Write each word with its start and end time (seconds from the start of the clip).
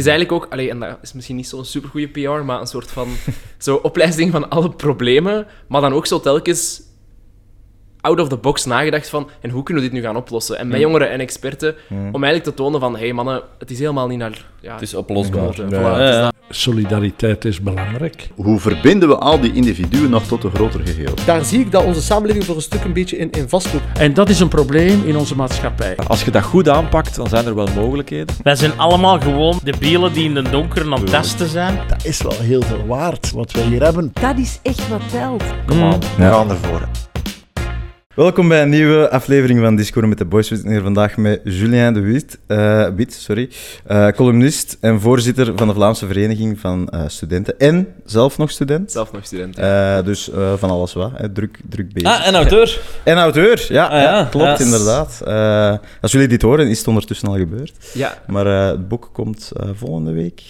is 0.00 0.06
eigenlijk 0.06 0.44
ook, 0.44 0.52
allee, 0.52 0.70
en 0.70 0.80
dat 0.80 0.98
is 1.02 1.12
misschien 1.12 1.36
niet 1.36 1.48
zo'n 1.48 1.64
supergoeie 1.64 2.08
PR, 2.08 2.44
maar 2.44 2.60
een 2.60 2.66
soort 2.66 2.90
van 2.90 3.08
zo 3.58 3.76
opleiding 3.76 4.32
van 4.32 4.50
alle 4.50 4.70
problemen, 4.70 5.46
maar 5.68 5.80
dan 5.80 5.92
ook 5.92 6.06
zo 6.06 6.20
telkens 6.20 6.82
out 8.00 8.20
of 8.20 8.28
the 8.28 8.36
box 8.36 8.64
nagedacht 8.64 9.08
van 9.08 9.30
en 9.40 9.50
hoe 9.50 9.62
kunnen 9.62 9.82
we 9.82 9.88
dit 9.90 9.98
nu 9.98 10.04
gaan 10.06 10.16
oplossen? 10.16 10.58
En 10.58 10.68
met 10.68 10.80
jongeren 10.80 11.10
en 11.10 11.20
experten, 11.20 11.74
om 11.90 12.24
eigenlijk 12.24 12.44
te 12.44 12.54
tonen 12.54 12.80
van 12.80 12.92
hé 12.96 13.00
hey 13.00 13.12
mannen, 13.12 13.42
het 13.58 13.70
is 13.70 13.78
helemaal 13.78 14.06
niet 14.06 14.18
naar... 14.18 14.44
Ja, 14.60 14.72
Het 14.72 14.82
is 14.82 14.94
oplosbaar. 14.94 15.70
Ja. 15.70 16.32
Solidariteit 16.52 17.44
is 17.44 17.60
belangrijk. 17.60 18.28
Hoe 18.34 18.60
verbinden 18.60 19.08
we 19.08 19.16
al 19.16 19.40
die 19.40 19.52
individuen 19.52 20.10
nog 20.10 20.22
tot 20.26 20.44
een 20.44 20.50
groter 20.50 20.80
geheel? 20.86 21.14
Daar 21.26 21.44
zie 21.44 21.60
ik 21.60 21.70
dat 21.72 21.84
onze 21.84 22.02
samenleving 22.02 22.44
voor 22.44 22.54
een 22.54 22.62
stuk 22.62 22.84
een 22.84 22.92
beetje 22.92 23.16
in, 23.16 23.30
in 23.30 23.48
vastloopt. 23.48 23.84
En 23.98 24.14
dat 24.14 24.28
is 24.28 24.40
een 24.40 24.48
probleem 24.48 25.04
in 25.04 25.16
onze 25.16 25.36
maatschappij. 25.36 25.96
Als 26.06 26.24
je 26.24 26.30
dat 26.30 26.42
goed 26.42 26.68
aanpakt, 26.68 27.16
dan 27.16 27.28
zijn 27.28 27.46
er 27.46 27.54
wel 27.54 27.68
mogelijkheden. 27.74 28.36
Wij 28.42 28.54
zijn 28.54 28.78
allemaal 28.78 29.20
gewoon 29.20 29.60
de 29.64 29.74
bielen 29.78 30.12
die 30.12 30.24
in 30.24 30.34
de 30.34 30.42
donker 30.42 30.84
aan 30.84 30.92
het 30.92 31.06
testen 31.10 31.48
zijn. 31.48 31.78
Dat 31.88 32.04
is 32.04 32.22
wel 32.22 32.38
heel 32.38 32.62
veel 32.62 32.86
waard 32.86 33.30
wat 33.30 33.52
we 33.52 33.60
hier 33.60 33.82
hebben. 33.82 34.10
Dat 34.20 34.38
is 34.38 34.58
echt 34.62 34.88
wat 34.88 35.10
telt. 35.10 35.44
Kom 35.66 35.82
aan, 35.82 36.00
we 36.00 36.22
gaan 36.22 36.50
ervoor. 36.50 36.88
Welkom 38.14 38.48
bij 38.48 38.62
een 38.62 38.68
nieuwe 38.68 39.10
aflevering 39.10 39.60
van 39.60 39.76
Discord 39.76 40.06
met 40.06 40.18
de 40.18 40.24
Boys. 40.24 40.48
We 40.48 40.54
zitten 40.54 40.72
hier 40.72 40.82
vandaag 40.82 41.16
met 41.16 41.40
Julien 41.44 41.92
de 41.94 42.00
Wit, 42.00 42.38
eh, 42.46 42.88
Wit 42.96 43.12
sorry, 43.14 43.50
eh, 43.86 44.08
columnist 44.08 44.76
en 44.80 45.00
voorzitter 45.00 45.52
van 45.56 45.68
de 45.68 45.74
Vlaamse 45.74 46.06
Vereniging 46.06 46.58
van 46.60 46.88
eh, 46.88 47.02
Studenten. 47.06 47.58
En 47.58 47.88
zelf 48.04 48.38
nog 48.38 48.50
student. 48.50 48.92
Zelf 48.92 49.12
nog 49.12 49.24
student. 49.26 49.56
ja. 49.56 49.98
Eh, 49.98 50.04
dus 50.04 50.30
eh, 50.30 50.52
van 50.56 50.70
alles 50.70 50.92
wat, 50.92 51.10
hè. 51.14 51.32
Druk, 51.32 51.58
druk 51.68 51.92
bezig. 51.92 52.08
Ah, 52.08 52.26
en 52.26 52.34
auteur. 52.34 52.80
En 53.04 53.16
auteur, 53.16 53.66
ja, 53.68 53.84
Ah, 53.86 53.90
ja. 53.92 54.02
ja, 54.18 54.24
klopt 54.24 54.58
Ja. 54.58 54.64
inderdaad. 54.64 55.20
Eh, 55.24 55.74
als 56.00 56.12
jullie 56.12 56.28
dit 56.28 56.42
horen, 56.42 56.68
is 56.68 56.78
het 56.78 56.88
ondertussen 56.88 57.28
al 57.28 57.36
gebeurd. 57.36 57.72
ja, 57.94 58.18
Maar 58.26 58.46
eh, 58.46 58.66
het 58.70 58.88
boek 58.88 59.10
komt 59.12 59.50
eh, 59.56 59.68
volgende 59.74 60.12
week. 60.12 60.42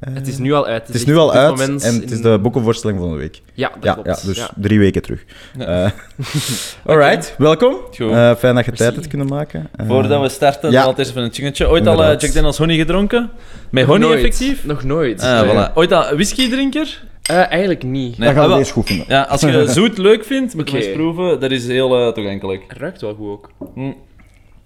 Het 0.00 0.26
is 0.28 0.38
nu 0.38 0.52
al 0.52 0.66
uit. 0.66 0.86
het 0.86 0.96
is 0.96 1.04
nu 1.04 1.16
al 1.16 1.32
uit 1.32 1.50
moment 1.50 1.84
en 1.84 1.94
het 2.00 2.10
is 2.10 2.20
de 2.22 2.38
boekenvoorstelling 2.42 2.98
volgende 2.98 3.22
week. 3.22 3.40
Ja, 3.54 3.68
dat 3.68 3.78
Ja, 3.84 3.92
klopt. 3.92 4.08
ja, 4.08 4.26
dus 4.26 4.36
Ja. 4.36 4.50
drie 4.56 4.78
weken 4.78 5.02
terug. 5.02 5.24
Eh 5.58 5.86
alright, 6.86 7.34
welkom. 7.38 7.76
Eh, 7.98 8.34
fijn 8.34 8.54
dat 8.54 8.64
je 8.64 8.72
tijd 8.72 8.94
hebt 8.94 9.06
kunnen 9.06 9.26
maken. 9.26 9.68
Eh, 9.76 9.86
Voordat 9.86 10.20
we 10.22 10.28
starten, 10.28 10.70
ja. 10.70 10.80
altijd 10.80 10.98
eens 10.98 11.08
even 11.08 11.22
een 11.22 11.32
chingetje. 11.32 11.68
Ooit 11.68 11.86
al 11.86 11.92
Inderdaad. 11.92 12.20
Jack 12.22 12.32
Daniels 12.32 12.58
honey 12.58 12.76
gedronken? 12.76 13.30
Met 13.70 13.84
honey 13.84 14.00
nooit. 14.08 14.18
effectief? 14.18 14.64
Nog 14.64 14.82
nooit. 14.84 15.22
Ah, 15.22 15.40
Nee. 15.42 15.54
voilà. 15.54 15.72
Ooit 15.74 15.92
al 15.92 16.14
whiskydrinker? 16.16 17.02
Eh, 17.22 17.36
eigenlijk 17.50 17.82
niet. 17.82 18.18
Nee, 18.18 18.26
Dan 18.26 18.36
gaan 18.36 18.36
ah, 18.36 18.42
we 18.42 18.48
wel. 18.48 18.58
deze 18.58 18.72
goed 18.72 18.86
vinden. 18.86 19.06
Ja, 19.08 19.22
als 19.22 19.40
je 19.40 19.64
zoet 19.78 19.98
leuk 19.98 20.24
vindt, 20.24 20.54
moet 20.54 20.70
je 20.70 20.76
eens 20.86 20.92
proeven. 20.96 21.40
Dat 21.40 21.50
is 21.50 21.66
heel 21.66 22.06
eh, 22.06 22.12
toegankelijk. 22.12 22.62
Het 22.68 22.78
ruikt 22.78 23.00
wel 23.00 23.14
goed 23.14 23.28
ook. 23.28 23.50
Hm. 23.74 23.92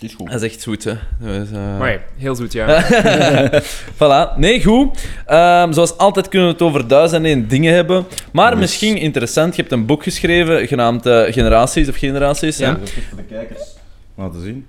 Het 0.05 0.12
is 0.12 0.19
goed. 0.19 0.30
Dat 0.33 0.42
is 0.42 0.50
echt 0.52 0.60
zoet, 0.60 0.84
hè. 0.84 0.92
Dus, 1.20 1.50
eh, 1.50 1.78
Maar 1.78 1.91
ja, 1.92 1.98
heel 2.16 2.34
zoet, 2.34 2.52
ja. 2.52 2.84
voilà. 3.98 4.36
Nee, 4.38 4.62
goed. 4.64 5.05
Ehm, 5.27 5.72
zoals 5.72 5.98
altijd 5.98 6.28
kunnen 6.28 6.48
we 6.48 6.52
het 6.55 6.62
over 6.62 6.88
duizend 6.88 7.24
en 7.24 7.30
één 7.30 7.48
dingen 7.48 7.74
hebben. 7.74 8.05
Maar 8.33 8.50
Yes. 8.52 8.61
misschien 8.61 8.96
interessant, 8.96 9.56
je 9.56 9.61
hebt 9.61 9.72
een 9.74 9.86
boek 9.86 10.02
geschreven 10.02 10.66
genaamd 10.66 11.06
eh, 11.06 11.22
Generaties 11.33 11.88
of 11.88 11.96
Generaties. 11.96 12.58
Ja. 12.58 12.66
hè? 12.69 12.78
Dat 12.78 12.88
is 12.88 12.92
goed 12.94 13.02
voor 13.08 13.16
de 13.19 13.24
kijkers. 13.34 13.61
Laten 14.14 14.42
zien. 14.42 14.66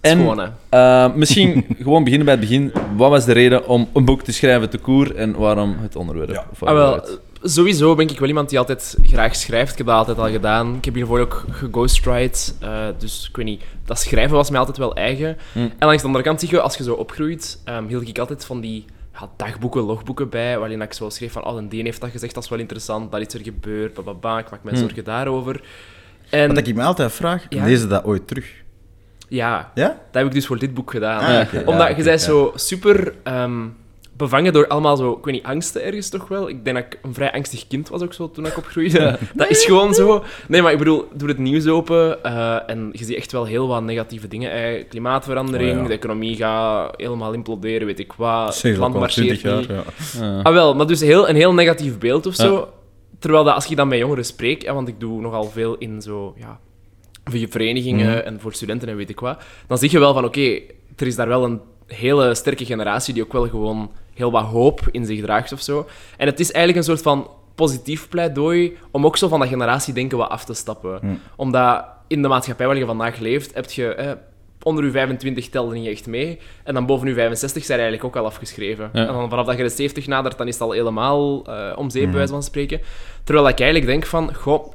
En 0.00 0.18
Gewoon, 0.18 0.38
hè. 0.38 0.46
eh, 0.68 1.14
misschien 1.14 1.66
gewoon 1.82 2.04
beginnen 2.04 2.26
bij 2.26 2.36
het 2.36 2.48
begin. 2.48 2.72
Wat 2.96 3.10
was 3.10 3.24
de 3.24 3.32
reden 3.32 3.68
om 3.68 3.88
een 3.94 4.04
boek 4.04 4.22
te 4.22 4.32
schrijven 4.32 4.70
te 4.70 4.78
koer 4.78 5.16
en 5.16 5.36
waarom 5.36 5.76
het 5.80 5.96
onderwerp? 5.96 6.44
Of 6.52 6.62
Ah, 6.62 6.74
wel? 6.74 7.04
Sowieso 7.42 7.94
ben 7.94 8.08
ik 8.08 8.18
wel 8.18 8.28
iemand 8.28 8.48
die 8.48 8.58
altijd 8.58 8.96
graag 9.02 9.36
schrijft. 9.36 9.70
Ik 9.72 9.78
heb 9.78 9.86
dat 9.86 9.96
altijd 9.96 10.18
al 10.18 10.30
gedaan. 10.30 10.74
Ik 10.76 10.84
heb 10.84 10.94
hiervoor 10.94 11.20
ook 11.20 11.44
geghostwrite. 11.50 12.52
eh 12.60 12.86
dus 12.98 13.26
ik 13.28 13.36
weet 13.36 13.44
niet, 13.46 13.62
dat 13.84 13.98
schrijven 13.98 14.36
was 14.36 14.50
mij 14.50 14.58
altijd 14.58 14.76
wel 14.76 14.94
eigen. 14.94 15.36
Hm. 15.52 15.58
En 15.58 15.86
langs 15.86 16.00
de 16.00 16.06
andere 16.06 16.24
kant 16.24 16.40
zie 16.40 16.48
je, 16.50 16.60
als 16.60 16.76
je 16.76 16.82
zo 16.82 16.94
opgroeit, 16.94 17.60
ehm, 17.64 17.86
hield 17.86 18.08
ik 18.08 18.18
altijd 18.18 18.44
van 18.44 18.60
die 18.60 18.84
ja, 19.12 19.30
dagboeken, 19.36 19.82
logboeken 19.82 20.28
bij, 20.28 20.58
waarin 20.58 20.82
ik 20.82 20.92
zo 20.92 21.08
schreef 21.08 21.32
van, 21.32 21.44
oh, 21.44 21.56
een 21.56 21.68
Deen 21.68 21.84
heeft 21.84 22.00
dat 22.00 22.10
gezegd, 22.10 22.34
dat 22.34 22.42
is 22.44 22.48
wel 22.50 22.58
interessant, 22.58 23.12
dat 23.12 23.20
is 23.20 23.34
er 23.34 23.40
gebeurd, 23.40 23.94
bababa, 23.94 24.38
ik 24.38 24.50
maak 24.50 24.62
me 24.62 24.70
Hm. 24.70 24.76
zorgen 24.76 25.04
daarover. 25.04 25.60
En 26.30 26.54
Wat 26.54 26.66
ik 26.66 26.74
me 26.74 26.82
altijd 26.82 27.12
vraag, 27.12 27.46
Ja. 27.48 27.64
lezen 27.64 27.88
dat 27.88 28.04
ooit 28.04 28.26
terug? 28.28 28.46
ja, 29.28 29.70
Ja? 29.74 29.86
dat 29.86 29.96
heb 30.22 30.26
ik 30.26 30.32
dus 30.32 30.46
voor 30.46 30.58
dit 30.58 30.74
boek 30.74 30.90
gedaan. 30.90 31.20
Ah. 31.46 31.54
Omdat 31.68 31.88
Ja, 31.88 31.96
je 31.96 32.02
ja. 32.04 32.16
zo 32.16 32.52
super 32.54 33.14
ehm, 33.22 33.66
bevangen 34.20 34.52
door 34.52 34.66
allemaal 34.66 34.96
zo, 34.96 35.12
ik 35.12 35.24
weet 35.24 35.34
niet, 35.34 35.44
angsten 35.44 35.84
ergens 35.84 36.08
toch 36.08 36.28
wel. 36.28 36.48
Ik 36.48 36.64
denk 36.64 36.76
dat 36.76 36.86
ik 36.86 36.98
een 37.02 37.14
vrij 37.14 37.32
angstig 37.32 37.66
kind 37.66 37.88
was 37.88 38.02
ook 38.02 38.12
zo 38.12 38.30
toen 38.30 38.46
ik 38.46 38.56
opgroeide. 38.56 39.18
Dat 39.34 39.50
is 39.50 39.64
gewoon 39.64 39.94
zo. 39.94 40.24
Nee, 40.48 40.62
maar 40.62 40.72
ik 40.72 40.78
bedoel, 40.78 41.08
doe 41.14 41.28
het 41.28 41.38
nieuws 41.38 41.66
open 41.66 42.24
eh, 42.24 42.56
en 42.66 42.88
je 42.92 43.04
ziet 43.04 43.16
echt 43.16 43.32
wel 43.32 43.44
heel 43.44 43.68
wat 43.68 43.82
negatieve 43.82 44.28
dingen. 44.28 44.52
Eh, 44.52 44.84
klimaatverandering, 44.88 45.76
Oh 45.76 45.82
ja. 45.82 45.86
de 45.88 45.92
economie 45.94 46.36
gaat 46.36 46.94
helemaal 46.96 47.32
imploderen, 47.32 47.86
weet 47.86 47.98
ik 47.98 48.12
wat. 48.12 48.54
Zeg, 48.54 48.70
Het 48.70 48.80
land 48.80 48.94
ook 48.94 49.02
al 49.02 49.08
20 49.08 49.42
marcheert 49.42 49.66
jaar. 49.66 49.76
niet. 49.78 50.20
Ja. 50.20 50.40
Ah. 50.42 50.52
Wel, 50.52 50.74
maar 50.74 50.86
dus 50.86 51.00
heel, 51.00 51.28
een 51.28 51.36
heel 51.36 51.54
negatief 51.54 51.98
beeld 51.98 52.26
of 52.26 52.34
zo. 52.34 52.54
Ja. 52.54 52.64
Terwijl 53.18 53.44
dat 53.44 53.54
als 53.54 53.70
ik 53.70 53.76
dan 53.76 53.88
met 53.88 53.98
jongeren 53.98 54.24
spreek, 54.24 54.62
ja, 54.62 54.74
want 54.74 54.88
ik 54.88 55.00
doe 55.00 55.20
nogal 55.20 55.44
veel 55.44 55.76
in 55.78 56.02
zo, 56.02 56.34
ja, 56.38 56.58
voor 57.24 57.38
je 57.38 57.48
verenigingen 57.48 58.06
Mhm. 58.16 58.26
en 58.26 58.40
voor 58.40 58.52
studenten 58.52 58.88
en 58.88 58.96
weet 58.96 59.10
ik 59.10 59.20
wat, 59.20 59.42
dan 59.66 59.78
zie 59.78 59.90
je 59.90 59.98
wel 59.98 60.14
van, 60.14 60.24
oké, 60.24 60.60
er 60.96 61.06
is 61.06 61.16
daar 61.16 61.28
wel 61.28 61.44
een 61.44 61.60
hele 61.86 62.34
sterke 62.34 62.64
generatie 62.64 63.14
die 63.14 63.22
ook 63.22 63.32
wel 63.32 63.48
gewoon 63.48 63.90
heel 64.14 64.30
wat 64.30 64.44
hoop 64.44 64.80
in 64.90 65.06
zich 65.06 65.20
draagt 65.20 65.52
of 65.52 65.60
zo. 65.60 65.86
En 66.16 66.26
het 66.26 66.40
is 66.40 66.52
eigenlijk 66.52 66.76
een 66.76 66.94
soort 66.94 67.02
van 67.02 67.30
positief 67.54 68.08
pleidooi 68.08 68.76
om 68.90 69.06
ook 69.06 69.16
zo 69.16 69.28
van 69.28 69.40
dat 69.40 69.48
generatiedenken 69.48 70.18
wat 70.18 70.28
af 70.28 70.44
te 70.44 70.54
stappen. 70.54 70.98
Mhm. 71.02 71.14
Omdat 71.36 71.84
in 72.06 72.22
de 72.22 72.28
maatschappij 72.28 72.66
waar 72.66 72.76
je 72.76 72.86
vandaag 72.86 73.18
leeft, 73.18 73.54
heb 73.54 73.70
je... 73.70 73.94
Eh, 73.94 74.12
onder 74.62 74.84
je 74.84 74.90
25 74.90 75.48
telde 75.48 75.74
niet 75.74 75.88
echt 75.88 76.06
mee. 76.06 76.38
En 76.64 76.74
dan 76.74 76.86
boven 76.86 77.08
je 77.08 77.14
65 77.14 77.64
zijn 77.64 77.80
eigenlijk 77.80 78.08
ook 78.08 78.22
al 78.22 78.28
afgeschreven. 78.28 78.90
Ja. 78.92 79.06
En 79.06 79.12
dan 79.12 79.28
vanaf 79.28 79.46
dat 79.46 79.56
je 79.56 79.62
de 79.62 79.68
70 79.68 80.06
nadert, 80.06 80.38
dan 80.38 80.48
is 80.48 80.54
het 80.54 80.62
al 80.62 80.72
helemaal 80.72 81.46
eh 81.46 81.72
om 81.76 81.90
zeep, 81.90 82.04
bij 82.04 82.14
wijze 82.14 82.32
van 82.32 82.42
spreken. 82.42 82.80
Terwijl 83.24 83.48
ik 83.48 83.60
eigenlijk 83.60 83.90
denk 83.90 84.06
van, 84.06 84.34
goh, 84.34 84.74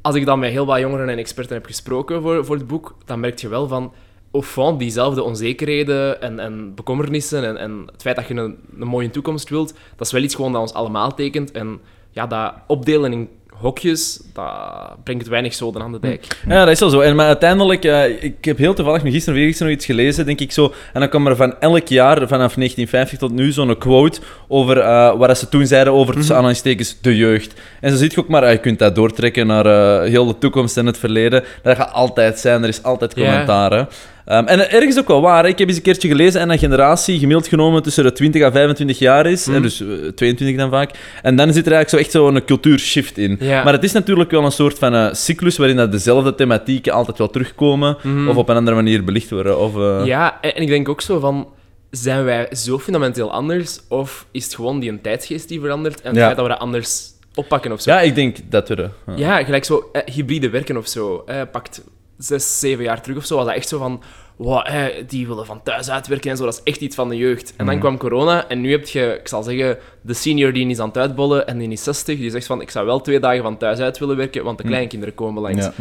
als 0.00 0.14
ik 0.14 0.26
dan 0.26 0.38
met 0.38 0.50
heel 0.50 0.66
wat 0.66 0.78
jongeren 0.78 1.08
en 1.08 1.18
experten 1.18 1.54
heb 1.54 1.66
gesproken 1.66 2.22
voor, 2.22 2.44
voor 2.44 2.56
het 2.56 2.66
boek, 2.66 2.96
dan 3.04 3.20
merk 3.20 3.38
je 3.38 3.48
wel 3.48 3.68
van, 3.68 3.92
au 4.32 4.42
fond, 4.42 4.78
diezelfde 4.78 5.22
onzekerheden 5.22 6.22
en, 6.22 6.38
en 6.38 6.74
bekommernissen 6.74 7.44
en, 7.44 7.56
en 7.56 7.82
het 7.92 8.02
feit 8.02 8.16
dat 8.16 8.28
je 8.28 8.34
een, 8.34 8.56
een 8.78 8.86
mooie 8.86 9.10
toekomst 9.10 9.48
wilt, 9.48 9.74
dat 9.96 10.06
is 10.06 10.12
wel 10.12 10.22
iets 10.22 10.34
gewoon 10.34 10.52
dat 10.52 10.60
ons 10.60 10.72
allemaal 10.72 11.14
tekent. 11.14 11.50
En 11.50 11.80
ja, 12.10 12.26
dat 12.26 12.52
opdelen 12.66 13.12
in 13.12 13.28
hokjes, 13.60 14.20
dat 14.32 15.04
brengt 15.04 15.28
weinig 15.28 15.54
zoden 15.54 15.82
aan 15.82 15.92
de 15.92 16.00
dijk. 16.00 16.26
Ja, 16.48 16.64
dat 16.64 16.74
is 16.74 16.80
wel 16.80 16.90
zo. 16.90 17.00
En 17.00 17.16
maar 17.16 17.26
uiteindelijk, 17.26 17.84
eh, 17.84 18.22
ik 18.22 18.44
heb 18.44 18.58
heel 18.58 18.74
toevallig 18.74 19.02
nog 19.02 19.12
gisteren 19.12 19.34
of 19.34 19.40
eergisteren 19.40 19.72
nog 19.72 19.82
iets 19.82 19.90
gelezen, 19.90 20.26
denk 20.26 20.40
ik 20.40 20.52
zo. 20.52 20.72
En 20.92 21.00
dan 21.00 21.08
kwam 21.08 21.26
er 21.26 21.36
van 21.36 21.60
elk 21.60 21.88
jaar, 21.88 22.16
vanaf 22.16 22.54
1950 22.54 23.18
tot 23.18 23.32
nu, 23.32 23.52
zo'n 23.52 23.78
quote 23.78 24.20
over 24.48 24.76
uh, 24.76 25.14
wat 25.14 25.38
ze 25.38 25.48
toen 25.48 25.66
zeiden 25.66 25.92
over, 25.92 26.14
tussen 26.14 26.34
aanhalingstekens, 26.34 27.00
de 27.00 27.16
jeugd. 27.16 27.60
En 27.80 27.90
zo 27.90 27.96
zit 27.96 28.12
je 28.12 28.20
ook 28.20 28.28
maar, 28.28 28.44
ah, 28.44 28.50
je 28.50 28.58
kunt 28.58 28.78
dat 28.78 28.94
doortrekken 28.94 29.46
naar 29.46 29.66
uh, 29.66 30.10
heel 30.10 30.26
de 30.26 30.38
toekomst 30.38 30.76
en 30.76 30.86
het 30.86 30.98
verleden. 30.98 31.44
Dat 31.62 31.76
gaat 31.76 31.92
altijd 31.92 32.38
zijn, 32.38 32.62
er 32.62 32.68
is 32.68 32.82
altijd 32.82 33.14
commentaar. 33.14 33.72
hè. 33.72 33.84
Um, 34.30 34.46
en 34.46 34.70
ergens 34.70 34.98
ook 34.98 35.08
wel 35.08 35.20
waar. 35.20 35.42
Hè. 35.42 35.48
Ik 35.48 35.58
heb 35.58 35.68
eens 35.68 35.76
een 35.76 35.82
keertje 35.82 36.08
gelezen 36.08 36.40
en 36.40 36.50
een 36.50 36.58
generatie 36.58 37.18
gemiddeld 37.18 37.48
genomen 37.48 37.82
tussen 37.82 38.04
de 38.04 38.12
20 38.12 38.42
en 38.42 38.52
25 38.52 38.98
jaar 38.98 39.26
is. 39.26 39.46
Mhm. 39.46 39.54
hè, 39.56 39.60
dus 39.62 39.80
uh, 39.80 39.88
22 40.08 40.56
dan 40.56 40.70
vaak. 40.70 40.90
En 41.22 41.36
dan 41.36 41.52
zit 41.52 41.66
er 41.66 41.72
eigenlijk 41.72 41.88
zo 41.88 41.96
echt 41.96 42.24
zo'n 42.24 42.44
cultuurshift 42.44 43.18
in. 43.18 43.36
Ja. 43.40 43.64
Maar 43.64 43.72
het 43.72 43.84
is 43.84 43.92
natuurlijk 43.92 44.30
wel 44.30 44.44
een 44.44 44.52
soort 44.52 44.78
van 44.78 44.94
uh, 44.94 45.12
cyclus 45.12 45.56
waarin 45.56 45.76
dat 45.76 45.92
dezelfde 45.92 46.34
thematieken 46.34 46.92
altijd 46.92 47.18
wel 47.18 47.30
terugkomen. 47.30 47.96
Mhm. 48.02 48.28
Of 48.28 48.36
op 48.36 48.48
een 48.48 48.56
andere 48.56 48.76
manier 48.76 49.04
belicht 49.04 49.30
worden. 49.30 49.58
Of, 49.58 49.76
uh... 49.76 50.00
Ja, 50.04 50.38
en 50.40 50.54
en 50.54 50.62
ik 50.62 50.68
denk 50.68 50.88
ook 50.88 51.00
zo 51.00 51.18
van... 51.18 51.48
Zijn 51.90 52.24
wij 52.24 52.48
zo 52.52 52.78
fundamenteel 52.78 53.32
anders? 53.32 53.80
Of 53.88 54.26
is 54.30 54.44
het 54.44 54.54
gewoon 54.54 54.80
die 54.80 54.90
een 54.90 55.00
tijdsgeest 55.00 55.48
die 55.48 55.60
verandert 55.60 56.00
en 56.00 56.08
het 56.08 56.16
Ja. 56.16 56.24
feit 56.24 56.36
dat 56.36 56.44
we 56.46 56.50
dat 56.52 56.60
anders 56.60 57.00
oppakken 57.34 57.72
of 57.72 57.80
zo? 57.80 57.90
ja, 57.90 58.00
ik 58.00 58.14
denk 58.14 58.36
dat 58.50 58.68
we 58.68 58.74
dat... 58.76 58.90
ja. 59.06 59.14
Ja, 59.16 59.44
gelijk 59.44 59.64
zo 59.64 59.88
eh, 59.92 60.14
hybride 60.14 60.50
werken 60.50 60.76
of 60.76 60.88
zo. 60.88 61.22
Eh, 61.26 61.40
pakt 61.52 61.82
zes, 62.18 62.58
zeven 62.60 62.84
jaar 62.84 63.02
terug 63.02 63.16
of 63.18 63.24
zo, 63.26 63.36
was 63.36 63.46
dat 63.46 63.54
echt 63.54 63.68
zo 63.68 63.78
van... 63.78 64.02
Wow, 64.36 64.66
die 65.06 65.26
willen 65.26 65.46
van 65.46 65.62
thuis 65.62 65.90
uitwerken 65.90 66.30
en 66.30 66.36
zo, 66.36 66.44
dat 66.44 66.54
is 66.54 66.60
echt 66.64 66.80
iets 66.80 66.94
van 66.94 67.08
de 67.08 67.16
jeugd. 67.16 67.50
En 67.56 67.66
dan 67.66 67.74
Mhm. 67.74 67.78
kwam 67.84 67.96
corona 67.98 68.48
en 68.48 68.60
nu 68.60 68.70
heb 68.70 68.86
je, 68.88 69.16
ik 69.20 69.28
zal 69.28 69.42
zeggen, 69.42 69.78
de 70.00 70.14
senior 70.14 70.52
die 70.52 70.68
is 70.68 70.78
aan 70.78 70.88
het 70.88 70.96
uitbollen 70.98 71.46
en 71.46 71.58
die 71.58 71.68
is 71.70 71.82
60, 71.82 72.16
die 72.18 72.30
zegt 72.30 72.46
van, 72.46 72.60
ik 72.60 72.70
zou 72.70 72.86
wel 72.86 73.00
twee 73.00 73.20
dagen 73.20 73.42
van 73.42 73.56
thuis 73.56 73.78
uit 73.78 73.98
willen 73.98 74.16
werken, 74.16 74.44
want 74.44 74.58
de 74.58 74.64
kleinkinderen 74.64 75.14
komen 75.14 75.42
langs. 75.42 75.64
Ja. 75.64 75.72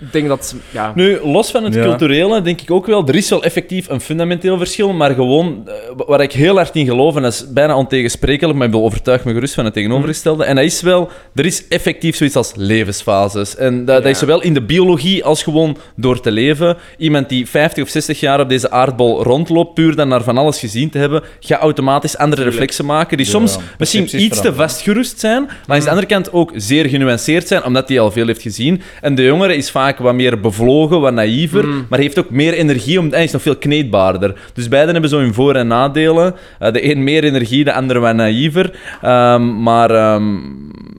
Ik 0.00 0.12
denk 0.12 0.28
dat, 0.28 0.54
ja... 0.70 0.92
Nu, 0.94 1.18
los 1.24 1.50
van 1.50 1.64
het 1.64 1.74
Ja. 1.74 1.82
culturele, 1.82 2.42
denk 2.42 2.60
ik 2.60 2.70
ook 2.70 2.86
wel, 2.86 3.08
er 3.08 3.14
is 3.14 3.28
wel 3.28 3.42
effectief 3.42 3.88
een 3.88 4.00
fundamenteel 4.00 4.58
verschil, 4.58 4.92
maar 4.92 5.14
gewoon, 5.14 5.62
eh, 5.66 5.74
waar 6.06 6.20
ik 6.20 6.32
heel 6.32 6.54
hard 6.56 6.76
in 6.76 6.86
geloof, 6.86 7.16
en 7.16 7.22
dat 7.22 7.32
is 7.32 7.44
bijna 7.52 7.76
ontegensprekelijk, 7.76 8.58
maar 8.58 8.66
ik 8.66 8.72
wil 8.72 8.82
overtuig 8.84 9.24
me 9.24 9.32
gerust 9.32 9.54
van 9.54 9.64
het 9.64 9.74
tegenovergestelde, 9.74 10.44
en 10.44 10.56
dat 10.56 10.64
is 10.64 10.80
wel, 10.82 11.08
er 11.34 11.44
is 11.46 11.68
effectief 11.68 12.16
zoiets 12.16 12.36
als 12.36 12.52
levensfases. 12.56 13.56
En 13.56 13.84
dat, 13.84 14.04
is 14.04 14.18
zowel 14.18 14.42
in 14.42 14.54
de 14.54 14.62
biologie 14.62 15.24
als 15.24 15.42
gewoon 15.42 15.76
door 15.96 16.20
te 16.20 16.30
leven. 16.30 16.76
Iemand 16.98 17.28
die 17.28 17.48
50 17.48 17.82
of 17.82 17.88
60 17.88 18.20
jaar 18.20 18.40
op 18.40 18.48
deze 18.48 18.70
aardbol 18.70 19.22
rondloopt, 19.22 19.74
puur 19.74 19.96
dan 19.96 20.08
naar 20.08 20.22
van 20.22 20.38
alles 20.38 20.58
gezien 20.58 20.90
te 20.90 20.98
hebben, 20.98 21.22
gaat 21.40 21.60
automatisch 21.60 22.16
andere 22.16 22.34
Tuurlijk. 22.34 22.56
reflexen 22.56 22.84
maken, 22.84 23.16
die 23.16 23.26
Ja, 23.26 23.32
soms 23.32 23.58
misschien 23.78 24.20
iets 24.20 24.40
te 24.40 24.54
vastgerust 24.54 25.20
zijn, 25.20 25.44
maar 25.66 25.76
aan 25.76 25.82
de 25.82 25.88
andere 25.88 26.06
kant 26.06 26.32
ook 26.32 26.52
zeer 26.54 26.88
genuanceerd 26.88 27.48
zijn, 27.48 27.64
omdat 27.64 27.88
hij 27.88 28.00
al 28.00 28.10
veel 28.10 28.26
heeft 28.26 28.42
gezien. 28.42 28.82
En 29.00 29.14
de 29.14 29.22
jongere 29.22 29.56
is 29.56 29.70
vaak 29.70 29.84
wat 29.98 30.14
meer 30.14 30.40
bevlogen, 30.40 31.00
wat 31.00 31.12
naïver, 31.12 31.66
Mm. 31.66 31.86
maar 31.88 31.98
heeft 31.98 32.18
ook 32.18 32.30
meer 32.30 32.52
energie, 32.52 32.98
om, 32.98 33.10
hij 33.10 33.24
is 33.24 33.32
nog 33.32 33.42
veel 33.42 33.56
kneedbaarder. 33.56 34.34
Dus 34.54 34.68
beiden 34.68 34.92
hebben 34.92 35.10
zo 35.10 35.18
hun 35.18 35.34
voor- 35.34 35.54
en 35.54 35.66
nadelen. 35.66 36.34
Eh, 36.58 36.72
de 36.72 36.90
een 36.90 37.04
meer 37.04 37.24
energie, 37.24 37.64
de 37.64 37.72
ander 37.72 38.00
wat 38.00 38.14
naïver. 38.14 38.70
Ehm, 39.02 39.62
maar... 39.62 39.90
ehm, 39.90 40.34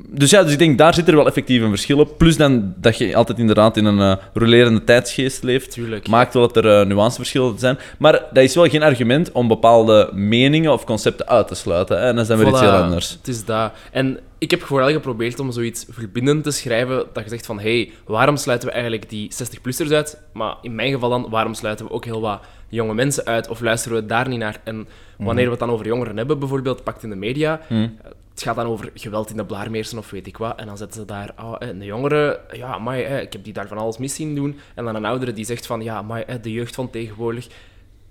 dus 0.09 0.29
ja, 0.29 0.43
dus 0.43 0.51
ik 0.51 0.59
denk, 0.59 0.77
daar 0.77 0.93
zit 0.93 1.07
er 1.07 1.15
wel 1.15 1.27
effectief 1.27 1.61
een 1.61 1.69
verschil 1.69 1.99
op. 1.99 2.17
Plus 2.17 2.37
dan 2.37 2.73
dat 2.77 2.97
je 2.97 3.15
altijd 3.15 3.39
inderdaad 3.39 3.77
in 3.77 3.85
een 3.85 3.99
eh 3.99 4.15
rolerende 4.33 4.83
tijdsgeest 4.83 5.43
leeft. 5.43 5.71
Tuurlijk. 5.71 6.07
Maakt 6.07 6.33
wel 6.33 6.47
dat 6.51 6.65
er 6.65 6.79
eh, 6.79 6.85
nuanceverschillen 6.85 7.59
zijn. 7.59 7.77
Maar 7.97 8.11
dat 8.33 8.43
is 8.43 8.55
wel 8.55 8.67
geen 8.69 8.83
argument 8.83 9.31
om 9.31 9.47
bepaalde 9.47 10.09
meningen 10.13 10.73
of 10.73 10.83
concepten 10.85 11.27
uit 11.27 11.47
te 11.47 11.55
sluiten. 11.55 11.99
Hè? 11.99 12.07
En 12.07 12.13
dat 12.15 12.21
is 12.21 12.27
dan 12.27 12.37
weer 12.37 12.47
iets 12.47 12.59
heel 12.59 12.69
anders. 12.69 13.09
Het 13.09 13.27
is 13.27 13.45
dat. 13.45 13.71
En 13.91 14.19
ik 14.37 14.51
heb 14.51 14.61
vooral 14.61 14.89
geprobeerd 14.89 15.39
om 15.39 15.51
zoiets 15.51 15.85
verbindend 15.89 16.43
te 16.43 16.51
schrijven, 16.51 17.05
dat 17.13 17.23
je 17.23 17.29
zegt 17.29 17.45
van, 17.45 17.59
hey, 17.59 17.91
waarom 18.05 18.37
sluiten 18.37 18.67
we 18.67 18.73
eigenlijk 18.73 19.09
die 19.09 19.31
60-plussers 19.33 19.91
uit? 19.91 20.21
Maar 20.33 20.55
in 20.61 20.75
mijn 20.75 20.91
geval 20.91 21.09
dan, 21.09 21.29
waarom 21.29 21.53
sluiten 21.53 21.85
we 21.85 21.91
ook 21.91 22.05
heel 22.05 22.21
wat 22.21 22.41
jonge 22.69 22.93
mensen 22.93 23.25
uit? 23.25 23.47
Of 23.49 23.59
luisteren 23.59 23.97
we 23.97 24.05
daar 24.05 24.27
niet 24.27 24.39
naar? 24.39 24.61
En 24.63 24.87
wanneer 25.17 25.43
we 25.45 25.49
het 25.51 25.59
dan 25.59 25.69
over 25.69 25.85
jongeren 25.85 26.17
hebben, 26.17 26.39
bijvoorbeeld, 26.39 26.83
pakt 26.83 27.03
in 27.03 27.09
de 27.09 27.15
media, 27.15 27.61
Mhm. 27.69 27.81
eh, 27.83 27.89
het 28.31 28.45
gaat 28.45 28.55
dan 28.55 28.65
over 28.65 28.91
geweld 28.93 29.29
in 29.29 29.37
de 29.37 29.45
blaarmeersen 29.45 29.97
of 29.97 30.09
weet 30.09 30.27
ik 30.27 30.37
wat, 30.37 30.59
en 30.59 30.65
dan 30.65 30.77
zetten 30.77 30.99
ze 30.99 31.05
daar, 31.05 31.33
oh, 31.41 31.55
eh, 31.59 31.67
een 31.67 31.83
jongere, 31.83 32.39
ja, 32.51 32.77
maar 32.77 32.97
ik 32.99 33.33
heb 33.33 33.43
die 33.43 33.53
daar 33.53 33.67
van 33.67 33.77
alles 33.77 33.97
mis 33.97 34.15
zien 34.15 34.35
doen. 34.35 34.59
En 34.75 34.85
dan 34.85 34.95
een 34.95 35.05
oudere 35.05 35.33
die 35.33 35.45
zegt 35.45 35.65
van, 35.65 35.81
ja, 35.83 36.01
maar 36.01 36.41
de 36.41 36.51
jeugd 36.51 36.75
van 36.75 36.89
tegenwoordig. 36.89 37.47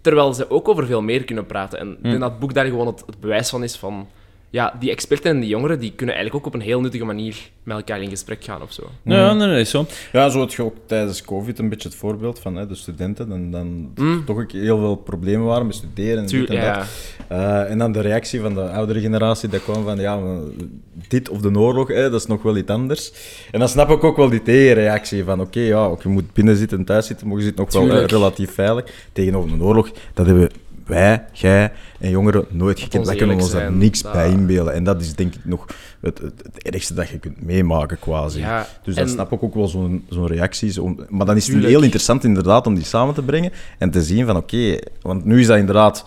Terwijl 0.01 0.33
ze 0.35 0.51
ook 0.51 0.69
over 0.69 0.87
veel 0.87 1.03
meer 1.03 1.25
kunnen 1.25 1.47
praten. 1.47 1.79
En 1.79 1.91
ik 1.91 2.03
denk 2.03 2.21
dat 2.21 2.31
het 2.31 2.39
boek 2.39 2.55
daar 2.55 2.65
gewoon 2.67 2.87
het, 2.87 3.03
het 3.07 3.21
bewijs 3.21 3.49
van 3.49 3.63
is 3.63 3.77
van... 3.77 4.09
Ja, 4.57 4.75
die 4.81 4.91
experten 4.91 5.31
en 5.31 5.41
die 5.41 5.49
jongeren 5.49 5.81
die 5.81 5.93
kunnen 5.97 6.15
eigenlijk 6.15 6.47
ook 6.47 6.55
op 6.55 6.61
een 6.61 6.67
heel 6.67 6.81
nuttige 6.81 7.05
manier 7.05 7.37
met 7.63 7.77
elkaar 7.77 8.03
in 8.03 8.09
gesprek 8.09 8.45
gaan 8.45 8.63
of 8.63 8.73
zo. 8.73 8.83
Ja, 9.03 9.33
nee, 9.33 9.49
nee, 9.49 9.61
is 9.61 9.71
zo. 9.71 9.87
Ja, 10.13 10.29
zo 10.29 10.39
had 10.39 10.53
je 10.53 10.63
ook 10.63 10.77
tijdens 10.87 11.23
COVID 11.23 11.59
een 11.59 11.69
beetje 11.69 11.89
het 11.89 11.99
voorbeeld 11.99 12.39
van 12.39 12.57
hè, 12.57 12.67
de 12.67 12.75
studenten. 12.75 13.33
En 13.33 13.51
dan 13.51 13.91
Mm. 13.95 14.25
toch 14.25 14.39
ook 14.39 14.53
heel 14.53 14.79
veel 14.79 14.97
problemen 14.97 15.47
waren 15.47 15.67
met 15.67 15.75
studeren 15.75 16.19
en 16.19 16.27
dit 16.27 16.49
en 16.49 16.57
ja. 16.57 16.79
dat. 16.79 16.87
Eh, 17.29 17.71
en 17.71 17.79
dan 17.79 17.93
de 17.93 18.01
reactie 18.01 18.41
van 18.41 18.55
de 18.55 18.61
oudere 18.61 19.01
generatie, 19.01 19.49
dat 19.49 19.63
kwam 19.63 19.85
van, 19.85 19.99
ja, 19.99 20.21
dit 21.09 21.29
of 21.29 21.41
de 21.41 21.59
oorlog, 21.59 21.89
hè, 21.89 22.11
dat 22.11 22.21
is 22.21 22.27
nog 22.27 22.43
wel 22.43 22.57
iets 22.57 22.71
anders. 22.71 23.13
En 23.51 23.59
dan 23.59 23.69
snap 23.69 23.91
ik 23.91 24.05
ook 24.05 24.17
wel 24.17 24.29
die 24.29 24.43
tegenreactie 24.43 25.25
van, 25.25 25.41
oké, 25.41 25.61
ja, 25.61 25.85
ook 25.85 26.03
je 26.03 26.09
moet 26.09 26.33
binnen 26.33 26.57
zitten 26.57 26.79
en 26.79 26.85
thuis 26.85 27.07
zitten, 27.07 27.29
maar 27.29 27.39
je 27.39 27.45
zit 27.45 27.57
nog 27.57 27.73
wel 27.73 27.91
eh, 27.91 28.05
relatief 28.07 28.55
veilig. 28.55 28.85
Tegenover 29.13 29.53
een 29.53 29.63
oorlog, 29.63 29.91
dat 30.15 30.27
hebben 30.27 30.51
wij, 30.87 31.25
jij 31.33 31.73
en 32.01 32.11
jongeren 32.11 32.45
nooit 32.51 32.81
gekend. 32.81 33.07
Wij 33.07 33.17
kunnen 33.17 33.37
ons 33.37 33.51
daar 33.51 33.73
niks 33.73 34.03
dat- 34.03 34.13
bij 34.13 34.31
inbeelden. 34.31 34.73
En 34.75 34.85
dat 34.85 35.01
is 35.01 35.15
denk 35.15 35.35
ik 35.35 35.45
nog 35.45 35.67
het, 36.01 36.19
het, 36.19 36.33
het 36.53 36.63
ergste 36.63 36.95
dat 36.95 37.09
je 37.09 37.19
kunt 37.19 37.43
meemaken, 37.45 37.99
quasi. 37.99 38.39
Ja, 38.39 38.67
Dus 38.83 38.95
dan 38.95 39.05
en- 39.05 39.11
snap 39.11 39.33
ik 39.33 39.43
ook 39.43 39.55
wel 39.55 39.69
zo'n 39.69 40.05
zo'n 40.09 40.27
reactie. 40.27 40.73
Zo, 40.73 40.95
maar 41.09 41.27
dan 41.27 41.37
is 41.37 41.43
het 41.43 41.53
Tuurlijk. 41.53 41.73
heel 41.73 41.83
interessant 41.83 42.25
inderdaad 42.25 42.67
om 42.67 42.75
die 42.75 42.85
samen 42.85 43.15
te 43.15 43.23
brengen 43.23 43.53
en 43.79 43.91
te 43.91 44.03
zien 44.03 44.27
van 44.27 44.37
oké, 44.37 44.79
want 45.03 45.25
nu 45.25 45.41
is 45.41 45.47
dat 45.47 45.59
inderdaad 45.59 46.05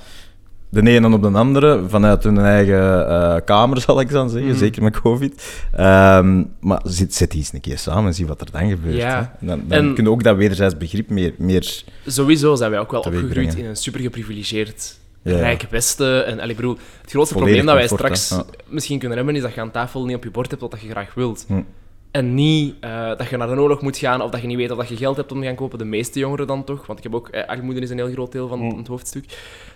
de 0.70 0.82
ene 0.90 1.14
op 1.14 1.22
de 1.22 1.30
andere 1.32 1.84
vanuit 1.88 2.24
hun 2.24 2.38
eigen 2.40 3.08
eh, 3.10 3.36
kamer, 3.46 3.82
zal 3.88 4.00
ik 4.00 4.10
dan 4.10 4.30
zeggen, 4.30 4.50
Mhm. 4.50 4.60
zeker 4.60 4.84
met 4.84 5.02
COVID. 5.02 5.62
Ehm, 5.72 6.44
maar 6.60 6.80
zet, 6.84 7.14
zet 7.14 7.32
die 7.32 7.40
eens 7.40 7.54
een 7.54 7.62
keer 7.62 7.78
samen 7.78 8.06
en 8.06 8.14
zie 8.14 8.28
wat 8.28 8.42
er 8.42 8.52
dan 8.52 8.70
gebeurt. 8.70 8.96
Ja. 8.96 9.34
hè. 9.40 9.48
Dan, 9.48 9.62
dan 9.68 9.98
En- 9.98 10.08
ook 10.08 10.24
dat 10.24 10.36
wederzijds 10.36 10.78
begrip 10.78 11.10
meer... 11.10 11.34
meer 11.38 11.84
Sowieso 12.06 12.56
zijn 12.56 12.72
wij 12.72 12.80
ook 12.80 12.92
wel 12.92 13.00
opgegroeid 13.02 13.56
in 13.56 13.66
een 13.66 13.76
super 13.76 14.00
geprivilegeerd 14.00 14.98
Ja. 15.22 15.36
rijk 15.38 15.66
Westen. 15.70 16.26
En 16.40 16.50
ik 16.50 16.56
bedoel, 16.56 16.78
het 17.02 17.12
grootste 17.12 17.34
Volledig 17.36 17.64
probleem 17.64 17.66
dat 17.66 17.76
wij 17.76 17.88
comfort, 17.98 18.18
straks 18.18 18.44
misschien 18.68 19.00
kunnen 19.00 19.18
hebben, 19.18 19.36
is 19.36 19.42
dat 19.42 19.54
je 19.54 19.62
aan 19.62 19.72
tafel 19.72 20.06
niet 20.06 20.16
op 20.16 20.24
je 20.24 20.32
bord 20.32 20.50
hebt 20.50 20.62
wat 20.62 20.72
dat 20.72 20.82
je 20.82 20.90
graag 20.90 21.14
wilt. 21.14 21.46
Hm. 21.48 21.62
En 22.12 22.34
niet 22.34 22.76
eh, 22.80 23.08
dat 23.18 23.30
je 23.30 23.38
naar 23.38 23.48
de 23.48 23.62
oorlog 23.62 23.82
moet 23.82 23.98
gaan 23.98 24.22
of 24.22 24.32
dat 24.32 24.42
je 24.42 24.48
niet 24.48 24.58
weet 24.58 24.72
of 24.72 24.78
dat 24.78 24.88
je 24.90 24.96
geld 24.98 25.18
hebt 25.18 25.32
om 25.32 25.40
te 25.40 25.46
gaan 25.46 25.56
kopen. 25.56 25.78
De 25.78 25.86
meeste 25.86 26.20
jongeren 26.20 26.48
dan 26.48 26.64
toch. 26.64 26.86
Want 26.86 26.98
ik 27.00 27.04
heb 27.04 27.16
ook... 27.16 27.28
Eh, 27.28 27.48
armoede 27.48 27.80
is 27.80 27.90
een 27.90 27.98
heel 27.98 28.12
groot 28.12 28.32
deel 28.32 28.48
van 28.48 28.60
Hm. 28.60 28.78
het 28.78 28.88
hoofdstuk. 28.88 29.26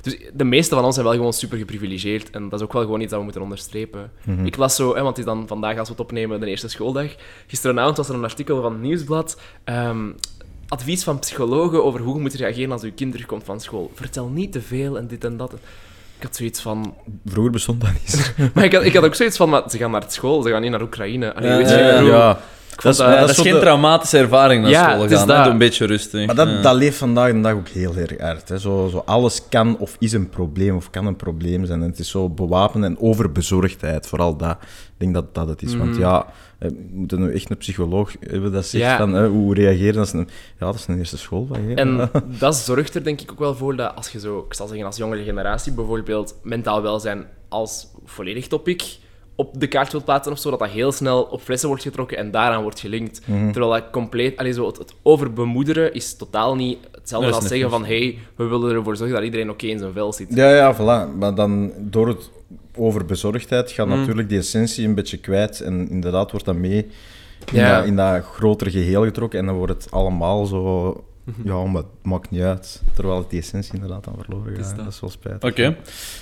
Dus 0.01 0.17
de 0.33 0.43
meeste 0.43 0.75
van 0.75 0.83
ons 0.85 0.93
zijn 0.93 1.07
wel 1.07 1.15
gewoon 1.15 1.33
super 1.33 1.57
geprivilegeerd. 1.57 2.29
En 2.29 2.49
dat 2.49 2.59
is 2.59 2.65
ook 2.65 2.73
wel 2.73 2.81
gewoon 2.81 2.99
iets 3.01 3.09
dat 3.09 3.17
we 3.17 3.23
moeten 3.23 3.41
onderstrepen. 3.41 4.11
Mhm. 4.23 4.45
Ik 4.45 4.57
las 4.57 4.75
zo, 4.75 4.87
hè, 4.95 5.01
want 5.01 5.17
het 5.17 5.17
is 5.17 5.33
dan 5.33 5.47
vandaag 5.47 5.77
als 5.77 5.87
we 5.87 5.93
het 5.93 6.03
opnemen, 6.03 6.39
de 6.39 6.45
eerste 6.47 6.67
schooldag. 6.67 7.15
Gisteravond 7.47 7.97
was 7.97 8.09
er 8.09 8.15
een 8.15 8.23
artikel 8.23 8.61
van 8.61 8.71
het 8.71 8.81
Nieuwsblad. 8.81 9.39
ehm, 9.63 10.09
advies 10.67 11.03
van 11.03 11.19
psychologen 11.19 11.83
over 11.83 11.99
hoe 11.99 12.15
je 12.15 12.21
moet 12.21 12.33
reageren 12.33 12.71
als 12.71 12.81
je 12.81 12.91
kind 12.91 13.11
terugkomt 13.11 13.43
van 13.43 13.59
school. 13.59 13.91
Vertel 13.93 14.27
niet 14.27 14.51
te 14.51 14.61
veel 14.61 14.97
en 14.97 15.07
dit 15.07 15.23
en 15.23 15.37
dat. 15.37 15.53
Ik 16.23 16.29
had 16.29 16.37
zoiets 16.37 16.61
van... 16.61 16.95
Vroeger 17.25 17.51
bestond 17.51 17.81
dat 17.81 17.89
niet. 17.93 18.33
Maar 18.53 18.63
ik 18.63 18.73
had, 18.73 18.83
ik 18.83 18.93
had 18.93 19.03
ook 19.03 19.15
zoiets 19.15 19.37
van, 19.37 19.49
maar 19.49 19.63
ze 19.69 19.77
gaan 19.77 19.91
naar 19.91 20.03
school, 20.07 20.41
ze 20.41 20.49
gaan 20.49 20.61
niet 20.61 20.71
naar 20.71 20.81
Oekraïne. 20.81 21.33
Allee, 21.33 21.57
weet 21.57 21.69
je, 21.69 21.75
ja, 21.75 21.89
ik 21.89 21.95
bedoel, 21.95 22.09
ja. 22.09 22.31
ik 22.73 22.81
vond 22.81 22.97
Dat 22.97 23.19
dat- 23.19 23.29
is- 23.29 23.37
geen 23.39 23.53
de- 23.53 23.59
traumatische 23.59 24.17
ervaring 24.17 24.61
naar 24.61 24.71
Ja, 24.71 24.89
school 24.89 25.01
het 25.01 25.11
is 25.11 25.17
gaan. 25.17 25.27
dat. 25.27 25.43
Doe 25.43 25.51
een 25.51 25.57
beetje 25.57 25.85
rustig. 25.85 26.25
Maar 26.25 26.35
dat, 26.35 26.47
Ja. 26.47 26.61
dat 26.61 26.75
leeft 26.75 26.97
vandaag 26.97 27.31
de 27.31 27.41
dag 27.41 27.53
ook 27.53 27.67
heel 27.67 27.95
erg 27.95 28.17
uit. 28.17 28.49
Hè. 28.49 28.59
Zo, 28.59 28.87
zo 28.91 29.01
alles 29.05 29.41
kan 29.49 29.77
of 29.77 29.95
is 29.99 30.11
een 30.11 30.29
probleem 30.29 30.75
of 30.75 30.89
kan 30.89 31.05
een 31.05 31.15
probleem 31.15 31.65
zijn. 31.65 31.81
En 31.81 31.89
het 31.89 31.99
is 31.99 32.09
zo 32.09 32.29
bewapenen 32.29 32.89
en 32.89 32.99
overbezorgdheid, 32.99 34.07
vooral 34.07 34.37
dat. 34.37 34.57
Ik 35.03 35.13
denk 35.13 35.25
dat 35.25 35.35
dat 35.35 35.47
het 35.47 35.61
is. 35.61 35.75
Want 35.75 35.89
Mhm. 35.89 35.99
ja, 35.99 36.25
eh, 36.59 36.69
we 36.69 36.75
moeten 36.91 37.19
nu 37.19 37.33
echt 37.33 37.49
een 37.49 37.57
psycholoog 37.57 38.15
hebben 38.19 38.51
dat 38.51 38.65
zegt 38.65 38.83
Ja. 38.83 38.97
van 38.97 39.13
hè, 39.13 39.27
hoe 39.27 39.53
reageren. 39.53 39.93
Dat 39.93 40.05
is 40.05 40.13
een, 40.13 40.27
ja, 40.59 40.65
dat 40.65 40.75
is 40.75 40.87
een 40.87 40.97
eerste 40.97 41.17
school. 41.17 41.47
Hè. 41.51 41.73
En 41.73 42.09
dat 42.39 42.55
zorgt 42.55 42.95
er 42.95 43.03
denk 43.03 43.21
ik 43.21 43.31
ook 43.31 43.39
wel 43.39 43.55
voor 43.55 43.75
dat 43.75 43.95
als 43.95 44.09
je 44.09 44.19
zo, 44.19 44.39
ik 44.47 44.53
zal 44.53 44.67
zeggen 44.67 44.85
als 44.85 44.97
jongere 44.97 45.23
generatie, 45.23 45.73
bijvoorbeeld 45.73 46.35
mentaal 46.43 46.81
welzijn 46.81 47.25
als 47.49 47.87
volledig 48.05 48.47
topic 48.47 48.97
op 49.35 49.59
de 49.59 49.67
kaart 49.67 49.91
wilt 49.91 50.05
plaatsen 50.05 50.31
of 50.31 50.39
zo, 50.39 50.49
dat 50.49 50.59
dat 50.59 50.69
heel 50.69 50.91
snel 50.91 51.21
op 51.23 51.41
flessen 51.41 51.67
wordt 51.67 51.83
getrokken 51.83 52.17
en 52.17 52.31
daaraan 52.31 52.61
wordt 52.61 52.79
gelinkt. 52.79 53.21
Mhm. 53.27 53.51
Terwijl 53.51 53.71
dat 53.73 53.89
compleet, 53.91 54.37
allee, 54.37 54.53
zo 54.53 54.67
het, 54.67 54.77
het 54.77 54.93
overbemoederen 55.01 55.93
is 55.93 56.15
totaal 56.15 56.55
niet 56.55 56.77
hetzelfde 56.91 57.31
als 57.31 57.47
zeggen 57.47 57.69
van 57.69 57.85
hey, 57.85 58.17
we 58.35 58.43
willen 58.45 58.75
ervoor 58.75 58.95
zorgen 58.95 59.15
dat 59.15 59.25
iedereen 59.25 59.49
oké 59.49 59.65
in 59.65 59.79
zijn 59.79 59.93
vel 59.93 60.13
zit. 60.13 60.27
Ja, 60.35 60.55
ja, 60.55 60.75
voilà. 60.75 61.17
Maar 61.17 61.35
dan 61.35 61.71
door 61.79 62.07
het 62.07 62.29
overbezorgdheid 62.77 63.71
gaat 63.71 63.87
Mm. 63.87 63.99
natuurlijk 63.99 64.29
die 64.29 64.37
essentie 64.37 64.87
een 64.87 64.95
beetje 64.95 65.17
kwijt. 65.17 65.61
En 65.61 65.89
inderdaad 65.89 66.31
wordt 66.31 66.45
dat 66.45 66.55
mee 66.55 66.77
in, 67.51 67.59
Ja. 67.59 67.77
dat, 67.77 67.85
in 67.85 67.95
dat 67.95 68.23
grotere 68.25 68.71
geheel 68.71 69.03
getrokken. 69.03 69.39
En 69.39 69.45
dan 69.45 69.55
wordt 69.55 69.73
het 69.83 69.91
allemaal 69.91 70.45
zo... 70.45 71.03
Ja, 71.43 71.63
maar 71.63 71.81
het 71.81 71.91
maakt 72.01 72.29
niet 72.31 72.41
uit. 72.41 72.81
Terwijl 72.93 73.17
het 73.19 73.29
die 73.29 73.39
essentie 73.39 73.73
inderdaad 73.73 74.07
aan 74.07 74.13
verloren 74.23 74.51
Mhm. 74.51 74.59
is 74.61 74.67
gaat. 74.67 74.75
dat. 74.75 74.85
Dat 74.85 74.93
is 74.93 74.99
wel 74.99 75.09
spijtig. 75.09 75.49
Oké. 75.49 75.75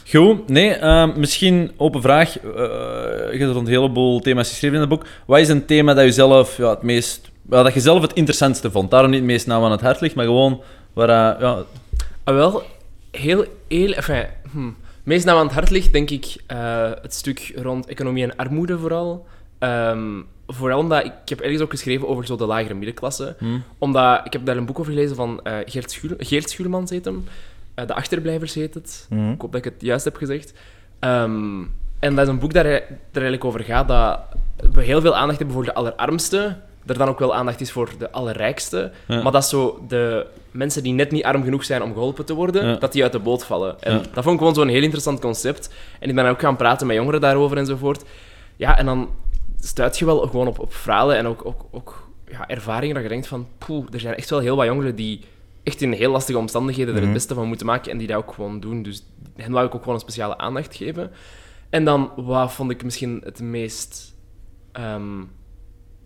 Goed. 0.09 0.47
Nee, 0.49 0.69
ehm, 0.73 1.19
misschien 1.19 1.71
open 1.77 2.01
vraag. 2.01 2.39
Eh, 2.39 2.43
je 3.31 3.37
hebt 3.39 3.51
rond 3.53 3.67
een 3.67 3.73
heleboel 3.73 4.19
thema's 4.19 4.49
geschreven 4.49 4.75
in 4.75 4.81
het 4.81 4.89
boek. 4.89 5.05
Wat 5.25 5.39
is 5.39 5.49
een 5.49 5.65
thema 5.65 5.93
dat 5.93 6.05
je 6.05 6.11
zelf 6.11 6.57
ja, 6.57 6.69
het 6.69 6.81
meest... 6.81 7.31
wel, 7.41 7.63
dat 7.63 7.73
je 7.73 7.79
zelf 7.79 8.01
het 8.01 8.13
interessantste 8.13 8.71
vond? 8.71 8.91
Daarom 8.91 9.09
niet 9.09 9.19
het 9.19 9.29
meest 9.29 9.47
nauw 9.47 9.63
aan 9.63 9.71
het 9.71 9.81
hart 9.81 10.01
ligt, 10.01 10.15
maar 10.15 10.25
gewoon 10.25 10.61
waar... 10.93 11.09
eh, 11.35 11.41
ja, 11.41 11.63
Ah, 12.23 12.35
wel, 12.35 12.61
heel, 13.11 13.45
heel, 13.67 13.91
enfin, 13.93 14.25
hm. 14.51 14.69
Meest 15.03 15.25
nou 15.25 15.37
aan 15.39 15.45
het 15.45 15.53
hart 15.53 15.69
ligt, 15.69 15.93
denk 15.93 16.09
ik, 16.09 16.35
eh, 16.47 16.91
het 17.01 17.13
stuk 17.13 17.53
rond 17.55 17.85
economie 17.85 18.23
en 18.23 18.35
armoede 18.35 18.79
vooral. 18.79 19.25
Ehm, 19.59 20.21
vooral 20.47 20.79
omdat, 20.79 21.05
ik 21.05 21.11
heb 21.25 21.39
ergens 21.39 21.61
ook 21.61 21.69
geschreven 21.69 22.07
over 22.07 22.25
zo 22.25 22.35
de 22.35 22.45
lagere 22.45 22.73
middenklasse. 22.73 23.35
hm. 23.39 23.45
Omdat, 23.77 24.21
ik 24.23 24.33
heb 24.33 24.45
daar 24.45 24.57
een 24.57 24.65
boek 24.65 24.79
over 24.79 24.93
gelezen 24.93 25.15
van 25.15 25.39
eh 25.43 25.55
Geert, 25.65 25.91
Schuur, 25.91 26.15
Geert 26.17 26.49
Schuurmans 26.49 26.89
heet 26.89 27.05
hem. 27.05 27.23
Eh, 27.73 27.87
de 27.87 27.93
Achterblijvers 27.93 28.53
heet 28.53 28.73
het. 28.73 29.05
Mhm. 29.09 29.31
Ik 29.31 29.41
hoop 29.41 29.51
dat 29.51 29.65
ik 29.65 29.71
het 29.73 29.81
juist 29.81 30.05
heb 30.05 30.15
gezegd. 30.15 30.53
Ehm, 30.99 31.61
en 31.99 32.15
dat 32.15 32.25
is 32.25 32.27
een 32.27 32.39
boek 32.39 32.53
dat 32.53 32.65
er, 32.65 32.71
er 32.71 32.87
eigenlijk 33.11 33.45
over 33.45 33.63
gaat 33.63 33.87
dat 33.87 34.19
we 34.73 34.81
heel 34.83 35.01
veel 35.01 35.15
aandacht 35.15 35.37
hebben 35.37 35.55
voor 35.55 35.65
de 35.65 35.73
allerarmste. 35.73 36.57
Er 36.85 36.97
dan 36.97 37.07
ook 37.07 37.19
wel 37.19 37.35
aandacht 37.35 37.61
is 37.61 37.71
voor 37.71 37.89
de 37.97 38.11
allerrijkste. 38.11 38.91
Ja. 39.07 39.21
Maar 39.21 39.31
dat 39.31 39.45
zo 39.45 39.85
de 39.87 40.25
mensen 40.51 40.83
die 40.83 40.93
net 40.93 41.11
niet 41.11 41.23
arm 41.23 41.43
genoeg 41.43 41.63
zijn 41.63 41.83
om 41.83 41.93
geholpen 41.93 42.25
te 42.25 42.33
worden, 42.33 42.65
Ja. 42.67 42.75
dat 42.75 42.91
die 42.91 43.03
uit 43.03 43.11
de 43.11 43.19
boot 43.19 43.45
vallen. 43.45 43.81
En 43.81 43.93
Ja. 43.93 44.01
dat 44.13 44.23
vond 44.23 44.27
ik 44.33 44.37
gewoon 44.39 44.53
zo'n 44.55 44.67
heel 44.67 44.81
interessant 44.83 45.19
concept. 45.19 45.73
En 45.99 46.09
ik 46.09 46.15
ben 46.15 46.25
ook 46.25 46.39
gaan 46.39 46.55
praten 46.55 46.87
met 46.87 46.95
jongeren 46.95 47.21
daarover 47.21 47.57
enzovoort. 47.57 48.03
Ja, 48.55 48.77
en 48.77 48.85
dan 48.85 49.09
stuit 49.59 49.99
je 49.99 50.05
wel 50.05 50.19
gewoon 50.27 50.47
op, 50.47 50.59
op 50.59 50.73
verhalen 50.73 51.17
en 51.17 51.27
ook, 51.27 51.45
ook, 51.45 51.65
ook 51.71 52.07
ja, 52.27 52.47
ervaringen 52.47 52.93
dat 52.95 53.03
je 53.03 53.09
denkt 53.09 53.27
van... 53.27 53.47
Poeh, 53.57 53.85
er 53.91 53.99
zijn 53.99 54.15
echt 54.15 54.29
wel 54.29 54.39
heel 54.39 54.55
wat 54.55 54.65
jongeren 54.65 54.95
die 54.95 55.19
echt 55.63 55.81
in 55.81 55.91
heel 55.91 56.11
lastige 56.11 56.37
omstandigheden 56.37 56.93
er 56.93 56.99
Mhm. 56.99 57.09
het 57.09 57.13
beste 57.17 57.33
van 57.33 57.47
moeten 57.47 57.65
maken 57.65 57.91
en 57.91 57.97
die 57.97 58.07
dat 58.07 58.17
ook 58.17 58.33
gewoon 58.33 58.59
doen. 58.59 58.83
Dus 58.83 59.03
hen 59.35 59.51
wou 59.51 59.65
ik 59.65 59.73
ook 59.75 59.79
gewoon 59.79 59.95
een 59.95 60.01
speciale 60.01 60.37
aandacht 60.37 60.75
geven. 60.75 61.11
En 61.69 61.85
dan, 61.85 62.11
wat 62.15 62.51
vond 62.53 62.71
ik 62.71 62.83
misschien 62.83 63.21
het 63.23 63.39
meest... 63.41 64.15
ehm, 64.71 65.19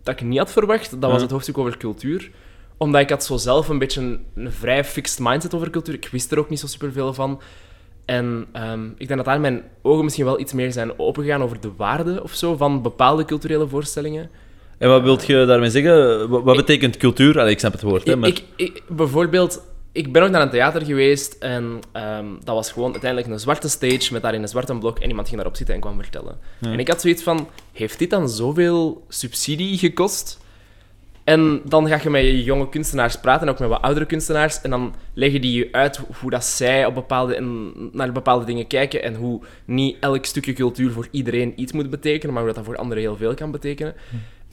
dat 0.02 0.20
ik 0.20 0.26
niet 0.26 0.38
had 0.38 0.52
verwacht, 0.52 1.00
dat 1.00 1.10
was 1.10 1.22
het 1.22 1.30
hoofdstuk 1.30 1.58
over 1.58 1.76
cultuur. 1.76 2.30
Omdat 2.78 3.00
ik 3.00 3.10
had 3.10 3.24
zo 3.24 3.36
zelf 3.36 3.68
een 3.68 3.78
beetje 3.78 4.00
een, 4.00 4.24
een 4.34 4.52
vrij 4.52 4.84
fixed 4.84 5.18
mindset 5.22 5.54
over 5.54 5.70
cultuur. 5.70 5.94
Ik 5.94 6.08
wist 6.12 6.32
er 6.32 6.38
ook 6.38 6.48
niet 6.50 6.60
zo 6.60 6.66
superveel 6.66 7.14
van. 7.14 7.40
En 8.04 8.46
ehm, 8.52 8.86
ik 8.86 9.06
denk 9.06 9.16
dat 9.16 9.24
daar 9.24 9.40
mijn 9.40 9.62
ogen 9.82 10.04
misschien 10.04 10.24
wel 10.24 10.40
iets 10.40 10.52
meer 10.52 10.72
zijn 10.72 10.98
opengegaan 10.98 11.42
over 11.42 11.60
de 11.60 11.70
waarde 11.76 12.22
of 12.22 12.34
zo 12.34 12.56
van 12.56 12.82
bepaalde 12.82 13.24
culturele 13.24 13.68
voorstellingen. 13.68 14.30
En 14.78 14.88
wat 14.88 15.02
wilt 15.02 15.26
je 15.26 15.44
daarmee 15.46 15.70
zeggen? 15.70 16.28
Wat, 16.28 16.42
wat 16.42 16.54
Ik- 16.58 16.66
betekent 16.66 16.96
cultuur? 16.96 17.38
Allee, 17.40 17.52
ik 17.52 17.58
snap 17.58 17.72
het 17.72 17.82
woord, 17.82 18.06
hè, 18.06 18.16
maar... 18.16 18.28
Ik, 18.28 18.42
ik, 18.56 18.82
bijvoorbeeld, 18.88 19.62
ik 19.92 20.12
ben 20.12 20.22
ook 20.22 20.30
naar 20.30 20.42
een 20.42 20.50
theater 20.50 20.84
geweest 20.84 21.36
en 21.40 21.80
ehm, 21.92 22.26
dat 22.44 22.54
was 22.54 22.72
gewoon 22.72 22.90
uiteindelijk 22.92 23.32
een 23.32 23.40
zwarte 23.40 23.68
stage 23.68 24.12
met 24.12 24.22
daarin 24.22 24.42
een 24.42 24.48
zwarte 24.48 24.74
blok 24.78 24.98
en 24.98 25.08
iemand 25.08 25.26
ging 25.26 25.36
daarop 25.40 25.56
zitten 25.56 25.74
en 25.74 25.80
kwam 25.80 25.96
vertellen. 26.02 26.38
Ja. 26.60 26.72
En 26.72 26.78
ik 26.78 26.88
had 26.88 27.00
zoiets 27.00 27.22
van, 27.22 27.48
heeft 27.72 27.98
dit 27.98 28.10
dan 28.10 28.28
zoveel 28.28 29.04
subsidie 29.08 29.78
gekost? 29.78 30.38
En 31.26 31.60
dan 31.64 31.88
ga 31.88 31.98
je 32.02 32.10
met 32.10 32.22
je 32.22 32.44
jonge 32.44 32.68
kunstenaars 32.68 33.20
praten, 33.20 33.46
en 33.46 33.52
ook 33.52 33.58
met 33.58 33.68
wat 33.68 33.82
oudere 33.82 34.06
kunstenaars, 34.06 34.60
en 34.60 34.70
dan 34.70 34.94
leggen 35.14 35.40
die 35.40 35.58
je 35.58 35.68
uit 35.72 36.00
hoe 36.20 36.30
dat 36.30 36.44
zij 36.44 36.86
op 36.86 36.94
bepaalde, 36.94 37.40
naar 37.92 38.12
bepaalde 38.12 38.44
dingen 38.44 38.66
kijken 38.66 39.02
en 39.02 39.14
hoe 39.14 39.40
niet 39.64 39.96
elk 40.00 40.24
stukje 40.24 40.52
cultuur 40.52 40.90
voor 40.90 41.08
iedereen 41.10 41.52
iets 41.56 41.72
moet 41.72 41.90
betekenen, 41.90 42.34
maar 42.34 42.42
hoe 42.42 42.52
dat, 42.52 42.64
dat 42.64 42.74
voor 42.74 42.82
anderen 42.82 43.02
heel 43.02 43.16
veel 43.16 43.34
kan 43.34 43.50
betekenen. 43.50 43.94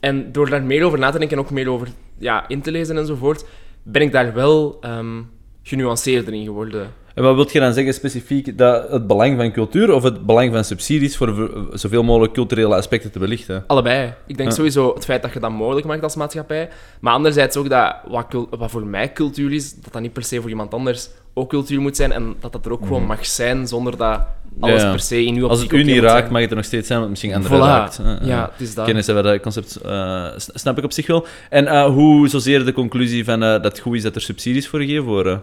En 0.00 0.32
door 0.32 0.50
daar 0.50 0.62
meer 0.62 0.84
over 0.84 0.98
na 0.98 1.10
te 1.10 1.18
denken 1.18 1.36
en 1.36 1.44
ook 1.44 1.50
meer 1.50 1.68
over 1.70 1.88
ja, 2.18 2.48
in 2.48 2.62
te 2.62 2.70
lezen 2.70 2.96
enzovoort, 2.96 3.44
ben 3.82 4.02
ik 4.02 4.12
daar 4.12 4.34
wel 4.34 4.78
ehm, 4.80 5.22
genuanceerder 5.62 6.34
in 6.34 6.44
geworden. 6.44 6.92
En 7.14 7.22
wat 7.22 7.34
wil 7.34 7.46
je 7.52 7.60
dan 7.60 7.72
zeggen 7.72 7.94
specifiek? 7.94 8.58
Dat 8.58 8.90
het 8.90 9.06
belang 9.06 9.36
van 9.36 9.52
cultuur 9.52 9.92
of 9.92 10.02
het 10.02 10.26
belang 10.26 10.52
van 10.52 10.64
subsidies 10.64 11.16
voor 11.16 11.50
zoveel 11.72 12.02
mogelijk 12.02 12.32
culturele 12.32 12.74
aspecten 12.74 13.10
te 13.12 13.18
belichten? 13.18 13.64
Allebei. 13.66 14.12
Ik 14.26 14.36
denk 14.36 14.48
Ja. 14.48 14.54
sowieso 14.54 14.94
het 14.94 15.04
feit 15.04 15.22
dat 15.22 15.32
je 15.32 15.40
dat 15.40 15.50
mogelijk 15.50 15.86
maakt 15.86 16.02
als 16.02 16.16
maatschappij. 16.16 16.68
Maar 17.00 17.12
anderzijds 17.12 17.56
ook 17.56 17.68
dat 17.68 17.94
wat, 18.08 18.26
wat 18.50 18.70
voor 18.70 18.86
mij 18.86 19.12
cultuur 19.12 19.52
is, 19.52 19.74
dat 19.74 19.92
dat 19.92 20.02
niet 20.02 20.12
per 20.12 20.24
se 20.24 20.40
voor 20.40 20.50
iemand 20.50 20.74
anders 20.74 21.08
ook 21.34 21.48
cultuur 21.48 21.80
moet 21.80 21.96
zijn. 21.96 22.12
En 22.12 22.34
dat 22.40 22.52
dat 22.52 22.64
er 22.66 22.72
ook 22.72 22.86
gewoon 22.86 23.06
mag 23.06 23.26
zijn 23.26 23.66
zonder 23.68 23.96
dat 23.96 24.20
alles 24.60 24.82
Ja. 24.82 24.90
per 24.90 25.00
se 25.00 25.24
in 25.24 25.36
uw 25.36 25.48
Als 25.48 25.60
het 25.62 25.72
u 25.72 25.82
niet 25.84 25.98
raakt, 26.02 26.18
zijn. 26.18 26.32
mag 26.32 26.40
het 26.40 26.50
er 26.50 26.56
nog 26.56 26.64
steeds 26.64 26.86
zijn, 26.86 26.98
want 26.98 27.10
misschien 27.10 27.34
anderen 27.34 27.58
Voilà. 27.58 27.62
raakt. 27.62 27.98
Eh, 27.98 28.12
eh. 28.20 28.26
Ja, 28.26 28.48
het 28.52 28.60
is 28.60 28.74
dat. 28.74 28.84
Kennis 28.86 29.06
hebben 29.06 29.24
dat 29.24 29.40
concept, 29.40 29.76
eh, 29.76 30.26
snap 30.36 30.78
ik 30.78 30.84
op 30.84 30.92
zich 30.92 31.06
wel. 31.06 31.26
En 31.50 31.66
eh, 31.66 31.84
hoe 31.86 32.28
zozeer 32.28 32.64
de 32.64 32.72
conclusie 32.72 33.24
van 33.24 33.42
eh, 33.42 33.48
dat 33.50 33.64
het 33.64 33.78
goed 33.78 33.94
is 33.96 34.02
dat 34.02 34.14
er 34.14 34.20
subsidies 34.20 34.68
voor 34.68 34.80
gegeven 34.80 35.04
worden? 35.04 35.42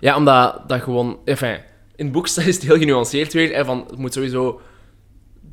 Ja, 0.00 0.16
omdat 0.16 0.62
dat 0.68 0.82
gewoon... 0.82 1.18
Enfin, 1.24 1.56
in 1.96 2.04
het 2.04 2.12
boek 2.12 2.26
is 2.28 2.36
het 2.36 2.62
heel 2.62 2.78
genuanceerd 2.78 3.32
weer. 3.32 3.54
Hè, 3.54 3.64
van, 3.64 3.84
het 3.90 3.98
moet 3.98 4.12
sowieso 4.12 4.60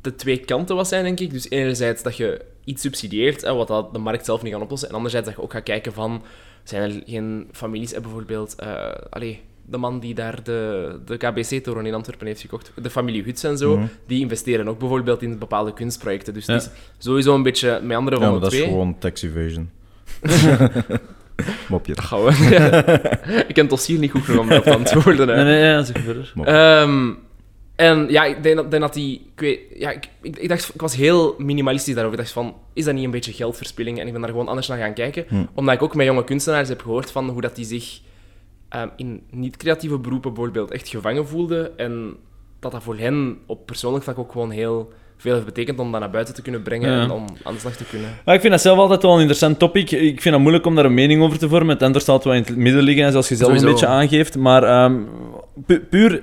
de 0.02 0.14
twee 0.14 0.38
kanten 0.38 0.76
wat 0.76 0.88
zijn, 0.88 1.04
denk 1.04 1.20
ik. 1.20 1.30
Dus 1.30 1.50
enerzijds 1.50 2.02
dat 2.02 2.16
je 2.16 2.44
iets 2.64 2.82
subsidieert, 2.82 3.40
hè, 3.40 3.54
wat 3.54 3.68
dat 3.68 3.92
de 3.92 3.98
markt 3.98 4.24
zelf 4.24 4.42
niet 4.42 4.52
kan 4.52 4.62
oplossen. 4.62 4.88
En 4.88 4.94
anderzijds 4.94 5.26
dat 5.26 5.36
je 5.36 5.42
ook 5.42 5.52
gaat 5.52 5.62
kijken 5.62 5.92
van... 5.92 6.22
Zijn 6.64 6.82
er 6.90 7.02
geen 7.06 7.48
families, 7.52 7.92
bijvoorbeeld... 7.92 8.54
eh 8.54 8.90
allee, 9.10 9.40
de 9.66 9.76
man 9.76 10.00
die 10.00 10.14
daar 10.14 10.42
de, 10.42 10.98
de 11.04 11.16
KBC-toren 11.16 11.86
in 11.86 11.94
Antwerpen 11.94 12.26
heeft 12.26 12.40
gekocht, 12.40 12.72
de 12.82 12.90
familie 12.90 13.22
Huts 13.22 13.42
en 13.42 13.58
zo, 13.58 13.76
Mhm. 13.76 13.86
die 14.06 14.20
investeren 14.20 14.68
ook 14.68 14.78
bijvoorbeeld 14.78 15.22
in 15.22 15.38
bepaalde 15.38 15.72
kunstprojecten. 15.72 16.34
Dus 16.34 16.46
Ja. 16.46 16.52
het 16.54 16.62
is 16.62 17.04
sowieso 17.04 17.34
een 17.34 17.42
beetje 17.42 17.80
met 17.82 17.96
andere 17.96 18.18
Ja, 18.20 18.30
van 18.30 18.40
dat 18.40 18.52
is 18.52 18.60
gewoon 18.60 18.98
tax 18.98 19.22
evasion. 19.22 19.70
Mopje. 21.68 21.94
Dat 21.94 22.10
we. 22.10 22.30
ik 23.48 23.54
ken 23.54 23.62
het 23.62 23.70
dossier 23.70 23.98
niet 23.98 24.10
goed 24.10 24.22
genoeg 24.22 24.40
om 24.40 24.48
daarop 24.48 24.66
te 24.66 24.74
antwoorden. 24.76 25.28
hè. 25.28 25.34
Nee, 25.34 25.44
nee, 25.44 25.62
ja, 25.70 25.82
zeg 25.82 26.02
verder. 26.02 26.32
Ehm, 26.44 27.10
en 27.76 28.06
ja, 28.08 28.24
ik 28.24 28.42
denk, 28.42 28.56
dat- 28.56 28.70
denk 28.70 28.82
dat 28.82 28.94
die... 28.94 29.14
Ik, 29.34 29.40
weet, 29.40 29.60
ja, 29.74 29.90
ik, 29.90 30.08
ik, 30.22 30.36
ik 30.36 30.48
dacht, 30.48 30.74
ik 30.74 30.80
was 30.80 30.96
heel 30.96 31.34
minimalistisch 31.38 31.94
daarover. 31.94 32.18
Ik 32.18 32.24
dacht 32.24 32.34
van, 32.36 32.54
is 32.72 32.84
dat 32.84 32.94
niet 32.94 33.04
een 33.04 33.10
beetje 33.10 33.32
geldverspilling? 33.32 34.00
En 34.00 34.06
ik 34.06 34.12
ben 34.12 34.20
daar 34.20 34.30
gewoon 34.30 34.48
anders 34.48 34.68
naar 34.68 34.78
gaan 34.78 34.94
kijken. 34.94 35.24
Hm. 35.28 35.44
Omdat 35.54 35.74
ik 35.74 35.82
ook 35.82 35.94
met 35.94 36.06
jonge 36.06 36.24
kunstenaars 36.24 36.68
heb 36.68 36.80
gehoord 36.82 37.10
van 37.10 37.28
hoe 37.28 37.40
dat 37.40 37.56
die 37.56 37.64
zich 37.64 38.00
ehm, 38.68 38.88
in 38.96 39.22
niet-creatieve 39.30 39.98
beroepen 39.98 40.32
bijvoorbeeld 40.34 40.70
echt 40.70 40.88
gevangen 40.88 41.26
voelden. 41.28 41.78
En 41.78 42.16
dat 42.60 42.72
dat 42.72 42.82
voor 42.82 42.96
hen 42.98 43.38
op 43.46 43.66
persoonlijk 43.66 44.04
vlak 44.04 44.18
ook 44.18 44.32
gewoon 44.32 44.50
heel 44.50 44.92
veel 45.22 45.32
heeft 45.32 45.44
betekend 45.46 45.78
om 45.78 45.90
dat 45.92 46.00
naar 46.00 46.10
buiten 46.10 46.34
te 46.34 46.42
kunnen 46.42 46.62
brengen 46.62 46.90
Ja. 46.92 47.02
en 47.02 47.10
om 47.10 47.24
aan 47.42 47.54
de 47.54 47.60
slag 47.60 47.76
te 47.76 47.84
kunnen. 47.90 48.08
Maar 48.24 48.34
ik 48.34 48.40
vind 48.40 48.52
dat 48.52 48.62
zelf 48.62 48.78
altijd 48.78 49.02
wel 49.02 49.12
een 49.12 49.18
interessant 49.18 49.58
topic. 49.58 49.90
Ik 49.90 50.20
vind 50.20 50.34
het 50.34 50.38
moeilijk 50.42 50.66
om 50.66 50.74
daar 50.74 50.84
een 50.84 50.94
mening 50.94 51.22
over 51.22 51.38
te 51.38 51.48
vormen. 51.48 51.68
Het 51.74 51.82
andere 51.82 52.00
staat 52.04 52.24
wel 52.24 52.34
in 52.34 52.42
het 52.42 52.56
midden 52.56 52.82
liggen, 52.82 53.10
zoals 53.10 53.28
je 53.28 53.36
zelf 53.36 53.48
Sowieso. 53.48 53.66
een 53.66 53.72
beetje 53.72 53.86
aangeeft. 53.86 54.36
Maar 54.36 54.62
ehm, 54.62 54.94
pu- 55.66 55.80
puur... 55.90 56.22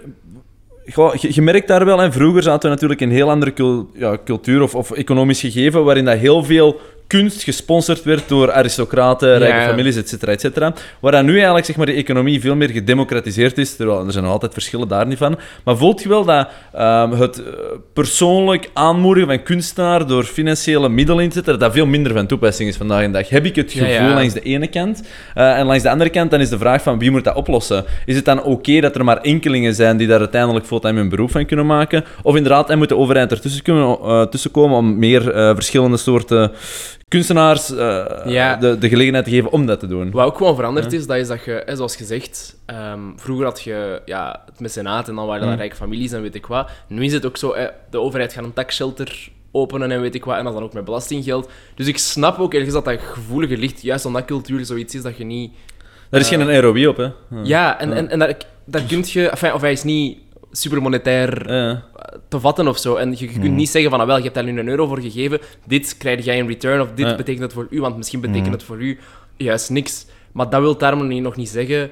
Goh, 0.93 1.15
je, 1.15 1.33
je 1.33 1.41
merkt 1.41 1.67
daar 1.67 1.85
wel, 1.85 1.97
hè, 1.99 2.11
vroeger 2.11 2.43
zaten 2.43 2.61
we 2.61 2.73
natuurlijk 2.75 3.01
in 3.01 3.09
een 3.09 3.15
heel 3.15 3.29
andere 3.29 3.53
cul- 3.53 3.89
ja, 3.93 4.17
cultuur 4.25 4.61
of, 4.61 4.75
of 4.75 4.91
economisch 4.91 5.39
gegeven, 5.39 5.83
waarin 5.83 6.05
dat 6.05 6.17
heel 6.17 6.43
veel 6.43 6.79
kunst 7.09 7.43
gesponsord 7.43 8.03
werd 8.03 8.27
door 8.27 8.51
aristocraten, 8.51 9.37
rijke 9.37 9.57
Ja. 9.57 9.67
families, 9.67 9.95
et 9.95 10.09
cetera, 10.09 10.31
et 10.31 10.41
cetera. 10.41 10.73
Waar 10.99 11.11
dan 11.11 11.25
nu 11.25 11.35
eigenlijk 11.35 11.65
zeg 11.65 11.75
maar, 11.75 11.85
de 11.85 11.93
economie 11.93 12.41
veel 12.41 12.55
meer 12.55 12.69
gedemocratiseerd 12.69 13.57
is, 13.57 13.75
terwijl 13.75 14.05
er 14.05 14.11
zijn 14.11 14.23
nog 14.23 14.33
altijd 14.33 14.53
verschillen 14.53 14.87
daar 14.87 15.07
niet 15.07 15.17
van. 15.17 15.37
Maar 15.63 15.77
voelt 15.77 16.01
je 16.01 16.09
wel 16.09 16.25
dat 16.25 16.47
ehm, 16.73 17.11
het 17.11 17.43
eh, 17.43 17.53
persoonlijk 17.93 18.69
aanmoedigen 18.73 19.29
van 19.29 19.43
kunstenaar 19.43 20.07
door 20.07 20.23
financiële 20.23 20.89
middelen 20.89 21.23
in 21.23 21.29
te 21.29 21.35
zetten, 21.35 21.59
dat 21.59 21.73
veel 21.73 21.85
minder 21.85 22.13
van 22.13 22.27
toepassing 22.27 22.69
is 22.69 22.77
vandaag 22.77 23.05
de 23.05 23.11
dag? 23.11 23.29
Heb 23.29 23.45
ik 23.45 23.55
het 23.55 23.71
gevoel 23.71 23.87
ja. 23.89 24.13
langs 24.13 24.33
de 24.33 24.41
ene 24.41 24.67
kant. 24.67 25.03
Eh, 25.35 25.57
en 25.57 25.65
langs 25.65 25.83
de 25.83 25.89
andere 25.89 26.09
kant 26.09 26.31
dan 26.31 26.39
is 26.39 26.49
de 26.49 26.57
vraag 26.57 26.81
van 26.81 26.99
wie 26.99 27.11
moet 27.11 27.23
dat 27.23 27.35
oplossen? 27.35 27.85
Is 28.05 28.15
het 28.15 28.25
dan 28.25 28.43
oké 28.43 28.79
dat 28.79 28.95
er 28.95 29.03
maar 29.03 29.21
enkelingen 29.21 29.73
zijn 29.75 29.97
die 29.97 30.07
daar 30.07 30.19
uiteindelijk 30.19 30.65
fulltime 30.65 30.99
hun 30.99 31.09
beroep 31.09 31.31
van 31.31 31.45
kunnen 31.45 31.65
maken? 31.65 32.03
Of 32.21 32.35
inderdaad, 32.35 32.69
en 32.69 32.77
moet 32.77 32.89
de 32.89 32.97
overheid 32.97 33.31
ertussen 33.31 33.63
kunnen, 33.63 33.97
eh, 34.03 34.21
tussenkomen 34.21 34.77
om 34.77 34.99
meer 34.99 35.21
verschillende 35.55 35.97
soorten 35.97 36.51
kunstenaars 37.09 37.71
eh, 37.71 38.05
Ja. 38.25 38.55
de, 38.55 38.77
de 38.77 38.89
gelegenheid 38.89 39.25
te 39.25 39.31
geven 39.31 39.51
om 39.51 39.65
dat 39.65 39.79
te 39.79 39.87
doen? 39.87 40.11
Wat 40.11 40.25
ook 40.25 40.37
gewoon 40.37 40.55
veranderd 40.55 40.93
is, 40.93 41.07
dat 41.07 41.17
is 41.17 41.27
dat 41.27 41.43
je, 41.43 41.63
hè, 41.65 41.75
zoals 41.75 41.95
gezegd, 41.95 42.57
ehm, 42.65 42.99
vroeger 43.15 43.45
had 43.45 43.61
je 43.61 44.01
ja, 44.05 44.43
het 44.45 44.59
mecenaat 44.59 45.07
en 45.07 45.15
dan 45.15 45.25
waren 45.25 45.41
dat 45.41 45.51
Mm. 45.51 45.57
rijke 45.57 45.75
families 45.75 46.11
en 46.11 46.21
weet 46.21 46.35
ik 46.35 46.45
wat. 46.45 46.69
Nu 46.87 47.03
is 47.03 47.13
het 47.13 47.25
ook 47.25 47.37
zo, 47.37 47.55
hè, 47.55 47.67
de 47.89 47.99
overheid 47.99 48.33
gaat 48.33 48.43
een 48.43 48.53
taxshelter 48.53 49.29
openen 49.51 49.91
en 49.91 50.01
weet 50.01 50.15
ik 50.15 50.25
wat, 50.25 50.37
en 50.37 50.43
dat 50.43 50.53
dan 50.53 50.63
ook 50.63 50.73
met 50.73 50.85
belastinggeld. 50.85 51.49
Dus 51.75 51.87
ik 51.87 51.97
snap 51.97 52.39
ook 52.39 52.53
ergens 52.53 52.73
dat 52.73 52.85
dat 52.85 52.99
gevoelige 53.01 53.57
ligt, 53.57 53.81
juist 53.81 54.05
omdat 54.05 54.25
cultuur 54.25 54.65
zoiets 54.65 54.95
is 54.95 55.01
dat 55.01 55.17
je 55.17 55.23
niet... 55.23 55.51
Daar 56.09 56.19
is 56.19 56.31
Eh, 56.31 56.37
geen 56.41 56.59
ROI 56.61 56.87
op, 56.87 56.97
hè? 56.97 57.07
Ja, 57.43 57.79
en, 57.79 57.93
en, 57.93 58.09
en 58.09 58.19
daar, 58.19 58.37
daar 58.65 58.81
kun 58.81 59.03
je... 59.07 59.27
Enfin, 59.29 59.53
of 59.53 59.61
hij 59.61 59.71
is 59.71 59.83
niet 59.83 60.17
super 60.51 60.81
monetair 60.81 61.51
Ja. 61.53 61.83
te 62.27 62.39
vatten 62.39 62.67
of 62.67 62.77
zo. 62.77 62.95
En 62.95 63.09
je, 63.11 63.17
je 63.33 63.39
kunt 63.39 63.55
niet 63.55 63.69
zeggen 63.69 63.91
van, 63.91 63.99
ah, 63.99 64.05
wel, 64.07 64.15
je 64.17 64.21
hebt 64.23 64.35
daar 64.35 64.43
nu 64.43 64.59
een 64.59 64.67
euro 64.67 64.87
voor 64.87 64.99
gegeven, 65.01 65.39
dit 65.65 65.97
krijg 65.97 66.25
jij 66.25 66.37
in 66.37 66.47
return, 66.47 66.81
of 66.81 66.87
dit 66.95 67.07
Ja. 67.07 67.15
betekent 67.15 67.43
het 67.43 67.53
voor 67.53 67.67
u, 67.69 67.81
want 67.81 67.97
misschien 67.97 68.21
betekent 68.21 68.51
het 68.53 68.63
voor 68.63 68.81
u 68.81 68.99
juist 69.37 69.69
niks. 69.69 70.05
Maar 70.31 70.49
dat 70.49 70.61
wil 70.61 70.77
daarom 70.77 71.21
nog 71.21 71.35
niet 71.35 71.49
zeggen 71.49 71.89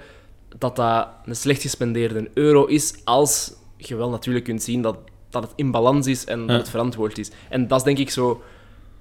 dat 0.58 0.76
dat 0.76 1.08
een 1.26 1.36
slecht 1.36 1.62
gespendeerde 1.62 2.30
euro 2.34 2.66
is, 2.66 2.94
als 3.04 3.54
je 3.78 3.96
wel 3.96 4.10
natuurlijk 4.10 4.46
kunt 4.46 4.64
zien 4.64 4.82
dat, 4.82 4.98
dat 5.30 5.44
het 5.44 5.52
in 5.56 5.72
balans 5.72 6.08
is 6.08 6.26
en 6.26 6.40
Ja. 6.40 6.46
dat 6.48 6.58
het 6.58 6.70
verantwoord 6.70 7.18
is. 7.18 7.32
En 7.50 7.68
dat 7.68 7.78
is 7.78 7.84
denk 7.86 7.98
ik 7.98 8.10
zo... 8.10 8.42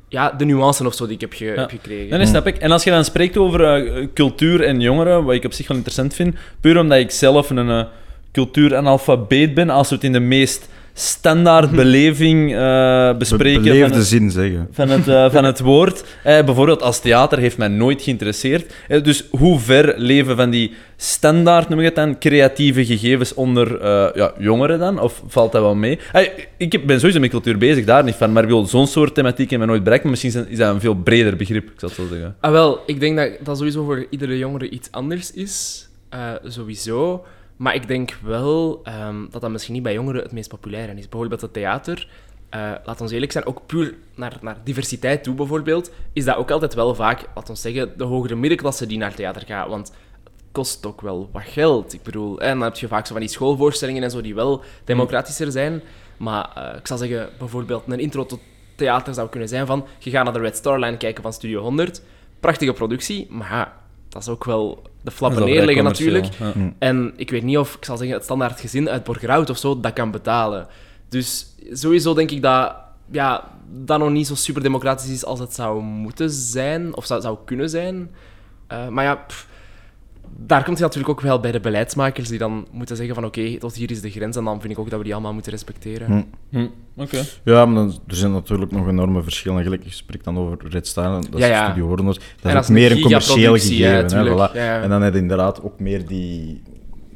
Ja, 0.09 0.31
de 0.31 0.45
nuance 0.45 0.87
of 0.87 0.95
zo 0.95 1.05
die 1.07 1.15
ik 1.15 1.21
heb, 1.21 1.33
ge- 1.33 1.45
heb 1.45 1.71
gekregen. 1.71 2.09
Nee, 2.09 2.19
nee, 2.19 2.27
snap 2.27 2.47
ik. 2.47 2.57
En 2.57 2.71
als 2.71 2.85
je 2.85 2.91
dan 2.91 3.05
spreekt 3.05 3.37
over 3.37 3.65
eh, 3.65 4.07
cultuur 4.15 4.63
en 4.65 4.81
jongeren, 4.81 5.25
wat 5.25 5.35
ik 5.35 5.45
op 5.45 5.53
zich 5.53 5.67
wel 5.69 5.77
interessant 5.77 6.15
vind, 6.15 6.35
puur 6.61 6.79
omdat 6.79 6.99
ik 6.99 7.11
zelf 7.11 7.51
een 7.51 7.69
uh, 7.69 7.85
cultuuranalfabeet 8.37 9.55
ben, 9.55 9.71
als 9.71 9.89
we 9.89 9.95
het 9.95 10.05
in 10.05 10.13
de 10.13 10.21
meest 10.21 10.69
standaard 10.99 11.71
beleving 11.71 12.55
eh, 12.55 13.17
bespreken... 13.17 13.63
Be- 13.63 13.69
van 13.69 13.77
beleefde 13.79 13.97
het- 13.97 14.07
zin 14.07 14.31
zeggen. 14.31 14.69
van 14.73 14.89
het, 14.89 15.09
eh, 15.09 15.31
van 15.31 15.45
het 15.45 15.61
woord. 15.61 16.05
Eh, 16.23 16.45
bijvoorbeeld 16.45 16.83
als 16.83 17.01
theater 17.01 17.39
heeft 17.39 17.59
mij 17.59 17.69
nooit 17.69 18.03
geïnteresseerd. 18.03 18.75
Dus 19.03 19.25
hoe 19.31 19.59
ver 19.59 19.95
leven 19.97 20.37
van 20.37 20.51
die 20.51 20.73
standaard, 20.97 21.69
noem 21.69 21.79
ik 21.79 21.85
het 21.85 21.95
dan, 21.95 22.19
creatieve 22.19 22.85
gegevens 22.85 23.35
onder 23.35 23.81
eh, 23.81 24.07
ja, 24.15 24.33
jongeren 24.39 24.79
dan? 24.79 25.01
Of 25.01 25.23
valt 25.27 25.53
dat 25.53 25.63
wel 25.63 25.75
mee? 25.75 25.99
Ik 26.57 26.73
heb- 26.73 26.87
ben 26.87 26.99
sowieso 26.99 27.21
met 27.21 27.31
cultuur 27.31 27.59
bezig, 27.59 27.85
daar 27.85 28.05
niet 28.05 28.15
van. 28.15 28.33
Maar 28.33 28.43
ik 28.43 28.49
wil 28.49 28.67
zo'n 28.67 28.87
soort 28.87 29.15
thematiek 29.15 29.51
in 29.51 29.59
mij 29.59 29.67
nooit 29.69 29.83
bereiken. 29.83 30.09
Maar 30.11 30.19
misschien 30.23 30.47
is 30.51 30.59
dat 30.59 30.75
een 30.75 30.81
veel 30.81 30.95
breder 30.95 31.37
begrip, 31.37 31.65
ik 31.65 31.81
zal 31.81 31.89
het 31.89 31.99
zo 31.99 32.07
zeggen. 32.11 32.37
Ah, 32.41 32.51
wel, 32.51 32.81
ik 32.87 33.01
denk 33.01 33.17
dat 33.17 33.29
dat 33.45 33.57
sowieso 33.57 33.85
voor 33.85 34.07
iedere 34.11 34.39
jongere 34.39 34.69
iets 34.69 34.89
anders 34.91 35.33
is. 35.33 35.89
Eh, 36.09 36.19
sowieso. 36.45 37.25
Maar 37.57 37.75
ik 37.75 37.89
denk 37.89 38.19
wel 38.23 38.81
ehm, 38.85 39.27
dat 39.31 39.41
dat 39.41 39.51
misschien 39.51 39.75
niet 39.75 39.83
bij 39.83 39.93
jongeren 39.95 40.23
het 40.23 40.33
meest 40.33 40.49
populaire 40.49 40.95
is. 40.95 41.09
Bijvoorbeeld 41.09 41.41
het 41.41 41.53
theater. 41.53 42.09
eh, 42.51 42.73
laat 42.85 43.01
ons 43.01 43.11
eerlijk 43.13 43.33
zijn, 43.33 43.47
ook 43.47 43.67
puur 43.67 43.95
naar, 44.15 44.39
naar 44.41 44.57
diversiteit 44.65 45.23
toe 45.23 45.35
bijvoorbeeld, 45.35 45.91
is 46.13 46.25
dat 46.25 46.37
ook 46.37 46.51
altijd 46.51 46.75
wel 46.75 46.95
vaak, 46.95 47.29
laat 47.35 47.49
ons 47.51 47.61
zeggen, 47.61 47.93
de 47.99 48.05
hogere 48.05 48.35
middenklasse 48.35 48.87
die 48.87 48.99
naar 48.99 49.15
theater 49.15 49.43
gaat. 49.47 49.69
Want 49.69 49.89
het 50.25 50.35
kost 50.53 50.87
ook 50.87 51.01
wel 51.01 51.29
wat 51.33 51.43
geld. 51.45 51.93
Ik 51.93 52.03
bedoel, 52.03 52.41
en 52.41 52.59
dan 52.59 52.63
heb 52.63 52.77
je 52.77 52.89
vaak 52.89 53.07
zo 53.07 53.13
van 53.13 53.21
die 53.21 53.31
schoolvoorstellingen 53.31 54.03
en 54.03 54.11
zo 54.11 54.21
die 54.21 54.35
wel 54.35 54.63
democratischer 54.85 55.53
zijn. 55.53 55.83
Maar 56.17 56.51
eh, 56.55 56.79
ik 56.79 56.87
zal 56.87 56.97
zeggen, 56.99 57.29
bijvoorbeeld 57.39 57.83
een 57.87 58.01
intro 58.01 58.27
tot 58.27 58.41
theater 58.75 59.15
zou 59.15 59.29
kunnen 59.29 59.49
zijn 59.49 59.67
van, 59.67 59.87
je 59.99 60.11
gaat 60.11 60.25
naar 60.25 60.33
de 60.33 60.41
Red 60.41 60.57
Star 60.57 60.79
Line 60.81 60.97
kijken 60.97 61.23
van 61.23 61.33
Studio 61.33 61.61
100. 61.61 62.03
Prachtige 62.41 62.73
productie, 62.73 63.27
maar 63.31 63.73
dat 64.17 64.27
is 64.27 64.33
ook 64.33 64.45
wel 64.45 64.83
de 65.03 65.11
flappen 65.11 65.45
neerleggen 65.45 65.85
natuurlijk. 65.85 66.27
ja. 66.39 66.53
En 66.79 67.13
ik 67.17 67.31
weet 67.31 67.43
niet 67.43 67.59
of, 67.59 67.75
ik 67.75 67.85
zal 67.85 67.97
zeggen, 67.97 68.17
het 68.17 68.25
standaard 68.25 68.61
gezin 68.61 68.89
uit 68.89 69.05
Borgerhout 69.05 69.51
of 69.51 69.59
zo, 69.59 69.81
dat 69.81 69.93
kan 69.93 70.11
betalen. 70.11 70.67
Dus 71.09 71.47
sowieso 71.73 72.15
denk 72.15 72.31
ik 72.31 72.43
dat 72.43 72.75
ja, 73.11 73.51
dat 73.71 73.99
nog 73.99 74.11
niet 74.11 74.27
zo 74.27 74.35
super 74.35 74.63
democratisch 74.63 75.11
is 75.11 75.25
als 75.25 75.39
het 75.39 75.55
zou 75.55 75.83
moeten 75.83 76.31
zijn, 76.31 76.97
of 76.97 77.07
zou, 77.07 77.21
zou 77.21 77.39
kunnen 77.45 77.71
zijn. 77.71 78.11
Eh, 78.67 78.89
maar 78.89 79.05
ja, 79.05 79.15
pff, 79.15 79.49
daar 80.37 80.65
komt 80.65 80.77
je 80.79 80.83
natuurlijk 80.83 81.11
ook 81.11 81.21
wel 81.21 81.41
bij 81.41 81.53
de 81.53 81.61
beleidsmakers 81.61 82.29
die 82.29 82.39
dan 82.39 82.67
moeten 82.73 82.97
zeggen 82.97 83.15
van 83.15 83.25
oké, 83.25 83.59
tot 83.59 83.75
hier 83.75 83.91
is 83.91 84.01
de 84.01 84.11
grens 84.11 84.37
en 84.37 84.45
dan 84.45 84.61
vind 84.61 84.73
ik 84.73 84.79
ook 84.79 84.89
dat 84.91 84.99
we 84.99 85.05
die 85.05 85.13
allemaal 85.15 85.33
moeten 85.33 85.53
respecteren. 85.53 86.07
Hm. 86.07 86.23
Hm, 86.59 86.67
Oké. 86.97 87.23
Ja, 87.45 87.67
maar 87.67 87.75
dan, 87.75 87.99
er 88.07 88.15
zijn 88.17 88.33
natuurlijk 88.33 88.71
nog 88.71 88.89
enorme 88.89 89.23
verschillen. 89.23 89.63
Gelijk, 89.63 89.85
je 89.85 89.91
spreekt 89.91 90.25
dan 90.25 90.39
over 90.39 90.59
Red 90.69 90.87
Star, 90.87 91.11
dat 91.11 91.35
is 91.35 91.41
Ja, 91.41 91.47
ja. 91.47 91.65
Studio 91.71 91.87
100. 91.87 92.21
Dat 92.43 92.53
En 92.53 92.59
is 92.59 92.65
ook 92.65 92.71
meer 92.71 92.93
een 92.93 93.01
commercieel 93.01 93.53
gegeven. 93.55 93.77
ja, 93.77 93.91
hè, 93.91 94.09
tuurlijk. 94.09 94.35
voilà. 94.51 94.55
Ja, 94.55 94.65
ja. 94.65 94.81
En 94.83 94.89
dan 94.89 95.03
heb 95.03 95.13
je 95.13 95.19
inderdaad 95.19 95.63
ook 95.63 95.81
meer 95.81 96.07
die 96.07 96.63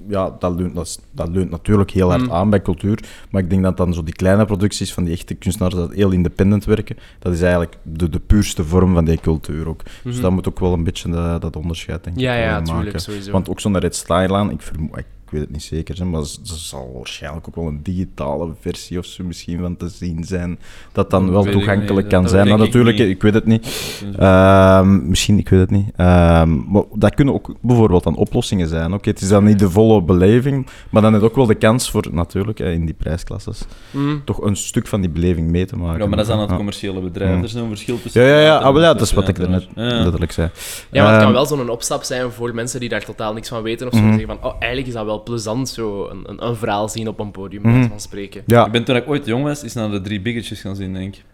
ja, 0.09 0.37
dat 0.39 0.55
leunt, 0.55 0.75
dat, 0.75 1.01
dat 1.13 1.29
leunt 1.29 1.51
natuurlijk 1.51 1.91
heel 1.91 2.09
hard 2.11 2.23
Mm. 2.23 2.33
aan 2.33 2.51
bij 2.51 2.63
cultuur. 2.63 3.05
Maar 3.31 3.43
ik 3.43 3.51
denk 3.51 3.63
dat 3.63 3.77
dan 3.77 3.95
zo 3.95 4.03
die 4.03 4.15
kleine 4.15 4.45
producties 4.45 4.93
van 4.93 5.05
die 5.05 5.13
echte 5.15 5.35
kunstenaars 5.35 5.75
dat 5.75 5.93
heel 5.95 6.11
independent 6.11 6.65
werken, 6.65 6.97
dat 7.19 7.33
is 7.33 7.41
eigenlijk 7.43 7.79
de, 7.83 8.09
de 8.09 8.21
puurste 8.21 8.65
vorm 8.65 8.95
van 8.95 9.05
die 9.05 9.21
cultuur 9.21 9.69
ook. 9.69 9.83
Dus 10.05 10.13
Mhm. 10.15 10.23
dat 10.23 10.31
moet 10.33 10.49
ook 10.49 10.61
wel 10.61 10.73
een 10.73 10.85
beetje 10.85 11.11
dat, 11.11 11.41
dat 11.43 11.57
onderscheid 11.57 12.05
denk 12.05 12.17
ik, 12.17 12.23
Ja, 12.23 12.35
ja, 12.35 12.41
wel 12.51 12.51
maken. 12.61 12.75
tuurlijk, 12.75 12.99
sowieso. 12.99 13.33
Want 13.33 13.49
ook 13.51 13.61
zo'n 13.61 13.79
Red 13.79 13.97
Stylaan, 13.97 14.51
ik 14.51 14.63
vermoed... 14.63 15.03
Ik 15.31 15.37
weet 15.37 15.45
het 15.45 15.55
niet 15.55 15.63
zeker, 15.63 15.99
hè, 15.99 16.05
maar 16.05 16.21
er 16.21 16.27
zal 16.43 16.93
waarschijnlijk 16.97 17.49
ook 17.49 17.55
wel 17.55 17.67
een 17.67 17.81
digitale 17.83 18.49
versie 18.61 18.99
of 18.99 19.05
zo 19.05 19.25
misschien 19.25 19.59
van 19.61 19.77
te 19.77 19.89
zien 19.89 20.25
zijn. 20.25 20.59
Dat 20.93 21.11
dan 21.11 21.31
wel 21.31 21.45
toegankelijk 21.45 22.09
kan 22.09 22.23
dat 22.23 22.31
zijn. 22.31 22.49
Maar 22.49 22.59
ik 22.59 22.65
natuurlijk, 22.65 22.99
ik 22.99 23.23
weet 23.23 23.35
het 23.35 23.47
niet. 23.47 23.67
Ehm, 24.19 25.09
misschien, 25.09 25.39
ik 25.39 25.49
weet 25.49 25.61
het 25.61 25.71
niet. 25.71 25.91
Ehm, 25.97 26.71
maar 26.73 26.83
dat 26.95 27.15
kunnen 27.15 27.35
ook 27.35 27.55
bijvoorbeeld 27.61 28.05
dan 28.05 28.17
oplossingen 28.17 28.69
zijn. 28.69 28.93
Oké, 28.93 29.09
het 29.11 29.21
is 29.21 29.29
dan 29.29 29.45
niet 29.45 29.59
de 29.59 29.71
volle 29.71 30.03
beleving, 30.03 30.67
maar 30.91 31.03
dan 31.03 31.13
heb 31.13 31.23
je 31.23 31.29
ook 31.29 31.37
wel 31.37 31.47
de 31.47 31.55
kans 31.55 31.91
voor, 31.91 32.07
natuurlijk, 32.11 32.59
in 32.59 32.85
die 32.85 32.95
prijsklasses, 32.95 33.61
Mm. 33.91 34.23
toch 34.25 34.43
een 34.45 34.57
stuk 34.57 34.87
van 34.87 35.01
die 35.01 35.11
beleving 35.11 35.51
mee 35.51 35.65
te 35.67 35.77
maken. 35.77 36.01
Ja, 36.01 36.07
maar 36.07 36.17
dat 36.17 36.27
is 36.27 36.33
aan 36.33 36.41
het 36.41 36.53
commerciële 36.57 37.01
bedrijf. 37.01 37.31
Mm. 37.31 37.39
Er 37.39 37.45
is 37.45 37.55
een 37.55 37.69
verschil 37.69 38.01
tussen... 38.03 38.23
Ja, 38.23 38.29
ja, 38.29 38.41
ja. 38.41 38.57
Ah, 38.57 38.73
wel, 38.73 38.83
ja, 38.83 38.93
dat 38.93 39.03
is 39.03 39.13
wat 39.13 39.29
ik 39.29 39.37
daarnet 39.37 39.67
Ja. 39.75 39.83
letterlijk 40.03 40.33
zei. 40.33 40.51
Ja, 40.91 41.03
maar 41.03 41.13
het 41.13 41.19
kan 41.23 41.29
Ehm, 41.31 41.33
wel 41.33 41.47
zo'n 41.47 41.69
opstap 41.71 42.03
zijn 42.03 42.31
voor 42.31 42.55
mensen 42.55 42.81
die 42.81 42.89
daar 42.89 43.05
totaal 43.05 43.33
niks 43.33 43.49
van 43.49 43.63
weten. 43.63 43.87
Of 43.87 43.93
zo. 43.93 44.01
Mhm. 44.01 44.09
Zeggen 44.19 44.27
van, 44.39 44.51
oh, 44.51 44.57
eigenlijk 44.59 44.87
is 44.87 44.93
dat 44.95 45.05
wel 45.05 45.20
plezant, 45.25 45.69
zo 45.69 46.09
een, 46.09 46.25
een, 46.27 46.47
een 46.47 46.57
verhaal 46.57 46.89
zien 46.89 47.09
op 47.09 47.19
een 47.19 47.31
podium, 47.31 47.63
wijze 47.63 47.89
van 47.89 48.01
spreken. 48.01 48.43
Ja, 48.47 48.67
Ik 48.67 48.73
ben 48.73 48.85
toen 48.85 48.97
ik 48.97 49.09
ooit 49.09 49.27
jong 49.27 49.45
was, 49.45 49.63
is 49.65 49.75
naar 49.75 49.91
de 49.91 50.01
drie 50.01 50.21
biggetjes 50.21 50.61
gaan 50.61 50.77
zien, 50.77 50.93
denk 50.93 51.17
ik. 51.17 51.25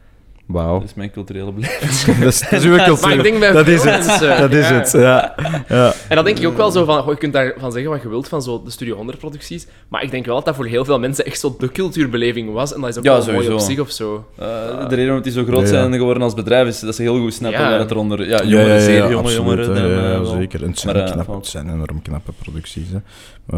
Wauw. 0.46 0.78
Dat 0.78 0.88
is 0.88 0.94
mijn 0.94 1.10
culturele 1.10 1.52
beleving. 1.58 2.16
Dat 2.18 2.32
is, 2.32 2.40
dat 2.40 2.52
is 2.52 2.64
uw 2.64 2.76
cultuur. 2.84 3.06
Maar 3.08 3.16
ik 3.16 3.22
denk 3.22 3.38
bij 3.38 3.52
dat 3.52 3.66
is 3.66 3.82
veel 3.82 3.92
het. 3.92 4.06
mensen, 4.06 4.40
Dat 4.40 4.52
is 4.52 4.68
ja. 4.68 4.74
het, 4.74 4.92
ja. 4.92 5.34
ja. 5.68 5.92
En 6.08 6.16
dan 6.16 6.24
denk 6.24 6.38
ik 6.38 6.46
ook 6.46 6.56
wel 6.56 6.70
zo 6.70 6.84
van, 6.84 7.02
goh, 7.02 7.12
je 7.12 7.18
kunt 7.18 7.32
daarvan 7.32 7.72
zeggen 7.72 7.90
wat 7.90 8.02
je 8.02 8.08
wilt 8.08 8.28
van 8.28 8.42
zo 8.42 8.62
de 8.64 8.70
Studio 8.70 8.96
100 8.96 9.18
producties, 9.18 9.66
maar 9.88 10.02
ik 10.02 10.10
denk 10.10 10.26
wel 10.26 10.34
dat 10.34 10.44
dat 10.44 10.54
voor 10.54 10.66
heel 10.66 10.84
veel 10.84 10.98
mensen 10.98 11.24
echt 11.24 11.40
zo 11.40 11.56
de 11.58 11.72
cultuurbeleving 11.72 12.52
was. 12.52 12.74
En 12.74 12.80
dat 12.80 12.90
is 12.90 12.98
ook 12.98 13.04
Ja, 13.04 13.24
wel 13.24 13.34
mooi 13.34 13.52
op 13.52 13.58
zich 13.60 13.78
of 13.78 13.90
zo. 13.90 14.26
Eh, 14.38 14.46
de 14.78 14.86
reden 14.88 15.04
waarom 15.04 15.22
die 15.22 15.32
zo 15.32 15.44
groot 15.44 15.56
Ja, 15.68 15.74
ja. 15.74 15.80
zijn 15.80 15.92
geworden 15.92 16.22
als 16.22 16.34
bedrijf 16.34 16.68
is 16.68 16.80
dat 16.80 16.94
ze 16.94 17.02
heel 17.02 17.18
goed 17.18 17.34
snappen 17.34 17.60
Ja. 17.60 17.70
waar 17.70 17.78
het 17.78 17.90
eronder... 17.90 18.28
Ja, 18.28 18.42
jongeren, 18.44 18.80
zeer 18.80 18.98
jonge 19.10 19.16
absoluut, 19.16 19.36
jongeren. 19.36 19.74
dan, 19.74 19.88
Ja, 19.88 20.12
eh, 20.14 20.38
zeker. 20.38 20.62
En 20.62 20.68
het 20.68 20.78
zijn, 20.78 20.96
Maar, 20.96 21.04
eh, 21.28 21.34
het 21.36 21.46
zijn 21.46 21.68
enorm 21.70 22.02
knappe 22.02 22.32
producties. 22.42 22.86
Hè. 22.92 22.98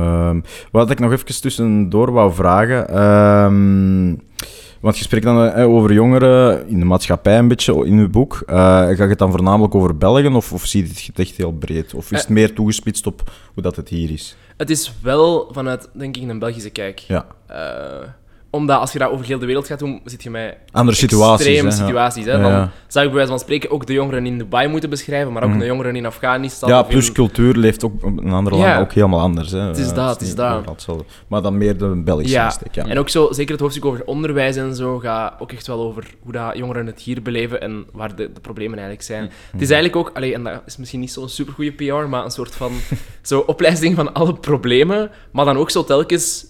Ehm, 0.00 0.40
wat 0.72 0.90
ik 0.90 0.98
nog 0.98 1.12
even 1.12 1.40
tussendoor 1.40 2.12
wou 2.12 2.32
vragen... 2.32 2.88
ehm, 2.88 4.14
want 4.80 4.96
je 4.98 5.02
spreekt 5.04 5.24
dan 5.24 5.44
eh, 5.44 5.68
over 5.68 5.92
jongeren 5.92 6.68
in 6.68 6.78
de 6.78 6.84
maatschappij 6.84 7.38
een 7.38 7.48
beetje 7.48 7.86
in 7.86 7.98
je 7.98 8.08
boek. 8.08 8.42
Eh 8.46 8.56
gaat 8.88 8.98
het 8.98 9.18
dan 9.18 9.30
voornamelijk 9.30 9.74
over 9.74 9.96
België 9.96 10.26
of, 10.26 10.52
of 10.52 10.64
zie 10.66 10.82
je 10.82 10.88
het 11.06 11.18
echt 11.18 11.36
heel 11.36 11.52
breed? 11.52 11.94
Of 11.94 12.10
is 12.12 12.18
het 12.18 12.26
Eh. 12.28 12.34
meer 12.34 12.54
toegespitst 12.54 13.06
op 13.06 13.30
hoe 13.54 13.62
dat 13.62 13.76
het 13.76 13.88
hier 13.88 14.10
is? 14.10 14.36
Het 14.56 14.70
is 14.70 14.92
wel 15.02 15.48
vanuit, 15.52 15.88
denk 15.92 16.16
ik, 16.16 16.28
een 16.28 16.38
Belgische 16.38 16.70
kijk. 16.70 16.98
Ja. 16.98 17.26
Eh, 17.46 18.08
omdat 18.50 18.80
als 18.80 18.92
je 18.92 18.98
dat 18.98 19.10
over 19.10 19.26
heel 19.26 19.38
de 19.38 19.46
wereld 19.46 19.66
gaat 19.66 19.78
doen, 19.78 20.00
zit 20.04 20.22
je 20.22 20.30
met 20.30 20.56
Andere 20.72 20.96
situaties. 20.96 21.46
extreme 21.46 21.70
hè, 21.70 21.74
situaties. 21.86 22.24
Hè? 22.24 22.32
Dan 22.40 22.50
ja. 22.50 22.70
zou 22.86 23.04
ik 23.04 23.10
bij 23.10 23.20
wijze 23.20 23.28
van 23.30 23.38
spreken 23.40 23.70
ook 23.70 23.86
de 23.86 23.92
jongeren 23.92 24.26
in 24.26 24.38
Dubai 24.38 24.68
moeten 24.68 24.90
beschrijven, 24.90 25.32
maar 25.32 25.42
ook 25.42 25.48
Mhm. 25.48 25.58
de 25.58 25.64
jongeren 25.66 25.96
in 25.96 26.06
Afghanistan. 26.06 26.68
Ja, 26.68 26.78
in- 26.82 26.86
plus 26.86 27.12
cultuur 27.12 27.54
leeft 27.54 27.84
ook 27.84 27.92
op 28.04 28.18
een 28.18 28.32
andere 28.32 28.56
land 28.56 28.80
ook 28.80 28.92
helemaal 28.92 29.20
anders. 29.20 29.50
Hè. 29.50 29.58
Het 29.60 29.78
is 29.78 29.92
dat, 29.92 30.10
het 30.10 30.20
is 30.20 30.34
dat. 30.34 30.86
Maar 31.28 31.42
dan 31.42 31.58
meer 31.58 31.78
de 31.78 32.02
Belgische 32.04 32.34
Ja. 32.34 32.52
ja. 32.72 32.86
En 32.86 32.98
ook 32.98 33.08
zo, 33.08 33.28
zeker 33.32 33.52
het 33.52 33.60
hoofdstuk 33.60 33.84
over 33.84 34.04
onderwijs 34.04 34.56
en 34.56 34.74
zo, 34.74 34.98
gaat 34.98 35.34
ook 35.38 35.52
echt 35.52 35.66
wel 35.66 35.80
over 35.80 36.04
hoe 36.22 36.32
dat 36.32 36.56
jongeren 36.56 36.86
het 36.86 37.00
hier 37.00 37.22
beleven 37.22 37.60
en 37.60 37.86
waar 37.92 38.16
de, 38.16 38.30
de 38.32 38.40
problemen 38.40 38.78
eigenlijk 38.78 39.06
zijn. 39.06 39.22
Hm. 39.24 39.30
Het 39.52 39.60
is 39.62 39.70
eigenlijk 39.70 39.96
ook, 40.06 40.16
allee, 40.16 40.34
en 40.34 40.42
dat 40.44 40.62
is 40.66 40.76
misschien 40.76 41.00
niet 41.00 41.12
zo'n 41.12 41.28
supergoeie 41.28 41.72
PR, 41.72 42.08
maar 42.08 42.24
een 42.24 42.30
soort 42.30 42.54
van 42.54 42.72
zo 43.22 43.38
opleiding 43.40 43.94
van 43.96 44.12
alle 44.14 44.34
problemen, 44.34 45.10
maar 45.32 45.44
dan 45.44 45.56
ook 45.56 45.70
zo 45.70 45.84
telkens 45.84 46.46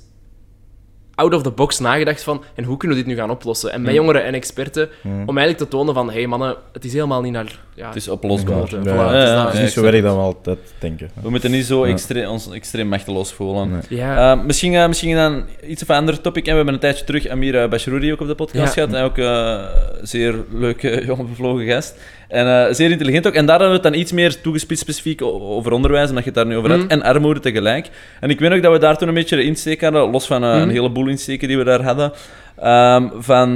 out 1.19 1.35
of 1.35 1.43
the 1.43 1.51
box 1.51 1.79
nagedacht 1.79 2.23
van, 2.23 2.43
en 2.55 2.65
hoe 2.65 2.77
kunnen 2.77 2.97
we 2.97 3.03
dit 3.05 3.13
nu 3.13 3.19
gaan 3.19 3.31
oplossen? 3.31 3.73
En 3.73 3.83
met 3.83 3.95
jongeren 3.95 4.25
en 4.25 4.35
experten, 4.35 4.89
Hm. 5.03 5.09
om 5.09 5.39
eigenlijk 5.39 5.59
te 5.59 5.69
tonen 5.77 5.95
van, 5.95 6.07
hé 6.11 6.15
hey 6.19 6.27
mannen, 6.27 6.55
het 6.73 6.85
is 6.85 6.93
helemaal 6.93 7.21
niet 7.23 7.33
naar... 7.33 7.59
Ja, 7.75 7.87
Het 7.87 7.97
is 7.97 8.09
oplosbaar. 8.09 8.57
Ja, 8.71 8.79
Ja, 8.83 8.83
voilà, 8.83 8.85
ja, 8.85 9.13
het 9.13 9.23
is 9.23 9.29
ja, 9.29 9.35
dat. 9.35 9.45
Het 9.45 9.53
is 9.53 9.59
ja, 9.59 9.65
niet 9.65 9.73
zo 9.73 9.85
ik 9.85 9.91
werk 9.91 10.03
dat 10.03 10.15
we 10.15 10.21
altijd 10.21 10.59
denken. 10.79 11.11
We 11.23 11.31
moeten 11.31 11.51
niet 11.51 11.65
zo 11.65 11.87
Ja. 11.87 11.93
extreem, 11.93 12.29
ons 12.29 12.51
extreem 12.51 12.89
machteloos 12.89 13.33
voelen. 13.33 13.71
Nee. 13.71 13.81
Ja. 13.89 14.33
Eh, 14.33 14.45
misschien, 14.45 14.75
eh, 14.75 14.87
misschien 14.87 15.15
dan 15.17 15.45
iets 15.67 15.83
of 15.83 15.89
een 15.89 15.95
ander 15.97 16.21
topic. 16.21 16.45
En 16.45 16.51
we 16.51 16.57
hebben 16.57 16.75
een 16.75 16.81
tijdje 16.81 17.05
terug 17.05 17.29
Amir 17.29 17.55
uh, 17.63 17.69
Bashrouri 17.69 18.13
ook 18.13 18.21
op 18.21 18.27
de 18.27 18.35
podcast 18.35 18.75
Ja. 18.75 18.85
gehad. 18.87 18.93
En 18.93 19.05
ook 19.05 19.19
eh, 19.19 19.65
zeer 20.03 20.35
leuke, 20.53 21.03
jonge, 21.07 21.25
bevlogen 21.25 21.67
gast. 21.67 21.97
En 22.29 22.47
eh, 22.67 22.75
zeer 22.75 22.91
intelligent 22.91 23.27
ook. 23.27 23.33
En 23.35 23.47
daar 23.47 23.59
hebben 23.61 23.77
we 23.77 23.83
het 23.83 23.93
dan 23.93 24.03
iets 24.03 24.13
meer 24.13 24.41
toegespitst 24.41 24.83
specifiek 24.83 25.23
over 25.23 25.73
onderwijs, 25.73 26.09
omdat 26.09 26.25
je 26.25 26.31
het 26.31 26.39
daar 26.39 26.47
nu 26.49 26.57
over 26.57 26.71
had. 26.71 26.79
Mhm. 26.79 26.89
En 26.91 27.03
armoede 27.03 27.41
tegelijk. 27.41 27.91
En 28.21 28.31
ik 28.31 28.41
weet 28.41 28.53
ook 28.53 28.63
dat 28.63 28.73
we 28.73 28.79
daar 28.79 28.97
toen 28.99 29.09
een 29.09 29.15
beetje 29.15 29.37
de 29.37 29.43
insteek 29.45 29.81
hadden, 29.81 30.11
los 30.11 30.27
van 30.27 30.45
eh, 30.45 30.51
Mhm. 30.53 30.61
een 30.63 30.71
heleboel 30.71 31.09
insteken 31.09 31.49
die 31.49 31.59
we 31.59 31.65
daar 31.65 31.83
hadden. 31.83 32.13
Ehm, 32.57 33.09
van 33.19 33.49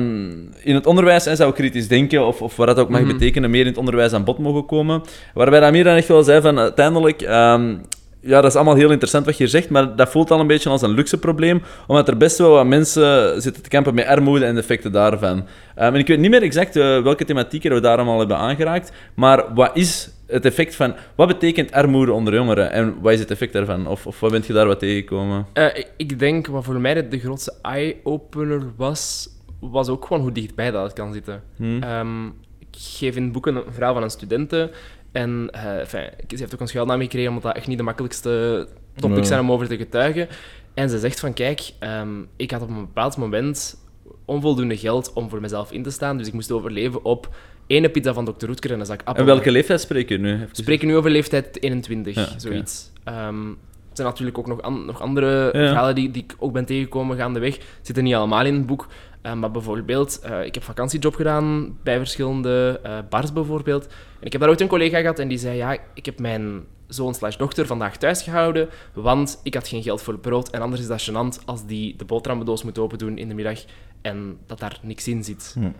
in 0.61 0.75
het 0.75 0.87
onderwijs 0.87 1.25
hè, 1.25 1.37
zou 1.37 1.53
kritisch 1.53 1.89
denken, 1.89 2.27
of, 2.27 2.43
of 2.43 2.57
wat 2.57 2.67
dat 2.67 2.79
ook 2.79 2.89
mag 2.89 3.01
Mhm. 3.01 3.13
betekenen, 3.13 3.51
meer 3.51 3.61
in 3.61 3.67
het 3.67 3.79
onderwijs 3.79 4.13
aan 4.13 4.25
bod 4.25 4.39
mogen 4.39 4.67
komen. 4.67 5.03
Waarbij 5.35 5.63
Amir 5.63 5.85
dan 5.85 5.97
echt 5.97 6.09
wel 6.09 6.23
zei 6.23 6.41
van 6.41 6.59
uiteindelijk. 6.59 7.23
ehm, 7.23 7.75
ja, 8.23 8.41
dat 8.41 8.51
is 8.51 8.55
allemaal 8.57 8.75
heel 8.75 8.91
interessant 8.91 9.25
wat 9.25 9.37
je 9.37 9.43
hier 9.43 9.53
zegt, 9.53 9.71
maar 9.71 9.97
dat 9.97 10.11
voelt 10.11 10.31
al 10.31 10.41
een 10.41 10.47
beetje 10.47 10.71
als 10.71 10.83
een 10.83 10.91
luxe 10.95 11.19
probleem, 11.19 11.63
omdat 11.87 12.09
er 12.09 12.17
best 12.17 12.39
wel 12.39 12.51
wat 12.51 12.67
mensen 12.67 13.43
zitten 13.43 13.63
te 13.63 13.69
kampen 13.69 13.95
met 13.95 14.07
armoede 14.07 14.45
en 14.45 14.55
de 14.55 14.61
effecten 14.61 14.93
daarvan. 14.93 15.47
Ehm, 15.75 15.95
en 15.95 16.01
ik 16.01 16.07
weet 16.07 16.19
niet 16.19 16.31
meer 16.31 16.43
exact 16.43 16.77
eh, 16.77 17.03
welke 17.03 17.25
thematieken 17.25 17.75
we 17.75 17.81
daar 17.81 17.97
allemaal 17.97 18.19
hebben 18.19 18.37
aangeraakt, 18.37 18.93
maar 19.15 19.55
wat 19.55 19.71
is 19.77 20.11
het 20.27 20.45
effect 20.45 20.75
van... 20.75 20.95
Wat 21.15 21.29
betekent 21.29 21.73
armoede 21.73 22.13
onder 22.13 22.35
jongeren 22.35 22.71
en 22.73 22.95
wat 23.01 23.13
is 23.13 23.21
het 23.21 23.31
effect 23.31 23.53
daarvan? 23.53 23.87
Of, 23.87 24.07
of 24.07 24.21
wat 24.21 24.31
bent 24.31 24.47
je 24.47 24.53
daar 24.53 24.67
wat 24.67 24.79
tegengekomen? 24.79 25.47
Eh, 25.53 25.67
ik- 25.97 26.19
denk, 26.19 26.47
wat 26.47 26.65
voor 26.65 26.81
mij 26.81 27.09
de, 27.09 27.19
grootste 27.19 27.55
eye-opener 27.63 28.63
was, 28.77 29.29
was 29.61 29.89
ook 29.89 30.05
gewoon 30.07 30.23
hoe 30.23 30.33
dichtbij 30.33 30.71
dat 30.71 30.83
het 30.85 30.93
kan 30.93 31.13
zitten. 31.13 31.43
Hm? 31.57 31.83
Ehm, 31.83 32.27
ik 32.59 32.79
geef 32.79 33.17
in 33.17 33.23
het 33.23 33.33
boek 33.33 33.47
een 33.47 33.63
verhaal 33.71 33.95
van 33.95 34.03
een 34.03 34.11
studente. 34.11 34.71
En 35.13 35.49
eh, 35.53 35.79
enfin, 35.79 36.05
ze 36.29 36.37
heeft 36.37 36.55
ook 36.55 36.61
een 36.61 36.69
schuilnaam 36.69 37.01
gekregen, 37.01 37.29
omdat 37.29 37.43
dat 37.43 37.57
echt 37.57 37.67
niet 37.67 37.79
de 37.79 37.85
makkelijkste 37.85 38.67
topics 38.95 39.19
Nee. 39.19 39.29
zijn 39.29 39.41
om 39.41 39.53
over 39.53 39.69
te 39.69 39.77
getuigen. 39.77 40.29
En 40.75 40.91
ze 40.91 40.99
zegt 40.99 41.21
van, 41.21 41.33
kijk, 41.33 41.71
ehm, 41.79 42.09
ik 42.37 42.51
had 42.51 42.63
op 42.63 42.69
een 42.69 42.75
bepaald 42.81 43.17
moment 43.17 43.77
onvoldoende 44.25 44.77
geld 44.77 45.13
om 45.13 45.29
voor 45.29 45.41
mezelf 45.41 45.73
in 45.73 45.83
te 45.83 45.91
staan, 45.91 46.17
dus 46.19 46.27
ik 46.27 46.33
moest 46.33 46.51
overleven 46.53 47.05
op 47.05 47.35
ene 47.67 47.89
pizza 47.89 48.13
van 48.13 48.25
Dr. 48.25 48.47
Roetker 48.47 48.73
en 48.73 48.81
een 48.81 48.87
zak 48.87 49.01
appel. 49.05 49.15
En 49.23 49.25
welke 49.25 49.51
leeftijd 49.51 49.81
spreek 49.81 50.09
je 50.09 50.19
nu? 50.19 50.39
We 50.39 50.47
spreken 50.53 50.87
nu 50.89 50.97
over 50.97 51.11
leeftijd 51.11 51.63
21, 51.63 52.15
Ja, 52.15 52.23
oké. 52.23 52.41
zoiets. 52.41 52.91
Ehm, 53.05 53.47
er 53.49 53.99
zijn 53.99 54.09
natuurlijk 54.09 54.39
ook 54.39 54.47
nog, 54.47 54.63
an- 54.63 54.85
nog 54.85 55.01
andere 55.01 55.45
Ja. 55.45 55.51
verhalen 55.51 55.95
die, 55.95 56.11
die 56.11 56.23
ik 56.23 56.35
ook 56.39 56.53
ben 56.53 56.65
tegengekomen 56.65 57.17
gaandeweg. 57.17 57.59
Zitten 57.83 58.05
niet 58.05 58.15
allemaal 58.15 58.45
in 58.45 58.55
het 58.55 58.67
boek. 58.67 58.87
Eh, 59.23 59.35
maar 59.35 59.51
bijvoorbeeld, 59.51 60.21
eh, 60.21 60.45
ik 60.45 60.55
heb 60.55 60.63
vakantiejob 60.63 61.15
gedaan 61.15 61.77
bij 61.83 61.99
verschillende 61.99 62.81
eh, 62.83 62.99
bars 63.09 63.33
bijvoorbeeld. 63.33 63.87
En 63.87 64.27
ik 64.27 64.33
heb 64.33 64.41
daar 64.41 64.51
ooit 64.51 64.61
een 64.61 64.69
collega 64.69 65.01
gehad 65.01 65.19
en 65.19 65.29
die 65.29 65.39
zei, 65.39 65.57
ja, 65.57 65.77
ik 65.95 66.07
heb 66.07 66.19
mijn 66.19 66.65
zoon 66.87 67.15
slash 67.15 67.37
dochter 67.37 67.67
vandaag 67.67 67.97
thuis 67.97 68.23
gehouden, 68.23 68.69
want 68.93 69.41
ik 69.43 69.55
had 69.55 69.69
geen 69.69 69.83
geld 69.83 70.03
voor 70.03 70.19
brood. 70.19 70.51
En 70.51 70.61
anders 70.61 70.81
is 70.81 70.87
dat 70.87 71.11
gênant 71.11 71.45
als 71.45 71.67
die 71.67 71.97
de 71.97 72.05
boterhammendoos 72.05 72.63
moet 72.63 72.79
open 72.79 72.99
doen 72.99 73.19
in 73.19 73.29
de 73.29 73.35
middag 73.35 73.65
en 74.01 74.39
dat 74.47 74.59
daar 74.59 74.79
niks 74.83 75.09
in 75.09 75.25
zit. 75.25 75.57
Hm. 75.59 75.71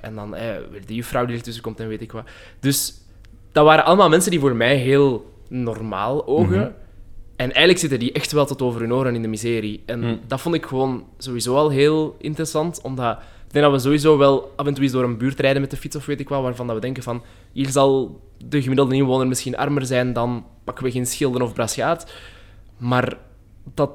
En 0.00 0.14
dan 0.14 0.30
weer 0.30 0.86
die 0.86 0.96
juffrouw 0.96 1.24
die 1.26 1.36
ertussen 1.36 1.62
komt 1.62 1.80
en 1.80 1.88
weet 1.88 2.00
ik 2.00 2.12
wat. 2.12 2.28
Dus 2.60 2.94
dat 3.52 3.64
waren 3.64 3.84
allemaal 3.84 4.08
mensen 4.08 4.30
die 4.30 4.40
voor 4.40 4.56
mij 4.56 4.76
heel 4.76 5.34
normaal 5.48 6.26
ogen. 6.26 6.58
Mhm. 6.58 6.70
En 7.40 7.46
eigenlijk 7.46 7.78
zitten 7.78 7.98
die 7.98 8.12
echt 8.12 8.32
wel 8.32 8.46
tot 8.46 8.62
over 8.62 8.80
hun 8.80 8.92
oren 8.92 9.14
in 9.14 9.22
de 9.22 9.28
miserie. 9.28 9.82
En 9.86 10.00
Mm. 10.00 10.20
dat 10.26 10.40
vond 10.40 10.54
ik 10.54 10.66
gewoon 10.66 11.04
sowieso 11.18 11.56
al 11.56 11.70
heel 11.70 12.16
interessant, 12.18 12.80
omdat 12.82 13.18
ik 13.46 13.52
denk 13.52 13.64
dat 13.64 13.74
we 13.74 13.80
sowieso 13.80 14.18
wel 14.18 14.52
af 14.56 14.66
en 14.66 14.74
toe 14.74 14.82
eens 14.82 14.92
door 14.92 15.04
een 15.04 15.16
buurt 15.18 15.40
rijden 15.40 15.60
met 15.60 15.70
de 15.70 15.76
fiets 15.76 15.96
of 15.96 16.06
weet 16.06 16.20
ik 16.20 16.28
wat, 16.28 16.42
waarvan 16.42 16.66
dat 16.66 16.74
we 16.74 16.80
denken 16.80 17.02
van, 17.02 17.22
hier 17.52 17.68
zal 17.68 18.20
de 18.44 18.62
gemiddelde 18.62 18.94
inwoner 18.94 19.26
misschien 19.26 19.56
armer 19.56 19.86
zijn 19.86 20.12
dan 20.12 20.44
pakken 20.64 20.84
we 20.84 20.90
geen 20.90 21.06
Schilden 21.06 21.42
of 21.42 21.52
Braschaat. 21.52 22.12
Maar 22.76 23.18
dat, 23.74 23.90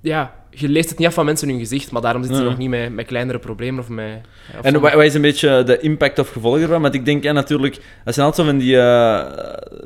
ja, 0.00 0.41
je 0.54 0.68
leest 0.68 0.88
het 0.88 0.98
niet 0.98 1.06
af 1.08 1.14
van 1.14 1.24
mensen 1.24 1.48
hun 1.48 1.58
gezicht, 1.58 1.90
maar 1.90 2.02
daarom 2.02 2.22
zitten 2.22 2.38
ze 2.40 2.44
Ja. 2.44 2.50
nog 2.50 2.58
niet 2.60 2.68
met, 2.68 2.92
met 2.94 3.06
kleinere 3.06 3.38
problemen 3.38 3.80
of 3.80 3.88
met... 3.88 4.06
of 4.58 4.64
En 4.64 4.72
van- 4.72 4.80
wat, 4.82 4.94
is 5.04 5.14
een 5.14 5.20
beetje 5.20 5.62
de 5.64 5.78
impact 5.80 6.18
of 6.18 6.28
gevolgen 6.30 6.60
ervan? 6.62 6.82
Want 6.82 6.94
ik 6.94 7.04
denk 7.04 7.22
ja, 7.22 7.32
natuurlijk, 7.32 7.78
dat 8.04 8.14
zijn 8.14 8.26
altijd 8.26 8.46
zo 8.46 8.52
van 8.52 8.60
die. 8.62 8.76
eh, 8.76 8.82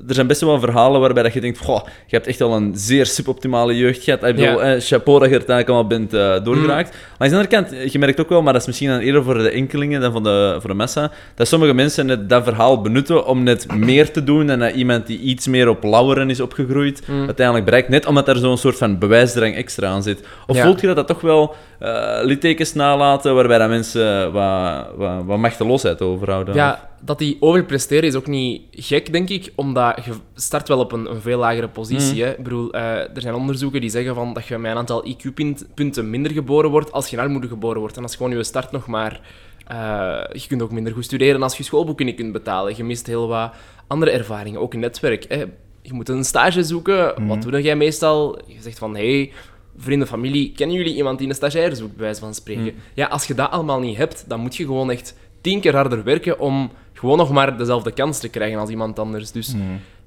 er 0.08 0.14
zijn 0.14 0.26
best 0.26 0.40
wel 0.40 0.60
verhalen 0.60 1.00
waarbij 1.00 1.22
dat 1.22 1.32
je 1.32 1.40
denkt: 1.40 1.58
goh, 1.58 1.84
je 1.84 2.16
hebt 2.16 2.26
echt 2.26 2.38
wel 2.38 2.52
een 2.52 2.72
zeer 2.74 3.06
suboptimale 3.06 3.76
jeugd 3.76 4.02
gehad. 4.04 4.24
Ik 4.24 4.34
bedoel, 4.36 4.64
Ja. 4.64 4.74
eh, 4.74 4.80
chapeau 4.80 5.18
dat 5.20 5.28
je 5.28 5.34
er 5.34 5.46
uiteindelijk 5.46 5.68
allemaal 5.68 5.86
bent 5.86 6.14
eh, 6.14 6.44
doorgeraakt. 6.44 6.90
Maar 6.90 7.00
aan 7.18 7.28
de 7.28 7.36
andere 7.36 7.46
kant, 7.78 7.92
je 7.92 7.98
merkt 7.98 8.20
ook 8.20 8.28
wel, 8.28 8.42
maar 8.42 8.52
dat 8.52 8.60
is 8.62 8.66
misschien 8.66 8.88
dan 8.88 8.98
eerder 8.98 9.22
voor 9.24 9.38
de 9.38 9.50
enkelingen 9.50 10.00
dan 10.00 10.12
voor 10.12 10.22
de, 10.22 10.56
voor 10.60 10.70
de 10.70 10.76
massa, 10.76 11.10
dat 11.34 11.48
sommige 11.48 11.72
mensen 11.74 12.06
net 12.06 12.28
dat 12.28 12.44
verhaal 12.44 12.80
benutten 12.80 13.26
om 13.26 13.42
net 13.42 13.74
meer 13.76 14.10
te 14.10 14.24
doen 14.24 14.50
en 14.50 14.58
dat 14.58 14.74
iemand 14.74 15.06
die 15.06 15.18
iets 15.18 15.46
meer 15.46 15.68
op 15.68 15.82
lauweren 15.82 16.30
is 16.30 16.40
opgegroeid, 16.40 17.02
Mm. 17.06 17.24
uiteindelijk 17.26 17.64
bereikt. 17.66 17.88
Net 17.88 18.06
omdat 18.06 18.28
er 18.28 18.36
zo'n 18.36 18.58
soort 18.58 18.76
van 18.76 18.98
bewijsdrang 18.98 19.54
extra 19.54 19.88
aan 19.88 20.02
zit. 20.02 20.20
Of 20.46 20.55
Of 20.56 20.62
Ja. 20.62 20.66
voelt 20.68 20.80
je 20.80 20.86
dat 20.86 20.96
dat 20.96 21.06
toch 21.06 21.20
wel 21.20 21.54
eh 21.78 22.18
littekens 22.22 22.72
nalaten, 22.74 23.34
waarbij 23.34 23.58
dat 23.58 23.68
mensen 23.68 24.32
wat, 24.32 24.86
wat, 24.96 25.24
wat 25.24 25.38
machteloosheid 25.38 26.02
overhouden? 26.02 26.54
Ja, 26.54 26.88
dat 27.00 27.18
die 27.18 27.36
overpresteren 27.40 28.04
is 28.08 28.14
ook 28.14 28.26
niet 28.26 28.62
gek, 28.70 29.12
denk 29.12 29.28
ik, 29.28 29.52
omdat 29.54 30.04
je 30.04 30.12
start 30.34 30.68
wel 30.68 30.78
op 30.78 30.92
een, 30.92 31.10
een 31.10 31.20
veel 31.20 31.38
lagere 31.38 31.68
positie. 31.68 32.22
Hè. 32.22 32.30
Ik 32.30 32.42
bedoel, 32.42 32.72
eh, 32.72 32.82
er 32.98 33.20
zijn 33.20 33.34
onderzoeken 33.34 33.80
die 33.80 33.90
zeggen 33.90 34.14
van 34.14 34.32
dat 34.34 34.46
je 34.46 34.58
met 34.58 34.70
een 34.70 34.76
aantal 34.76 35.06
IQ-punten 35.08 36.10
minder 36.10 36.32
geboren 36.32 36.70
wordt 36.70 36.92
als 36.92 37.08
je 37.08 37.16
in 37.16 37.22
armoede 37.22 37.48
geboren 37.48 37.80
wordt. 37.80 37.96
En 37.96 38.02
als 38.02 38.16
gewoon 38.16 38.36
je 38.36 38.44
start 38.44 38.70
nog 38.72 38.86
maar... 38.86 39.20
eh, 39.66 40.20
je 40.32 40.46
kunt 40.48 40.62
ook 40.62 40.70
minder 40.72 40.92
goed 40.92 41.04
studeren 41.04 41.42
als 41.42 41.56
je 41.56 41.62
schoolboeken 41.62 42.06
niet 42.06 42.16
kunt 42.16 42.32
betalen. 42.32 42.76
Je 42.76 42.84
mist 42.84 43.06
heel 43.06 43.28
wat 43.28 43.52
andere 43.86 44.10
ervaringen, 44.10 44.60
ook 44.60 44.74
een 44.74 44.80
netwerk. 44.80 45.24
Hè. 45.28 45.44
Je 45.82 45.92
moet 45.92 46.08
een 46.08 46.24
stage 46.24 46.62
zoeken. 46.62 47.26
Wat 47.26 47.42
doe 47.42 47.62
jij 47.62 47.76
meestal? 47.76 48.38
Je 48.46 48.60
zegt 48.60 48.78
van, 48.78 48.94
hey, 48.96 49.32
vrienden, 49.76 50.08
familie, 50.08 50.52
kennen 50.52 50.76
jullie 50.76 50.94
iemand 50.96 51.18
die 51.18 51.28
een 51.28 51.34
stagiair 51.34 51.76
zoekt, 51.76 51.94
bij 51.96 52.04
wijze 52.04 52.20
van 52.20 52.34
spreken? 52.34 52.74
Ja, 52.94 53.06
als 53.06 53.26
je 53.26 53.34
dat 53.34 53.50
allemaal 53.50 53.80
niet 53.80 53.96
hebt, 53.96 54.24
dan 54.28 54.40
moet 54.40 54.56
je 54.56 54.64
gewoon 54.64 54.90
echt 54.90 55.14
tien 55.40 55.60
keer 55.60 55.74
harder 55.74 56.04
werken 56.04 56.38
om 56.38 56.70
gewoon 56.92 57.18
nog 57.18 57.30
maar 57.30 57.58
dezelfde 57.58 57.92
kans 57.92 58.18
te 58.18 58.28
krijgen 58.28 58.58
als 58.58 58.70
iemand 58.70 58.98
anders. 58.98 59.30
Dus 59.32 59.54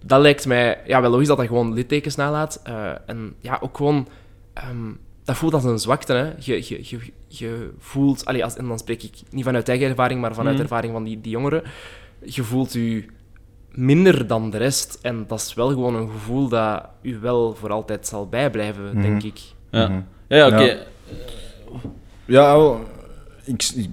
dat 0.05 0.21
lijkt 0.21 0.45
mij 0.47 0.81
ja, 0.85 1.01
wel 1.01 1.11
logisch 1.11 1.27
dat 1.27 1.37
dat 1.37 1.47
gewoon 1.47 1.73
littekens 1.73 2.15
nalaat. 2.15 2.59
Eh, 2.63 2.91
en 3.05 3.33
ja, 3.39 3.57
ook 3.61 3.77
gewoon... 3.77 4.07
ehm, 4.53 4.91
dat 5.23 5.37
voelt 5.37 5.53
als 5.53 5.63
een 5.63 5.79
zwakte, 5.79 6.13
hè. 6.13 6.25
Je, 6.39 6.55
je, 6.69 6.79
je, 6.81 6.99
je 7.27 7.69
voelt... 7.77 8.25
Allee, 8.25 8.43
als, 8.43 8.55
en 8.55 8.67
dan 8.67 8.79
spreek 8.79 9.03
ik 9.03 9.13
niet 9.29 9.43
vanuit 9.45 9.69
eigen 9.69 9.87
ervaring, 9.87 10.21
maar 10.21 10.33
vanuit 10.33 10.53
Mhm. 10.55 10.63
ervaring 10.63 10.93
van 10.93 11.03
die, 11.03 11.21
die 11.21 11.31
jongeren. 11.31 11.63
Je 12.23 12.43
voelt 12.43 12.73
je 12.73 13.05
minder 13.71 14.27
dan 14.27 14.49
de 14.49 14.57
rest. 14.57 14.99
En 15.01 15.25
dat 15.27 15.39
is 15.39 15.53
wel 15.53 15.67
gewoon 15.69 15.95
een 15.95 16.09
gevoel 16.09 16.47
dat 16.47 16.85
u 17.01 17.19
wel 17.19 17.55
voor 17.55 17.71
altijd 17.71 18.07
zal 18.07 18.27
bijblijven, 18.27 19.01
denk 19.01 19.23
ik. 19.23 19.39
Ja, 19.71 19.87
Mhm. 19.87 19.99
ja, 20.27 20.37
ja, 20.37 20.47
oké. 20.47 20.61
Ja. 20.63 20.77
Ja, 22.25 22.57
wel, 22.57 22.79
ik, 23.43 23.63
ik- 23.75 23.89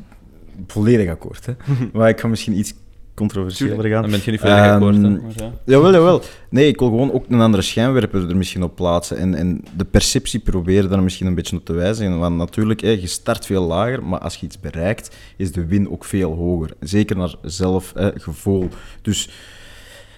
volledig 0.66 1.10
akkoord. 1.10 1.46
Hè. 1.46 1.52
maar 1.92 2.08
ik 2.08 2.20
ga 2.20 2.28
misschien 2.28 2.58
iets 2.58 2.74
controversiëler 3.14 3.84
gaan. 3.90 4.02
Dan 4.02 4.10
ben 4.10 4.20
je 4.24 4.30
niet 4.30 4.40
volledig 4.40 4.64
Ehm, 4.64 4.72
akkoord. 4.74 4.94
hè. 4.94 5.00
Maar 5.00 5.20
ja. 5.36 5.52
Jawel, 5.64 5.92
jawel. 5.92 6.22
Nee, 6.50 6.68
ik 6.68 6.78
wil 6.78 6.88
gewoon 6.88 7.12
ook 7.12 7.24
een 7.28 7.40
andere 7.40 7.62
schijnwerper 7.62 8.28
er 8.28 8.36
misschien 8.36 8.62
op 8.62 8.74
plaatsen. 8.76 9.16
En, 9.16 9.34
en 9.34 9.64
de 9.76 9.84
perceptie 9.84 10.40
proberen 10.40 10.90
daar 10.90 11.02
misschien 11.02 11.26
een 11.26 11.34
beetje 11.34 11.56
op 11.56 11.64
te 11.64 11.72
wijzen. 11.72 12.18
Want 12.18 12.36
natuurlijk, 12.36 12.80
hè, 12.80 12.88
je 12.90 13.06
start 13.06 13.46
veel 13.46 13.62
lager, 13.62 14.02
maar 14.04 14.18
als 14.20 14.36
je 14.36 14.46
iets 14.46 14.60
bereikt, 14.60 15.16
is 15.36 15.52
de 15.52 15.66
win 15.66 15.90
ook 15.90 16.04
veel 16.04 16.34
hoger. 16.34 16.70
Zeker 16.80 17.16
naar 17.16 17.34
zelfgevoel. 17.42 18.68
Dus 19.02 19.30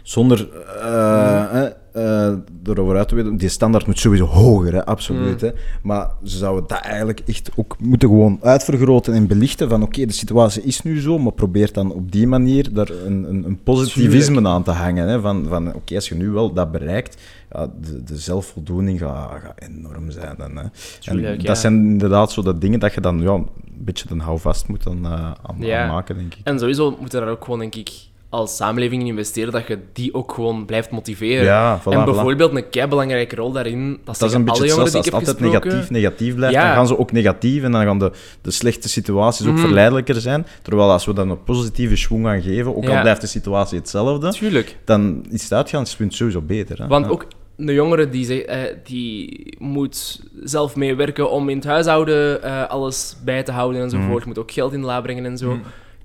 zonder 0.02 0.48
eh, 0.82 1.66
eh, 1.92 2.32
erover 2.64 2.96
uit 2.96 3.08
te 3.08 3.14
weten, 3.14 3.36
die 3.36 3.48
standaard 3.48 3.86
moet 3.86 3.98
sowieso 3.98 4.24
hoger, 4.24 4.72
hè, 4.72 4.86
absoluut. 4.86 5.40
Hè. 5.40 5.50
Maar 5.82 6.10
ze 6.24 6.36
zouden 6.36 6.64
dat 6.66 6.80
eigenlijk 6.80 7.20
echt 7.26 7.50
ook 7.56 7.76
moeten 7.78 8.08
gewoon 8.08 8.38
uitvergroten 8.42 9.14
en 9.14 9.26
belichten 9.26 9.68
van 9.68 9.82
oké, 9.82 10.06
de 10.06 10.12
situatie 10.12 10.62
is 10.62 10.82
nu 10.82 11.00
zo, 11.00 11.18
maar 11.18 11.32
probeer 11.32 11.72
dan 11.72 11.92
op 11.92 12.12
die 12.12 12.26
manier 12.26 12.72
daar 12.72 12.88
een, 12.90 13.24
een, 13.28 13.44
een 13.44 13.62
positivisme 13.62 14.48
aan 14.48 14.62
te 14.62 14.70
hangen. 14.70 15.08
Hè, 15.08 15.20
van 15.20 15.46
van 15.48 15.74
oké, 15.74 15.94
als 15.94 16.08
je 16.08 16.14
nu 16.14 16.30
wel 16.30 16.52
dat 16.52 16.72
bereikt, 16.72 17.22
ja, 17.52 17.70
de, 17.80 18.04
de 18.04 18.16
zelfvoldoening 18.16 18.98
gaat, 18.98 19.30
gaat 19.42 19.60
enorm 19.68 20.10
zijn. 20.10 20.34
Dan, 20.38 20.56
hè. 20.56 20.64
Tuurlijk, 21.00 21.26
en 21.26 21.40
ja. 21.40 21.46
dat 21.46 21.58
zijn 21.58 21.74
inderdaad 21.74 22.32
zo 22.32 22.42
dat 22.42 22.60
dingen 22.60 22.80
dat 22.80 22.94
je 22.94 23.00
dan 23.00 23.20
ja, 23.20 23.32
een 23.32 23.48
beetje 23.78 24.08
een 24.10 24.20
houvast 24.20 24.68
moet 24.68 24.82
dan, 24.82 25.04
eh, 25.04 25.12
aan, 25.12 25.56
Ja. 25.58 25.82
aan 25.82 25.88
maken, 25.88 26.16
denk 26.16 26.34
ik. 26.34 26.40
En 26.44 26.58
sowieso 26.58 26.96
moeten 27.00 27.20
daar 27.20 27.30
ook 27.30 27.44
gewoon, 27.44 27.58
denk 27.58 27.74
ik, 27.74 27.90
als 28.30 28.56
samenleving 28.56 29.02
in 29.02 29.08
investeren, 29.08 29.52
dat 29.52 29.66
je 29.66 29.78
die 29.92 30.14
ook 30.14 30.32
gewoon 30.32 30.64
blijft 30.66 30.90
motiveren. 30.90 31.44
Ja, 31.44 31.80
voilà, 31.80 31.82
en 31.92 32.00
voilà. 32.00 32.04
bijvoorbeeld 32.04 32.56
een 32.56 32.68
keibelangrijke 32.70 33.36
rol 33.36 33.52
daarin, 33.52 33.98
dat, 34.04 34.18
Dat 34.18 34.28
is 34.28 34.34
een 34.34 34.44
beetje 34.44 34.62
hetzelfde. 34.62 34.90
die 34.90 35.12
Als 35.12 35.26
het 35.26 35.34
altijd 35.34 35.40
negatief, 35.52 35.90
negatief 35.90 36.34
blijft, 36.34 36.54
Ja. 36.54 36.64
dan 36.66 36.74
gaan 36.74 36.86
ze 36.86 36.98
ook 36.98 37.12
negatief 37.12 37.62
en 37.62 37.72
dan 37.72 37.84
gaan 37.84 37.98
de, 37.98 38.12
de 38.42 38.50
slechte 38.50 38.88
situaties 38.88 39.46
ook 39.46 39.52
Mhm. 39.52 39.60
verleidelijker 39.62 40.14
zijn. 40.20 40.46
Terwijl 40.62 40.90
als 40.90 41.04
we 41.04 41.12
dan 41.12 41.30
een 41.30 41.42
positieve 41.44 41.96
schwung 41.96 42.24
gaan 42.26 42.42
geven, 42.42 42.76
ook 42.76 42.84
Ja. 42.84 42.94
al 42.94 43.00
blijft 43.00 43.20
de 43.20 43.26
situatie 43.26 43.78
hetzelfde, 43.78 44.32
Tuurlijk. 44.32 44.76
dan 44.84 45.26
is 45.30 45.42
het 45.42 45.52
uitgangspunt 45.52 46.14
sowieso 46.14 46.40
beter. 46.40 46.78
Hè? 46.78 46.86
Want 46.86 47.04
Ja. 47.04 47.10
ook 47.10 47.26
de 47.56 47.72
jongere 47.74 48.08
die, 48.08 48.24
zeg- 48.24 48.40
eh, 48.42 48.58
die 48.84 49.54
moet 49.58 50.20
zelf 50.44 50.76
meewerken 50.76 51.30
om 51.30 51.48
in 51.48 51.56
het 51.56 51.66
huishouden 51.66 52.42
eh, 52.42 52.66
alles 52.68 53.16
bij 53.24 53.42
te 53.42 53.52
houden 53.52 53.82
enzovoort. 53.82 54.18
Mhm. 54.18 54.28
Moet 54.28 54.38
ook 54.38 54.50
geld 54.52 54.72
in 54.72 54.80
de 54.80 54.86
la 54.86 55.00
brengen 55.00 55.24
en 55.24 55.38
zo. 55.38 55.58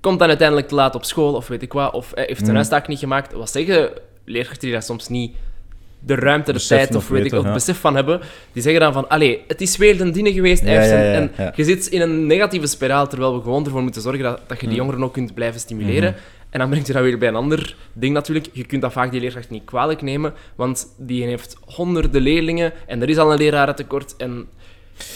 Komt 0.04 0.18
dan 0.18 0.28
uiteindelijk 0.28 0.68
te 0.68 0.74
laat 0.74 0.94
op 0.94 1.04
school 1.04 1.34
of 1.34 1.48
weet 1.48 1.62
ik 1.62 1.72
wat. 1.72 1.92
Of 1.92 2.12
eh, 2.12 2.26
heeft 2.26 2.40
zijn 2.40 2.54
huistaak 2.54 2.88
niet 2.88 2.98
gemaakt. 2.98 3.32
Wat 3.32 3.50
zeggen 3.50 3.90
leerkrachten 4.24 4.62
die 4.62 4.72
daar 4.72 4.82
soms 4.82 5.08
niet 5.08 5.32
de 5.98 6.14
ruimte, 6.14 6.52
de 6.52 6.58
Besef 6.58 6.78
tijd 6.78 6.94
of 6.94 7.08
weet 7.08 7.24
ik 7.24 7.30
wat, 7.30 7.44
ja. 7.44 7.52
besef 7.52 7.80
van 7.80 7.94
hebben. 7.94 8.20
Die 8.52 8.62
zeggen 8.62 8.80
dan 8.80 8.92
van, 8.92 9.08
allee, 9.08 9.42
het 9.46 9.60
is 9.60 9.76
weer 9.76 10.00
een 10.00 10.12
dine 10.12 10.32
geweest. 10.32 10.64
Ja, 10.64 10.82
en 10.82 11.32
je 11.54 11.64
zit 11.64 11.86
in 11.86 12.00
een 12.00 12.26
negatieve 12.26 12.66
spiraal, 12.66 13.08
terwijl 13.08 13.34
we 13.34 13.42
gewoon 13.42 13.64
ervoor 13.64 13.82
moeten 13.82 14.02
zorgen 14.02 14.22
dat, 14.22 14.40
dat 14.46 14.60
je 14.60 14.66
die 14.66 14.76
jongeren 14.76 15.04
ook 15.04 15.12
kunt 15.12 15.34
blijven 15.34 15.60
stimuleren. 15.60 16.14
En 16.50 16.58
dan 16.58 16.68
brengt 16.68 16.86
je 16.86 16.92
dat 16.92 17.02
weer 17.02 17.18
bij 17.18 17.28
een 17.28 17.34
ander 17.34 17.76
ding 17.92 18.14
natuurlijk. 18.14 18.48
Je 18.52 18.64
kunt 18.64 18.82
dat 18.82 18.92
vaak 18.92 19.10
die 19.10 19.20
leerkracht 19.20 19.50
niet 19.50 19.64
kwalijk 19.64 20.02
nemen, 20.02 20.34
want 20.54 20.86
die 20.98 21.24
heeft 21.24 21.56
honderden 21.60 22.22
leerlingen 22.22 22.72
en 22.86 23.02
er 23.02 23.08
is 23.08 23.18
al 23.18 23.32
een 23.32 23.38
lerarentekort. 23.38 24.16
En 24.16 24.48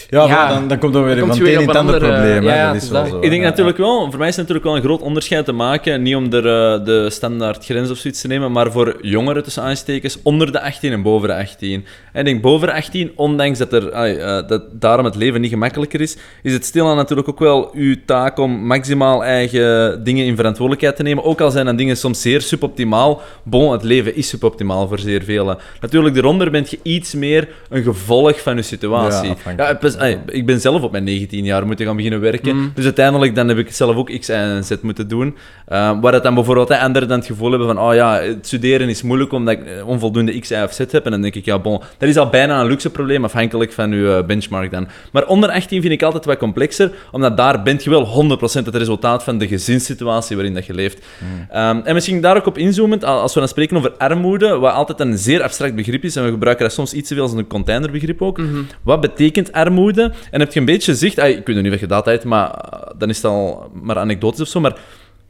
Ja, 0.09 0.25
Ja. 0.27 0.47
dan, 0.49 0.67
dan 0.67 0.77
komt 0.77 0.95
er 0.95 1.03
weer 1.03 1.15
Dan 1.15 1.27
komt 1.27 1.39
weer 1.39 1.55
een 1.55 1.61
een 1.61 1.67
ander 1.75 1.93
andere- 1.95 2.13
probleem. 2.13 2.43
ja, 2.43 2.73
dat 2.73 2.81
is 2.81 2.89
wel 2.89 3.01
dat. 3.01 3.11
zo. 3.11 3.15
Ik 3.19 3.29
denk 3.29 3.41
ja. 3.41 3.49
natuurlijk 3.49 3.77
wel, 3.77 4.09
voor 4.09 4.19
mij 4.19 4.27
is 4.27 4.35
het 4.35 4.47
natuurlijk 4.47 4.65
wel 4.65 4.75
een 4.75 4.81
groot 4.81 5.01
onderscheid 5.01 5.45
te 5.45 5.51
maken. 5.51 6.01
Niet 6.01 6.15
om 6.15 6.33
er 6.33 6.45
eh, 6.77 6.85
de 6.85 7.09
standaard 7.09 7.65
grens 7.65 7.89
of 7.89 7.97
zoiets 7.97 8.21
te 8.21 8.27
nemen, 8.27 8.51
maar 8.51 8.71
voor 8.71 8.97
jongeren 9.01 9.43
tussen 9.43 9.63
aanstekens 9.63 10.19
onder 10.23 10.51
de 10.51 10.61
18 10.61 10.91
en 10.91 11.01
boven 11.01 11.27
de 11.27 11.35
18. 11.35 11.85
En 12.13 12.19
ik 12.19 12.25
denk 12.25 12.41
boven 12.41 12.67
de 12.67 12.73
18, 12.73 13.11
ondanks 13.15 13.57
dat, 13.57 13.73
er, 13.73 13.89
eh, 13.89 14.47
dat 14.47 14.63
daarom 14.71 15.05
het 15.05 15.15
leven 15.15 15.41
niet 15.41 15.49
gemakkelijker 15.49 16.01
is, 16.01 16.17
is 16.43 16.53
het 16.53 16.65
stilaan 16.65 16.95
natuurlijk 16.95 17.29
ook 17.29 17.39
wel 17.39 17.69
uw 17.73 17.95
taak 18.05 18.37
om 18.39 18.65
maximaal 18.65 19.23
eigen 19.23 20.03
dingen 20.03 20.25
in 20.25 20.35
verantwoordelijkheid 20.35 20.95
te 20.95 21.03
nemen. 21.03 21.23
Ook 21.23 21.41
al 21.41 21.51
zijn 21.51 21.65
dan 21.65 21.75
dingen 21.75 21.97
soms 21.97 22.21
zeer 22.21 22.41
suboptimaal. 22.41 23.21
Bon, 23.43 23.71
het 23.71 23.83
leven 23.83 24.15
is 24.15 24.27
suboptimaal 24.27 24.87
voor 24.87 24.99
zeer 24.99 25.23
velen. 25.23 25.57
Natuurlijk, 25.81 26.15
daaronder 26.15 26.51
bent 26.51 26.69
je 26.69 26.79
iets 26.83 27.13
meer 27.13 27.47
een 27.69 27.83
gevolg 27.83 28.41
van 28.41 28.55
je 28.55 28.61
situatie. 28.61 29.33
Ja. 29.57 29.68
Ja, 29.69 29.75
pas- 29.75 29.97
ai, 29.97 30.17
ik 30.25 30.45
ben 30.45 30.59
zelf 30.61 30.81
op 30.81 30.91
mijn 30.91 31.03
19 31.03 31.43
jaar 31.43 31.65
moeten 31.65 31.85
gaan 31.85 31.95
beginnen 31.95 32.19
werken. 32.21 32.71
Dus 32.75 32.83
uiteindelijk 32.85 33.35
dan 33.35 33.47
heb 33.47 33.57
ik 33.57 33.71
zelf 33.71 33.95
ook 33.95 34.19
X, 34.19 34.29
Y 34.29 34.31
en 34.31 34.63
Z 34.63 34.71
moeten 34.81 35.07
doen. 35.07 35.35
Eh, 35.65 35.91
waar 36.01 36.13
het 36.13 36.23
dan 36.23 36.33
bijvoorbeeld 36.33 36.69
anderen 36.71 37.07
dan 37.07 37.17
het 37.17 37.27
gevoel 37.27 37.49
hebben 37.49 37.67
van 37.67 37.79
oh 37.79 37.93
ja, 37.93 38.19
het 38.21 38.47
studeren 38.47 38.89
is 38.89 39.01
moeilijk 39.01 39.31
omdat 39.31 39.53
ik 39.53 39.65
eh, 39.65 39.87
onvoldoende 39.87 40.39
X, 40.39 40.49
Y 40.51 40.53
of 40.63 40.73
Z 40.73 40.77
heb. 40.77 41.05
En 41.05 41.11
dan 41.11 41.21
denk 41.21 41.35
ik, 41.35 41.45
ja 41.45 41.59
bon, 41.59 41.81
dat 41.97 42.09
is 42.09 42.17
al 42.17 42.29
bijna 42.29 42.59
een 42.61 42.67
luxe 42.67 42.89
probleem 42.89 43.23
afhankelijk 43.23 43.71
van 43.71 43.91
uw 43.91 44.17
eh, 44.17 44.25
benchmark 44.25 44.71
dan. 44.71 44.87
Maar 45.11 45.25
onder 45.27 45.49
18 45.49 45.81
vind 45.81 45.93
ik 45.93 46.03
altijd 46.03 46.25
wat 46.25 46.37
complexer, 46.37 46.91
omdat 47.11 47.37
daar 47.37 47.63
bent 47.63 47.83
je 47.83 47.89
wel 47.89 48.05
100% 48.05 48.65
het 48.65 48.75
resultaat 48.75 49.23
van 49.23 49.37
de 49.37 49.47
gezinssituatie 49.47 50.35
waarin 50.35 50.53
dat 50.53 50.65
je 50.65 50.73
leeft. 50.73 51.05
Ehm, 51.51 51.79
en 51.83 51.93
misschien 51.93 52.21
daar 52.21 52.37
ook 52.37 52.45
op 52.45 52.57
inzoomend, 52.57 53.03
al- 53.03 53.19
als 53.19 53.33
we 53.33 53.39
dan 53.39 53.49
spreken 53.49 53.77
over 53.77 53.91
armoede, 53.97 54.57
wat 54.57 54.73
altijd 54.73 54.99
een 54.99 55.17
zeer 55.17 55.43
abstract 55.43 55.75
begrip 55.75 56.03
is, 56.03 56.15
en 56.15 56.23
we 56.23 56.29
gebruiken 56.31 56.63
dat 56.65 56.73
soms 56.73 56.93
iets 56.93 57.07
te 57.07 57.13
veel 57.13 57.23
als 57.23 57.33
een 57.33 57.47
containerbegrip 57.47 58.21
ook. 58.21 58.39
Wat 58.83 59.01
betekent 59.01 59.51
armoede? 59.59 60.11
En 60.31 60.39
heb 60.39 60.53
je 60.53 60.59
een 60.59 60.65
beetje 60.65 60.95
zicht, 60.95 61.19
ah, 61.19 61.27
ik 61.29 61.45
weet 61.47 61.55
nog 61.55 61.63
niet 61.65 61.73
of 61.73 61.79
je 61.79 61.87
dat 61.87 62.05
hebt, 62.05 62.23
maar 62.23 62.49
eh, 62.51 62.79
dan 62.97 63.09
is 63.09 63.15
het 63.15 63.25
al 63.25 63.69
maar 63.73 63.97
anekdotisch 63.97 64.41
of 64.41 64.47
zo, 64.47 64.59
maar 64.59 64.77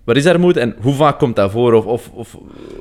wat 0.04 0.18
is 0.18 0.26
armoede 0.26 0.60
en 0.60 0.76
hoe 0.82 0.94
vaak 0.94 1.20
komt 1.20 1.36
dat 1.36 1.52
voor? 1.52 1.74
Of, 1.74 1.86
of, 1.86 2.10
of 2.14 2.38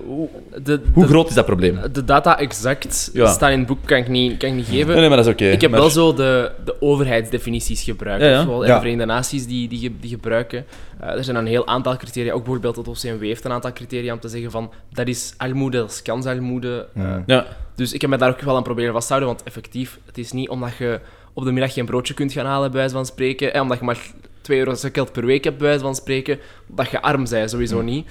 hoe, 0.07 0.29
de, 0.63 0.81
hoe 0.93 1.03
de, 1.03 1.09
groot 1.09 1.29
is 1.29 1.35
dat 1.35 1.45
probleem? 1.47 1.79
de 1.93 2.05
data 2.05 2.39
exact 2.39 3.11
Ja. 3.13 3.27
staan 3.27 3.51
in 3.51 3.59
het 3.59 3.67
boek, 3.69 3.79
kan 3.85 3.99
ik 3.99 4.09
niet, 4.09 4.37
kan 4.37 4.49
ik 4.49 4.55
niet 4.55 4.67
geven. 4.67 4.87
Nee, 4.87 4.97
nee, 4.97 5.09
maar 5.09 5.17
dat 5.17 5.27
is 5.27 5.33
oké. 5.33 5.45
Ik 5.45 5.61
heb 5.61 5.71
maar- 5.71 5.81
wel 5.81 5.91
zo 5.91 6.15
de, 6.15 6.51
de 6.65 6.81
overheidsdefinities 6.81 7.83
gebruikt. 7.83 8.23
Ja, 8.23 8.29
ja. 8.31 8.43
Zoals 8.43 8.67
de 8.67 8.73
Verenigde 8.73 9.05
Naties 9.05 9.47
die, 9.47 9.69
die, 9.69 9.79
ge- 9.79 9.93
die 10.01 10.11
gebruiken. 10.11 10.65
Eh, 11.01 11.09
er 11.09 11.25
zijn 11.25 11.37
een 11.37 11.47
heel 11.47 11.67
aantal 11.67 11.97
criteria. 11.97 12.33
Ook 12.33 12.43
bijvoorbeeld 12.45 12.77
het 12.77 12.89
OCMW 12.89 13.23
heeft 13.23 13.45
een 13.45 13.53
aantal 13.53 13.73
criteria 13.73 14.13
om 14.13 14.21
te 14.21 14.29
zeggen 14.29 14.51
van 14.51 14.71
dat 14.93 15.09
is 15.09 15.35
armoede, 15.37 15.77
dat 15.79 15.91
is 15.91 16.03
kansarmoede. 16.03 16.87
Eh, 16.95 17.03
Ja. 17.03 17.23
Ja, 17.27 17.47
dus 17.75 17.93
ik 17.93 18.01
heb 18.01 18.11
me 18.11 18.17
daar 18.17 18.31
ook 18.31 18.41
wel 18.41 18.57
aan 18.57 18.63
proberen 18.63 18.93
vasthouden, 18.93 19.29
want 19.29 19.43
effectief, 19.43 19.99
het 20.07 20.19
is 20.19 20.33
niet 20.33 20.49
omdat 20.49 20.77
je 20.79 21.01
op 21.39 21.45
de 21.45 21.53
middag 21.53 21.73
geen 21.73 21.87
broodje 21.87 22.15
kunt 22.15 22.33
gaan 22.33 22.47
halen, 22.47 22.71
bij 22.71 22.81
wijze 22.81 22.95
van 22.95 23.07
spreken, 23.07 23.55
en 23.55 23.61
omdat 23.61 23.79
je 23.79 23.85
maar 23.85 23.99
2 24.41 24.59
euro 24.59 24.75
geld 24.93 25.13
per 25.13 25.27
week 25.27 25.45
hebt, 25.45 25.59
bij 25.59 25.67
wijze 25.67 25.83
van 25.83 25.95
spreken, 25.95 26.39
dat 26.67 26.91
je 26.91 27.03
arm 27.03 27.29
bent, 27.29 27.51
sowieso 27.51 27.83
niet. 27.83 28.11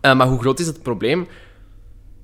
Eh, 0.00 0.16
maar 0.16 0.26
hoe 0.26 0.40
groot 0.40 0.60
is 0.60 0.66
het 0.66 0.82
probleem? 0.82 1.26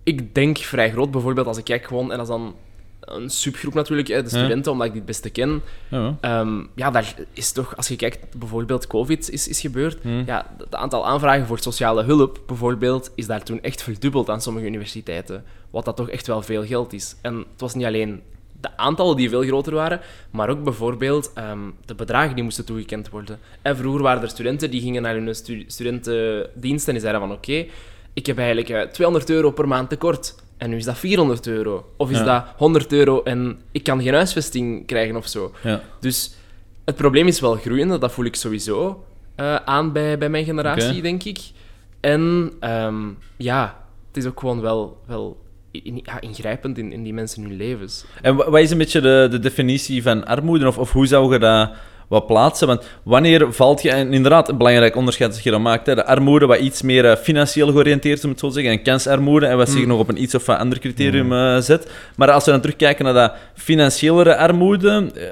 Ik 0.03 0.35
denk 0.35 0.59
vrij 0.59 0.91
groot, 0.91 1.11
bijvoorbeeld 1.11 1.47
als 1.47 1.59
ik 1.59 1.65
kijk 1.65 1.87
gewoon, 1.87 2.11
en 2.11 2.17
dat 2.19 2.27
is 2.27 2.33
dan 2.33 2.55
een 3.01 3.31
subgroep 3.31 3.75
natuurlijk, 3.75 4.09
hè, 4.09 4.23
de 4.23 4.29
studenten, 4.29 4.73
omdat 4.73 4.87
ik 4.87 4.93
die 4.93 5.03
het 5.03 5.11
beste 5.11 5.31
ken. 5.31 5.63
ja. 5.89 6.17
Ehm, 6.21 6.65
ja, 6.75 6.91
daar 6.91 7.15
is 7.33 7.53
toch, 7.53 7.77
als 7.77 7.89
je 7.89 7.97
kijkt, 7.97 8.39
bijvoorbeeld 8.39 8.87
COVID 8.87 9.31
is, 9.31 9.49
is 9.49 9.61
gebeurd. 9.61 9.99
Hmm. 10.03 10.23
Ja, 10.27 10.55
het 10.59 10.75
aantal 10.75 11.07
aanvragen 11.07 11.47
voor 11.47 11.59
sociale 11.59 12.03
hulp, 12.03 12.41
bijvoorbeeld, 12.47 13.11
is 13.15 13.27
daar 13.27 13.43
toen 13.43 13.63
echt 13.63 13.83
verdubbeld 13.83 14.31
aan 14.31 14.41
sommige 14.41 14.67
universiteiten. 14.67 15.45
Wat 15.71 15.85
dat 15.85 15.97
toch 15.97 16.09
echt 16.09 16.27
wel 16.27 16.43
veel 16.43 16.65
geld 16.65 16.93
is. 16.93 17.17
En 17.23 17.37
het 17.37 17.61
was 17.61 17.75
niet 17.75 17.87
alleen 17.87 18.23
de 18.61 18.77
aantallen 18.77 19.17
die 19.17 19.29
veel 19.29 19.43
groter 19.43 19.75
waren, 19.75 20.01
maar 20.31 20.49
ook 20.49 20.65
bijvoorbeeld 20.65 21.31
ehm, 21.35 21.59
de 21.85 21.95
bedragen 21.95 22.35
die 22.35 22.45
moesten 22.45 22.65
toegekend 22.65 23.09
worden. 23.11 23.39
En 23.63 23.77
vroeger 23.77 24.03
waren 24.03 24.23
er 24.23 24.29
studenten 24.29 24.71
die 24.71 24.81
gingen 24.81 25.03
naar 25.03 25.15
hun 25.15 25.35
stu- 25.35 25.65
studentendienst 25.67 26.87
en 26.87 26.93
die 26.93 27.03
zeiden 27.03 27.21
van 27.21 27.33
oké, 27.33 27.67
ik 28.13 28.27
heb 28.27 28.37
eigenlijk 28.39 28.69
eh, 28.69 28.83
200 28.83 29.31
euro 29.31 29.51
per 29.51 29.69
maand 29.69 29.89
tekort. 29.89 30.35
en 30.57 30.71
nu 30.71 30.77
is 30.77 30.85
dat 30.85 30.99
400 30.99 31.47
euro. 31.47 31.89
Of 31.97 32.11
is 32.11 32.19
Ja. 32.19 32.25
dat 32.25 32.45
100 32.57 32.93
euro 32.93 33.23
en 33.23 33.61
ik 33.73 33.83
kan 33.83 34.03
geen 34.03 34.15
huisvesting 34.15 34.87
krijgen 34.87 35.17
of 35.17 35.27
zo. 35.29 35.53
Ja. 35.63 35.81
Dus 36.01 36.35
het 36.85 36.97
probleem 36.97 37.27
is 37.27 37.41
wel 37.41 37.55
groeiende, 37.55 37.99
dat 37.99 38.13
voel 38.13 38.25
ik 38.25 38.37
sowieso 38.37 39.05
eh, 39.35 39.55
aan 39.55 39.93
bij, 39.93 40.19
bij 40.19 40.29
mijn 40.29 40.45
generatie, 40.45 41.03
denk 41.03 41.23
ik. 41.25 41.39
En 42.01 42.53
ehm, 42.61 43.09
ja, 43.37 43.85
het 44.09 44.17
is 44.17 44.27
ook 44.27 44.41
gewoon 44.41 44.61
wel, 44.61 44.99
wel 45.07 45.41
in- 45.73 46.01
ja, 46.05 46.21
ingrijpend 46.21 46.79
in, 46.79 46.93
in 46.93 47.03
die 47.03 47.15
mensen 47.15 47.43
hun 47.43 47.57
levens. 47.57 48.05
En 48.23 48.37
wa- 48.37 48.51
wat 48.51 48.61
is 48.61 48.71
een 48.71 48.79
beetje 48.79 49.01
de, 49.01 49.29
de 49.31 49.39
definitie 49.39 50.03
van 50.03 50.27
armoede? 50.27 50.67
Of, 50.67 50.79
of 50.79 50.93
hoe 50.93 51.07
zou 51.07 51.33
je 51.33 51.39
dat 51.39 51.71
wat 52.09 52.27
plaatsen? 52.27 52.67
Want 52.67 52.87
wanneer 53.03 53.53
valt 53.53 53.83
je... 53.83 53.91
En 53.91 54.13
inderdaad, 54.13 54.49
een 54.49 54.57
belangrijk 54.57 54.97
onderscheid 54.97 55.33
dat 55.33 55.43
je 55.43 55.51
dan 55.51 55.63
maakt. 55.63 55.87
Hè, 55.87 55.95
de 55.95 56.07
armoede 56.07 56.47
wat 56.47 56.59
iets 56.59 56.83
meer 56.83 57.05
eh, 57.11 57.17
financieel 57.17 57.69
georiënteerd 57.73 58.19
is, 58.19 58.25
om 58.25 58.31
het 58.31 58.39
zo 58.39 58.49
te 58.49 58.55
zeggen. 58.55 58.73
En 58.73 58.83
kansarmoede. 58.83 59.47
En 59.47 59.57
wat 59.57 59.69
zich 59.69 59.79
Hmm. 59.79 59.89
nog 59.89 59.99
op 59.99 60.09
een 60.09 60.23
iets 60.23 60.35
of 60.35 60.47
wat 60.47 60.59
ander 60.59 60.79
criterium 60.79 61.33
eh, 61.33 61.59
zet. 61.59 61.91
Maar 62.17 62.31
als 62.31 62.45
we 62.45 62.51
dan 62.51 62.61
terugkijken 62.61 63.05
naar 63.05 63.15
dat 63.15 63.33
financiëlere 63.55 64.37
armoede... 64.37 65.11
eh, 65.15 65.23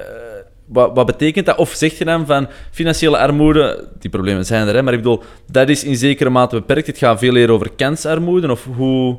wat, 0.66 0.90
wat 0.94 1.06
betekent 1.06 1.46
dat? 1.46 1.56
Of 1.56 1.70
zeg 1.70 1.98
je 1.98 2.04
dan 2.04 2.26
van 2.26 2.48
financiële 2.70 3.18
armoede, 3.18 3.88
die 3.98 4.10
problemen 4.10 4.44
zijn 4.44 4.68
er, 4.68 4.74
hè, 4.74 4.82
maar 4.82 4.92
ik 4.92 4.98
bedoel, 5.02 5.22
dat 5.50 5.68
is 5.68 5.84
in 5.84 5.96
zekere 5.96 6.30
mate 6.30 6.54
beperkt. 6.56 6.86
Het 6.86 6.98
gaat 6.98 7.18
veel 7.18 7.32
meer 7.32 7.50
over 7.50 7.70
kansarmoede. 7.76 8.50
Of 8.50 8.66
hoe, 8.76 9.18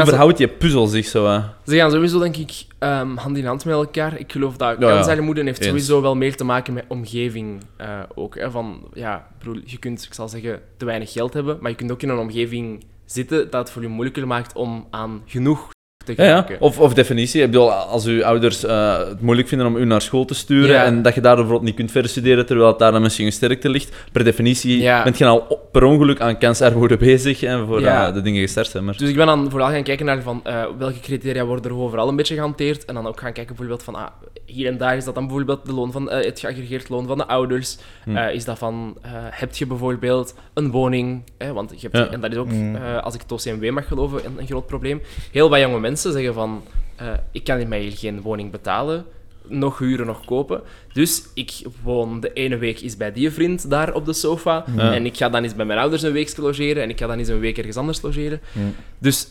hoe 0.00 0.08
verhoudt 0.08 0.36
die 0.38 0.48
puzzel 0.48 0.86
zich 0.86 1.06
zo? 1.06 1.26
eh? 1.26 1.44
Ze 1.66 1.76
gaan 1.76 1.90
sowieso, 1.90 2.18
denk 2.18 2.36
ik, 2.36 2.64
ehm, 2.78 3.16
hand 3.16 3.36
in 3.36 3.46
hand 3.46 3.64
met 3.64 3.74
elkaar. 3.74 4.18
Ik 4.18 4.32
geloof 4.32 4.56
dat 4.56 4.76
Ja, 4.80 4.88
kansarmoede 4.88 5.42
heeft 5.42 5.58
Eens. 5.58 5.66
sowieso 5.66 6.00
wel 6.02 6.14
meer 6.16 6.36
te 6.36 6.44
maken 6.44 6.72
met 6.74 6.84
omgeving 6.88 7.60
eh, 7.76 8.00
ook. 8.14 8.38
Hè, 8.38 8.50
van, 8.50 8.88
ja, 8.94 9.26
bedoel, 9.38 9.60
je 9.64 9.78
kunt, 9.78 10.02
ik 10.04 10.14
zal 10.14 10.28
zeggen, 10.28 10.60
te 10.76 10.84
weinig 10.84 11.12
geld 11.12 11.34
hebben, 11.34 11.56
maar 11.60 11.70
je 11.70 11.76
kunt 11.76 11.92
ook 11.92 12.02
in 12.02 12.08
een 12.08 12.18
omgeving 12.18 12.84
zitten 13.04 13.50
dat 13.50 13.60
het 13.60 13.70
voor 13.70 13.82
je 13.82 13.88
moeilijker 13.88 14.26
maakt 14.26 14.54
om 14.54 14.86
aan 14.90 15.22
genoeg 15.26 15.72
Ja. 16.16 16.46
Of, 16.58 16.78
of 16.80 16.94
definitie. 16.94 17.42
Ik 17.42 17.50
bedoel, 17.50 17.72
als 17.72 18.06
uw 18.06 18.24
ouders 18.24 18.64
eh, 18.64 18.98
het 18.98 19.20
moeilijk 19.20 19.48
vinden 19.48 19.66
om 19.66 19.76
u 19.76 19.84
naar 19.84 20.00
school 20.02 20.24
te 20.24 20.34
sturen 20.34 20.74
Ja. 20.74 20.84
en 20.84 21.02
dat 21.02 21.14
je 21.14 21.20
daar 21.20 21.34
bijvoorbeeld 21.34 21.64
niet 21.64 21.74
kunt 21.74 21.90
verder 21.90 22.10
studeren 22.10 22.46
terwijl 22.46 22.68
het 22.68 22.78
daar 22.78 22.92
dan 22.92 23.02
misschien 23.02 23.26
een 23.26 23.32
sterkte 23.32 23.68
ligt, 23.68 23.96
per 24.12 24.24
definitie 24.24 24.80
Ja. 24.80 25.02
bent 25.02 25.18
je 25.18 25.26
al 25.26 25.68
per 25.72 25.82
ongeluk 25.84 26.20
aan 26.20 26.38
kansarmoede 26.38 26.96
bezig 26.96 27.42
en 27.42 27.66
voor 27.66 27.80
Ja. 27.80 28.08
eh, 28.08 28.14
de 28.14 28.20
dingen 28.22 28.40
gestart 28.40 28.66
zijn. 28.68 28.84
Maar... 28.84 28.96
Dus 28.96 29.08
ik 29.08 29.16
ben 29.16 29.26
dan 29.26 29.50
vooral 29.50 29.68
gaan 29.68 29.82
kijken 29.82 30.06
naar 30.06 30.22
van, 30.22 30.40
eh, 30.44 30.64
welke 30.78 31.00
criteria 31.00 31.44
worden 31.44 31.70
er 31.70 31.76
overal 31.78 32.08
een 32.08 32.16
beetje 32.16 32.34
gehanteerd. 32.34 32.84
En 32.84 32.94
dan 32.94 33.06
ook 33.06 33.20
gaan 33.20 33.32
kijken 33.32 33.46
bijvoorbeeld 33.56 33.82
van, 33.82 33.94
ah, 33.94 34.06
hier 34.46 34.66
en 34.66 34.78
daar 34.78 34.96
is 34.96 35.04
dat 35.04 35.14
dan 35.14 35.26
bijvoorbeeld 35.26 35.66
de 35.66 35.72
loon 35.72 35.92
van, 35.92 36.10
het 36.10 36.40
geaggregeerd 36.40 36.88
loon 36.88 37.06
van 37.06 37.18
de 37.18 37.26
ouders. 37.26 37.76
Hm. 38.04 38.16
Eh, 38.16 38.34
is 38.34 38.44
dat 38.44 38.58
van, 38.58 38.96
eh, 39.02 39.10
heb 39.14 39.54
je 39.54 39.66
bijvoorbeeld 39.66 40.34
een 40.54 40.70
woning? 40.70 41.22
Eh, 41.36 41.50
want 41.50 41.70
je 41.80 41.88
hebt, 41.90 41.96
Ja. 41.96 42.12
en 42.14 42.20
dat 42.20 42.32
is 42.32 42.36
ook, 42.38 42.48
eh, 42.50 43.02
als 43.02 43.14
ik 43.14 43.20
het 43.20 43.32
OCMW 43.32 43.70
mag 43.70 43.86
geloven, 43.88 44.20
een, 44.26 44.34
een 44.38 44.46
groot 44.46 44.66
probleem. 44.66 45.00
Heel 45.32 45.48
wat 45.50 45.60
jonge 45.60 45.80
mensen 45.80 45.92
zeggen 45.96 46.34
van, 46.34 46.62
eh, 46.96 47.12
ik 47.30 47.44
kan 47.44 47.58
in 47.58 47.68
mij 47.68 47.90
geen 47.90 48.20
woning 48.20 48.50
betalen. 48.50 49.04
Nog 49.46 49.78
huren, 49.78 50.06
nog 50.06 50.24
kopen. 50.24 50.62
Dus 50.92 51.22
ik 51.34 51.62
woon 51.82 52.20
de 52.20 52.32
ene 52.32 52.56
week 52.56 52.80
eens 52.80 52.96
bij 52.96 53.12
die 53.12 53.30
vriend 53.30 53.70
daar 53.70 53.94
op 53.94 54.04
de 54.04 54.12
sofa. 54.12 54.64
Ja. 54.76 54.94
En 54.94 55.06
ik 55.06 55.16
ga 55.16 55.28
dan 55.28 55.42
eens 55.42 55.54
bij 55.54 55.64
mijn 55.64 55.78
ouders 55.78 56.02
een 56.02 56.12
week 56.12 56.36
logeren. 56.36 56.82
En 56.82 56.90
ik 56.90 56.98
ga 56.98 57.06
dan 57.06 57.18
eens 57.18 57.28
een 57.28 57.38
week 57.38 57.58
ergens 57.58 57.76
anders 57.76 58.02
logeren. 58.02 58.40
Ja. 58.52 58.60
Dus 58.98 59.28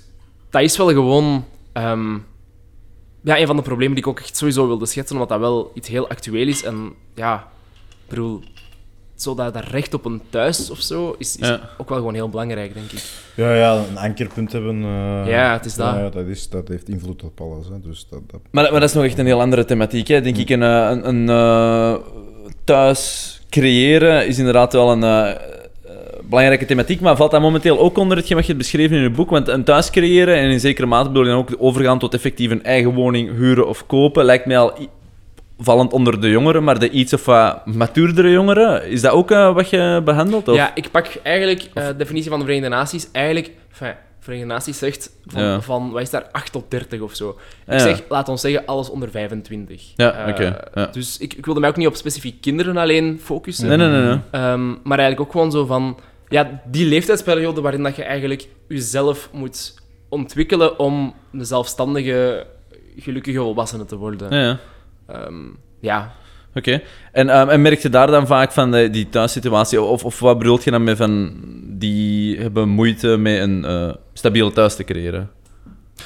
dat 0.49 0.61
is 0.61 0.77
wel 0.77 0.89
gewoon 0.89 1.45
ehm, 1.73 2.13
ja, 3.23 3.39
een 3.39 3.47
van 3.47 3.55
de 3.55 3.61
problemen 3.61 3.95
die 3.95 4.03
ik 4.03 4.09
ook 4.09 4.19
echt 4.19 4.37
sowieso 4.37 4.67
wilde 4.67 4.85
schetsen, 4.85 5.15
omdat 5.15 5.29
dat 5.29 5.39
wel 5.39 5.71
iets 5.73 5.87
heel 5.87 6.09
actueel 6.09 6.47
is. 6.47 6.63
En 6.63 6.93
ja, 7.15 7.51
ik 7.89 8.09
bedoel, 8.09 8.43
zo 9.23 9.35
dat, 9.35 9.53
dat 9.53 9.63
recht 9.63 9.93
op 9.93 10.05
een 10.05 10.21
thuis 10.29 10.69
of 10.69 10.79
zo 10.81 11.15
is, 11.17 11.37
is 11.37 11.47
Ja. 11.47 11.59
ook 11.77 11.89
wel 11.89 11.97
gewoon 11.97 12.13
heel 12.13 12.29
belangrijk, 12.29 12.73
denk 12.73 12.91
ik. 12.91 13.03
Ja, 13.35 13.53
ja, 13.55 13.83
een 13.89 13.97
ankerpunt 13.97 14.51
hebben. 14.51 14.83
eh, 14.83 15.27
Ja, 15.31 15.53
het 15.53 15.65
is 15.65 15.75
dat. 15.75 15.93
Ja, 15.95 16.09
dat, 16.09 16.25
is, 16.25 16.49
dat 16.49 16.67
heeft 16.67 16.89
invloed 16.89 17.23
op 17.23 17.41
alles. 17.41 17.67
Hè, 17.67 17.79
dus 17.89 18.07
dat, 18.09 18.19
dat... 18.31 18.39
Maar, 18.51 18.71
maar 18.71 18.79
dat 18.79 18.89
is 18.89 18.95
nog 18.95 19.03
echt 19.03 19.17
een 19.17 19.25
heel 19.25 19.41
andere 19.41 19.65
thematiek. 19.65 20.07
Hè. 20.07 20.21
Denk 20.21 20.37
ik, 20.37 20.49
een, 20.49 20.63
eh, 20.63 20.87
een, 20.89 21.07
een 21.07 21.29
eh, 21.29 21.95
thuis 22.63 23.41
creëren 23.49 24.27
is 24.27 24.37
inderdaad 24.37 24.73
wel 24.73 24.91
een 24.91 25.35
belangrijke 26.29 26.65
thematiek, 26.65 26.99
maar 27.01 27.15
valt 27.15 27.31
dat 27.31 27.41
momenteel 27.41 27.79
ook 27.79 27.97
onder 27.97 28.17
hetgeen 28.17 28.35
wat 28.37 28.45
je 28.45 28.51
hebt 28.53 28.63
beschreven 28.63 28.95
in 28.97 29.01
je 29.03 29.09
boek? 29.09 29.29
Want 29.29 29.47
een 29.47 29.63
thuis 29.63 29.89
creëren, 29.89 30.35
en 30.35 30.49
in 30.49 30.59
zekere 30.59 30.87
mate 30.87 31.07
bedoel 31.07 31.23
je 31.23 31.29
dan 31.29 31.37
ook 31.39 31.55
overgaan 31.57 31.99
tot 31.99 32.13
effectief 32.13 32.51
een 32.51 32.63
eigen 32.63 32.93
woning 32.93 33.35
huren 33.37 33.67
of 33.67 33.85
kopen, 33.85 34.25
lijkt 34.25 34.45
mij 34.45 34.57
al 34.57 34.73
vallend 35.57 35.93
onder 35.93 36.21
de 36.21 36.29
jongeren, 36.29 36.63
maar 36.63 36.79
de 36.79 36.89
iets 36.89 37.13
of 37.13 37.25
wat 37.25 37.65
matuurdere 37.65 38.29
jongeren, 38.29 38.89
is 38.89 39.01
dat 39.01 39.11
ook 39.11 39.31
eh, 39.31 39.53
wat 39.53 39.69
je 39.69 40.01
behandelt? 40.05 40.47
Of? 40.47 40.55
Ja, 40.55 40.71
ik 40.75 40.91
pak 40.91 41.07
eigenlijk 41.23 41.69
eh, 41.73 41.87
de 41.87 41.95
definitie 41.95 42.29
van 42.29 42.39
de 42.39 42.45
Verenigde 42.45 42.75
Naties. 42.75 43.07
Eigenlijk, 43.11 43.51
enfin, 43.71 43.93
Verenigde 44.19 44.53
Naties 44.53 44.77
zegt 44.77 45.11
van, 45.25 45.43
Ja. 45.43 45.61
van 45.61 45.91
wat 45.91 46.01
is 46.01 46.09
daar, 46.09 46.27
8 46.31 46.51
tot 46.51 46.71
30 46.71 46.99
of 47.01 47.15
zo. 47.15 47.29
Ik 47.65 47.73
Ja. 47.73 47.79
zeg, 47.79 48.01
laat 48.09 48.29
ons 48.29 48.41
zeggen, 48.41 48.65
alles 48.65 48.89
onder 48.89 49.09
25. 49.11 49.91
Ja, 49.95 50.25
oké, 50.29 50.59
ja. 50.73 50.85
Dus 50.85 51.17
ik, 51.17 51.33
ik 51.33 51.45
wilde 51.45 51.59
mij 51.59 51.69
ook 51.69 51.75
niet 51.77 51.87
op 51.87 51.95
specifiek 51.95 52.41
kinderen 52.41 52.77
alleen 52.77 53.19
focussen. 53.23 53.67
Nee, 53.67 53.77
nee, 53.77 53.87
nee. 53.89 54.01
nee. 54.01 54.19
Ehm, 54.31 54.67
maar 54.69 54.99
eigenlijk 54.99 55.19
ook 55.19 55.31
gewoon 55.31 55.51
zo 55.51 55.65
van... 55.65 55.97
Ja, 56.27 56.61
die 56.65 56.85
leeftijdsperiode 56.85 57.61
waarin 57.61 57.83
dat 57.83 57.95
je 57.95 58.03
eigenlijk 58.03 58.47
jezelf 58.67 59.29
moet 59.33 59.73
ontwikkelen 60.09 60.79
om 60.79 61.13
een 61.33 61.45
zelfstandige, 61.45 62.45
gelukkige 62.97 63.37
volwassene 63.37 63.85
te 63.85 63.95
worden. 63.95 64.39
Ja, 64.39 64.59
Ehm, 65.07 65.43
ja. 65.79 66.11
Oké. 66.55 66.81
En, 67.11 67.29
ehm, 67.29 67.49
en 67.49 67.61
merk 67.61 67.79
je 67.79 67.89
daar 67.89 68.07
dan 68.07 68.27
vaak 68.27 68.51
van 68.51 68.71
de, 68.71 68.89
die 68.89 69.09
thuissituatie? 69.09 69.81
Of, 69.81 70.05
of 70.05 70.19
wat 70.19 70.37
bedoelt 70.37 70.63
je 70.63 70.71
dan 70.71 70.83
met 70.83 70.97
van 70.97 71.33
die 71.63 72.37
hebben 72.39 72.69
moeite 72.69 73.17
met 73.17 73.39
een 73.39 73.65
eh, 73.65 73.93
stabiele 74.13 74.51
thuis 74.51 74.75
te 74.75 74.83
creëren? 74.83 75.31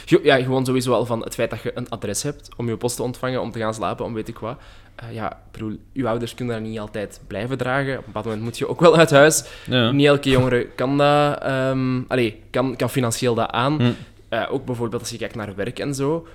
Ja, 0.05 0.41
gewoon 0.41 0.65
sowieso 0.65 0.93
al 0.93 1.05
van 1.05 1.23
het 1.23 1.33
feit 1.33 1.49
dat 1.49 1.62
je 1.62 1.71
een 1.75 1.89
adres 1.89 2.23
hebt 2.23 2.49
om 2.57 2.67
je 2.67 2.77
post 2.77 2.95
te 2.95 3.03
ontvangen, 3.03 3.41
om 3.41 3.51
te 3.51 3.60
gaan 3.60 3.73
slapen, 3.73 4.05
om 4.05 4.13
weet 4.13 4.27
ik 4.27 4.38
wat. 4.38 4.57
Eh, 4.95 5.13
ja, 5.13 5.41
bedoel, 5.51 5.77
je 5.91 6.07
ouders 6.07 6.36
kunnen 6.36 6.55
dat 6.55 6.69
niet 6.69 6.79
altijd 6.79 7.21
blijven 7.27 7.57
dragen. 7.57 7.91
Op 7.91 7.97
een 7.97 8.05
bepaald 8.05 8.25
moment 8.25 8.43
moet 8.43 8.57
je 8.57 8.67
ook 8.67 8.79
wel 8.79 8.97
uit 8.97 9.12
huis. 9.12 9.43
Ja. 9.65 9.91
Niet 9.91 10.07
elke 10.07 10.29
jongere 10.29 10.67
kan 10.75 10.97
dat... 10.97 11.41
ehm 11.41 12.01
allee, 12.07 12.41
kan, 12.51 12.75
kan 12.75 12.89
financieel 12.89 13.36
dat 13.36 13.49
aan. 13.49 13.75
Hm. 13.81 13.91
Eh, 14.29 14.45
ook 14.49 14.65
bijvoorbeeld 14.65 15.01
als 15.01 15.12
je 15.12 15.17
kijkt 15.17 15.36
naar 15.36 15.55
werk 15.55 15.79
en 15.79 15.95
zo. 15.95 16.27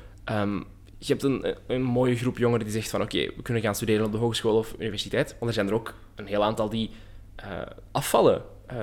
Je 1.06 1.12
hebt 1.12 1.22
een, 1.22 1.54
een 1.66 1.82
mooie 1.82 2.16
groep 2.16 2.38
jongeren 2.38 2.64
die 2.64 2.74
zegt 2.74 2.90
van 2.90 3.02
oké, 3.02 3.18
we 3.18 3.42
kunnen 3.42 3.62
gaan 3.62 3.74
studeren 3.74 4.06
op 4.06 4.12
de 4.12 4.18
hogeschool 4.18 4.56
of 4.56 4.74
universiteit. 4.78 5.28
Want 5.38 5.46
er 5.46 5.52
zijn 5.52 5.68
er 5.68 5.74
ook 5.74 5.94
een 6.14 6.26
heel 6.26 6.44
aantal 6.44 6.68
die 6.68 6.90
eh, 7.36 7.46
afvallen. 7.92 8.42
Eh, 8.66 8.76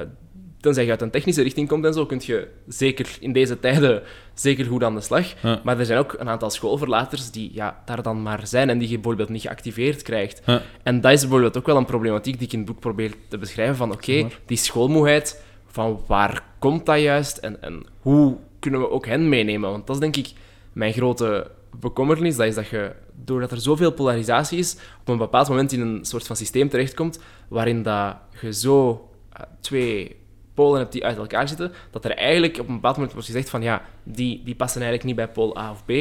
tenzij 0.60 0.84
je 0.84 0.89
uit 0.89 1.01
een 1.01 1.12
technische 1.12 1.41
richting 1.41 1.67
komt 1.67 1.86
en 1.86 1.93
zo, 1.93 2.05
kun 2.05 2.21
je 2.23 2.47
zeker 2.67 3.17
in 3.19 3.34
deze 3.34 3.60
tijden 3.60 4.03
zeker 4.34 4.65
goed 4.65 4.84
aan 4.84 4.95
de 4.95 5.01
slag. 5.01 5.41
Ja. 5.41 5.62
Maar 5.63 5.79
er 5.79 5.86
zijn 5.86 5.99
ook 5.99 6.15
een 6.17 6.29
aantal 6.29 6.49
schoolverlaters 6.49 7.32
die 7.32 7.51
ja, 7.53 7.82
daar 7.86 8.03
dan 8.03 8.21
maar 8.21 8.47
zijn 8.47 8.69
en 8.69 8.77
die 8.77 8.89
je 8.89 8.95
bijvoorbeeld 8.95 9.29
niet 9.29 9.41
geactiveerd 9.41 10.01
krijgt. 10.01 10.41
Ja. 10.45 10.62
En 10.84 11.01
dat 11.01 11.12
is 11.12 11.21
bijvoorbeeld 11.21 11.58
ook 11.58 11.65
wel 11.65 11.77
een 11.77 11.86
problematiek 11.86 12.38
die 12.38 12.47
ik 12.47 12.53
in 12.53 12.60
het 12.60 12.67
boek 12.67 12.79
probeer 12.79 13.13
te 13.27 13.38
beschrijven 13.38 13.75
van 13.75 13.91
oké, 13.91 14.27
die 14.45 14.58
schoolmoeheid, 14.58 15.43
van 15.67 16.01
waar 16.08 16.43
komt 16.60 16.86
dat 16.86 16.99
juist 16.99 17.38
en, 17.38 17.62
en 17.62 17.86
hoe 17.99 18.38
kunnen 18.60 18.79
we 18.79 18.89
ook 18.89 19.05
hen 19.05 19.29
meenemen? 19.29 19.69
Want 19.69 19.88
dat 19.88 19.95
is 19.95 20.01
denk 20.01 20.15
ik 20.15 20.32
mijn 20.73 20.93
grote 20.93 21.51
bekommernis, 21.79 22.36
dat 22.36 22.47
is 22.47 22.55
dat 22.55 22.67
je, 22.67 22.95
doordat 23.15 23.51
er 23.51 23.62
zoveel 23.62 23.91
polarisatie 23.91 24.58
is, 24.58 24.75
op 24.99 25.08
een 25.08 25.17
bepaald 25.17 25.49
moment 25.49 25.71
in 25.71 25.82
een 25.82 26.05
soort 26.05 26.27
van 26.27 26.36
systeem 26.36 26.69
terechtkomt 26.69 27.19
waarin 27.47 27.84
dat 27.84 28.15
je 28.41 28.53
zo 28.53 29.10
eh, 29.34 29.41
twee 29.62 30.15
polen 30.53 30.79
hebt 30.79 30.91
die 30.91 31.05
uit 31.05 31.17
elkaar 31.17 31.47
zitten, 31.47 31.71
dat 31.91 32.05
er 32.05 32.12
eigenlijk 32.12 32.58
op 32.60 32.67
een 32.67 32.73
bepaald 32.75 32.95
moment 32.95 33.13
wordt 33.13 33.27
gezegd 33.27 33.49
van 33.49 33.62
ja, 33.62 33.82
die, 34.03 34.43
die 34.43 34.55
passen 34.55 34.82
eigenlijk 34.82 35.10
niet 35.10 35.25
bij 35.25 35.34
pool 35.34 35.58
A 35.58 35.71
of 35.71 35.86
B, 35.86 35.91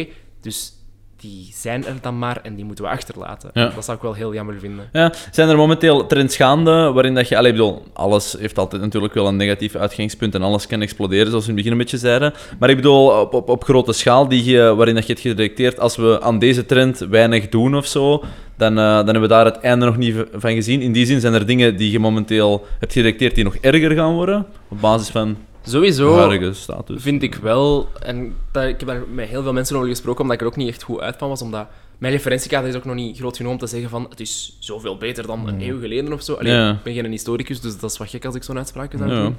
dus 0.40 0.72
die 1.20 1.50
zijn 1.54 1.87
er 1.87 1.94
dan 2.00 2.18
maar 2.18 2.40
en 2.42 2.54
die 2.54 2.64
moeten 2.64 2.85
we 2.85 2.90
achterlaten. 2.90 3.50
Ja. 3.52 3.68
Dat 3.74 3.85
zou 3.85 3.96
ik 3.96 4.02
wel 4.02 4.14
heel 4.14 4.35
jammer 4.35 4.59
vinden. 4.59 4.88
Ja, 4.92 5.12
zijn 5.31 5.48
er 5.48 5.57
momenteel 5.57 6.07
trends 6.07 6.37
gaande 6.37 6.90
waarin 6.92 7.14
dat 7.14 7.28
je... 7.28 7.37
Allee, 7.37 7.52
bedoel, 7.52 7.83
alles 7.92 8.37
heeft 8.38 8.59
altijd 8.59 8.83
natuurlijk 8.83 9.14
wel 9.14 9.26
een 9.26 9.37
negatief 9.37 9.74
uitgangspunt 9.74 10.35
en 10.35 10.42
alles 10.42 10.66
kan 10.66 10.83
exploderen, 10.83 11.26
zoals 11.26 11.44
we 11.44 11.50
in 11.50 11.57
het 11.57 11.64
begin 11.64 11.72
een 11.72 11.85
beetje 11.85 12.07
zeiden. 12.07 12.33
Maar 12.59 12.70
ik 12.70 12.76
bedoel, 12.76 13.20
op, 13.20 13.35
op, 13.35 13.48
op 13.48 13.64
grote 13.64 13.92
schaal, 13.92 14.28
die 14.28 14.44
je, 14.44 14.74
waarin 14.74 14.94
dat 14.94 15.07
je 15.07 15.12
het 15.12 15.22
gedetecteerd, 15.22 15.81
als 15.81 15.96
we 15.96 16.20
aan 16.20 16.38
deze 16.38 16.66
trend 16.66 16.98
weinig 16.98 17.48
doen 17.48 17.76
of 17.76 17.87
zo, 17.87 18.24
dan, 18.57 18.78
eh, 18.78 18.85
dan 18.85 19.04
hebben 19.04 19.20
we 19.20 19.28
daar 19.28 19.44
het 19.44 19.61
einde 19.61 19.85
nog 19.87 19.96
niet 19.96 20.16
van 20.33 20.52
gezien. 20.52 20.81
In 20.81 20.92
die 20.92 21.07
zin 21.07 21.20
zijn 21.20 21.35
er 21.35 21.46
dingen 21.46 21.76
die 21.76 21.90
je 21.90 21.98
momenteel 21.98 22.66
hebt 22.78 22.92
gedetecteerd 22.92 23.35
die 23.35 23.44
nog 23.44 23.57
erger 23.57 23.90
gaan 23.90 24.14
worden, 24.14 24.46
op 24.68 24.81
basis 24.81 25.09
van 25.09 25.37
Sowieso 25.68 26.52
status. 26.52 27.02
vind 27.02 27.22
ik 27.22 27.35
wel, 27.35 27.88
en 28.00 28.35
dat, 28.50 28.64
ik 28.64 28.81
heb 28.81 28.88
daar 28.88 29.02
met 29.12 29.28
heel 29.28 29.42
veel 29.42 29.52
mensen 29.52 29.76
over 29.76 29.88
gesproken, 29.88 30.20
omdat 30.20 30.37
ik 30.37 30.42
er 30.42 30.48
ook 30.48 30.57
niet 30.57 30.68
echt 30.68 30.83
goed 30.83 31.00
uit 31.00 31.16
van 31.18 31.28
was, 31.28 31.42
omdat 31.42 31.66
mijn 31.98 32.12
referentiekader 32.12 32.68
is 32.68 32.76
ook 32.76 32.85
nog 32.85 32.94
niet 32.94 33.18
groot 33.18 33.37
genoeg 33.37 33.52
om 33.52 33.59
te 33.59 33.66
zeggen 33.66 33.90
van 33.90 34.07
het 34.11 34.20
is 34.20 34.57
zoveel 34.61 34.96
beter 34.96 35.26
dan 35.26 35.48
een 35.48 35.62
eeuw 35.62 35.81
geleden 35.81 36.12
of 36.12 36.22
zo. 36.22 36.35
Allee, 36.35 36.52
Ja. 36.52 36.70
Ik 36.70 36.83
ben 36.83 36.94
geen 36.94 37.11
historicus, 37.11 37.61
dus 37.61 37.78
dat 37.78 37.90
is 37.90 37.98
wat 37.98 38.11
gek 38.11 38.24
als 38.24 38.35
ik 38.35 38.42
zo'n 38.42 38.57
uitspraak 38.57 38.92
zou 38.98 39.11
doen. 39.11 39.37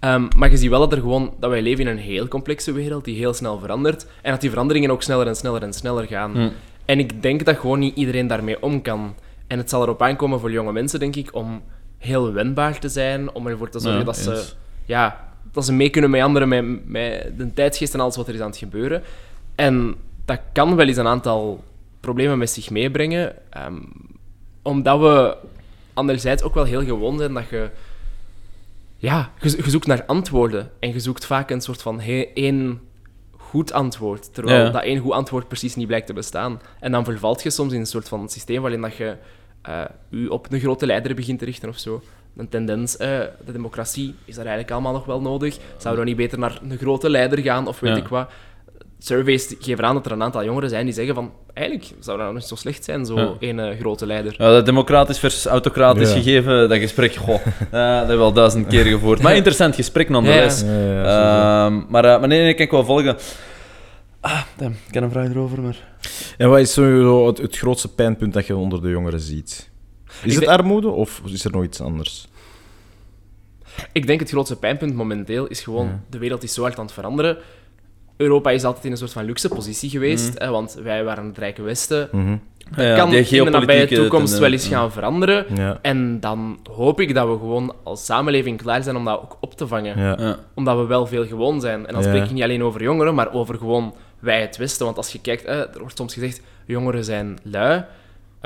Ehm, 0.00 0.26
maar 0.36 0.50
je 0.50 0.56
ziet 0.56 0.70
wel 0.70 0.80
dat, 0.80 0.92
er 0.92 0.98
gewoon, 0.98 1.34
dat 1.40 1.50
wij 1.50 1.62
leven 1.62 1.84
in 1.86 1.90
een 1.90 2.02
heel 2.02 2.28
complexe 2.28 2.72
wereld 2.72 3.04
die 3.04 3.16
heel 3.16 3.34
snel 3.34 3.58
verandert. 3.58 4.06
En 4.22 4.30
dat 4.30 4.40
die 4.40 4.50
veranderingen 4.50 4.90
ook 4.90 5.02
sneller 5.02 5.26
en 5.26 5.36
sneller 5.36 5.62
en 5.62 5.72
sneller 5.72 6.06
gaan. 6.06 6.52
En 6.84 6.98
ik 6.98 7.22
denk 7.22 7.44
dat 7.44 7.56
gewoon 7.58 7.78
niet 7.78 7.96
iedereen 7.96 8.26
daarmee 8.26 8.62
om 8.62 8.82
kan. 8.82 9.14
En 9.46 9.58
het 9.58 9.70
zal 9.70 9.82
erop 9.82 10.02
aankomen 10.02 10.40
voor 10.40 10.52
jonge 10.52 10.72
mensen, 10.72 11.00
denk 11.00 11.16
ik, 11.16 11.34
om 11.34 11.62
heel 11.98 12.32
wendbaar 12.32 12.78
te 12.78 12.88
zijn, 12.88 13.34
om 13.34 13.46
ervoor 13.46 13.68
te 13.68 13.78
zorgen 13.78 13.98
Ja, 13.98 14.04
dat 14.04 14.16
ze 14.16 14.44
ja, 14.84 15.25
dat 15.52 15.64
ze 15.64 15.72
mee 15.72 15.90
kunnen 15.90 16.10
meanderen 16.10 16.48
met, 16.48 16.88
met 16.88 17.38
de 17.38 17.52
tijdsgeest 17.54 17.94
en 17.94 18.00
alles 18.00 18.16
wat 18.16 18.28
er 18.28 18.34
is 18.34 18.40
aan 18.40 18.48
het 18.50 18.56
gebeuren. 18.56 19.02
En 19.54 19.94
dat 20.24 20.40
kan 20.52 20.76
wel 20.76 20.86
eens 20.86 20.96
een 20.96 21.06
aantal 21.06 21.64
problemen 22.00 22.38
met 22.38 22.50
zich 22.50 22.70
meebrengen, 22.70 23.34
ehm, 23.50 23.76
omdat 24.62 25.00
we 25.00 25.36
anderzijds 25.94 26.42
ook 26.42 26.54
wel 26.54 26.64
heel 26.64 26.84
gewoon 26.84 27.18
zijn 27.18 27.34
dat 27.34 27.48
je... 27.48 27.68
Ja, 28.96 29.32
je, 29.40 29.56
je 29.64 29.70
zoekt 29.70 29.86
naar 29.86 30.04
antwoorden 30.06 30.70
en 30.78 30.92
je 30.92 31.00
zoekt 31.00 31.26
vaak 31.26 31.50
een 31.50 31.60
soort 31.60 31.82
van 31.82 32.00
he- 32.00 32.28
één 32.34 32.80
goed 33.36 33.72
antwoord, 33.72 34.34
terwijl 34.34 34.64
Ja. 34.64 34.70
dat 34.70 34.82
één 34.82 34.98
goed 34.98 35.12
antwoord 35.12 35.48
precies 35.48 35.74
niet 35.76 35.86
blijkt 35.86 36.06
te 36.06 36.12
bestaan. 36.12 36.60
En 36.80 36.92
dan 36.92 37.04
vervalt 37.04 37.42
je 37.42 37.50
soms 37.50 37.72
in 37.72 37.80
een 37.80 37.86
soort 37.86 38.08
van 38.08 38.28
systeem 38.28 38.60
waarin 38.62 38.80
dat 38.80 38.96
je 38.96 39.16
eh 39.62 39.84
u 40.10 40.26
op 40.26 40.52
een 40.52 40.60
grote 40.60 40.86
leider 40.86 41.14
begint 41.14 41.38
te 41.38 41.44
richten 41.44 41.68
of 41.68 41.78
zo. 41.78 42.02
Een 42.36 42.48
tendens, 42.48 42.96
eh, 42.96 43.08
de 43.44 43.52
democratie, 43.52 44.14
is 44.24 44.34
dat 44.34 44.44
eigenlijk 44.44 44.70
allemaal 44.72 44.92
nog 44.92 45.04
wel 45.06 45.20
nodig? 45.20 45.56
Zouden 45.76 46.02
we 46.04 46.08
niet 46.10 46.18
beter 46.18 46.38
naar 46.38 46.58
een 46.68 46.78
grote 46.78 47.10
leider 47.10 47.38
gaan 47.38 47.66
of 47.68 47.80
weet 47.80 47.90
Ja. 47.96 48.02
ik 48.02 48.08
wat? 48.08 48.28
Surveys 48.98 49.54
geven 49.60 49.84
aan 49.84 49.94
dat 49.94 50.06
er 50.06 50.12
een 50.12 50.22
aantal 50.22 50.44
jongeren 50.44 50.68
zijn 50.68 50.84
die 50.84 50.94
zeggen 50.94 51.14
van 51.14 51.32
eigenlijk 51.54 51.90
zou 52.00 52.16
dat 52.18 52.26
nog 52.26 52.34
niet 52.36 52.44
zo 52.44 52.54
slecht 52.54 52.84
zijn, 52.84 53.06
zo 53.06 53.18
Ja. 53.18 53.32
een 53.40 53.58
eh, 53.60 53.78
grote 53.78 54.06
leider. 54.06 54.34
Ja, 54.38 54.50
dat 54.50 54.66
democratisch 54.66 55.18
versus 55.18 55.46
autocratisch 55.46 56.08
Ja. 56.08 56.14
gegeven, 56.16 56.68
dat 56.68 56.78
gesprek, 56.78 57.14
goh, 57.14 57.34
eh, 57.44 57.44
dat 57.70 57.98
hebben 57.98 58.16
we 58.16 58.22
al 58.22 58.32
duizend 58.32 58.66
keer 58.66 58.84
gevoerd. 58.84 59.22
Maar 59.22 59.34
interessant 59.36 59.74
gesprek 59.74 60.08
nonetheless. 60.08 60.60
Ja, 60.60 60.66
ja, 60.78 61.02
ja, 61.02 61.66
Ehm, 61.66 61.74
maar, 61.88 62.02
maar 62.02 62.28
nee, 62.28 62.42
nee, 62.42 62.54
kan 62.54 62.64
ik 62.64 62.70
wel 62.70 62.84
volgen. 62.84 63.16
Ah, 64.20 64.40
damn, 64.56 64.74
ik 64.88 64.94
heb 64.94 65.02
een 65.02 65.10
vraag 65.10 65.28
erover, 65.30 65.62
maar... 65.62 65.76
En 66.38 66.48
wat 66.48 66.58
is 66.58 66.72
zo 66.72 67.26
het, 67.26 67.38
het 67.38 67.56
grootste 67.56 67.94
pijnpunt 67.94 68.32
dat 68.32 68.46
je 68.46 68.56
onder 68.56 68.82
de 68.82 68.88
jongeren 68.90 69.20
ziet? 69.20 69.70
Is 70.22 70.34
het 70.34 70.44
denk- 70.44 70.58
armoede 70.58 70.88
of 70.88 71.20
is 71.24 71.44
er 71.44 71.50
nog 71.50 71.64
iets 71.64 71.80
anders? 71.80 72.28
Ik 73.92 74.06
denk 74.06 74.20
het 74.20 74.30
grootste 74.30 74.56
pijnpunt 74.56 74.94
momenteel 74.94 75.46
is 75.46 75.60
gewoon, 75.60 75.86
Ja. 75.86 76.00
de 76.10 76.18
wereld 76.18 76.42
is 76.42 76.54
zo 76.54 76.62
hard 76.62 76.78
aan 76.78 76.84
het 76.84 76.94
veranderen. 76.94 77.36
Europa 78.16 78.50
is 78.50 78.64
altijd 78.64 78.84
in 78.84 78.90
een 78.90 78.96
soort 78.96 79.12
van 79.12 79.24
luxe 79.24 79.48
positie 79.48 79.90
geweest, 79.90 80.38
hè, 80.38 80.50
want 80.50 80.74
wij 80.82 81.04
waren 81.04 81.24
het 81.26 81.38
rijke 81.38 81.62
Westen. 81.62 82.08
Mhm. 82.12 82.36
Dat 82.70 82.84
Ja, 82.84 82.96
kan 82.96 83.12
in 83.12 83.22
de 83.24 83.44
nabije 83.44 83.50
geopolitieke 83.50 83.94
toekomst 83.94 84.38
wel 84.38 84.52
eens 84.52 84.68
gaan 84.68 84.92
veranderen. 84.92 85.46
Ja. 85.54 85.78
En 85.82 86.20
dan 86.20 86.58
hoop 86.70 87.00
ik 87.00 87.14
dat 87.14 87.26
we 87.28 87.32
gewoon 87.32 87.74
als 87.82 88.04
samenleving 88.04 88.62
klaar 88.62 88.82
zijn 88.82 88.96
om 88.96 89.04
dat 89.04 89.20
ook 89.20 89.36
op 89.40 89.54
te 89.56 89.66
vangen. 89.66 89.98
Ja. 89.98 90.16
Ja. 90.18 90.38
Omdat 90.54 90.76
we 90.78 90.84
wel 90.86 91.06
veel 91.06 91.26
gewoon 91.26 91.60
zijn. 91.60 91.86
En 91.86 91.92
dan 91.94 92.02
Ja. 92.02 92.08
spreek 92.08 92.24
ik 92.24 92.30
niet 92.30 92.42
alleen 92.42 92.62
over 92.62 92.82
jongeren, 92.82 93.14
maar 93.14 93.32
over 93.32 93.54
gewoon 93.58 93.94
wij 94.18 94.40
het 94.40 94.56
Westen. 94.56 94.84
Want 94.84 94.96
als 94.96 95.12
je 95.12 95.20
kijkt, 95.20 95.46
hè, 95.46 95.68
er 95.72 95.78
wordt 95.80 95.96
soms 95.96 96.12
gezegd, 96.14 96.40
jongeren 96.64 97.04
zijn 97.04 97.38
lui. 97.42 97.84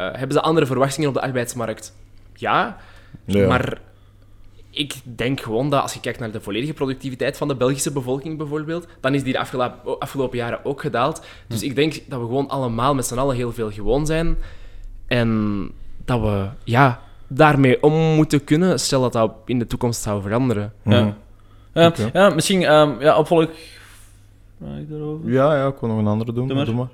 Eh, 0.00 0.06
hebben 0.18 0.32
ze 0.32 0.40
andere 0.40 0.66
verwachtingen 0.66 1.08
op 1.08 1.14
de 1.14 1.20
arbeidsmarkt? 1.20 1.94
Ja, 2.34 2.76
Ja. 3.24 3.46
maar 3.48 3.78
ik 4.70 4.94
denk 5.04 5.40
gewoon 5.40 5.70
dat 5.70 5.82
als 5.82 5.94
je 5.94 6.00
kijkt 6.00 6.18
naar 6.18 6.30
de 6.30 6.40
volledige 6.40 6.72
productiviteit 6.72 7.36
van 7.36 7.48
de 7.48 7.54
Belgische 7.56 7.92
bevolking 7.92 8.38
bijvoorbeeld, 8.38 8.86
dan 9.00 9.14
is 9.14 9.22
die 9.22 9.32
de 9.32 9.38
afgelopen, 9.38 9.98
afgelopen 9.98 10.38
jaren 10.38 10.64
ook 10.64 10.80
gedaald. 10.80 11.22
Dus 11.46 11.62
ik 11.62 11.74
denk 11.74 11.92
dat 11.92 12.20
we 12.20 12.26
gewoon 12.26 12.48
allemaal 12.48 12.94
met 12.94 13.06
z'n 13.06 13.18
allen 13.18 13.36
heel 13.36 13.52
veel 13.52 13.70
gewoon 13.70 14.06
zijn. 14.06 14.36
En 15.06 15.70
dat 16.04 16.20
we 16.20 16.48
ja, 16.64 17.00
daarmee 17.26 17.82
om 17.82 17.92
moeten 17.92 18.44
kunnen, 18.44 18.80
stel 18.80 19.00
dat 19.00 19.12
dat 19.12 19.32
in 19.44 19.58
de 19.58 19.66
toekomst 19.66 20.02
zou 20.02 20.22
veranderen. 20.22 20.72
Mhm. 20.82 21.10
Ja. 21.74 21.92
Ja, 22.12 22.28
misschien 22.28 22.62
ehm 22.62 23.00
ja, 23.00 23.18
opvolg. 23.18 23.48
Ja, 25.24 25.56
ja, 25.56 25.66
ik 25.66 25.74
wil 25.80 25.88
nog 25.88 25.98
een 25.98 26.06
andere 26.06 26.32
doen. 26.32 26.46
Doe 26.46 26.56
maar. 26.56 26.64
Doe 26.66 26.74
maar. 26.74 26.88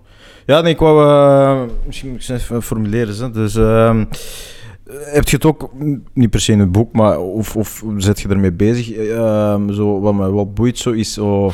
Ja, 0.47 0.61
nee, 0.61 0.73
ik 0.73 0.79
wou... 0.79 1.09
eh, 1.09 1.61
misschien 1.87 2.11
moet 2.11 2.21
ik 2.21 2.27
het 2.27 2.41
even 2.41 2.63
formuleren. 2.63 3.17
Hè. 3.17 3.31
Dus, 3.31 3.55
ehm, 3.57 4.05
heb 4.91 5.29
je 5.29 5.37
het 5.37 5.45
ook, 5.45 5.71
mm, 5.79 6.03
niet 6.15 6.31
per 6.31 6.41
se 6.41 6.53
in 6.53 6.61
het 6.61 6.73
boek, 6.73 6.93
maar 6.93 7.19
of, 7.19 7.57
of 7.57 7.83
zet 7.97 8.21
je 8.21 8.29
ermee 8.29 8.53
bezig? 8.53 8.93
Ehm, 8.93 9.73
zo, 9.73 10.01
wat 10.01 10.15
me 10.15 10.33
wel 10.35 10.53
boeit, 10.53 10.79
zo 10.79 10.91
is 10.91 11.13
zo... 11.19 11.53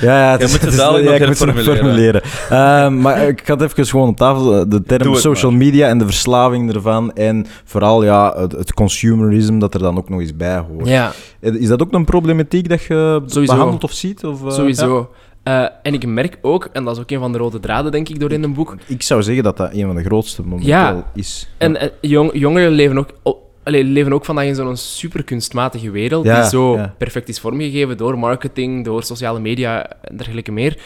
Ja, 0.00 0.18
ja, 0.24 0.30
het 0.30 0.40
Je 0.40 0.46
is, 0.46 0.52
moet 0.52 0.60
het 0.60 0.72
is- 0.72 0.78
ja, 0.78 0.96
ik 0.96 1.26
moet 1.26 1.38
het 1.38 1.60
formuleren. 1.78 2.22
Ehm, 2.50 3.00
maar 3.00 3.28
ik 3.28 3.42
had 3.46 3.62
even 3.62 3.86
gewoon 3.86 4.08
op 4.08 4.16
tafel 4.16 4.54
eh, 4.58 4.64
de 4.68 4.82
term 4.82 5.12
het 5.12 5.20
social 5.20 5.50
maar. 5.50 5.60
media 5.60 5.88
en 5.88 5.98
de 5.98 6.04
verslaving 6.04 6.74
ervan. 6.74 7.12
En 7.12 7.46
vooral 7.64 8.04
ja, 8.04 8.34
het, 8.36 8.52
het 8.52 8.74
consumerism 8.74 9.58
dat 9.58 9.74
er 9.74 9.80
dan 9.80 9.96
ook 9.98 10.08
nog 10.08 10.20
eens 10.20 10.36
bij 10.36 10.58
hoort. 10.58 10.88
Ja, 10.88 11.12
Is 11.40 11.68
dat 11.68 11.82
ook 11.82 11.92
een 11.92 12.04
problematiek 12.04 12.68
dat 12.68 12.82
je 12.82 13.22
Sowieso. 13.26 13.54
behandelt 13.54 13.84
of 13.84 13.92
ziet? 13.92 14.24
Of, 14.24 14.44
eh, 14.46 14.50
ja? 14.86 15.06
Eh, 15.46 15.66
en 15.82 15.94
ik 15.94 16.06
merk 16.06 16.38
ook, 16.42 16.68
en 16.72 16.84
dat 16.84 16.96
is 16.96 17.02
ook 17.02 17.10
een 17.10 17.18
van 17.18 17.32
de 17.32 17.38
rode 17.38 17.60
draden, 17.60 17.92
denk 17.92 18.08
ik, 18.08 18.20
door 18.20 18.32
in 18.32 18.42
een 18.42 18.54
boek. 18.54 18.76
Ik 18.86 19.02
zou 19.02 19.22
zeggen 19.22 19.44
dat 19.44 19.56
dat 19.56 19.72
een 19.74 19.86
van 19.86 19.94
de 19.96 20.02
grootste 20.02 20.42
momenteel 20.42 20.68
Ja. 20.68 21.10
is. 21.14 21.48
En 21.58 21.76
eh, 21.80 21.88
jong, 22.00 22.30
jongeren 22.34 22.70
leven 22.70 22.98
ook, 22.98 23.08
o- 23.22 23.42
allee, 23.62 23.84
leven 23.84 24.12
ook 24.12 24.24
vandaag 24.24 24.44
in 24.44 24.54
zo'n 24.54 24.76
super 24.76 25.24
kunstmatige 25.24 25.90
wereld, 25.90 26.24
Ja, 26.24 26.40
die 26.40 26.48
zo 26.50 26.76
ja. 26.76 26.94
perfect 26.98 27.28
is 27.28 27.40
vormgegeven 27.40 27.96
door 27.96 28.18
marketing, 28.18 28.84
door 28.84 29.02
sociale 29.02 29.40
media 29.40 29.90
en 30.02 30.16
dergelijke 30.16 30.52
meer. 30.52 30.78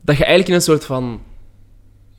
Dat 0.00 0.16
je 0.16 0.24
eigenlijk 0.24 0.48
in 0.48 0.54
een 0.54 0.60
soort 0.62 0.84
van 0.84 1.20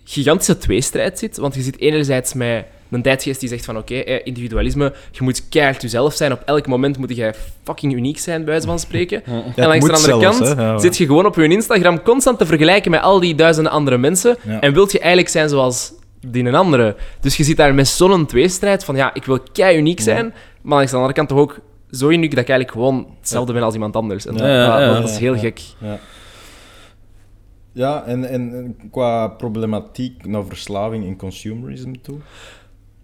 gigantische 0.03 0.57
tweestrijd 0.57 1.19
zit. 1.19 1.37
Want 1.37 1.55
je 1.55 1.61
zit 1.61 1.79
enerzijds 1.79 2.33
met 2.33 2.65
een 2.89 3.01
tijdsgeest 3.01 3.39
die 3.39 3.49
zegt 3.49 3.65
van 3.65 3.77
oké, 3.77 3.95
eh, 3.95 4.19
individualisme, 4.23 4.93
je 5.11 5.23
moet 5.23 5.49
keihard 5.49 5.81
jezelf 5.81 6.13
zijn. 6.13 6.31
Op 6.31 6.41
elk 6.45 6.67
moment 6.67 6.97
moet 6.97 7.15
jij 7.15 7.33
fucking 7.63 7.93
uniek 7.93 8.19
zijn, 8.19 8.37
bij 8.37 8.51
wijze 8.51 8.67
van 8.67 8.79
spreken. 8.79 9.21
Ja, 9.55 9.63
en 9.63 9.67
langs 9.67 9.85
de 9.85 9.93
andere 9.93 10.19
zelfs, 10.19 10.37
kant. 10.37 10.57
Ja, 10.57 10.77
zit 10.77 10.97
je 10.97 11.05
gewoon 11.05 11.25
op 11.25 11.35
je 11.35 11.47
Instagram 11.47 12.01
constant 12.01 12.37
te 12.37 12.45
vergelijken 12.45 12.91
met 12.91 13.01
al 13.01 13.19
die 13.19 13.35
duizenden 13.35 13.71
andere 13.71 13.97
mensen. 13.97 14.37
Ja. 14.41 14.59
En 14.59 14.73
wilt 14.73 14.91
je 14.91 14.99
eigenlijk 14.99 15.29
zijn 15.29 15.49
zoals 15.49 15.93
die 16.27 16.43
een 16.45 16.55
andere. 16.55 16.95
Dus 17.19 17.37
je 17.37 17.43
zit 17.43 17.57
daar 17.57 17.73
met 17.73 17.87
zo'n 17.87 18.25
tweestrijd 18.25 18.83
van 18.83 18.95
ja, 18.95 19.13
ik 19.13 19.25
wil 19.25 19.39
kei 19.51 19.77
uniek 19.77 19.99
zijn, 19.99 20.33
maar 20.61 20.77
langs 20.77 20.91
de 20.91 20.97
andere 20.97 21.13
kant 21.13 21.29
toch 21.29 21.37
ook 21.37 21.59
zo 21.91 22.09
uniek 22.09 22.31
dat 22.31 22.39
ik 22.39 22.49
eigenlijk 22.49 22.71
gewoon 22.71 23.07
hetzelfde 23.19 23.53
ben 23.53 23.63
als 23.63 23.73
iemand 23.73 23.95
anders. 23.95 24.25
En 24.25 24.33
dat, 24.33 24.47
ja, 24.47 24.93
dat 24.93 25.09
is 25.09 25.17
heel 25.17 25.33
ja. 25.33 25.39
gek. 25.39 25.61
Ja, 27.71 28.03
en, 28.03 28.29
en 28.29 28.53
en 28.53 28.89
qua 28.91 29.27
problematiek 29.27 30.25
naar 30.25 30.45
verslaving 30.45 31.05
en 31.05 31.17
consumerism 31.17 31.93
toe. 32.01 32.17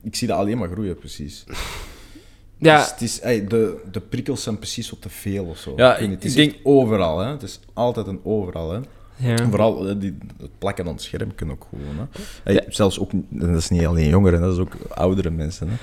Ik 0.06 0.15
zie 0.15 0.28
dat 0.28 0.38
alleen 0.38 0.58
maar 0.58 0.70
groeien, 0.70 0.96
precies. 0.98 1.44
Ja, 2.58 2.78
Dus 2.78 2.91
het 2.91 3.02
is, 3.02 3.20
ey, 3.20 3.48
de, 3.48 3.78
de 3.91 4.00
prikkels 4.00 4.44
zijn 4.44 4.58
precies 4.58 4.89
wat 4.89 5.02
te 5.02 5.10
veel 5.10 5.46
of 5.46 5.58
zo. 5.58 5.74
Ja, 5.76 5.96
Ik 5.98 6.04
ik 6.06 6.10
het 6.12 6.26
is 6.26 6.34
denk- 6.34 6.52
echt 6.54 6.60
overal, 6.63 7.20
hè. 7.20 7.32
Het 7.32 7.44
is 7.44 7.60
altijd 7.74 8.08
een 8.08 8.20
overal, 8.24 8.72
hè. 8.72 8.80
ja. 9.15 9.36
En 9.38 9.50
vooral 9.50 9.88
eh, 9.89 9.96
die, 10.00 10.18
het 10.41 10.58
plakken 10.58 10.86
aan 10.86 10.91
het 10.94 11.02
scherm 11.02 11.36
kan 11.36 11.52
ook 11.52 11.68
gewoon, 11.70 12.10
hè. 12.44 12.60
Zelfs 12.68 13.00
ook, 13.00 13.12
dat 13.30 13.50
is 13.58 13.70
niet 13.70 13.86
alleen 13.86 14.10
jongeren, 14.10 14.41
dat 14.41 14.54
is 14.54 14.60
ook 14.60 14.74
oudere 14.89 15.30
mensen, 15.30 15.68
hè. 15.70 15.76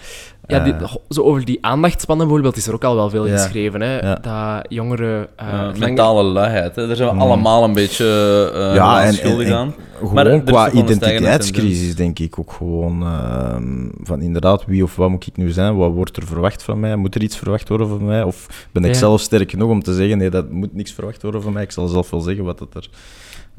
Ja, 0.47 0.59
die- 0.65 0.73
Eh, 0.73 0.95
zo 1.09 1.23
over 1.23 1.45
die 1.45 1.59
aandachtspannen 1.61 2.27
bijvoorbeeld 2.27 2.57
is 2.57 2.67
er 2.67 2.75
ook 2.75 2.85
al 2.85 2.95
wel 2.95 3.11
veel 3.11 3.27
Ja. 3.27 3.37
geschreven. 3.37 3.81
Hè? 3.81 3.99
Ja. 3.99 4.15
Dat 4.15 4.67
jongeren... 4.73 5.27
eh, 5.37 5.73
mentale 5.79 6.23
luiheid, 6.23 6.77
hè. 6.77 6.87
daar 6.87 6.97
zijn 6.97 7.09
we 7.09 7.15
Mm. 7.15 7.21
allemaal 7.21 7.65
een 7.65 7.73
beetje 7.73 8.05
eh 8.55 8.75
Ja, 8.75 8.85
aan 8.85 9.03
en- 9.03 9.15
schuldig 9.15 9.47
en- 9.47 9.55
aan. 9.57 9.75
Gewoon 9.99 10.15
Maar 10.15 10.27
er 10.27 10.35
is 10.35 10.43
qua 10.45 10.71
identiteitscrisis, 10.71 11.95
denk 11.97 12.19
ik 12.19 12.39
ook 12.39 12.53
gewoon. 12.53 13.03
ehm, 13.03 13.89
van 14.03 14.21
inderdaad, 14.21 14.65
wie 14.67 14.83
of 14.83 14.97
wat 14.97 15.11
moet 15.11 15.27
ik 15.27 15.37
nu 15.37 15.51
zijn? 15.51 15.77
Wat 15.77 15.93
wordt 15.93 16.17
er 16.17 16.27
verwacht 16.27 16.63
van 16.63 16.81
mij? 16.81 16.97
Moet 16.97 17.15
er 17.15 17.23
iets 17.23 17.37
verwacht 17.37 17.69
worden 17.69 17.89
van 17.89 18.05
mij? 18.05 18.23
Of 18.23 18.67
ben 18.73 18.85
ik 18.85 18.93
Ja. 18.93 18.99
zelf 18.99 19.21
sterk 19.21 19.51
genoeg 19.51 19.71
om 19.71 19.83
te 19.83 19.95
zeggen: 19.95 20.19
nee, 20.19 20.31
dat 20.31 20.51
moet 20.51 20.75
niks 20.75 20.93
verwacht 20.93 21.23
worden 21.23 21.43
van 21.43 21.53
mij? 21.53 21.63
Ik 21.63 21.71
zal 21.73 21.87
zelf 21.89 22.11
wel 22.11 22.21
zeggen 22.21 22.45
wat 22.45 22.59
het 22.59 22.75
er. 22.75 22.89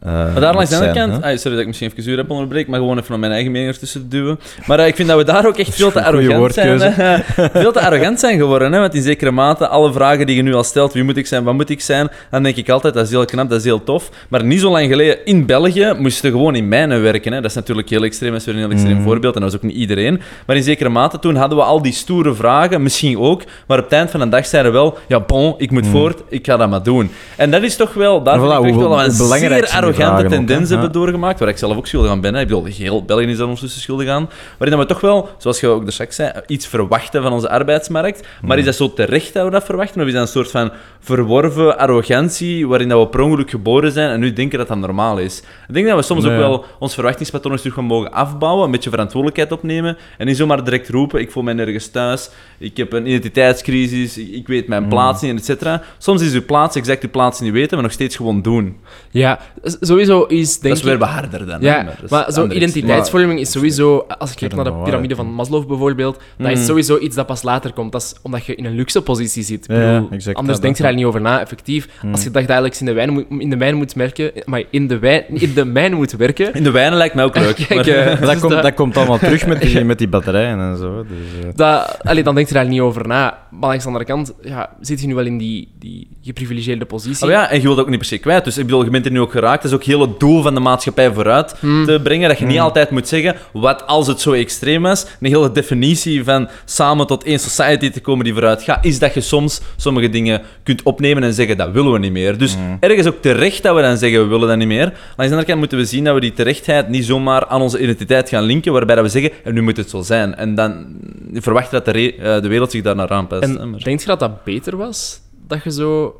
Eh, 0.05 0.11
Maar 0.13 0.39
daar 0.41 0.53
langs 0.53 0.69
de 0.69 0.75
andere 0.75 0.93
kant, 0.93 1.23
ah, 1.23 1.37
sorry 1.37 1.51
dat 1.51 1.59
ik 1.59 1.67
misschien 1.67 1.91
even 1.97 2.11
uur 2.11 2.17
heb 2.17 2.29
onderbreek, 2.29 2.67
maar 2.67 2.79
gewoon 2.79 2.99
even 2.99 3.13
om 3.13 3.19
mijn 3.19 3.31
eigen 3.31 3.51
mening 3.51 3.71
ertussen 3.71 4.01
te 4.01 4.07
duwen. 4.07 4.39
Maar 4.65 4.79
eh, 4.79 4.87
ik 4.87 4.95
vind 4.95 5.07
dat 5.07 5.17
we 5.17 5.23
daar 5.23 5.47
ook 5.47 5.57
echt 5.57 5.75
veel 5.79 5.91
te 5.91 6.03
arrogant 6.03 6.53
zijn. 6.53 6.79
veel 7.53 7.71
te 7.71 7.79
arrogant 7.81 8.19
zijn 8.19 8.37
geworden, 8.37 8.71
hè? 8.73 8.79
want 8.79 8.93
in 8.93 9.01
zekere 9.01 9.31
mate, 9.31 9.67
alle 9.67 9.93
vragen 9.93 10.25
die 10.25 10.35
je 10.35 10.41
nu 10.41 10.53
al 10.53 10.63
stelt, 10.63 10.93
wie 10.93 11.03
moet 11.03 11.17
ik 11.17 11.27
zijn, 11.27 11.43
wat 11.43 11.53
moet 11.53 11.69
ik 11.69 11.81
zijn, 11.81 12.09
dan 12.31 12.43
denk 12.43 12.55
ik 12.55 12.69
altijd, 12.69 12.93
dat 12.93 13.05
is 13.05 13.09
heel 13.11 13.25
knap, 13.25 13.49
dat 13.49 13.57
is 13.59 13.65
heel 13.65 13.83
tof. 13.83 14.09
Maar 14.29 14.43
niet 14.43 14.59
zo 14.59 14.71
lang 14.71 14.87
geleden, 14.87 15.25
in 15.25 15.45
België, 15.45 15.93
moesten 15.97 16.31
gewoon 16.31 16.55
in 16.55 16.67
mijnen 16.67 17.01
werken. 17.01 17.33
Hè? 17.33 17.41
Dat 17.41 17.49
is 17.49 17.55
natuurlijk 17.55 17.89
heel 17.89 18.03
extreem, 18.03 18.31
dat 18.31 18.39
is 18.39 18.45
weer 18.45 18.55
een 18.55 18.61
heel 18.61 18.71
extreem 18.71 18.95
Mhm. 18.95 19.03
voorbeeld, 19.03 19.35
en 19.35 19.41
dat 19.41 19.51
was 19.51 19.59
ook 19.61 19.67
niet 19.67 19.77
iedereen. 19.77 20.21
Maar 20.45 20.55
in 20.55 20.63
zekere 20.63 20.89
mate, 20.89 21.19
toen 21.19 21.35
hadden 21.35 21.57
we 21.57 21.63
al 21.63 21.81
die 21.81 21.93
stoere 21.93 22.33
vragen, 22.33 22.81
misschien 22.83 23.19
ook, 23.19 23.41
maar 23.67 23.77
op 23.77 23.83
het 23.83 23.93
eind 23.93 24.11
van 24.11 24.19
de 24.19 24.29
dag 24.29 24.45
zeiden 24.45 24.71
we 24.71 24.77
wel, 24.77 24.97
ja 25.07 25.19
bon, 25.19 25.53
ik 25.57 25.71
moet 25.71 25.87
voort, 25.87 26.21
ik 26.29 26.45
ga 26.45 26.57
dat 26.57 26.69
maar 26.69 26.83
doen. 26.83 27.11
En 27.35 27.51
dat 27.51 27.63
is 27.63 27.75
toch 27.75 27.93
wel, 27.93 28.23
daar 28.23 28.39
Maar 28.39 28.61
vind 28.61 28.61
voilà, 28.63 28.67
ik 28.67 28.87
wel 28.87 29.03
een 29.03 29.11
zeer 29.11 29.67
zijn 29.67 29.92
hè? 29.97 30.29
tendens 30.29 30.69
hebben 30.69 30.91
doorgemaakt, 30.91 31.39
waar 31.39 31.49
ik 31.49 31.57
zelf 31.57 31.77
ook 31.77 31.87
schuldig 31.87 32.11
aan 32.11 32.21
ben. 32.21 32.33
Hè. 32.33 32.41
Ik 32.41 32.47
bedoel, 32.47 32.65
heel 32.65 33.05
België 33.05 33.25
is 33.25 33.37
daar 33.37 33.45
ondertussen 33.45 33.81
schuldig 33.81 34.07
aan. 34.07 34.29
Waarin 34.57 34.77
dat 34.77 34.87
we 34.87 34.93
toch 34.93 35.01
wel, 35.01 35.29
zoals 35.37 35.59
je 35.59 35.67
ook 35.67 35.85
de 35.85 35.91
straks 35.91 36.15
zei, 36.15 36.31
iets 36.47 36.67
verwachten 36.67 37.21
van 37.21 37.31
onze 37.31 37.49
arbeidsmarkt. 37.49 38.27
Maar 38.41 38.57
is 38.57 38.65
dat 38.65 38.75
zo 38.75 38.93
terecht 38.93 39.33
dat 39.33 39.45
we 39.45 39.51
dat 39.51 39.63
verwachten? 39.63 40.01
Of 40.01 40.07
is 40.07 40.13
dat 40.13 40.21
een 40.21 40.27
soort 40.27 40.51
van 40.51 40.71
verworven 40.99 41.77
arrogantie 41.77 42.67
waarin 42.67 42.89
dat 42.89 42.99
we 42.99 43.07
per 43.07 43.21
ongeluk 43.21 43.49
geboren 43.49 43.91
zijn 43.91 44.09
en 44.09 44.19
nu 44.19 44.33
denken 44.33 44.57
dat 44.57 44.67
dat 44.67 44.77
normaal 44.77 45.17
is? 45.17 45.43
Ik 45.67 45.73
denk 45.73 45.87
dat 45.87 45.95
we 45.95 46.01
soms 46.01 46.25
ook 46.25 46.37
wel 46.37 46.65
ons 46.79 46.93
verwachtingspatroon 46.93 47.51
eens 47.51 47.61
terug 47.61 47.75
gaan 47.77 47.85
mogen 47.85 48.11
afbouwen, 48.11 48.65
een 48.65 48.71
beetje 48.71 48.89
verantwoordelijkheid 48.89 49.51
opnemen 49.51 49.97
en 50.17 50.25
niet 50.25 50.37
zomaar 50.37 50.63
direct 50.63 50.89
roepen, 50.89 51.19
ik 51.19 51.31
voel 51.31 51.43
mij 51.43 51.53
nergens 51.53 51.87
thuis, 51.87 52.29
ik 52.57 52.77
heb 52.77 52.93
een 52.93 53.07
identiteitscrisis, 53.07 54.17
ik, 54.17 54.47
weet 54.47 54.67
mijn 54.67 54.87
plaats 54.87 55.21
niet, 55.21 55.37
et 55.37 55.45
cetera. 55.45 55.81
Soms 55.97 56.21
is 56.21 56.33
uw 56.33 56.45
plaats 56.45 56.75
exact 56.75 57.03
uw 57.03 57.09
plaats 57.09 57.39
niet 57.39 57.51
weten, 57.51 57.73
maar 57.73 57.83
nog 57.83 57.91
steeds 57.91 58.15
gewoon 58.15 58.41
doen. 58.41 58.77
Ja, 59.11 59.39
sowieso 59.87 60.23
is, 60.23 60.59
denk 60.59 60.61
Dat 60.61 60.71
is 60.71 60.79
ik... 60.79 60.85
weer 60.85 60.97
wat 60.97 61.09
harder 61.09 61.45
dan. 61.45 61.61
Ja, 61.61 61.87
is 62.03 62.09
maar 62.09 62.25
zo'n 62.31 62.55
identiteitsvorming 62.55 63.39
is 63.39 63.51
sowieso... 63.51 64.05
Als 64.17 64.29
je 64.29 64.35
kijkt 64.35 64.55
naar 64.55 64.63
de 64.63 64.71
maar 64.71 64.83
piramide 64.83 65.15
van 65.15 65.33
Maslow 65.33 65.67
bijvoorbeeld, 65.67 66.19
dat 66.37 66.51
is 66.51 66.59
Mm. 66.59 66.65
sowieso 66.65 66.97
iets 66.97 67.15
dat 67.15 67.25
pas 67.25 67.43
later 67.43 67.73
komt. 67.73 67.91
Dat 67.91 68.01
is 68.01 68.13
omdat 68.21 68.45
je 68.45 68.55
in 68.55 68.65
een 68.65 68.75
luxe 68.75 69.01
positie 69.01 69.43
zit. 69.43 69.63
Ik 69.63 69.75
Ja, 69.75 70.01
bedoel, 70.09 70.33
anders 70.33 70.45
dat- 70.53 70.61
denk 70.61 70.77
je 70.77 70.83
daar 70.83 70.93
niet 70.93 71.05
over 71.05 71.21
na, 71.21 71.39
effectief. 71.41 71.87
Als 72.11 72.23
je 72.23 72.31
dat 72.31 72.47
dagelijks 72.47 72.79
in 72.79 72.85
de, 72.85 72.93
wijn 72.93 73.09
moet, 73.13 73.25
in 73.37 73.49
de 73.49 73.57
wijn 73.57 73.75
moet 73.75 73.95
merken... 73.95 74.31
Maar 74.45 74.63
in 74.69 74.87
de, 74.87 74.99
wijn, 74.99 75.23
in 75.27 75.53
de 75.53 75.65
mijn 75.65 75.93
moet 75.93 76.11
werken... 76.11 76.53
In 76.53 76.63
de 76.63 76.71
wijnen 76.71 76.97
lijkt 76.97 77.15
mij 77.15 77.23
ook 77.23 77.37
leuk. 77.37 77.55
Kijk, 77.67 77.75
maar- 77.85 77.87
eh, 77.87 78.05
Maar 78.05 78.19
dat, 78.19 78.29
dus 78.31 78.39
komt, 78.39 78.51
dat- 78.53 78.63
dat 78.63 78.73
komt 78.73 78.97
allemaal 78.97 79.17
terug 79.17 79.47
met 79.47 79.61
die, 79.61 79.83
met 79.91 79.97
die 79.97 80.07
batterijen 80.07 80.59
en 80.59 80.77
zo. 80.77 81.05
Dus, 81.07 81.43
eh, 81.45 81.49
Dat, 81.55 81.97
allee, 82.03 82.23
dan 82.23 82.35
denk 82.35 82.47
je 82.47 82.53
daar 82.53 82.67
niet 82.67 82.79
over 82.81 83.07
na. 83.07 83.37
Maar 83.51 83.69
langs 83.69 83.83
de 83.83 83.87
andere 83.89 84.05
kant 84.05 84.33
ja, 84.41 84.69
zit 84.81 85.01
je 85.01 85.07
nu 85.07 85.15
wel 85.15 85.25
in 85.25 85.37
die, 85.37 85.71
die 85.79 86.07
geprivilegeerde 86.21 86.85
positie. 86.85 87.25
Oh 87.25 87.31
ja, 87.31 87.49
en 87.49 87.55
je 87.57 87.61
wilt 87.63 87.79
ook 87.79 87.89
niet 87.89 87.97
per 87.97 88.07
se 88.07 88.17
kwijt. 88.17 88.43
Dus 88.43 88.57
ik 88.57 88.65
bedoel, 88.65 88.83
je 88.83 88.89
bent 88.89 89.05
er 89.05 89.11
nu 89.11 89.19
ook 89.19 89.31
geraakt. 89.31 89.61
Dat 89.61 89.72
is 89.73 89.79
ook 89.79 89.85
heel 89.85 90.01
het 90.01 90.19
doel 90.19 90.41
van 90.41 90.53
de 90.53 90.59
maatschappij 90.59 91.13
vooruit 91.13 91.55
Hmm. 91.59 91.85
te 91.85 91.99
brengen. 92.03 92.29
Dat 92.29 92.37
je 92.39 92.45
niet 92.45 92.59
altijd 92.59 92.89
moet 92.89 93.07
zeggen, 93.07 93.35
wat 93.53 93.87
als 93.87 94.07
het 94.07 94.21
zo 94.21 94.31
extreem 94.31 94.85
is. 94.85 95.05
Een 95.19 95.27
hele 95.31 95.51
definitie 95.51 96.23
van 96.23 96.49
samen 96.65 97.07
tot 97.07 97.23
één 97.23 97.39
society 97.39 97.89
te 97.89 98.01
komen 98.01 98.23
die 98.23 98.33
vooruit 98.33 98.63
gaat, 98.63 98.85
is 98.85 98.99
dat 98.99 99.13
je 99.13 99.21
soms 99.21 99.61
sommige 99.75 100.09
dingen 100.09 100.41
kunt 100.63 100.83
opnemen 100.83 101.23
en 101.23 101.33
zeggen, 101.33 101.57
dat 101.57 101.71
willen 101.71 101.91
we 101.91 101.99
niet 101.99 102.11
meer. 102.11 102.37
Dus 102.37 102.55
ergens 102.79 103.07
ook 103.07 103.21
terecht 103.21 103.63
dat 103.63 103.75
we 103.75 103.81
dan 103.81 103.97
zeggen, 103.97 104.21
we 104.21 104.27
willen 104.27 104.47
dat 104.47 104.57
niet 104.57 104.67
meer. 104.67 104.85
Langs 104.85 104.99
de 105.15 105.23
andere 105.23 105.45
kant 105.45 105.59
moeten 105.59 105.77
we 105.77 105.85
zien 105.85 106.03
dat 106.03 106.13
we 106.13 106.19
die 106.19 106.33
terechtheid 106.33 106.89
niet 106.89 107.05
zomaar 107.05 107.45
aan 107.47 107.61
onze 107.61 107.79
identiteit 107.79 108.29
gaan 108.29 108.43
linken, 108.43 108.73
waarbij 108.73 108.95
dat 108.95 109.03
we 109.03 109.09
zeggen, 109.11 109.31
en 109.43 109.53
nu 109.53 109.61
moet 109.61 109.77
het 109.77 109.89
zo 109.89 110.01
zijn. 110.01 110.35
En 110.35 110.55
dan 110.55 110.85
verwachten 111.33 111.83
dat 111.83 111.93
de, 111.93 112.15
eh, 112.15 112.41
de 112.41 112.47
wereld 112.47 112.71
zich 112.71 112.81
daar 112.81 112.95
naar 112.95 113.09
aanpast. 113.09 113.43
En 113.43 113.69
maar- 113.69 113.79
denk 113.83 113.99
je 113.99 114.05
dat 114.05 114.19
dat 114.19 114.43
beter 114.43 114.77
was? 114.77 115.21
Dat 115.47 115.63
je 115.63 115.71
zo... 115.71 116.15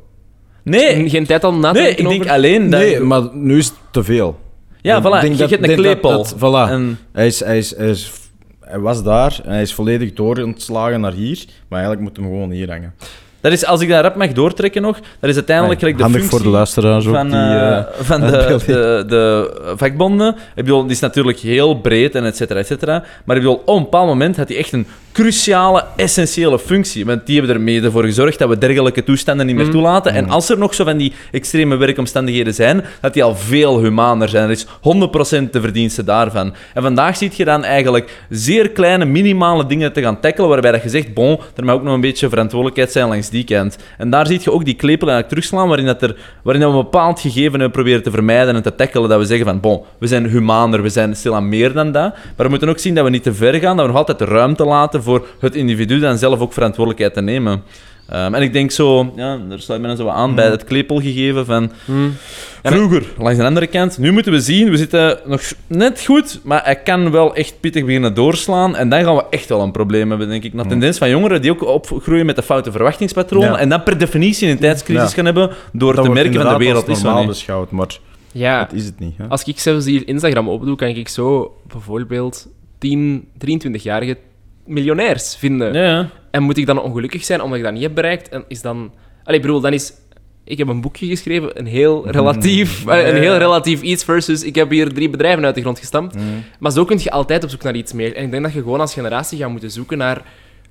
Nee, 0.64 1.08
Geen 1.10 1.26
tijd 1.26 1.44
al 1.44 1.54
na 1.54 1.72
te 1.72 1.78
nee 1.78 1.86
denken 1.86 2.04
ik 2.04 2.10
denk 2.10 2.20
over? 2.22 2.34
alleen 2.34 2.70
dat... 2.70 2.80
nee, 2.80 3.00
maar 3.00 3.22
nu 3.32 3.58
is 3.58 3.66
het 3.66 3.74
te 3.90 4.04
veel. 4.04 4.38
Ja, 4.80 4.96
Ik 4.96 5.02
voilà. 5.02 5.20
denk 5.20 5.22
je 5.22 5.28
dat- 5.38 5.50
hebt 5.50 5.62
een 5.62 5.68
denk 5.68 5.76
dat- 5.82 5.86
klepel. 6.00 6.10
dat- 6.10 6.34
voilà. 6.38 6.70
En- 6.70 6.98
Hij, 7.12 7.26
is, 7.26 7.40
hij, 7.44 7.58
is, 7.58 7.76
hij, 7.76 7.88
is, 7.90 8.12
hij 8.60 8.78
was 8.78 9.02
daar 9.02 9.40
en 9.44 9.52
hij 9.52 9.62
is 9.62 9.74
volledig 9.74 10.12
doorontslagen 10.12 11.00
naar 11.00 11.12
hier, 11.12 11.44
maar 11.68 11.78
eigenlijk 11.80 12.00
moet 12.08 12.16
hem 12.16 12.26
gewoon 12.26 12.50
hier 12.50 12.70
hangen. 12.70 12.94
Dat 13.40 13.52
is, 13.52 13.64
als 13.66 13.80
ik 13.80 13.88
dat 13.88 14.02
rap 14.02 14.14
mag 14.16 14.32
doortrekken 14.32 14.82
nog, 14.82 14.98
dat 15.20 15.30
is 15.30 15.34
uiteindelijk 15.36 15.78
gelijk 15.78 15.96
de 15.96 16.02
Handig 16.02 16.20
functie 16.20 16.38
voor 16.40 16.48
de 16.50 16.54
luisteraars 16.56 17.06
ook. 17.06 17.14
van, 17.14 17.26
die, 17.28 17.36
eh, 17.38 17.78
eh, 17.78 17.84
van 18.00 18.20
de, 18.20 18.26
de, 18.66 19.04
de 19.08 19.50
vakbonden. 19.76 20.34
Ik 20.34 20.64
bedoel, 20.64 20.82
die 20.82 20.90
is 20.90 21.00
natuurlijk 21.00 21.38
heel 21.38 21.80
breed 21.80 22.14
en 22.14 22.24
et 22.24 22.36
cetera, 22.36 22.58
et 22.58 22.66
cetera. 22.66 23.04
Maar 23.24 23.36
ik 23.36 23.42
bedoel, 23.42 23.62
op 23.64 23.76
een 23.76 23.82
bepaald 23.82 24.06
moment 24.06 24.36
had 24.36 24.48
hij 24.48 24.56
echt 24.58 24.72
een 24.72 24.86
cruciale, 25.14 25.84
essentiële 25.96 26.58
functie. 26.58 27.04
Want 27.06 27.26
die 27.26 27.36
hebben 27.38 27.54
er 27.56 27.60
mede 27.62 27.90
voor 27.90 28.04
gezorgd 28.04 28.38
dat 28.38 28.48
we 28.48 28.58
dergelijke 28.58 29.04
toestanden 29.04 29.46
niet 29.46 29.54
meer 29.54 29.64
Mhm. 29.64 29.74
toelaten. 29.74 30.12
En 30.12 30.28
als 30.30 30.48
er 30.48 30.58
nog 30.58 30.74
zo 30.74 30.84
van 30.84 30.96
die 30.96 31.12
extreme 31.32 31.76
werkomstandigheden 31.76 32.54
zijn, 32.54 32.84
dat 33.00 33.12
die 33.14 33.24
al 33.24 33.36
veel 33.36 33.80
humaner 33.80 34.28
zijn. 34.28 34.44
Er 34.44 34.50
is 34.50 34.66
100% 34.80 35.52
de 35.52 35.60
verdienste 35.60 36.04
daarvan. 36.04 36.54
En 36.74 36.82
vandaag 36.82 37.16
zie 37.16 37.30
je 37.36 37.44
dan 37.44 37.64
eigenlijk 37.64 38.24
zeer 38.30 38.70
kleine, 38.70 39.04
minimale 39.04 39.66
dingen 39.66 39.92
te 39.92 40.02
gaan 40.02 40.20
tackelen, 40.20 40.48
waarbij 40.48 40.72
dat 40.72 40.82
je 40.82 40.88
zegt, 40.88 41.14
bon, 41.14 41.38
er 41.56 41.64
mag 41.64 41.74
ook 41.74 41.82
nog 41.82 41.94
een 41.94 42.00
beetje 42.00 42.28
verantwoordelijkheid 42.28 42.92
zijn 42.92 43.08
langs 43.08 43.30
die 43.30 43.44
kant. 43.44 43.76
En 43.98 44.10
daar 44.10 44.26
zie 44.26 44.40
je 44.42 44.52
ook 44.52 44.64
die 44.64 44.74
klepel 44.74 45.08
eigenlijk 45.08 45.28
terugslaan, 45.28 45.68
waarin, 45.68 45.86
dat 45.86 46.02
er, 46.02 46.16
waarin 46.42 46.62
dat 46.62 46.70
we 46.72 46.76
een 46.78 46.82
bepaald 46.84 47.20
gegeven 47.20 47.50
hebben 47.50 47.70
proberen 47.70 48.02
te 48.02 48.10
vermijden 48.10 48.54
en 48.54 48.62
te 48.62 48.74
tackelen, 48.74 49.08
dat 49.08 49.18
we 49.18 49.24
zeggen 49.24 49.46
van, 49.46 49.60
bon, 49.60 49.80
we 49.98 50.06
zijn 50.06 50.26
humaner, 50.26 50.82
we 50.82 50.88
zijn 50.88 51.16
stilaan 51.16 51.48
meer 51.48 51.72
dan 51.72 51.92
dat. 51.92 52.12
Maar 52.12 52.46
we 52.46 52.48
moeten 52.48 52.68
ook 52.68 52.78
zien 52.78 52.94
dat 52.94 53.04
we 53.04 53.10
niet 53.10 53.22
te 53.22 53.34
ver 53.34 53.54
gaan, 53.54 53.76
dat 53.76 53.86
we 53.86 53.92
nog 53.92 54.00
altijd 54.06 54.20
ruimte 54.30 54.64
laten 54.64 55.02
voor 55.04 55.26
het 55.40 55.54
individu 55.54 55.98
dan 55.98 56.18
zelf 56.18 56.40
ook 56.40 56.52
verantwoordelijkheid 56.52 57.14
te 57.14 57.20
nemen. 57.22 57.62
Ehm, 58.08 58.34
en 58.34 58.42
ik 58.42 58.52
denk 58.52 58.70
zo, 58.70 59.12
ja, 59.16 59.38
daar 59.48 59.60
sluit 59.60 59.80
me 59.80 59.86
dan 59.86 59.96
zo 59.96 60.08
aan 60.08 60.34
bij 60.34 60.50
het 60.50 60.64
klepelgegeven 60.64 61.46
van 61.46 61.70
vroeger, 62.62 63.04
langs 63.18 63.38
de 63.38 63.44
andere 63.44 63.66
kant. 63.66 63.98
Nu 63.98 64.12
moeten 64.12 64.32
we 64.32 64.40
zien, 64.40 64.70
we 64.70 64.76
zitten 64.76 65.18
nog 65.26 65.40
net 65.66 66.04
goed, 66.04 66.40
maar 66.42 66.64
hij 66.64 66.76
kan 66.76 67.10
wel 67.10 67.34
echt 67.34 67.54
pittig 67.60 67.84
beginnen 67.84 68.14
doorslaan. 68.14 68.76
En 68.76 68.88
dan 68.88 69.04
gaan 69.04 69.16
we 69.16 69.24
echt 69.30 69.48
wel 69.48 69.60
een 69.60 69.70
probleem 69.72 70.08
hebben, 70.10 70.28
denk 70.28 70.42
ik. 70.44 70.52
Een 70.54 70.68
tendens 70.68 70.98
van 70.98 71.08
jongeren 71.10 71.42
die 71.42 71.50
ook 71.50 71.64
opgroeien 71.66 72.26
met 72.26 72.36
de 72.36 72.42
foute 72.42 72.72
verwachtingspatronen. 72.72 73.50
Ja. 73.50 73.58
En 73.58 73.68
dan 73.68 73.82
per 73.82 73.98
definitie 73.98 74.48
een 74.48 74.58
tijdscrisis 74.58 75.08
Ja. 75.08 75.14
gaan 75.14 75.24
hebben 75.24 75.50
door 75.72 75.94
dat 75.94 76.04
te 76.04 76.10
merken 76.10 76.42
van 76.42 76.52
de 76.52 76.58
wereld 76.64 76.88
is 76.88 77.02
normaal 77.02 77.26
beschouwd, 77.26 77.70
maar 77.70 77.98
Ja, 78.32 78.60
dat 78.64 78.72
is 78.72 78.84
het 78.84 78.98
niet. 78.98 79.14
Hè? 79.16 79.26
als 79.28 79.44
ik 79.44 79.58
zelfs 79.58 79.84
hier 79.86 80.08
Instagram 80.08 80.48
opdoe, 80.48 80.76
kan 80.76 80.88
ik 80.88 81.08
zo 81.08 81.56
bijvoorbeeld 81.68 82.48
10, 82.78 83.28
23-jarige 83.38 84.16
miljonairs 84.66 85.36
vinden. 85.36 85.72
Ja, 85.72 85.84
ja. 85.84 86.10
En 86.30 86.42
moet 86.42 86.56
ik 86.56 86.66
dan 86.66 86.82
ongelukkig 86.82 87.24
zijn 87.24 87.40
omdat 87.42 87.58
ik 87.58 87.64
dat 87.64 87.72
niet 87.72 87.82
heb 87.82 87.94
bereikt? 87.94 88.28
En 88.28 88.44
is 88.48 88.62
dan... 88.62 88.92
Allee, 89.24 89.36
ik 89.36 89.46
bedoel, 89.46 89.60
dan 89.60 89.72
is... 89.72 89.92
Ik 90.44 90.58
heb 90.58 90.68
een 90.68 90.80
boekje 90.80 91.06
geschreven, 91.06 91.58
een 91.58 91.66
heel 91.66 92.10
relatief, 92.10 92.86
eh, 92.86 93.08
een 93.08 93.16
heel 93.16 93.36
relatief 93.36 93.82
iets 93.82 94.04
versus 94.04 94.42
ik 94.42 94.54
heb 94.54 94.70
hier 94.70 94.92
drie 94.92 95.10
bedrijven 95.10 95.44
uit 95.44 95.54
de 95.54 95.60
grond 95.60 95.78
gestampt. 95.78 96.16
Maar 96.58 96.72
zo 96.72 96.84
kun 96.84 96.98
je 97.02 97.10
altijd 97.10 97.44
op 97.44 97.50
zoek 97.50 97.62
naar 97.62 97.74
iets 97.74 97.92
meer. 97.92 98.16
En 98.16 98.24
ik 98.24 98.30
denk 98.30 98.42
dat 98.42 98.52
je 98.52 98.62
gewoon 98.62 98.80
als 98.80 98.92
generatie 98.92 99.38
gaat 99.38 99.50
moeten 99.50 99.70
zoeken 99.70 99.98
naar 99.98 100.22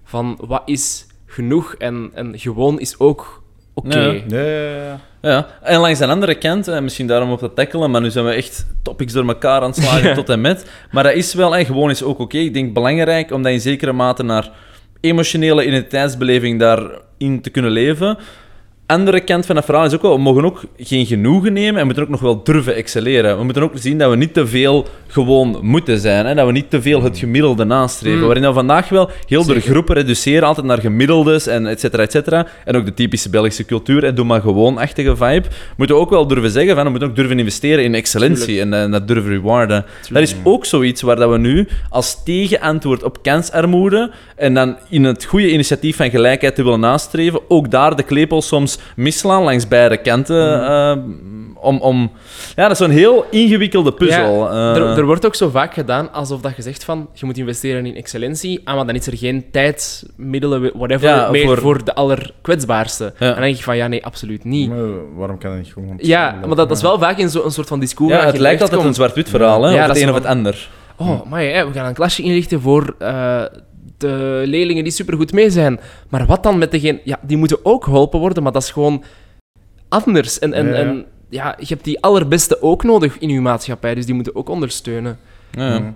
van 0.04 0.38
wat 0.42 0.62
is 0.66 1.08
genoeg 1.26 1.76
en, 1.76 2.12
en 2.14 2.40
gewoon 2.40 2.80
is 2.80 3.00
ook 3.00 3.43
oké. 3.74 4.00
Ja. 4.00 4.22
Ja, 4.28 4.42
ja, 4.42 4.84
ja. 4.84 5.00
Ja, 5.22 5.48
en 5.62 5.80
langs 5.80 6.00
de 6.00 6.08
andere 6.08 6.36
kant, 6.36 6.68
en 6.68 6.84
misschien 6.84 7.08
daarom 7.08 7.32
op 7.32 7.40
te 7.40 7.54
tackelen, 7.54 7.92
maar 7.92 8.02
nu 8.02 8.10
zijn 8.10 8.26
we 8.26 8.32
echt 8.32 8.66
topics 8.82 9.14
door 9.14 9.28
elkaar 9.28 9.62
aan 9.62 9.70
het 9.72 9.84
slagen 9.84 10.14
tot 10.24 10.30
en 10.30 10.42
met. 10.42 10.66
Maar 10.92 11.04
dat 11.04 11.14
is 11.14 11.34
wel, 11.34 11.56
en 11.56 11.66
gewoon 11.66 11.90
is 11.90 12.04
ook 12.04 12.20
oké. 12.20 12.38
Ik 12.38 12.54
denk 12.54 12.74
belangrijk 12.74 13.32
om 13.32 13.44
dat 13.44 13.52
in 13.52 13.62
zekere 13.62 13.92
mate 13.92 14.24
naar 14.24 14.50
emotionele 15.02 15.66
identiteitsbeleving 15.66 16.60
daarin 16.60 17.42
te 17.42 17.50
kunnen 17.50 17.72
leven. 17.72 18.18
Andere 18.86 19.20
kant 19.22 19.46
van 19.46 19.56
het 19.56 19.66
verhaal 19.66 19.86
is 19.86 19.94
ook 19.94 20.02
wel, 20.02 20.16
we 20.16 20.22
mogen 20.22 20.46
ook 20.46 20.64
geen 20.78 21.06
genoegen 21.06 21.54
nemen 21.54 21.74
en 21.74 21.80
we 21.80 21.86
moeten 21.86 22.04
ook 22.04 22.10
nog 22.10 22.20
wel 22.20 22.44
durven 22.44 22.76
excelleren. 22.76 23.38
We 23.38 23.44
moeten 23.44 23.64
ook 23.64 23.72
zien 23.76 23.98
dat 23.98 24.10
we 24.10 24.16
niet 24.16 24.34
te 24.34 24.48
veel 24.48 24.88
gewoon 25.08 25.58
moeten 25.62 26.00
zijn. 26.00 26.26
Hè? 26.26 26.36
Dat 26.36 26.46
we 26.46 26.52
niet 26.52 26.70
te 26.70 26.82
veel 26.82 27.04
het 27.04 27.18
gemiddelde 27.18 27.64
nastreven. 27.64 28.20
Mm. 28.20 28.26
Waarin 28.26 28.44
we 28.44 28.54
vandaag 28.54 28.90
wel 28.90 29.10
heel 29.28 29.44
Zeker. 29.44 29.62
groepen 29.62 29.96
reduceren, 29.96 30.48
altijd 30.48 30.66
naar 30.66 30.80
gemiddeldes 30.80 31.48
en 31.48 31.66
et 31.66 31.80
cetera, 31.80 32.04
et 32.04 32.12
cetera. 32.12 32.48
En 32.66 32.76
ook 32.76 32.86
de 32.86 32.94
typische 32.94 33.30
Belgische 33.30 33.66
cultuur, 33.66 34.04
en 34.04 34.16
doe 34.16 34.26
maar 34.26 34.42
gewoon-achtige 34.42 35.16
vibe. 35.16 35.48
Moeten 35.78 35.96
we 35.96 36.02
ook 36.02 36.10
wel 36.10 36.28
durven 36.28 36.52
zeggen, 36.52 36.76
van, 36.76 36.84
we 36.84 36.90
moeten 36.90 37.10
ook 37.10 37.16
durven 37.16 37.40
investeren 37.40 37.84
in 37.84 37.96
excellentie 37.96 38.60
en, 38.60 38.74
eh, 38.74 38.92
dat 38.92 39.08
durven 39.08 39.32
rewarden. 39.32 39.86
Dat 40.10 40.22
is 40.22 40.36
ook 40.44 40.66
zoiets 40.66 41.02
waar 41.02 41.16
dat 41.16 41.30
we 41.30 41.38
nu 41.38 41.68
als 41.90 42.24
tegenantwoord 42.24 43.04
op 43.04 43.24
kansarmoede 43.24 44.12
en 44.36 44.54
dan 44.54 44.78
in 44.90 45.04
het 45.04 45.26
goede 45.26 45.52
initiatief 45.52 45.96
van 45.96 46.10
gelijkheid 46.10 46.56
te 46.56 46.64
willen 46.64 46.80
nastreven, 46.80 47.40
ook 47.48 47.72
daar 47.72 47.96
de 47.96 48.04
klepel 48.04 48.42
soms 48.42 48.78
misslaan 48.96 49.44
langs 49.44 49.68
beide 49.68 49.98
kanten. 49.98 50.66
eh, 50.68 50.98
om, 51.64 51.80
om... 51.82 52.12
Ja, 52.56 52.62
dat 52.64 52.72
is 52.72 52.78
zo'n 52.78 52.90
heel 52.90 53.26
ingewikkelde 53.30 53.92
puzzel. 53.94 54.44
Ja, 54.54 54.74
eh. 54.76 54.82
er, 54.82 54.98
er 54.98 55.06
wordt 55.06 55.26
ook 55.26 55.36
zo 55.36 55.50
vaak 55.50 55.74
gedaan 55.74 56.12
alsof 56.14 56.42
dat 56.42 56.56
je 56.56 56.62
zegt 56.62 56.84
van 56.84 57.10
je 57.14 57.26
moet 57.26 57.38
investeren 57.38 57.86
in 57.86 57.96
excellentie, 57.96 58.62
ah, 58.64 58.76
maar 58.76 58.86
dan 58.86 58.96
is 58.96 59.08
er 59.08 59.18
geen 59.18 59.46
tijd, 59.52 60.04
middelen, 60.16 60.72
whatever, 60.74 61.10
Ja, 61.10 61.30
meer 61.32 61.46
voor- 61.46 61.58
voor... 61.58 61.84
de 61.84 61.96
allerkwetsbaarste. 61.96 63.04
Ja. 63.04 63.26
En 63.28 63.32
dan 63.34 63.42
denk 63.42 63.56
ik 63.56 63.64
van 63.64 63.78
ja, 63.78 63.88
nee, 63.88 64.06
absoluut 64.06 64.44
niet. 64.44 64.70
Maar 64.70 65.16
waarom 65.16 65.38
kan 65.38 65.50
dat 65.50 65.60
niet 65.60 65.74
gewoon... 65.74 65.94
Ja, 65.98 66.32
maar 66.46 66.56
dat, 66.56 66.68
dat 66.68 66.78
is 66.78 66.82
wel 66.84 67.00
vaak 67.00 67.18
in 67.18 67.30
zo'n 67.30 67.52
soort 67.52 67.68
van 67.68 67.80
discours. 67.80 68.14
ja, 68.14 68.26
het 68.26 68.36
je 68.36 68.42
lijkt 68.42 68.62
altijd 68.62 68.82
een 68.82 68.88
terechtkomt. 68.94 68.96
zwart-wit 68.96 69.30
verhaal, 69.30 69.64
hè? 69.64 69.70
Ja, 69.70 69.74
of 69.74 69.80
dat 69.80 69.88
het 69.88 69.98
is 69.98 70.04
een 70.04 70.10
of 70.10 70.16
het 70.16 70.26
ander. 70.26 70.70
Oh, 70.96 71.26
maar 71.30 71.44
ja, 71.44 71.68
we 71.68 71.74
gaan 71.74 71.86
een 71.86 71.94
klasje 71.94 72.22
inrichten 72.24 72.62
voor 72.62 72.96
eh, 73.00 73.42
de 74.08 74.44
leerlingen 74.46 74.84
die 74.84 74.94
supergoed 74.94 75.34
mee 75.34 75.50
zijn. 75.50 75.80
Maar 76.10 76.26
wat 76.26 76.44
dan 76.44 76.58
met 76.58 76.72
degene... 76.72 77.02
Ja, 77.04 77.20
die 77.22 77.38
moeten 77.38 77.66
ook 77.66 77.84
geholpen 77.84 78.20
worden, 78.20 78.44
maar 78.44 78.52
dat 78.52 78.64
is 78.64 78.72
gewoon 78.72 79.04
anders. 79.90 80.40
En, 80.40 80.54
en, 80.54 80.66
Ja, 80.66 80.72
ja, 80.72 80.78
ja. 80.78 80.84
en 80.84 81.06
ja, 81.30 81.56
je 81.60 81.66
hebt 81.68 81.84
die 81.84 82.02
allerbeste 82.02 82.62
ook 82.62 82.84
nodig 82.84 83.18
in 83.20 83.30
je 83.30 83.42
maatschappij, 83.42 83.96
dus 83.96 84.06
die 84.06 84.16
moeten 84.16 84.36
ook 84.36 84.50
ondersteunen. 84.50 85.20
Ja. 85.52 85.94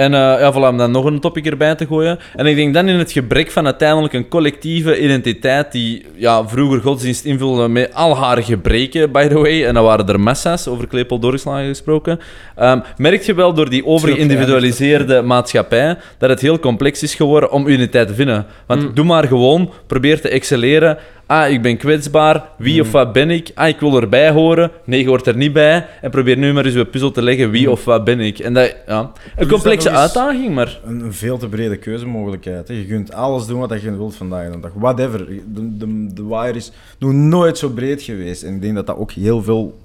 En 0.00 0.14
eh, 0.14 0.20
ja, 0.20 0.52
voilà, 0.52 0.68
om 0.68 0.76
dan 0.76 0.90
nog 0.90 1.04
een 1.04 1.20
topic 1.20 1.46
erbij 1.46 1.74
te 1.74 1.86
gooien. 1.86 2.18
En 2.36 2.46
ik 2.46 2.56
denk 2.56 2.74
dan 2.74 2.88
in 2.88 2.98
het 2.98 3.12
gebrek 3.12 3.50
van 3.50 3.64
uiteindelijk 3.64 4.12
een 4.12 4.28
collectieve 4.28 5.00
identiteit 5.00 5.72
die 5.72 6.06
ja, 6.14 6.48
vroeger 6.48 6.80
godsdienst 6.80 7.24
invulde 7.24 7.68
met 7.68 7.94
al 7.94 8.16
haar 8.16 8.42
gebreken, 8.42 9.12
by 9.12 9.26
the 9.28 9.38
way. 9.38 9.64
En 9.64 9.74
dan 9.74 9.84
waren 9.84 10.08
er 10.08 10.20
massa's, 10.20 10.66
over 10.66 10.86
Klepel 10.86 11.18
doorgeslagen 11.18 11.66
gesproken. 11.68 12.20
Ehm, 12.56 12.80
merk 12.96 13.22
je 13.22 13.34
wel 13.34 13.54
door 13.54 13.70
die 13.70 13.86
overgeïndividualiseerde 13.86 15.22
maatschappij 15.22 15.96
dat 16.18 16.30
het 16.30 16.40
heel 16.40 16.58
complex 16.58 17.02
is 17.02 17.14
geworden 17.14 17.50
om 17.50 17.66
identiteit 17.68 18.08
te 18.08 18.14
vinden. 18.14 18.46
Want 18.66 18.82
Mm. 18.82 18.94
doe 18.94 19.04
maar 19.04 19.26
gewoon, 19.26 19.70
probeer 19.86 20.20
te 20.20 20.28
excelleren. 20.28 20.98
Ah, 21.30 21.50
ik 21.50 21.62
ben 21.62 21.76
kwetsbaar. 21.76 22.48
Wie 22.58 22.80
of 22.80 22.92
wat 22.92 23.12
ben 23.12 23.30
ik? 23.30 23.50
Ah, 23.54 23.68
ik 23.68 23.80
wil 23.80 24.00
erbij 24.00 24.30
horen. 24.30 24.70
Nee, 24.84 25.00
je 25.00 25.06
hoort 25.06 25.26
er 25.26 25.36
niet 25.36 25.52
bij. 25.52 25.86
En 26.00 26.10
probeer 26.10 26.36
nu 26.36 26.52
maar 26.52 26.64
eens 26.64 26.74
je 26.74 26.84
puzzel 26.84 27.10
te 27.10 27.22
leggen. 27.22 27.50
Wie 27.50 27.70
of 27.70 27.84
wat 27.84 28.04
ben 28.04 28.20
ik? 28.20 28.38
En 28.38 28.54
dat, 28.54 28.76
ja, 28.86 29.00
een 29.00 29.10
dat 29.36 29.48
complexe 29.48 29.90
uitdaging, 29.90 30.54
maar... 30.54 30.80
Een, 30.84 31.00
een 31.00 31.12
veel 31.12 31.38
te 31.38 31.48
brede 31.48 31.76
keuzemogelijkheid. 31.76 32.68
Hè. 32.68 32.74
Je 32.74 32.86
kunt 32.86 33.12
alles 33.12 33.46
doen 33.46 33.58
wat 33.60 33.82
je 33.82 33.96
wilt 33.96 34.16
vandaag 34.16 34.52
de 34.52 34.60
dag. 34.60 34.70
Whatever. 34.74 35.26
De, 35.26 35.76
de, 35.76 36.06
de 36.14 36.26
wire 36.26 36.52
is 36.52 36.72
nog 36.98 37.12
nooit 37.12 37.58
zo 37.58 37.68
breed 37.68 38.02
geweest. 38.02 38.42
En 38.42 38.54
ik 38.54 38.62
denk 38.62 38.74
dat 38.74 38.86
dat 38.86 38.96
ook 38.96 39.12
heel 39.12 39.42
veel 39.42 39.78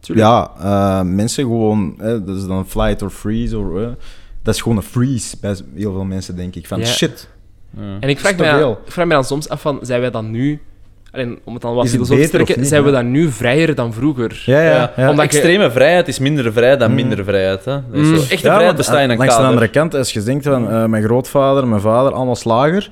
ja, 0.00 0.50
eh, 0.60 1.02
mensen 1.02 1.44
gewoon... 1.44 1.94
Hè, 1.98 2.24
dat 2.24 2.36
is 2.36 2.46
dan 2.46 2.66
flight 2.66 3.02
or 3.02 3.10
freeze. 3.10 3.58
Or, 3.58 3.96
dat 4.42 4.54
is 4.54 4.60
gewoon 4.60 4.76
een 4.76 4.82
freeze 4.82 5.36
bij 5.40 5.56
heel 5.74 5.92
veel 5.92 6.04
mensen, 6.04 6.36
denk 6.36 6.54
ik. 6.54 6.66
Van 6.66 6.78
Ja. 6.78 6.86
shit. 6.86 7.28
En 8.00 8.08
ik 8.08 8.18
vraag, 8.18 8.36
me 8.36 8.76
ik 8.84 8.92
vraag 8.92 9.06
me 9.06 9.12
dan 9.12 9.24
soms 9.24 9.48
af 9.48 9.60
van, 9.60 9.78
zijn 9.82 10.00
wij 10.00 10.10
dan 10.10 10.30
nu 10.30 10.60
alleen, 11.12 11.38
om 11.44 11.52
het 11.52 11.62
dan 11.62 11.74
wat 11.74 11.90
te 11.90 12.28
trekken, 12.30 12.58
niet, 12.60 12.68
zijn 12.68 12.82
we 12.82 12.88
ja? 12.90 12.94
dan 12.94 13.10
nu 13.10 13.30
vrijer 13.30 13.74
dan 13.74 13.92
vroeger. 13.92 14.42
Ja, 14.46 14.60
ja. 14.62 14.70
Ja, 14.70 14.92
ja. 14.96 15.10
Omdat 15.10 15.32
je- 15.32 15.38
Extreme 15.38 15.70
vrijheid 15.70 16.08
is 16.08 16.18
minder 16.18 16.52
vrij 16.52 16.76
dan 16.76 16.88
Mm. 16.88 16.94
minder 16.94 17.24
vrijheid. 17.24 17.64
Hè? 17.64 17.76
Is 17.76 17.82
Mm. 17.92 18.04
zo. 18.16 18.20
Echte 18.20 18.34
Ja, 18.34 18.38
vrijheid 18.54 18.76
bestaat 18.76 18.96
in 19.02 19.10
een 19.10 19.16
Langs 19.16 19.24
kader. 19.34 19.42
de 19.42 19.52
andere 19.52 19.68
kant, 19.72 19.94
als 19.94 20.12
je 20.12 20.22
denkt 20.22 20.44
van 20.44 20.70
eh, 20.70 20.84
mijn 20.84 21.02
grootvader, 21.02 21.66
mijn 21.68 21.80
vader, 21.80 22.12
allemaal 22.12 22.36
slager, 22.36 22.90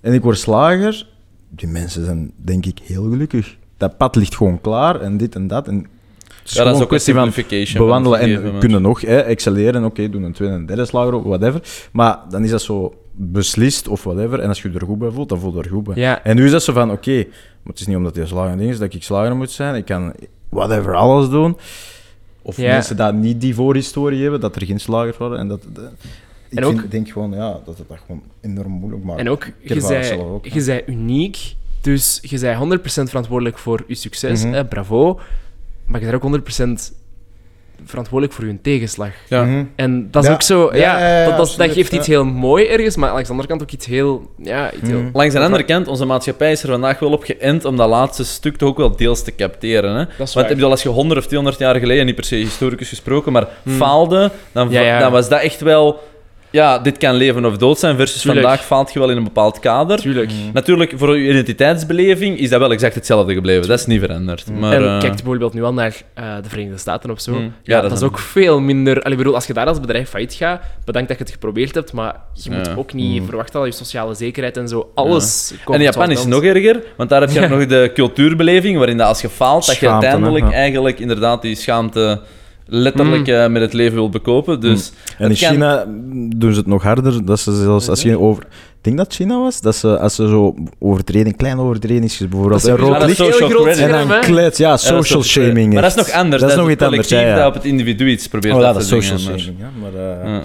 en 0.00 0.12
ik 0.12 0.22
word 0.22 0.38
slager, 0.38 1.06
die 1.48 1.68
mensen 1.68 2.04
zijn 2.04 2.32
denk 2.36 2.66
ik 2.66 2.78
heel 2.84 3.02
gelukkig. 3.10 3.56
Dat 3.76 3.96
pad 3.96 4.16
ligt 4.16 4.36
gewoon 4.36 4.60
klaar 4.60 5.00
en 5.00 5.16
dit 5.16 5.34
en 5.34 5.46
dat. 5.46 5.68
En 5.68 5.76
het 5.76 6.50
is 6.50 6.52
Ja, 6.52 6.58
dat 6.64 6.68
is 6.72 6.76
een 6.76 6.82
ook 6.82 6.88
kwestie 6.88 7.12
een 7.14 7.18
van 7.20 7.32
simplification. 7.32 7.86
bewandelen 7.86 8.20
en 8.20 8.58
kunnen 8.58 8.82
nog 8.82 9.00
hè, 9.00 9.18
excelleren. 9.20 9.84
Oké, 9.84 10.08
doen 10.10 10.22
een 10.22 10.32
tweede 10.32 10.54
en 10.54 10.66
derde 10.66 10.84
slager 10.84 11.22
whatever. 11.28 11.60
Maar 11.92 12.18
dan 12.30 12.44
is 12.44 12.50
dat 12.50 12.62
zo 12.62 12.94
beslist 13.12 13.88
of 13.88 14.04
whatever. 14.04 14.40
En 14.40 14.48
als 14.48 14.62
je 14.62 14.70
je 14.72 14.78
er 14.78 14.86
goed 14.86 14.98
bij 14.98 15.10
voelt, 15.10 15.28
dan 15.28 15.40
voel 15.40 15.52
je 15.56 15.62
er 15.62 15.68
goed 15.70 15.84
bij. 15.84 15.94
Ja, 15.96 16.24
En 16.24 16.36
nu 16.36 16.44
is 16.44 16.50
dat 16.50 16.62
zo 16.62 16.72
van, 16.72 16.90
oké, 16.90 17.16
maar 17.62 17.72
het 17.72 17.80
is 17.80 17.86
niet 17.86 17.96
omdat 17.96 18.16
een 18.16 18.26
slager 18.26 18.56
ding 18.56 18.70
is 18.70 18.78
dat 18.78 18.94
ik 18.94 19.02
slager 19.02 19.36
moet 19.36 19.50
zijn. 19.50 19.74
Ik 19.74 19.84
kan 19.84 20.12
whatever, 20.48 20.94
alles 20.94 21.28
doen. 21.28 21.56
Of 22.42 22.56
Ja. 22.56 22.72
mensen 22.72 22.96
die 22.96 23.12
niet 23.12 23.40
die 23.40 23.54
voorhistorie 23.54 24.22
hebben, 24.22 24.40
dat 24.40 24.56
er 24.56 24.66
geen 24.66 24.80
slagers 24.80 25.16
waren. 25.16 25.38
En 25.38 25.48
dat, 25.48 25.62
dat- 25.72 25.92
ik 26.48 26.58
En 26.58 26.64
ook- 26.64 26.78
vind, 26.78 26.90
denk 26.90 27.08
gewoon, 27.08 27.30
ja, 27.32 27.60
dat 27.64 27.78
het 27.78 27.88
dat 27.88 27.98
gewoon 28.06 28.22
enorm 28.40 28.70
moeilijk 28.72 29.04
maakt. 29.04 29.20
En 29.20 29.28
ook, 29.28 29.46
je 29.60 29.80
zij, 29.80 30.18
ook, 30.18 30.46
je 30.46 30.60
zij 30.60 30.82
uniek, 30.86 31.54
dus 31.80 32.18
je 32.22 32.38
zij 32.38 32.54
100% 32.56 33.08
verantwoordelijk 33.08 33.58
voor 33.58 33.84
je 33.86 33.94
succes, 33.94 34.44
Mhm. 34.44 34.52
hè, 34.52 34.66
bravo. 34.66 35.20
Maar 35.86 36.00
je 36.00 36.06
bent 36.06 36.16
ook 36.16 36.22
100% 36.22 36.92
verantwoordelijk 37.84 38.38
voor 38.38 38.46
je 38.46 38.60
tegenslag. 38.62 39.10
Ja. 39.28 39.44
Mhm. 39.44 39.64
En 39.76 40.08
dat 40.10 40.22
is 40.22 40.28
Ja. 40.28 40.34
ook 40.34 40.42
zo, 40.42 40.70
ja, 40.72 40.78
Ja, 40.78 40.98
ja, 40.98 41.20
ja, 41.28 41.36
dat, 41.36 41.54
dat, 41.56 41.70
geeft 41.70 41.92
iets 41.92 42.06
heel 42.06 42.24
mooi 42.24 42.66
ergens, 42.66 42.96
maar 42.96 43.08
langs 43.10 43.24
de 43.24 43.30
andere 43.30 43.48
kant 43.48 43.62
ook 43.62 43.70
iets 43.70 43.86
heel, 43.86 44.30
ja, 44.42 44.72
iets 44.72 44.88
heel... 44.88 45.00
Mhm. 45.02 45.10
Langs 45.16 45.34
de 45.34 45.40
andere 45.40 45.62
kant, 45.62 45.88
onze 45.88 46.04
maatschappij 46.04 46.52
is 46.52 46.62
er 46.62 46.68
vandaag 46.68 46.98
wel 46.98 47.10
op 47.12 47.24
geënt 47.24 47.64
om 47.64 47.76
dat 47.76 47.88
laatste 47.88 48.24
stuk 48.24 48.56
toch 48.56 48.68
ook 48.68 48.76
wel 48.76 48.96
deels 48.96 49.22
te 49.22 49.34
capteren. 49.34 49.90
Hè? 49.90 49.96
Dat 50.04 50.08
is 50.10 50.16
Want 50.18 50.32
waar. 50.34 50.44
ik 50.50 50.54
bedoel, 50.54 50.70
als 50.70 50.82
je 50.82 50.88
100 50.88 51.20
of 51.20 51.26
200 51.26 51.58
jaar 51.58 51.76
geleden, 51.76 52.06
niet 52.06 52.14
per 52.14 52.24
se 52.24 52.36
historicus 52.36 52.88
gesproken, 52.88 53.32
maar 53.32 53.48
Hmm. 53.62 53.72
faalde, 53.76 54.30
dan, 54.52 54.70
Ja, 54.70 54.80
ja. 54.80 54.98
dan 54.98 55.12
was 55.12 55.28
dat 55.28 55.40
echt 55.40 55.60
wel... 55.60 56.10
Ja, 56.52 56.78
dit 56.78 56.98
kan 56.98 57.14
leven 57.14 57.44
of 57.44 57.56
dood 57.56 57.78
zijn, 57.78 57.96
versus 57.96 58.20
Tuurlijk. 58.22 58.46
vandaag 58.46 58.64
faalt 58.66 58.92
je 58.92 58.98
wel 58.98 59.10
in 59.10 59.16
een 59.16 59.24
bepaald 59.24 59.58
kader. 59.58 59.98
Tuurlijk. 59.98 60.30
Natuurlijk, 60.52 60.92
voor 60.96 61.18
je 61.18 61.28
identiteitsbeleving 61.30 62.38
is 62.38 62.50
dat 62.50 62.60
wel 62.60 62.72
exact 62.72 62.94
hetzelfde 62.94 63.34
gebleven. 63.34 63.68
Dat 63.68 63.78
is 63.78 63.86
niet 63.86 64.00
veranderd. 64.00 64.50
Maar, 64.58 64.72
en 64.72 64.82
eh, 64.84 64.98
kijk 65.00 65.12
bijvoorbeeld 65.14 65.54
nu 65.54 65.62
al 65.64 65.72
naar 65.72 65.96
eh, 66.14 66.24
de 66.42 66.48
Verenigde 66.48 66.78
Staten 66.78 67.10
of 67.10 67.20
zo. 67.20 67.32
Mm. 67.32 67.38
Ja, 67.40 67.50
Ja, 67.64 67.80
dat, 67.80 67.90
dat 67.90 67.98
is 67.98 68.04
ook 68.04 68.18
veel 68.18 68.60
minder... 68.60 68.96
Allee, 68.96 69.10
ik 69.12 69.16
bedoel, 69.18 69.34
als 69.34 69.46
je 69.46 69.52
daar 69.52 69.66
als 69.66 69.80
bedrijf 69.80 70.08
failliet 70.08 70.34
gaat, 70.34 70.60
bedankt 70.84 71.08
dat 71.08 71.18
je 71.18 71.24
het 71.24 71.32
geprobeerd 71.32 71.74
hebt, 71.74 71.92
maar 71.92 72.14
je 72.34 72.50
moet 72.50 72.66
Ja. 72.66 72.74
ook 72.76 72.92
niet 72.92 73.20
Mm. 73.20 73.26
verwachten 73.26 73.60
dat 73.60 73.68
je 73.68 73.84
sociale 73.84 74.14
zekerheid 74.14 74.56
en 74.56 74.68
zo, 74.68 74.90
alles... 74.94 75.52
komt 75.64 75.76
En 75.76 75.84
in 75.84 75.90
Japan 75.92 76.10
is 76.10 76.18
het 76.18 76.28
nog 76.28 76.42
erger, 76.44 76.82
want 76.96 77.10
daar 77.10 77.20
heb 77.20 77.30
je 77.30 77.48
nog 77.48 77.66
de 77.66 77.90
cultuurbeleving, 77.94 78.76
waarin 78.76 78.96
dat 78.96 79.06
als 79.06 79.20
je 79.20 79.28
faalt, 79.28 79.66
dat 79.66 79.76
je 79.76 79.88
uiteindelijk 79.90 80.50
eigenlijk 80.52 80.98
inderdaad 80.98 81.42
die 81.42 81.54
schaamte 81.54 82.20
letterlijk 82.74 83.26
Mm. 83.26 83.34
eh, 83.34 83.48
met 83.48 83.62
het 83.62 83.72
leven 83.72 83.94
wilt 83.94 84.10
bekopen. 84.10 84.60
Dus 84.60 84.92
En 85.18 85.30
in 85.30 85.36
kan- 85.38 85.48
China 85.48 85.84
doen 86.36 86.52
ze 86.52 86.58
het 86.58 86.66
nog 86.66 86.82
harder. 86.82 87.24
Dat 87.24 87.40
ze 87.40 87.56
zelfs 87.62 87.88
als 87.88 88.02
je 88.02 88.18
over. 88.18 88.42
Ik 88.42 88.88
denk 88.88 88.96
dat 88.96 89.14
China 89.14 89.38
was. 89.38 89.60
Dat 89.60 89.76
ze 89.76 89.98
als 89.98 90.14
ze 90.14 90.28
zo 90.28 90.54
overtreding, 90.78 91.36
kleine 91.36 91.60
overtreding, 91.60 92.18
bijvoorbeeld 92.18 92.60
Dat 92.62 92.70
een 92.70 92.76
is 92.76 92.80
rood 92.82 93.00
dat 93.00 93.08
is 93.08 93.18
licht. 93.18 93.78
En 93.78 94.08
dan 94.08 94.20
kleed, 94.20 94.56
ja, 94.56 94.64
Ja, 94.66 94.70
dat 94.70 94.80
is 94.80 94.86
social 94.86 95.22
shaming. 95.22 95.72
Maar 95.72 95.82
dat 95.82 95.90
is 95.90 95.96
nog 95.96 96.10
anders. 96.10 96.42
Dat 96.42 96.50
is 96.50 96.56
nog 96.56 96.70
iets 96.70 96.82
anders. 96.82 97.08
Ja, 97.08 97.20
ja. 97.20 97.36
dat 97.36 97.46
op 97.46 97.54
het 97.54 97.64
individu 97.64 98.08
iets 98.08 98.28
probeert 98.28 98.54
Oh, 98.54 98.60
dat 98.60 98.74
te 98.74 98.80
is 98.80 98.88
social 98.88 99.18
shaming. 99.18 99.54
Ja, 99.58 99.70
maar, 99.80 99.94
eh, 100.22 100.28
Ja. 100.32 100.42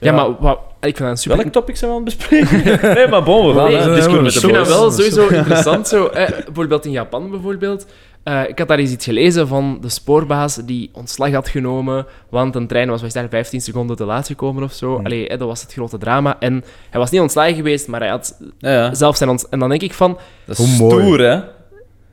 Ja, 0.00 0.12
maar 0.12 0.26
wat, 0.40 0.58
ik 0.80 0.96
vind 0.96 0.98
dat 0.98 1.08
een 1.08 1.16
super... 1.16 1.38
Welk 1.38 1.52
topic 1.52 1.76
zijn 1.76 1.90
we 1.90 1.96
aan 1.96 2.04
het 2.04 2.16
bespreken? 2.16 2.78
nee, 2.94 3.08
maar 3.08 3.22
bon, 3.22 3.46
we 3.48 3.54
gaan 3.54 3.64
Nee, 3.70 3.82
de 3.82 4.24
Ik 4.24 4.32
vind 4.32 4.54
dat 4.54 4.68
wel 4.68 4.90
sowieso 4.98 5.26
interessant. 5.28 5.88
Zo, 5.88 6.06
eh, 6.06 6.28
bijvoorbeeld 6.44 6.84
in 6.84 6.90
Japan, 6.90 7.30
bijvoorbeeld. 7.30 7.86
Eh, 8.26 8.48
ik 8.48 8.58
had 8.58 8.68
daar 8.68 8.78
eens 8.78 8.90
iets 8.92 9.04
gelezen 9.04 9.48
van 9.48 9.78
de 9.80 9.88
spoorbaas 9.88 10.56
die 10.56 10.90
ontslag 10.92 11.30
had 11.32 11.48
genomen, 11.48 12.06
want 12.30 12.54
een 12.54 12.66
trein 12.66 12.88
was, 12.88 13.02
was 13.02 13.12
daar 13.12 13.28
15 13.28 13.60
seconden 13.60 13.96
te 13.96 14.04
laat 14.04 14.26
gekomen 14.26 14.62
of 14.62 14.72
zo. 14.72 15.00
Allee, 15.02 15.28
eh, 15.28 15.38
dat 15.38 15.48
was 15.48 15.62
het 15.62 15.72
grote 15.72 15.98
drama. 15.98 16.36
En 16.40 16.64
hij 16.90 17.00
was 17.00 17.10
niet 17.10 17.20
ontslagen 17.20 17.54
geweest, 17.54 17.88
maar 17.88 18.00
hij 18.00 18.08
had 18.08 18.38
Ja, 18.58 18.70
ja. 18.72 18.94
zelf 18.94 19.16
zijn 19.16 19.30
ont... 19.30 19.48
En 19.48 19.58
dan 19.58 19.68
denk 19.68 19.82
ik 19.82 19.92
van... 19.92 20.18
Dat 20.44 20.58
is 20.58 20.66
Hoe 20.78 20.88
mooi. 20.88 21.02
stoer, 21.02 21.18
hè? 21.20 21.32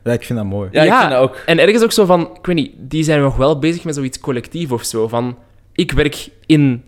ja, 0.04 0.12
ik 0.12 0.24
vind 0.24 0.40
dat 0.40 0.48
mooi. 0.48 0.70
Ja, 0.72 0.84
Ja. 0.84 0.94
ik 0.94 1.00
vind 1.00 1.12
dat 1.12 1.20
ook. 1.22 1.36
En 1.46 1.60
ergens 1.60 1.84
ook 1.84 1.92
zo 1.92 2.06
van... 2.06 2.22
Ik 2.40 2.46
weet 2.46 2.56
niet, 2.56 2.72
die 2.78 3.04
zijn 3.04 3.22
nog 3.22 3.36
wel 3.36 3.60
bezig 3.60 3.84
met 3.84 3.96
zoiets 3.96 4.20
collectief 4.20 4.72
of 4.72 4.84
zo. 4.84 5.08
Van, 5.08 5.38
ik 5.74 5.92
werk 5.92 6.30
in 6.46 6.84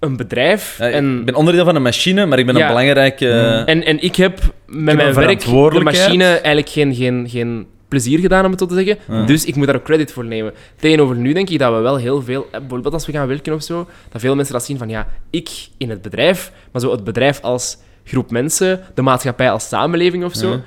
een 0.00 0.16
bedrijf 0.16 0.78
Ja, 0.78 0.88
en... 0.90 1.18
Ik 1.18 1.24
ben 1.24 1.34
onderdeel 1.34 1.64
van 1.64 1.76
een 1.76 1.82
machine, 1.82 2.26
maar 2.26 2.38
ik 2.38 2.46
ben 2.46 2.56
Ja. 2.56 2.60
een 2.62 2.66
belangrijke... 2.68 3.28
eh, 3.28 3.68
En, 3.74 3.84
en 3.84 4.02
ik 4.02 4.16
heb 4.16 4.38
met 4.66 4.96
mijn 4.96 5.14
werk 5.14 5.40
de 5.44 5.80
machine 5.82 6.24
eigenlijk 6.24 6.68
geen, 6.68 6.94
geen, 6.94 7.26
geen 7.28 7.66
plezier 7.88 8.18
gedaan, 8.18 8.44
om 8.44 8.50
het 8.50 8.60
zo 8.60 8.66
te 8.66 8.74
zeggen. 8.74 8.98
Ja. 9.08 9.26
Dus 9.26 9.44
ik 9.44 9.56
moet 9.56 9.66
daar 9.66 9.76
ook 9.76 9.82
credit 9.84 10.12
voor 10.12 10.24
nemen. 10.24 10.52
Tegenover 10.76 11.16
nu 11.16 11.32
denk 11.32 11.50
ik 11.50 11.58
dat 11.58 11.74
we 11.74 11.80
wel 11.80 11.96
heel 11.96 12.22
veel... 12.22 12.46
eh, 12.52 12.60
Bijvoorbeeld 12.60 12.94
als 12.94 13.06
we 13.06 13.12
gaan 13.12 13.26
werken 13.28 13.54
of 13.54 13.62
zo, 13.62 13.86
dat 14.10 14.20
veel 14.20 14.34
mensen 14.36 14.54
dat 14.54 14.64
zien 14.64 14.78
van, 14.78 14.88
ja, 14.88 15.08
ik 15.30 15.68
in 15.76 15.90
het 15.90 16.02
bedrijf, 16.02 16.52
maar 16.72 16.80
zo 16.82 16.90
het 16.90 17.04
bedrijf 17.04 17.40
als 17.40 17.78
groep 18.04 18.30
mensen, 18.30 18.80
de 18.94 19.02
maatschappij 19.02 19.50
als 19.50 19.68
samenleving 19.68 20.24
of 20.24 20.34
zo, 20.34 20.50
Ja. 20.50 20.60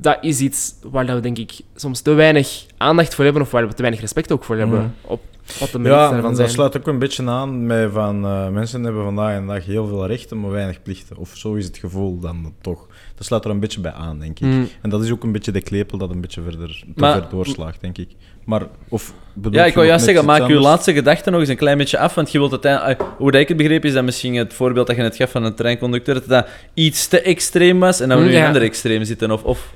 dat 0.00 0.18
is 0.20 0.40
iets 0.40 0.74
waar 0.82 1.06
dat 1.06 1.14
we 1.14 1.20
denk 1.22 1.38
ik 1.38 1.52
soms 1.74 2.00
te 2.00 2.12
weinig 2.12 2.64
aandacht 2.76 3.14
voor 3.14 3.24
hebben, 3.24 3.42
of 3.42 3.50
waar 3.50 3.66
we 3.68 3.74
te 3.74 3.80
weinig 3.82 4.00
respect 4.00 4.32
ook 4.32 4.44
voor 4.44 4.56
hebben, 4.56 4.94
op 5.00 5.20
wat 5.58 5.70
de 5.70 5.78
meriten 5.78 6.16
Ja, 6.16 6.22
dat 6.22 6.36
zijn. 6.36 6.48
sluit 6.50 6.76
ook 6.76 6.86
een 6.86 6.98
beetje 6.98 7.26
aan 7.28 7.66
met 7.66 7.90
van 7.92 8.24
eh, 8.24 8.48
mensen 8.48 8.84
hebben 8.84 9.04
vandaag 9.04 9.34
en 9.36 9.46
dag 9.46 9.64
heel 9.64 9.86
veel 9.86 10.06
rechten, 10.06 10.40
maar 10.40 10.50
weinig 10.50 10.82
plichten. 10.82 11.16
Of 11.16 11.30
zo 11.34 11.54
is 11.54 11.64
het 11.64 11.78
gevoel 11.78 12.18
dan 12.18 12.54
toch. 12.60 12.86
Dat 13.20 13.28
sluit 13.28 13.44
er 13.44 13.50
een 13.50 13.60
beetje 13.60 13.80
bij 13.80 13.92
aan, 13.92 14.18
denk 14.18 14.40
ik. 14.40 14.46
Mm. 14.46 14.68
En 14.82 14.90
dat 14.90 15.02
is 15.02 15.10
ook 15.10 15.22
een 15.22 15.32
beetje 15.32 15.52
de 15.52 15.60
klepel 15.60 15.98
dat 15.98 16.10
een 16.10 16.20
beetje 16.20 16.42
verder, 16.42 16.68
te 16.68 17.00
Maar- 17.00 17.12
ver 17.20 17.26
doorslaagt, 17.30 17.80
denk 17.80 17.98
ik. 17.98 18.08
Maar, 18.44 18.62
of 18.88 19.14
bedoel 19.34 19.60
Ja, 19.60 19.66
ik 19.66 19.74
wou 19.74 19.86
juist 19.86 20.04
zeggen, 20.04 20.24
maak 20.24 20.48
je 20.48 20.54
laatste 20.54 20.92
gedachte 20.92 21.30
nog 21.30 21.40
eens 21.40 21.48
een 21.48 21.56
klein 21.56 21.78
beetje 21.78 21.98
af, 21.98 22.14
want 22.14 22.32
je 22.32 22.38
wilt 22.38 22.50
het... 22.50 22.64
eh, 22.64 22.88
Hoe 23.16 23.30
dat 23.30 23.40
ik 23.40 23.48
het 23.48 23.56
begreep, 23.56 23.84
is 23.84 23.92
dat 23.92 24.04
misschien 24.04 24.34
het 24.34 24.52
voorbeeld 24.54 24.86
dat 24.86 24.96
je 24.96 25.02
net 25.02 25.16
gaf 25.16 25.30
van 25.30 25.44
een 25.44 25.54
treinconducteur, 25.54 26.14
dat 26.14 26.28
dat 26.28 26.46
iets 26.74 27.08
te 27.08 27.20
extreem 27.22 27.78
was 27.80 28.00
en 28.00 28.08
dat 28.08 28.18
we 28.18 28.24
nu 28.24 28.30
in 28.30 28.36
Ja. 28.36 28.40
een 28.40 28.46
ander 28.46 28.62
extreem 28.62 29.04
zitten, 29.04 29.30
of... 29.30 29.42
of 29.44 29.72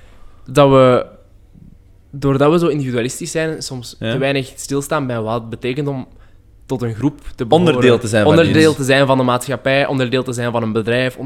dat 0.47 0.69
we, 0.71 1.07
doordat 2.11 2.51
we 2.53 2.59
zo 2.59 2.67
individualistisch 2.67 3.31
zijn, 3.31 3.63
soms 3.63 3.97
Ja. 3.99 4.13
te 4.13 4.19
weinig 4.19 4.53
stilstaan 4.57 5.07
bij 5.07 5.21
wat 5.21 5.41
het 5.41 5.51
betekent 5.51 5.89
om 5.89 6.07
tot 6.67 6.83
een 6.83 6.95
groep 6.95 7.21
te 7.35 7.47
behoren. 7.47 7.67
Onderdeel 7.75 7.99
te 7.99 8.07
zijn 8.09 8.23
van 8.23 8.31
Onderdeel 8.39 8.69
iets. 8.69 8.79
te 8.79 8.85
zijn 8.85 9.07
van 9.07 9.19
een 9.19 9.25
maatschappij, 9.25 9.87
onderdeel 9.87 10.23
te 10.23 10.33
zijn 10.33 10.53
van 10.53 10.63
een 10.63 10.73
bedrijf, 10.73 11.17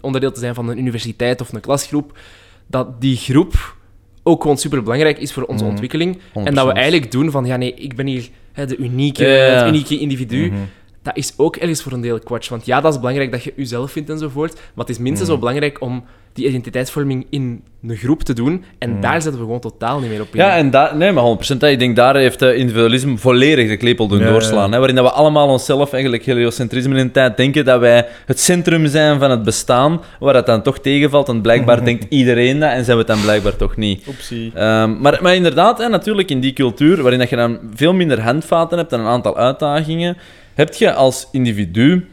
onderdeel 0.00 0.32
te 0.32 0.40
zijn 0.40 0.54
van 0.54 0.68
een 0.68 0.78
universiteit 0.78 1.40
of 1.40 1.52
een 1.52 1.60
klasgroep. 1.60 2.18
Dat 2.66 3.00
die 3.00 3.16
groep 3.16 3.76
ook 4.22 4.42
gewoon 4.42 4.58
superbelangrijk 4.58 5.18
is 5.18 5.32
voor 5.32 5.42
onze 5.44 5.62
Mhm. 5.62 5.70
ontwikkeling. 5.72 6.18
En 6.34 6.54
dat 6.54 6.66
we 6.66 6.72
eigenlijk 6.72 7.12
doen 7.12 7.30
van, 7.30 7.44
ja 7.44 7.56
nee, 7.56 7.74
ik 7.74 7.96
ben 7.96 8.06
hier 8.06 8.28
hè, 8.52 8.66
de 8.66 8.76
unieke, 8.76 9.24
Ja, 9.26 9.34
ja, 9.34 9.44
ja. 9.46 9.52
het 9.58 9.66
unieke 9.68 9.98
individu. 9.98 10.46
Mhm. 10.46 10.60
Dat 11.08 11.16
is 11.16 11.32
ook 11.36 11.56
ergens 11.56 11.82
voor 11.82 11.92
een 11.92 12.00
deel 12.00 12.18
kwatsch. 12.18 12.48
Want 12.50 12.66
ja, 12.66 12.80
dat 12.80 12.92
is 12.92 12.98
belangrijk 12.98 13.32
dat 13.32 13.44
je 13.44 13.52
jezelf 13.56 13.90
vindt 13.90 14.10
enzovoort. 14.10 14.54
Maar 14.54 14.84
het 14.86 14.88
is 14.88 14.98
minstens 14.98 15.28
Mhm. 15.28 15.30
zo 15.38 15.38
belangrijk 15.44 15.80
om 15.80 16.04
die 16.32 16.46
identiteitsvorming 16.48 17.26
in 17.30 17.62
een 17.82 17.96
groep 17.96 18.22
te 18.22 18.32
doen. 18.32 18.64
En 18.78 18.90
Mhm. 18.90 19.00
daar 19.00 19.12
zetten 19.22 19.32
we 19.40 19.46
gewoon 19.46 19.60
totaal 19.60 20.00
niet 20.00 20.10
meer 20.10 20.20
op 20.20 20.28
in. 20.32 20.40
Ja, 20.40 20.56
en 20.56 20.70
daar, 20.70 20.96
nee, 20.96 21.12
maar 21.12 21.22
100%. 21.22 21.60
hè. 21.60 21.68
Ik 21.68 21.78
denk 21.78 21.96
daar 21.96 22.16
heeft 22.16 22.42
eh, 22.42 22.56
individualisme 22.58 23.16
volledig 23.16 23.68
de 23.68 23.76
klepel 23.76 24.06
doen 24.08 24.18
Ja, 24.18 24.28
doorslaan. 24.30 24.64
ja. 24.66 24.70
Hè, 24.72 24.76
waarin 24.78 24.96
dat 24.96 25.04
we 25.04 25.10
allemaal 25.10 25.48
onszelf, 25.48 25.92
eigenlijk 25.92 26.24
heliocentrisme 26.24 26.94
in 26.94 27.00
een 27.00 27.10
tijd, 27.10 27.36
denken 27.36 27.64
dat 27.64 27.80
wij 27.80 28.06
het 28.26 28.40
centrum 28.40 28.86
zijn 28.86 29.18
van 29.18 29.30
het 29.30 29.42
bestaan, 29.42 30.00
waar 30.20 30.32
dat 30.32 30.46
dan 30.46 30.62
toch 30.62 30.78
tegenvalt. 30.78 31.28
En 31.28 31.40
blijkbaar 31.40 31.84
denkt 31.90 32.06
iedereen 32.08 32.58
dat 32.60 32.70
en 32.70 32.84
zijn 32.84 32.96
we 32.96 33.02
het 33.02 33.12
dan 33.12 33.22
blijkbaar 33.22 33.56
toch 33.56 33.76
niet. 33.76 34.06
Optie. 34.06 34.50
Ehm, 34.54 35.00
maar, 35.00 35.18
maar 35.22 35.34
inderdaad, 35.34 35.78
hè, 35.78 35.88
natuurlijk 35.88 36.30
in 36.30 36.40
die 36.40 36.52
cultuur, 36.52 37.00
waarin 37.02 37.18
dat 37.20 37.28
je 37.30 37.36
dan 37.36 37.58
veel 37.74 37.94
minder 37.94 38.20
handvaten 38.20 38.78
hebt 38.78 38.92
en 38.92 39.00
een 39.00 39.06
aantal 39.06 39.36
uitdagingen, 39.36 40.16
heb 40.58 40.74
je 40.74 40.92
als 40.92 41.28
individu 41.32 42.08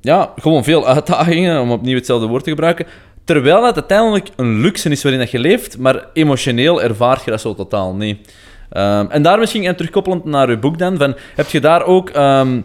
ja, 0.00 0.32
gewoon 0.36 0.64
veel 0.64 0.86
uitdagingen, 0.86 1.60
om 1.60 1.70
opnieuw 1.70 1.96
hetzelfde 1.96 2.26
woord 2.26 2.44
te 2.44 2.50
gebruiken. 2.50 2.86
Terwijl 3.24 3.60
dat 3.60 3.74
uiteindelijk 3.74 4.28
een 4.36 4.60
luxe 4.60 4.90
is 4.90 5.02
waarin 5.02 5.20
dat 5.20 5.30
je 5.30 5.38
leeft, 5.38 5.78
maar 5.78 6.06
emotioneel 6.12 6.82
ervaart 6.82 7.24
je 7.24 7.30
dat 7.30 7.40
zo 7.40 7.54
totaal 7.54 7.94
niet. 7.94 8.34
Ehm, 8.70 9.06
en 9.10 9.22
daar 9.22 9.38
misschien, 9.38 9.64
en 9.64 9.76
terugkoppelend 9.76 10.24
naar 10.24 10.48
uw 10.48 10.58
boek 10.58 10.78
dan, 10.78 10.96
van, 10.96 11.16
heb 11.34 11.48
je 11.48 11.60
daar 11.60 11.84
ook 11.84 12.10
ehm, 12.10 12.60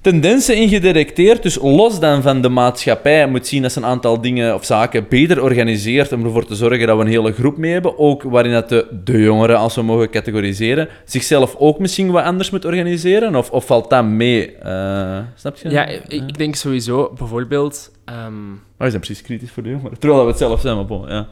tendensen 0.00 0.56
in 0.56 0.68
gedirecteerd, 0.68 1.42
dus 1.42 1.58
los 1.60 2.00
dan 2.00 2.22
van 2.22 2.40
de 2.42 2.48
maatschappij 2.48 3.28
moet 3.28 3.46
zien 3.46 3.62
dat 3.62 3.72
ze 3.72 3.78
een 3.78 3.84
aantal 3.84 4.20
dingen 4.20 4.54
of 4.54 4.64
zaken 4.64 5.06
beter 5.08 5.42
organiseert 5.42 6.12
om 6.12 6.24
ervoor 6.24 6.44
te 6.46 6.54
zorgen 6.54 6.86
dat 6.86 6.96
we 6.96 7.02
een 7.02 7.08
hele 7.10 7.32
groep 7.32 7.56
mee 7.56 7.72
hebben, 7.72 7.98
ook 7.98 8.22
waarin 8.22 8.52
dat 8.52 8.68
de, 8.68 8.86
de 9.04 9.18
jongeren, 9.22 9.58
als 9.58 9.74
we 9.74 9.82
mogen 9.82 10.10
categoriseren, 10.10 10.88
zichzelf 11.04 11.54
ook 11.58 11.78
misschien 11.78 12.10
wat 12.10 12.24
anders 12.24 12.50
moet 12.50 12.64
organiseren, 12.64 13.36
of, 13.36 13.50
of 13.50 13.66
valt 13.66 13.90
dat 13.90 14.04
mee? 14.04 14.56
Eh, 14.56 15.18
snap 15.34 15.56
je? 15.56 15.70
Ja, 15.70 15.86
ik, 15.86 16.02
ik 16.08 16.38
denk 16.38 16.54
sowieso, 16.54 17.12
bijvoorbeeld... 17.18 17.92
ehm, 18.04 18.52
Oh, 18.52 18.84
we 18.84 18.90
zijn 18.90 19.02
precies 19.02 19.22
kritisch 19.22 19.50
voor 19.50 19.62
de 19.62 19.68
jongeren, 19.68 19.98
terwijl 19.98 20.22
we 20.22 20.28
het 20.28 20.38
zelf 20.38 20.60
zijn, 20.60 20.76
maar 20.76 20.86
bon, 20.86 21.08
ja. 21.08 21.28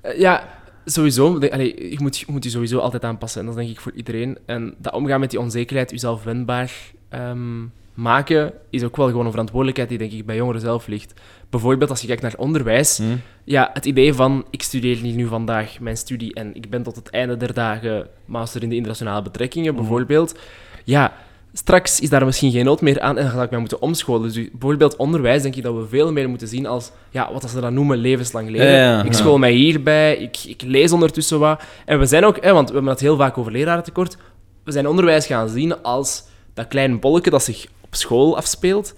Eh, 0.00 0.18
Ja, 0.18 0.48
sowieso. 0.84 1.38
Allee, 1.50 1.90
je, 1.90 1.96
moet, 2.00 2.18
je 2.18 2.24
moet 2.28 2.44
je 2.44 2.50
sowieso 2.50 2.78
altijd 2.78 3.04
aanpassen. 3.04 3.40
En 3.40 3.46
dat 3.46 3.56
is 3.56 3.62
denk 3.64 3.74
ik 3.76 3.80
voor 3.82 3.92
iedereen. 3.94 4.38
En 4.46 4.74
dat 4.78 4.92
omgaan 4.92 5.20
met 5.20 5.30
die 5.30 5.40
onzekerheid, 5.40 5.90
jezelf 5.90 6.24
wendbaar 6.24 6.72
ehm, 7.08 7.62
maken, 7.96 8.52
is 8.70 8.82
ook 8.84 8.96
wel 8.96 9.06
gewoon 9.06 9.24
een 9.24 9.30
verantwoordelijkheid 9.30 9.88
die 9.88 9.98
denk 9.98 10.12
ik 10.12 10.26
bij 10.26 10.36
jongeren 10.36 10.60
zelf 10.60 10.86
ligt. 10.86 11.12
Bijvoorbeeld 11.50 11.90
als 11.90 12.00
je 12.00 12.06
kijkt 12.06 12.22
naar 12.22 12.34
onderwijs. 12.36 12.98
Hm? 12.98 13.04
ja, 13.44 13.70
het 13.72 13.84
idee 13.86 14.14
van 14.14 14.44
ik 14.50 14.62
studeer 14.62 14.96
hier 14.96 15.14
nu 15.14 15.26
vandaag 15.26 15.80
mijn 15.80 15.96
studie 15.96 16.34
en 16.34 16.54
ik 16.54 16.70
ben 16.70 16.82
tot 16.82 16.96
het 16.96 17.10
einde 17.10 17.36
der 17.36 17.54
dagen 17.54 18.06
master 18.24 18.62
in 18.62 18.68
de 18.68 18.74
internationale 18.74 19.22
betrekkingen, 19.22 19.72
Mhm. 19.72 19.80
bijvoorbeeld. 19.82 20.38
Ja, 20.84 21.12
straks 21.52 22.00
is 22.00 22.08
daar 22.08 22.24
misschien 22.24 22.50
geen 22.50 22.64
nood 22.64 22.80
meer 22.80 23.00
aan 23.00 23.16
en 23.18 23.24
dan 23.24 23.32
ga 23.32 23.42
ik 23.42 23.50
mij 23.50 23.58
moeten 23.58 23.82
omscholen. 23.82 24.32
Dus 24.32 24.50
bijvoorbeeld 24.50 24.96
onderwijs 24.96 25.42
denk 25.42 25.56
ik 25.56 25.62
dat 25.62 25.74
we 25.74 25.86
veel 25.88 26.12
meer 26.12 26.28
moeten 26.28 26.48
zien 26.48 26.66
als, 26.66 26.90
ja, 27.10 27.32
wat 27.32 27.50
ze 27.50 27.60
dat 27.60 27.70
noemen, 27.72 27.98
levenslang 27.98 28.50
leren. 28.50 28.70
Ja, 28.70 28.76
ja, 28.98 29.02
ik 29.04 29.12
school 29.12 29.38
mij 29.38 29.52
hierbij, 29.52 30.16
ik, 30.16 30.36
ik 30.46 30.62
lees 30.62 30.92
ondertussen 30.92 31.38
wat. 31.38 31.62
En 31.84 31.98
we 31.98 32.06
zijn 32.06 32.24
ook, 32.24 32.38
hè, 32.44 32.52
want 32.52 32.68
we 32.68 32.74
hebben 32.74 32.92
het 32.92 33.00
heel 33.00 33.16
vaak 33.16 33.38
over 33.38 33.52
lerarentekort, 33.52 34.16
we 34.64 34.72
zijn 34.72 34.88
onderwijs 34.88 35.26
gaan 35.26 35.48
zien 35.48 35.82
als 35.82 36.24
dat 36.54 36.68
kleine 36.68 36.96
bolletje 36.98 37.30
dat 37.30 37.42
zich 37.42 37.66
school 37.96 38.36
afspeelt, 38.36 38.94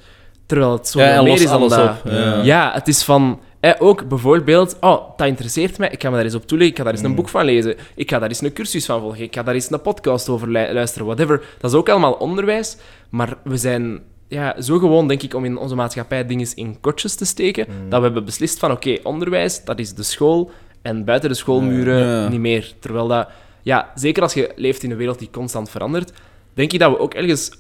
terwijl 0.47 0.73
het 0.73 0.89
zo 0.89 1.01
Ja, 1.01 1.23
meer 1.23 1.31
los 1.31 1.41
is 1.41 1.47
dan 1.49 1.57
alles 1.61 1.73
dat. 1.73 1.89
op. 2.05 2.11
Ja. 2.11 2.43
Ja, 2.43 2.71
het 2.75 2.89
is 2.89 3.03
van... 3.03 3.41
eh, 3.61 3.73
ook 3.79 4.09
bijvoorbeeld, 4.09 4.77
oh, 4.81 5.17
dat 5.17 5.27
interesseert 5.27 5.79
mij, 5.79 5.89
ik 5.91 6.03
ga 6.03 6.09
me 6.11 6.15
daar 6.17 6.25
eens 6.25 6.35
op 6.35 6.47
toeleggen, 6.47 6.73
ik 6.75 6.79
ga 6.79 6.85
daar 6.85 6.95
eens 6.95 7.03
een 7.09 7.15
boek 7.15 7.29
van 7.29 7.45
lezen, 7.45 7.77
ik 7.95 8.11
ga 8.11 8.19
daar 8.19 8.29
eens 8.29 8.41
een 8.43 8.53
cursus 8.53 8.87
van 8.87 9.01
volgen, 9.01 9.23
ik 9.23 9.35
ga 9.35 9.43
daar 9.43 9.55
eens 9.55 9.71
een 9.71 9.81
podcast 9.81 10.29
over 10.29 10.49
lu- 10.49 10.73
luisteren, 10.73 11.07
whatever. 11.07 11.43
Dat 11.61 11.71
is 11.71 11.77
ook 11.77 11.89
allemaal 11.89 12.13
onderwijs, 12.13 12.77
maar 13.09 13.35
we 13.45 13.57
zijn 13.57 14.01
ja, 14.29 14.61
zo 14.63 14.79
gewoon, 14.79 15.09
denk 15.09 15.23
ik, 15.23 15.35
om 15.35 15.45
in 15.45 15.57
onze 15.59 15.75
maatschappij 15.75 16.27
dingen 16.27 16.49
in 16.55 16.81
kortjes 16.81 17.15
te 17.15 17.25
steken, 17.25 17.67
dat 17.89 17.99
we 17.99 18.05
hebben 18.05 18.25
beslist 18.25 18.59
van, 18.59 18.71
oké, 18.71 18.97
onderwijs, 19.03 19.65
dat 19.65 19.79
is 19.79 19.95
de 19.95 20.03
school, 20.03 20.51
en 20.83 21.05
buiten 21.05 21.29
de 21.29 21.35
schoolmuren 21.37 22.07
Ja. 22.07 22.29
niet 22.29 22.41
meer. 22.41 22.73
Terwijl 22.79 23.07
dat, 23.09 23.29
ja, 23.63 23.93
zeker 23.95 24.23
als 24.23 24.35
je 24.35 24.53
leeft 24.57 24.83
in 24.83 24.91
een 24.91 24.97
wereld 24.97 25.19
die 25.19 25.31
constant 25.31 25.71
verandert, 25.71 26.13
denk 26.55 26.73
ik 26.73 26.79
dat 26.79 26.91
we 26.91 26.99
ook 26.99 27.15
ergens 27.15 27.51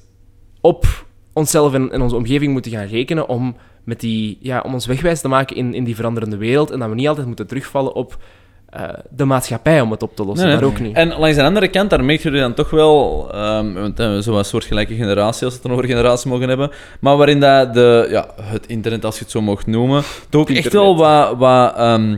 op 0.60 1.06
onszelf 1.38 1.74
en, 1.74 1.92
en 1.92 2.02
onze 2.02 2.16
omgeving 2.16 2.52
moeten 2.52 2.72
gaan 2.72 2.86
rekenen 2.86 3.28
om, 3.28 3.56
met 3.84 4.00
die, 4.00 4.38
ja, 4.40 4.60
om 4.60 4.72
ons 4.72 4.86
wegwijs 4.86 5.20
te 5.20 5.28
maken 5.28 5.56
in, 5.56 5.74
in 5.74 5.84
die 5.84 5.94
veranderende 5.94 6.36
wereld 6.36 6.70
en 6.70 6.78
dat 6.78 6.88
we 6.88 6.94
niet 6.94 7.08
altijd 7.08 7.26
moeten 7.26 7.46
terugvallen 7.46 7.94
op 7.94 8.18
eh, 8.68 8.82
de 9.10 9.24
maatschappij 9.24 9.80
om 9.80 9.90
het 9.90 10.02
op 10.02 10.16
te 10.16 10.24
lossen. 10.24 10.46
Nee, 10.46 10.56
nee. 10.56 10.64
Daar 10.64 10.74
ook 10.74 10.80
niet. 10.86 10.96
En 10.96 11.18
langs 11.18 11.36
de 11.36 11.42
andere 11.42 11.68
kant, 11.68 11.90
daar 11.90 12.04
merk 12.04 12.22
je 12.22 12.30
dan 12.30 12.54
toch 12.54 12.70
wel, 12.70 13.28
ehm 13.32 13.72
want 13.72 14.00
uh, 14.00 14.18
zo'n 14.18 14.44
soortgelijke 14.44 14.94
generatie, 14.94 15.44
als 15.44 15.54
we 15.54 15.60
het 15.60 15.62
dan 15.62 15.72
over 15.72 15.84
generatie 15.84 16.30
mogen 16.30 16.48
hebben, 16.48 16.70
maar 17.00 17.16
waarin 17.16 17.40
dat 17.40 17.74
de, 17.74 18.06
ja, 18.10 18.28
het 18.42 18.66
internet, 18.66 19.04
als 19.04 19.14
je 19.14 19.22
het 19.22 19.30
zo 19.30 19.40
mag 19.40 19.66
noemen, 19.66 20.02
toch 20.28 20.40
ook 20.40 20.50
echt 20.50 20.72
wel 20.72 20.96
wat, 20.96 21.36
wat 21.36 21.76
ehm, 21.76 22.16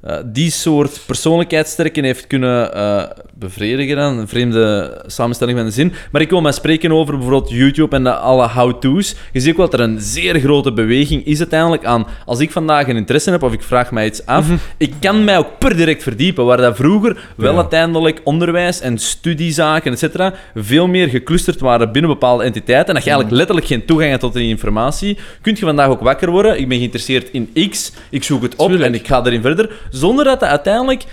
eh, 0.00 0.16
die 0.24 0.50
soort 0.50 1.00
persoonlijkheidsterken 1.06 2.04
heeft 2.04 2.26
kunnen 2.26 2.74
eh, 2.74 3.04
bevredigen. 3.38 3.96
Dan. 3.96 4.18
Een 4.18 4.28
vreemde 4.28 4.94
samenstelling 5.06 5.56
van 5.58 5.66
de 5.66 5.72
zin. 5.72 5.92
Maar 6.10 6.20
ik 6.20 6.30
wil 6.30 6.40
maar 6.40 6.52
spreken 6.52 6.92
over 6.92 7.14
bijvoorbeeld 7.14 7.50
YouTube 7.50 7.96
en 7.96 8.04
de, 8.04 8.14
alle 8.14 8.48
how-to's. 8.48 9.14
Je 9.32 9.40
ziet 9.40 9.50
ook 9.50 9.56
wel 9.56 9.68
dat 9.70 9.80
er 9.80 9.86
een 9.86 10.00
zeer 10.00 10.40
grote 10.40 10.72
beweging 10.72 11.24
is 11.26 11.38
uiteindelijk 11.38 11.84
aan... 11.84 12.06
Als 12.26 12.38
ik 12.40 12.50
vandaag 12.50 12.88
een 12.88 12.96
interesse 12.96 13.30
heb 13.30 13.42
of 13.42 13.52
ik 13.52 13.62
vraag 13.62 13.90
mij 13.90 14.06
iets 14.06 14.26
af, 14.26 14.46
ik 14.76 14.94
kan 15.00 15.24
mij 15.24 15.38
ook 15.38 15.58
per 15.58 15.76
direct 15.76 16.02
verdiepen. 16.02 16.44
Waar 16.44 16.56
dat 16.56 16.76
vroeger 16.76 17.16
wel 17.36 17.52
Ja. 17.52 17.58
uiteindelijk 17.58 18.20
onderwijs 18.24 18.80
en 18.80 18.98
studiezaken, 18.98 19.92
et 19.92 19.98
cetera, 19.98 20.34
veel 20.54 20.86
meer 20.86 21.08
geclusterd 21.08 21.60
waren 21.60 21.92
binnen 21.92 22.10
bepaalde 22.10 22.44
entiteiten. 22.44 22.88
En 22.88 22.94
dat 22.94 23.04
je 23.04 23.10
eigenlijk 23.10 23.38
letterlijk 23.38 23.66
geen 23.66 23.84
toegang 23.84 24.08
hebt 24.10 24.22
tot 24.22 24.32
die 24.32 24.48
informatie. 24.48 25.18
Kun 25.40 25.54
je 25.58 25.64
vandaag 25.64 25.88
ook 25.88 26.00
wakker 26.00 26.30
worden. 26.30 26.58
Ik 26.58 26.68
ben 26.68 26.78
geïnteresseerd 26.78 27.28
in 27.30 27.50
X. 27.70 27.92
Ik 28.10 28.24
zoek 28.24 28.42
het 28.42 28.56
op 28.56 28.68
Tuurlijk. 28.68 28.88
en 28.88 29.00
ik 29.00 29.06
ga 29.06 29.24
erin 29.24 29.42
verder. 29.42 29.70
Zonder 29.90 30.24
dat 30.24 30.40
dat 30.40 30.48
uiteindelijk 30.48 31.04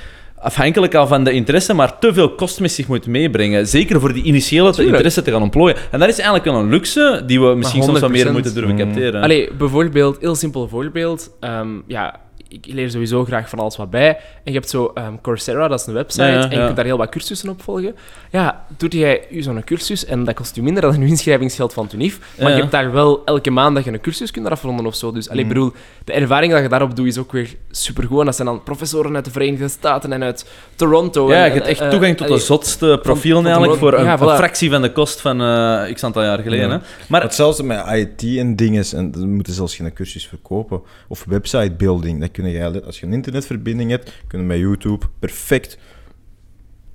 afhankelijk 0.44 0.96
al 0.96 1.08
van 1.08 1.24
de 1.24 1.32
interesse, 1.32 1.74
maar 1.74 2.00
te 2.00 2.14
veel 2.14 2.36
kost 2.36 2.60
met 2.60 2.72
zich 2.72 2.88
moet 2.88 3.08
meebrengen. 3.08 3.68
Zeker 3.68 4.00
voor 4.00 4.14
die 4.14 4.24
initiële 4.24 4.72
Tuurlijk. 4.72 4.88
interesse 4.88 5.22
te 5.22 5.32
gaan 5.32 5.42
ontplooien. 5.42 5.76
En 5.92 6.00
dat 6.00 6.10
is 6.10 6.16
eigenlijk 6.16 6.46
wel 6.46 6.56
een 6.56 6.70
luxe 6.70 7.24
die 7.26 7.42
we 7.42 7.56
misschien 7.56 7.84
soms 7.84 8.00
wat 8.00 8.10
meer 8.10 8.28
100%. 8.28 8.32
moeten 8.32 8.54
durven 8.54 8.78
capteren. 8.78 9.22
Allee, 9.22 9.54
bijvoorbeeld, 9.58 10.18
heel 10.20 10.36
simpel 10.36 10.68
voorbeeld. 10.68 11.32
Ehm, 11.40 11.68
ja, 11.88 12.20
ik 12.54 12.66
leer 12.74 12.90
sowieso 12.92 13.26
graag 13.26 13.50
van 13.50 13.60
alles 13.60 13.78
wat 13.78 13.90
bij. 13.90 14.08
En 14.44 14.52
je 14.52 14.52
hebt 14.52 14.70
zo 14.70 14.92
ehm, 14.94 15.14
Coursera, 15.22 15.68
dat 15.68 15.80
is 15.80 15.86
een 15.86 15.94
website, 15.94 16.24
Ja, 16.24 16.30
ja, 16.30 16.50
en 16.50 16.58
je 16.60 16.64
kunt 16.64 16.76
daar 16.76 16.86
heel 16.86 16.98
wat 16.98 17.10
cursussen 17.10 17.50
op 17.50 17.62
volgen. 17.62 17.96
Ja, 18.32 18.66
doet 18.78 18.94
jij 18.94 19.26
u 19.32 19.42
zo'n 19.42 19.64
cursus 19.64 20.06
en 20.06 20.24
dat 20.24 20.36
kost 20.36 20.56
je 20.56 20.62
minder 20.64 20.82
dan 20.82 20.94
een 20.94 21.02
inschrijvingsgeld 21.02 21.74
van 21.74 21.88
Tunif, 21.88 22.20
maar 22.40 22.50
Ja, 22.50 22.56
je 22.56 22.62
hebt 22.62 22.72
daar 22.72 22.92
wel 22.92 23.22
elke 23.26 23.50
maand 23.50 23.76
dat 23.76 23.84
je 23.84 23.92
een 23.92 24.02
cursus 24.02 24.32
kunt 24.32 24.50
afronden 24.50 24.86
of 24.86 24.96
zo. 24.96 25.12
Dus, 25.12 25.30
Mm. 25.30 25.48
bedoel, 25.48 25.72
de 26.04 26.14
ervaring 26.14 26.52
dat 26.54 26.62
je 26.62 26.70
daarop 26.70 26.96
doet 26.96 27.08
is 27.08 27.18
ook 27.18 27.32
weer 27.32 27.56
supergoed. 27.72 28.20
En 28.20 28.26
dat 28.26 28.36
zijn 28.36 28.48
dan 28.48 28.64
professoren 28.64 29.16
uit 29.16 29.26
de 29.26 29.32
Verenigde 29.32 29.68
Staten 29.68 30.14
en 30.14 30.24
uit 30.24 30.50
Toronto. 30.76 31.30
ja, 31.30 31.36
en, 31.46 31.46
je 31.46 31.54
hebt 31.54 31.68
echt 31.68 31.80
eh, 31.80 31.90
toegang 31.90 32.18
tot 32.18 32.28
de 32.28 32.38
zotste 32.38 33.00
profielen 33.04 33.46
eigenlijk 33.46 33.76
voor 33.80 33.94
een, 33.94 34.04
ja, 34.06 34.12
een 34.14 34.20
voilà. 34.20 34.36
fractie 34.38 34.70
van 34.70 34.82
de 34.82 34.92
kost 34.92 35.22
van 35.22 35.42
eh 35.42 35.94
x 35.94 36.04
aantal 36.04 36.24
jaar 36.24 36.40
geleden. 36.40 36.70
Ja. 36.70 36.74
Hè? 36.78 36.84
Maar 37.08 37.22
Hetzelfde 37.22 37.64
met 37.64 37.86
IT 37.88 38.38
en 38.38 38.56
dingen. 38.56 38.86
En 38.96 39.12
dan 39.12 39.34
moeten 39.34 39.54
zelfs 39.54 39.76
geen 39.76 39.94
cursus 39.94 40.28
verkopen. 40.28 40.82
Of 41.08 41.26
website 41.28 41.72
building. 41.78 42.20
Dat 42.20 42.32
kun 42.32 42.43
je, 42.52 42.84
als 42.84 43.00
je 43.00 43.06
een 43.06 43.14
internetverbinding 43.14 43.90
hebt, 43.90 44.12
kun 44.28 44.40
je 44.40 44.46
met 44.46 44.58
YouTube 44.58 45.06
perfect 45.20 45.78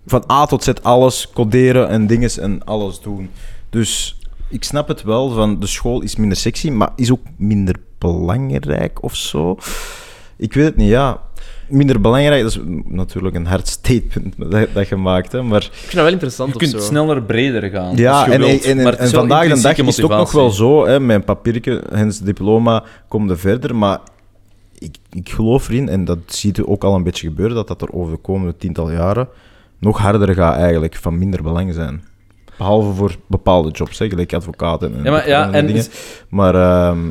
van 0.07 0.25
A 0.31 0.47
tot 0.47 0.63
Z 0.65 0.69
alles 0.83 1.31
coderen 1.35 1.89
en 1.89 2.07
dingen 2.07 2.31
en 2.41 2.65
alles 2.65 3.01
doen. 3.01 3.31
Dus 3.71 4.19
ik 4.49 4.65
snap 4.65 4.89
het 4.89 5.03
wel 5.03 5.31
van 5.31 5.61
de 5.61 5.67
school 5.67 6.03
is 6.03 6.17
minder 6.17 6.37
sexy, 6.37 6.71
maar 6.71 6.93
is 6.97 7.13
ook 7.13 7.23
minder 7.37 7.75
belangrijk 7.99 9.03
of 9.03 9.17
zo. 9.17 9.59
Ik 10.37 10.53
weet 10.53 10.65
het 10.65 10.77
niet, 10.77 10.89
ja. 10.89 11.21
Minder 11.69 12.01
belangrijk, 12.01 12.43
dat 12.43 12.51
is 12.51 12.61
natuurlijk 12.85 13.35
een 13.35 13.47
hard 13.47 13.69
statement 13.69 14.35
dat, 14.51 14.69
dat 14.73 14.89
je 14.89 14.97
maakt, 14.97 15.33
hè, 15.33 15.43
maar... 15.43 15.63
Ik 15.63 15.71
vind 15.73 15.93
dat 15.93 16.03
wel 16.03 16.13
interessant 16.13 16.49
je 16.49 16.55
of 16.55 16.61
kunt 16.61 16.73
zo. 16.73 16.89
sneller 16.89 17.23
breder 17.23 17.71
gaan. 17.71 17.97
Ja, 17.97 18.19
als 18.19 18.27
je 18.27 18.33
en, 18.33 18.41
wilt. 18.41 18.65
en, 18.65 18.83
Maar 18.83 19.09
vandaag 19.09 19.55
de 19.55 19.61
dag 19.61 19.77
is 19.77 19.97
het 19.97 20.05
ook 20.05 20.11
nog 20.11 20.33
wel 20.33 20.51
zo, 20.51 20.87
hè, 20.87 21.01
mijn 21.01 21.25
papiertje, 21.25 21.83
hens 21.93 22.19
diploma, 22.19 22.85
komt 23.09 23.31
er 23.31 23.39
verder, 23.39 23.77
maar 23.77 23.99
ik, 24.79 24.97
ik 25.13 25.29
geloof 25.29 25.69
erin, 25.69 25.89
en 25.89 26.05
dat 26.05 26.19
zie 26.27 26.51
je 26.55 26.69
ook 26.69 26.85
al 26.85 26.95
een 26.95 27.03
beetje 27.03 27.29
gebeuren, 27.29 27.55
dat 27.57 27.69
dat 27.69 27.83
er 27.83 27.93
over 27.93 28.13
de 28.13 28.21
komende 28.21 28.57
tiental 28.57 28.91
jaren 28.91 29.29
nog 29.79 29.99
harder 29.99 30.35
gaat 30.35 30.57
eigenlijk 30.57 30.97
van 30.97 31.19
minder 31.19 31.43
belang 31.43 31.75
zijn. 31.75 32.03
Behalve 32.59 32.93
voor 32.93 33.17
bepaalde 33.27 33.71
jobs, 33.71 33.99
hè, 33.99 34.09
gelijk 34.09 34.33
advocaten 34.33 34.95
en, 34.95 35.05
Ja, 35.05 35.11
maar, 35.11 35.29
ja, 35.29 35.53
en 35.53 35.67
dingen. 35.67 35.85
Maar 36.29 36.55
ehm, 36.55 37.09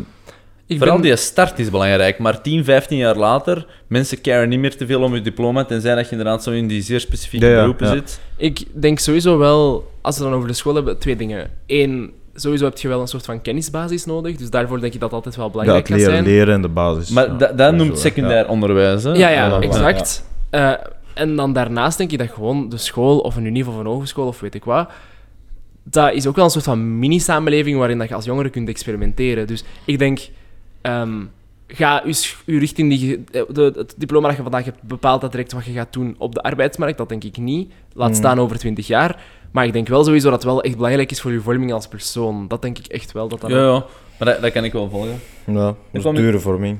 Ik 0.65 0.77
Vooral 0.77 0.97
ben- 0.97 1.05
die 1.05 1.15
start 1.15 1.59
is 1.59 1.69
belangrijk, 1.69 2.19
maar 2.19 2.41
10, 2.41 2.63
15 2.63 2.97
jaar 2.97 3.15
later, 3.15 3.65
mensen 3.87 4.21
caren 4.21 4.49
niet 4.49 4.59
meer 4.59 4.77
te 4.77 4.85
veel 4.85 5.01
om 5.01 5.15
je 5.15 5.21
diploma, 5.21 5.65
tenzij 5.65 5.95
dat 5.95 6.05
je 6.05 6.11
inderdaad 6.11 6.43
zo 6.43 6.51
in 6.51 6.67
die 6.67 6.81
zeer 6.81 6.99
specifieke 6.99 7.45
ja, 7.45 7.59
beroepen 7.59 7.87
ja. 7.87 7.93
zit. 7.93 8.19
Ik 8.37 8.63
denk 8.73 8.99
sowieso 8.99 9.37
wel, 9.37 9.91
als 10.01 10.17
we 10.17 10.23
dan 10.23 10.33
over 10.33 10.47
de 10.47 10.53
school 10.53 10.75
hebben, 10.75 10.97
twee 10.97 11.15
dingen. 11.15 11.49
Eén, 11.67 12.11
sowieso 12.41 12.65
heb 12.65 12.77
je 12.77 12.87
wel 12.87 13.01
een 13.01 13.07
soort 13.07 13.25
van 13.25 13.41
kennisbasis 13.41 14.05
nodig. 14.05 14.35
Dus 14.35 14.49
daarvoor 14.49 14.79
denk 14.79 14.93
ik 14.93 14.99
dat 14.99 15.13
altijd 15.13 15.35
wel 15.35 15.45
ja, 15.45 15.51
belangrijk 15.51 15.87
het 15.87 15.87
gaat 15.87 15.97
leren, 15.97 16.13
zijn. 16.13 16.35
leren 16.35 16.53
en 16.53 16.61
de 16.61 16.67
basis. 16.67 17.09
Maar 17.09 17.27
ja, 17.39 17.51
dat, 17.51 17.73
noemt 17.73 17.93
ja. 17.93 17.99
secundair 17.99 18.47
onderwijs, 18.47 19.03
hè? 19.03 19.11
Ja, 19.11 19.29
ja, 19.29 19.47
Ja, 19.47 19.59
exact. 19.59 20.25
Eh, 20.49 20.73
en 21.13 21.35
dan 21.35 21.53
daarnaast 21.53 21.97
denk 21.97 22.11
ik 22.11 22.17
dat 22.17 22.29
gewoon 22.29 22.69
de 22.69 22.77
school, 22.77 23.19
of 23.19 23.35
een 23.35 23.45
unie 23.45 23.67
of 23.67 23.77
een 23.77 23.85
hogeschool, 23.85 24.27
of 24.27 24.39
weet 24.39 24.55
ik 24.55 24.63
wat, 24.63 24.89
dat 25.83 26.13
is 26.13 26.27
ook 26.27 26.35
wel 26.35 26.45
een 26.45 26.51
soort 26.51 26.63
van 26.65 26.99
mini-samenleving 26.99 27.77
waarin 27.77 27.97
dat 27.97 28.07
je 28.07 28.15
als 28.15 28.25
jongere 28.25 28.49
kunt 28.49 28.69
experimenteren. 28.69 29.47
Dus 29.47 29.63
ik 29.85 29.99
denk, 29.99 30.19
ehm, 30.81 31.23
ga 31.67 32.03
je, 32.05 32.59
richting 32.59 32.89
die, 32.89 33.23
eh, 33.31 33.41
de, 33.49 33.73
het 33.75 33.93
diploma 33.97 34.27
dat 34.27 34.37
je 34.37 34.43
vandaag 34.43 34.65
hebt, 34.65 34.81
bepaalt 34.81 35.21
dat 35.21 35.31
direct 35.31 35.51
wat 35.51 35.65
je 35.65 35.71
gaat 35.71 35.93
doen 35.93 36.15
op 36.17 36.33
de 36.33 36.41
arbeidsmarkt. 36.41 36.97
Dat 36.97 37.09
denk 37.09 37.23
ik 37.23 37.37
niet. 37.37 37.71
Laat 37.93 38.09
Mm. 38.09 38.15
staan 38.15 38.39
over 38.39 38.57
20 38.57 38.87
jaar. 38.87 39.21
Maar 39.51 39.65
ik 39.65 39.73
denk 39.73 39.87
wel 39.87 40.03
sowieso 40.03 40.29
dat 40.29 40.43
het 40.43 40.51
wel 40.51 40.61
echt 40.63 40.75
belangrijk 40.75 41.11
is 41.11 41.21
voor 41.21 41.31
je 41.31 41.39
vorming 41.41 41.73
als 41.73 41.87
persoon. 41.87 42.47
Dat 42.47 42.61
denk 42.61 42.77
ik 42.77 42.85
echt 42.87 43.11
wel. 43.11 43.27
Dat 43.27 43.41
dat 43.41 43.49
Ja, 43.49 43.57
ja. 43.57 43.85
Maar 44.19 44.27
dat, 44.33 44.41
dat 44.41 44.51
kan 44.51 44.63
ik 44.63 44.73
wel 44.73 44.89
volgen. 44.89 45.19
Ja, 45.45 45.53
dat 45.53 45.75
is 45.91 46.01
kwam- 46.01 46.15
dure 46.15 46.39
vorming. 46.39 46.77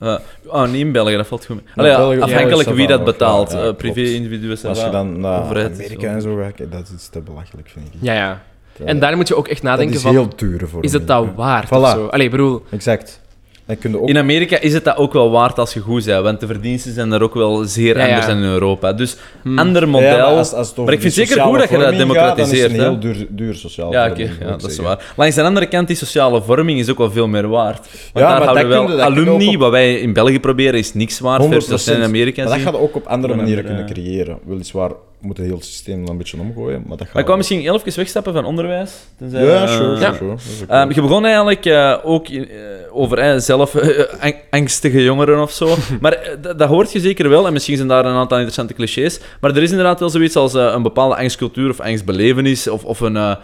Ja. 0.00 0.20
Ah, 0.48 0.70
niet 0.70 0.80
in 0.80 0.92
België, 0.92 1.16
dat 1.16 1.26
valt 1.26 1.44
goed 1.46 1.56
mee. 1.56 1.64
Ja, 1.66 1.72
Allee, 1.76 1.90
ja, 1.90 1.96
België- 1.98 2.20
afhankelijk 2.32 2.68
ja, 2.68 2.74
wie 2.74 2.86
dat 2.86 3.04
betaalt. 3.04 3.52
ja, 3.52 3.62
Eh, 3.62 3.74
privé, 3.74 3.94
klopt. 3.94 4.08
individuen, 4.08 4.58
ça 4.58 4.62
Als 4.68 4.78
je 4.78 4.84
va. 4.84 4.90
dan 4.90 5.20
naar 5.20 5.42
overheid, 5.42 5.72
Amerika 5.72 6.08
en 6.12 6.22
zo 6.22 6.36
gaat, 6.36 6.52
kijk, 6.54 6.72
dat 6.72 6.92
is 6.96 7.08
te 7.08 7.20
belachelijk, 7.20 7.68
vind 7.68 7.86
ik. 7.86 7.92
Ja, 8.00 8.12
ja. 8.14 8.42
En 8.84 8.98
daar 8.98 9.16
moet 9.16 9.28
je 9.28 9.36
ook 9.36 9.48
echt 9.48 9.62
dat 9.62 9.70
nadenken 9.70 9.94
is 9.96 10.02
van, 10.02 10.10
heel 10.10 10.28
dure 10.36 10.64
vorming. 10.66 10.84
is 10.84 10.92
het 10.92 11.06
dat 11.06 11.26
waard 11.36 11.66
Voilà. 11.66 11.70
of 11.70 11.88
zo? 11.90 12.06
Allee, 12.06 12.28
bedoel... 12.30 12.62
Exact. 12.70 13.20
Dan 13.68 13.78
kun 13.78 13.90
je 13.90 14.00
ook... 14.00 14.08
In 14.08 14.18
Amerika 14.18 14.60
is 14.60 14.72
het 14.72 14.84
dat 14.84 14.96
ook 14.96 15.12
wel 15.12 15.30
waard 15.30 15.58
als 15.58 15.74
je 15.74 15.80
goed 15.80 16.04
bent, 16.04 16.22
want 16.22 16.40
de 16.40 16.46
verdiensten 16.46 16.92
zijn 16.94 17.10
daar 17.10 17.22
ook 17.22 17.34
wel 17.34 17.64
zeer 17.64 17.96
Ja, 17.96 18.02
ja. 18.04 18.08
anders 18.08 18.26
dan 18.26 18.36
in 18.36 18.42
Europa. 18.42 18.92
Dus 18.92 19.16
Hmm. 19.42 19.58
ander 19.58 19.88
model. 19.88 20.08
Ja, 20.08 20.16
maar 20.16 20.24
als, 20.26 20.52
als 20.52 20.68
het 20.68 20.78
over 20.78 20.84
Maar 20.84 20.92
ik 20.92 21.00
vind 21.00 21.12
zeker 21.14 21.40
goed 21.42 21.58
dat 21.58 21.68
je 21.68 21.76
dat 21.76 21.84
vorming 21.84 22.12
gaat, 22.16 22.36
democratiseert, 22.36 22.70
Dan 22.70 22.70
is 22.70 22.82
hè. 22.82 22.90
het 22.90 23.02
een 23.02 23.10
heel 23.12 23.14
duur, 23.14 23.26
duur 23.30 23.54
sociaal 23.54 23.92
Ja, 23.92 24.08
vorming, 24.08 24.30
ja, 24.40 24.46
dat 24.56 24.70
is 24.70 24.78
waar. 24.78 25.12
Langs 25.16 25.34
de 25.34 25.42
andere 25.42 25.66
kant, 25.66 25.86
die 25.86 25.96
sociale 25.96 26.42
vorming 26.42 26.78
is 26.78 26.90
ook 26.90 26.98
wel 26.98 27.10
veel 27.10 27.28
meer 27.28 27.48
waard. 27.48 27.78
Want 27.78 27.90
Ja, 28.12 28.20
daar 28.20 28.42
houden 28.42 28.68
dat 28.70 28.88
we 28.90 28.96
wel 28.96 29.04
alumni, 29.06 29.46
ook 29.48 29.54
op- 29.54 29.60
wat 29.60 29.70
wij 29.70 29.94
in 29.98 30.12
België 30.12 30.40
proberen, 30.40 30.78
is 30.78 30.94
niks 30.94 31.20
waard. 31.20 31.40
100%. 31.40 31.48
Versus 31.52 31.84
dat 31.84 31.96
in 31.96 32.02
Amerika 32.02 32.42
Maar 32.44 32.52
dat 32.52 32.60
gaat 32.60 32.74
ook 32.80 32.94
op 32.96 33.06
andere 33.06 33.34
manieren 33.34 33.64
kunnen 33.64 33.86
creëren. 33.86 34.38
Weliswaar 34.46 34.90
moet 35.20 35.36
het 35.36 35.46
hele 35.46 35.62
systeem 35.62 36.00
dan 36.00 36.10
een 36.10 36.16
beetje 36.18 36.40
omgooien, 36.40 36.82
maar 36.86 36.96
dat 36.96 37.00
gaat 37.06 37.12
Maar 37.12 37.20
ik 37.22 37.26
wou 37.26 37.38
misschien 37.38 37.60
heel 37.60 37.74
even 37.74 37.96
wegstappen 37.96 38.32
van 38.32 38.44
onderwijs. 38.44 38.92
Tenzij, 39.18 39.44
Ja, 39.44 39.62
eh, 39.62 39.68
sure, 39.76 40.00
Ja. 40.00 40.12
sure, 40.12 40.30
oké. 40.32 40.40
Ehm, 40.72 40.90
je 40.92 41.00
begon 41.00 41.24
eigenlijk 41.24 41.64
eh, 41.66 41.94
ook 42.02 42.28
in- 42.28 42.48
eh, 42.48 42.56
over 42.92 43.40
zelf 43.40 43.74
ang- 44.20 44.36
angstige 44.50 45.02
jongeren 45.02 45.42
of 45.42 45.50
zo. 45.50 45.76
maar 46.00 46.36
dat, 46.56 46.68
hoort 46.68 46.92
je 46.92 47.00
zeker 47.00 47.28
wel. 47.28 47.46
En 47.46 47.52
misschien 47.52 47.76
zijn 47.76 47.88
daar 47.88 48.04
een 48.04 48.14
aantal 48.14 48.36
interessante 48.36 48.74
clichés. 48.74 49.20
Maar 49.40 49.50
er 49.56 49.62
is 49.62 49.70
inderdaad 49.70 50.00
wel 50.00 50.10
zoiets 50.10 50.36
als 50.36 50.54
een 50.54 50.82
bepaalde 50.82 51.16
angstcultuur 51.16 51.70
of 51.70 51.80
angstbelevenis. 51.80 52.68
Of, 52.68 52.84
of 52.84 53.00
een 53.00 53.36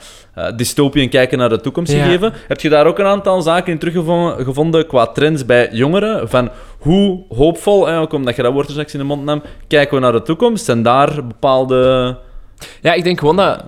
dystopie 0.56 1.02
en 1.02 1.08
kijken 1.08 1.38
naar 1.38 1.48
de 1.48 1.60
toekomst 1.60 1.92
Ja. 1.92 2.04
gegeven. 2.04 2.32
Heb 2.48 2.60
je 2.60 2.68
daar 2.68 2.86
ook 2.86 2.98
een 2.98 3.04
aantal 3.06 3.42
zaken 3.42 3.72
in 3.72 3.78
teruggevonden 3.78 4.44
gevonden 4.44 4.86
qua 4.86 5.06
trends 5.06 5.46
bij 5.46 5.68
jongeren? 5.72 6.28
Van 6.28 6.50
hoe 6.84 7.24
hoopvol, 7.28 7.86
hè, 7.86 8.00
ook 8.00 8.12
omdat 8.12 8.36
je 8.36 8.42
dat 8.42 8.52
woord 8.52 8.64
er 8.66 8.72
straks 8.72 8.92
in 8.92 8.98
de 8.98 9.04
mond 9.04 9.24
nam, 9.24 9.42
kijken 9.68 9.94
we 9.94 10.00
naar 10.00 10.12
de 10.12 10.22
toekomst? 10.22 10.68
En 10.68 10.82
daar 10.82 11.26
bepaalde... 11.26 12.18
Ja, 12.80 12.92
ik 12.92 13.04
denk 13.04 13.18
gewoon 13.18 13.36
dat... 13.36 13.64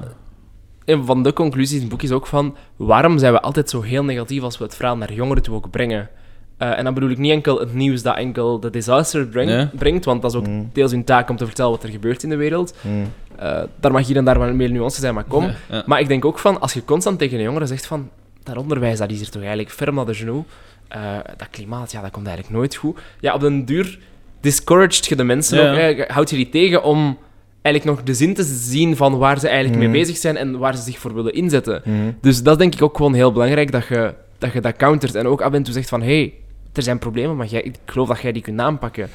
Een 0.84 1.04
van 1.04 1.22
de 1.22 1.32
conclusies 1.32 1.74
in 1.74 1.80
het 1.80 1.88
boek 1.88 2.02
is 2.02 2.10
ook 2.10 2.26
van... 2.26 2.56
Waarom 2.76 3.18
zijn 3.18 3.32
we 3.32 3.40
altijd 3.40 3.70
zo 3.70 3.82
heel 3.82 4.04
negatief 4.04 4.42
als 4.42 4.58
we 4.58 4.64
het 4.64 4.74
verhaal 4.76 4.96
naar 4.96 5.12
jongeren 5.12 5.42
toe 5.42 5.54
ook 5.54 5.70
brengen? 5.70 6.08
Eh, 6.56 6.78
en 6.78 6.84
dan 6.84 6.94
bedoel 6.94 7.10
ik 7.10 7.18
niet 7.18 7.30
enkel 7.32 7.58
het 7.58 7.74
nieuws 7.74 8.02
dat 8.02 8.16
enkel 8.16 8.60
de 8.60 8.70
disaster 8.70 9.26
breng- 9.26 9.50
Ja. 9.50 9.70
brengt, 9.74 10.04
want 10.04 10.22
dat 10.22 10.30
is 10.30 10.36
ook 10.38 10.46
Mm. 10.46 10.70
deels 10.72 10.90
hun 10.90 11.04
taak 11.04 11.30
om 11.30 11.36
te 11.36 11.46
vertellen 11.46 11.70
wat 11.70 11.82
er 11.82 11.88
gebeurt 11.90 12.22
in 12.22 12.28
de 12.28 12.36
wereld. 12.36 12.74
Mm. 12.80 13.12
Eh, 13.36 13.62
daar 13.80 13.92
mag 13.92 14.06
hier 14.06 14.16
en 14.16 14.24
daar 14.24 14.38
wel 14.38 14.52
meer 14.54 14.70
nuance 14.70 15.00
zijn, 15.00 15.14
maar 15.14 15.24
kom. 15.24 15.44
Ja, 15.44 15.54
ja. 15.70 15.82
Maar 15.86 16.00
ik 16.00 16.08
denk 16.08 16.24
ook 16.24 16.38
van, 16.38 16.60
als 16.60 16.72
je 16.72 16.84
constant 16.84 17.18
tegen 17.18 17.36
een 17.38 17.44
jongere 17.44 17.66
zegt 17.66 17.86
van... 17.86 18.10
Dat 18.42 18.56
onderwijs, 18.56 18.98
dat 18.98 19.10
is 19.10 19.16
hier 19.18 19.28
toch 19.30 19.40
eigenlijk 19.40 19.70
ferm 19.70 19.94
naar 19.94 20.06
de 20.06 20.14
genoeg. 20.14 20.44
Eh, 20.89 21.01
dat 21.37 21.49
klimaat, 21.51 21.93
ja, 21.93 22.01
dat 22.01 22.11
komt 22.11 22.26
eigenlijk 22.26 22.57
nooit 22.57 22.74
goed. 22.74 22.99
Ja, 23.20 23.34
op 23.34 23.41
den 23.41 23.64
duur 23.64 23.99
discouraged 24.41 25.07
je 25.07 25.16
de 25.16 25.24
mensen 25.24 25.59
Ja. 25.62 25.70
ook. 25.70 25.76
Hè. 25.76 26.05
Houd 26.09 26.30
je 26.30 26.37
die 26.37 26.49
tegen 26.49 26.82
om 26.82 27.18
eigenlijk 27.62 27.97
nog 27.97 28.07
de 28.07 28.14
zin 28.14 28.34
te 28.34 28.43
zien 28.43 28.97
van 28.97 29.18
waar 29.18 29.39
ze 29.39 29.49
eigenlijk 29.49 29.82
Mhm. 29.82 29.91
mee 29.91 30.01
bezig 30.01 30.16
zijn 30.16 30.37
en 30.37 30.59
waar 30.59 30.76
ze 30.76 30.82
zich 30.82 30.99
voor 30.99 31.14
willen 31.14 31.32
inzetten. 31.32 31.82
Mm. 31.84 32.16
Dus 32.20 32.43
dat 32.43 32.53
is 32.53 32.59
denk 32.59 32.74
ik 32.74 32.82
ook 32.82 32.97
gewoon 32.97 33.14
heel 33.14 33.32
belangrijk, 33.32 33.72
dat 33.72 33.87
je 33.87 34.14
dat, 34.39 34.53
je 34.53 34.61
dat 34.61 34.76
countert. 34.76 35.14
En 35.14 35.26
ook 35.26 35.41
af 35.41 35.53
en 35.53 35.62
toe 35.62 35.72
zegt 35.74 35.89
van, 35.89 36.01
hé, 36.03 36.07
hey, 36.18 36.34
er 36.72 36.82
zijn 36.82 36.99
problemen, 36.99 37.37
maar 37.37 37.47
jij, 37.47 37.62
ik 37.62 37.74
geloof 37.84 38.09
dat 38.09 38.20
jij 38.20 38.32
die 38.32 38.43
kunt 38.43 38.61
aanpakken. 38.61 39.09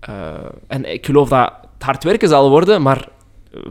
Eh, 0.00 0.14
en 0.66 0.92
ik 0.92 1.06
geloof 1.06 1.28
dat 1.28 1.52
het 1.74 1.82
hard 1.82 2.04
werken 2.04 2.28
zal 2.28 2.50
worden, 2.50 2.82
maar 2.82 3.08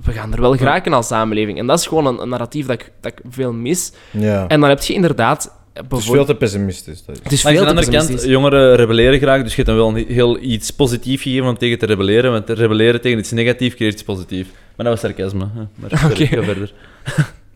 we 0.04 0.12
gaan 0.12 0.34
er 0.34 0.42
wel 0.42 0.56
geraken 0.58 0.94
als 0.94 1.08
samenleving. 1.08 1.58
En 1.60 1.68
dat 1.68 1.80
is 1.80 1.88
gewoon 1.88 2.06
een, 2.06 2.22
een 2.22 2.30
narratief 2.30 2.66
dat 2.66 2.82
ik, 2.82 2.92
dat 3.02 3.12
ik 3.12 3.20
veel 3.30 3.54
mis. 3.54 3.94
Ja. 4.12 4.48
En 4.48 4.60
dan 4.60 4.70
heb 4.70 4.82
je 4.82 4.94
inderdaad... 4.94 5.62
het 5.74 5.92
is 5.92 6.06
veel 6.06 6.26
te 6.26 6.36
pessimistisch. 6.36 7.06
Dat 7.06 7.16
is. 7.16 7.24
Het 7.24 7.32
is 7.32 7.44
Maar 7.44 7.52
aan 7.52 7.58
veel 7.58 7.76
de 7.76 7.82
te 7.82 7.98
andere 7.98 8.08
kant, 8.08 8.24
jongeren 8.24 8.76
rebelleren 8.76 9.20
graag, 9.20 9.44
dus 9.44 9.56
je 9.56 9.64
hebt 9.64 9.68
dan 9.68 9.78
wel 9.78 9.98
een 9.98 10.08
heel 10.08 10.40
iets 10.42 10.72
positiefs 10.72 11.24
gegeven 11.24 11.48
om 11.48 11.58
tegen 11.58 11.78
te 11.78 11.86
rebelleren, 11.86 12.32
want 12.32 12.46
te 12.46 12.54
rebelleren 12.54 13.02
tegen 13.02 13.18
iets 13.18 13.32
negatiefs 13.32 13.76
creëert 13.76 13.94
iets 13.94 14.04
positiefs. 14.04 14.50
Maar 14.76 14.86
dat 14.86 15.02
was 15.02 15.12
sarcasme. 15.12 15.48
Hè. 15.54 15.64
Maar 15.76 15.90
verder. 16.44 16.74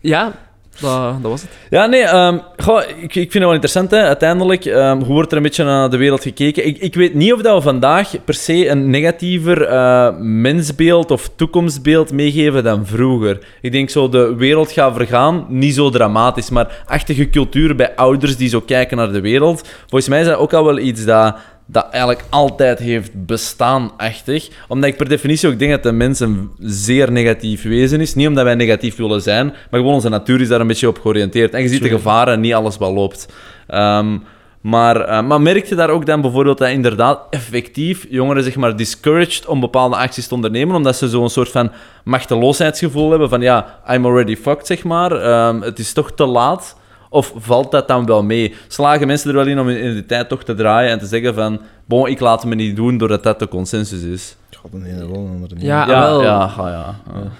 Ja, 0.00 0.38
dat, 0.80 1.22
dat 1.22 1.30
was 1.30 1.42
het. 1.42 1.50
Ja, 1.70 1.86
nee, 1.86 2.02
ehm, 2.02 2.38
ik, 2.98 3.12
vind 3.12 3.32
het 3.32 3.42
wel 3.42 3.52
interessant. 3.52 3.92
Uiteindelijk, 3.92 4.64
ehm, 4.64 4.98
hoe 4.98 5.14
wordt 5.14 5.30
er 5.30 5.36
een 5.36 5.42
beetje 5.42 5.64
naar 5.64 5.90
de 5.90 5.96
wereld 5.96 6.22
gekeken? 6.22 6.66
Ik, 6.66 6.78
ik 6.78 6.94
weet 6.94 7.14
niet 7.14 7.32
of 7.32 7.40
dat 7.40 7.54
we 7.54 7.62
vandaag 7.62 8.24
per 8.24 8.34
se 8.34 8.68
een 8.68 8.90
negatiever 8.90 9.64
eh, 9.64 10.08
mensbeeld 10.18 11.10
of 11.10 11.30
toekomstbeeld 11.36 12.12
meegeven 12.12 12.64
dan 12.64 12.86
vroeger. 12.86 13.38
Ik 13.60 13.72
denk 13.72 13.90
zo, 13.90 14.08
de 14.08 14.34
wereld 14.34 14.72
gaat 14.72 14.96
vergaan, 14.96 15.46
niet 15.48 15.74
zo 15.74 15.90
dramatisch, 15.90 16.50
maar 16.50 16.84
achtige 16.86 17.30
cultuur 17.30 17.76
bij 17.76 17.96
ouders 17.96 18.36
die 18.36 18.48
zo 18.48 18.60
kijken 18.60 18.96
naar 18.96 19.12
de 19.12 19.20
wereld. 19.20 19.68
Volgens 19.80 20.08
mij 20.08 20.20
is 20.20 20.26
dat 20.26 20.36
ook 20.36 20.52
al 20.52 20.64
wel 20.64 20.78
iets 20.78 21.04
dat, 21.04 21.36
dat 21.70 21.86
eigenlijk 21.90 22.24
altijd 22.28 22.78
heeft 22.78 23.26
bestaan, 23.26 23.90
achtig. 23.96 24.48
Omdat 24.68 24.90
ik 24.90 24.96
per 24.96 25.08
definitie 25.08 25.48
ook 25.48 25.58
denk 25.58 25.70
dat 25.70 25.82
de 25.82 25.92
mens 25.92 26.20
een 26.20 26.50
zeer 26.58 27.12
negatief 27.12 27.62
wezen 27.62 28.00
is. 28.00 28.14
Niet 28.14 28.26
omdat 28.26 28.44
wij 28.44 28.54
negatief 28.54 28.96
willen 28.96 29.22
zijn, 29.22 29.46
maar 29.46 29.80
gewoon 29.80 29.94
onze 29.94 30.08
natuur 30.08 30.40
is 30.40 30.48
daar 30.48 30.60
een 30.60 30.66
beetje 30.66 30.88
op 30.88 30.98
georiënteerd. 30.98 31.54
En 31.54 31.62
je 31.62 31.68
ziet 31.68 31.82
de 31.82 31.88
gevaren 31.88 32.34
en 32.34 32.40
niet 32.40 32.54
alles 32.54 32.78
wat 32.78 32.92
loopt. 32.92 33.28
Ehm, 33.66 34.18
maar, 34.60 35.00
eh, 35.00 35.22
maar 35.22 35.40
merk 35.40 35.66
je 35.66 35.74
daar 35.74 35.90
ook 35.90 36.06
dan 36.06 36.20
bijvoorbeeld 36.20 36.58
dat 36.58 36.68
inderdaad 36.68 37.20
effectief 37.30 38.06
jongeren 38.10 38.42
zeg 38.42 38.56
maar 38.56 38.76
discouraged 38.76 39.46
om 39.46 39.60
bepaalde 39.60 39.96
acties 39.96 40.26
te 40.26 40.34
ondernemen, 40.34 40.76
omdat 40.76 40.96
ze 40.96 41.08
zo'n 41.08 41.30
soort 41.30 41.50
van 41.50 41.70
machteloosheidsgevoel 42.04 43.10
hebben 43.10 43.28
van 43.28 43.40
ja, 43.40 43.80
I'm 43.90 44.06
already 44.06 44.36
fucked, 44.36 44.66
zeg 44.66 44.84
maar. 44.84 45.12
Ehm, 45.12 45.60
het 45.60 45.78
is 45.78 45.92
toch 45.92 46.12
te 46.12 46.26
laat. 46.26 46.76
Of 47.10 47.32
valt 47.36 47.70
dat 47.70 47.88
dan 47.88 48.06
wel 48.06 48.22
mee? 48.22 48.54
Slagen 48.68 49.06
mensen 49.06 49.28
er 49.30 49.36
wel 49.36 49.46
in 49.46 49.58
om 49.60 49.68
in 49.68 49.94
de 49.94 50.06
tijd 50.06 50.28
toch 50.28 50.42
te 50.44 50.54
draaien 50.54 50.90
en 50.90 50.98
te 50.98 51.06
zeggen 51.06 51.34
van 51.34 51.60
bon, 51.84 52.08
ik 52.08 52.20
laat 52.20 52.40
het 52.40 52.48
me 52.48 52.54
niet 52.54 52.76
doen 52.76 52.98
doordat 52.98 53.22
dat 53.22 53.38
de 53.38 53.48
consensus 53.48 54.02
is? 54.02 54.36
God, 54.56 54.72
een 54.74 54.84
ene 54.84 54.98
wel, 54.98 55.14
een 55.24 55.30
andere 55.30 55.54
niet. 55.54 55.64
Ja, 55.64 55.86
ja, 55.88 56.00
wel. 56.00 56.22
ja, 56.22 56.52
ja, 56.56 56.68
ja. 56.68 56.94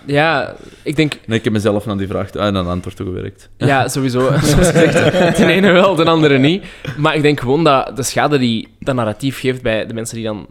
Ja, 0.05 0.55
ik 0.83 0.97
denk... 0.97 1.19
Nee, 1.27 1.39
ik 1.39 1.45
heb 1.45 1.53
mezelf 1.53 1.87
naar 1.87 1.97
die 1.97 2.07
vraag 2.07 2.31
en 2.31 2.55
een 2.55 2.67
antwoord 2.67 2.97
toegewerkt. 2.97 3.49
Ja, 3.57 3.89
sowieso. 3.89 4.21
Zoals 4.29 4.53
gezegd, 4.67 5.37
de 5.37 5.47
ene 5.47 5.71
wel, 5.73 5.95
de 5.95 6.05
andere 6.05 6.39
niet. 6.39 6.65
Maar 6.97 7.15
ik 7.17 7.23
denk 7.23 7.41
gewoon 7.41 7.65
dat 7.65 7.97
de 7.97 8.03
schade 8.03 8.39
die 8.39 8.69
dat 8.79 8.95
narratief 8.95 9.41
geeft 9.41 9.63
bij 9.63 9.87
de 9.87 9.95
mensen 9.95 10.17
die 10.17 10.25
dan 10.25 10.47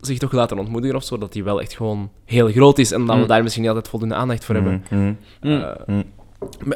zich 0.00 0.18
toch 0.18 0.32
laten 0.32 0.58
ontmoedigen 0.58 0.96
of 0.96 1.04
zo, 1.04 1.18
dat 1.18 1.32
die 1.32 1.44
wel 1.44 1.60
echt 1.60 1.74
gewoon 1.76 2.10
heel 2.24 2.48
groot 2.50 2.78
is 2.78 2.92
en 2.92 3.06
dat 3.06 3.16
we 3.16 3.22
Mm. 3.22 3.28
daar 3.28 3.42
misschien 3.42 3.62
niet 3.62 3.70
altijd 3.72 3.90
voldoende 3.90 4.14
aandacht 4.14 4.44
voor 4.44 4.54
hebben. 4.54 4.84
Mm, 4.90 4.98
mm. 5.00 5.16
Mm. 5.52 5.60
Eh, 5.60 5.94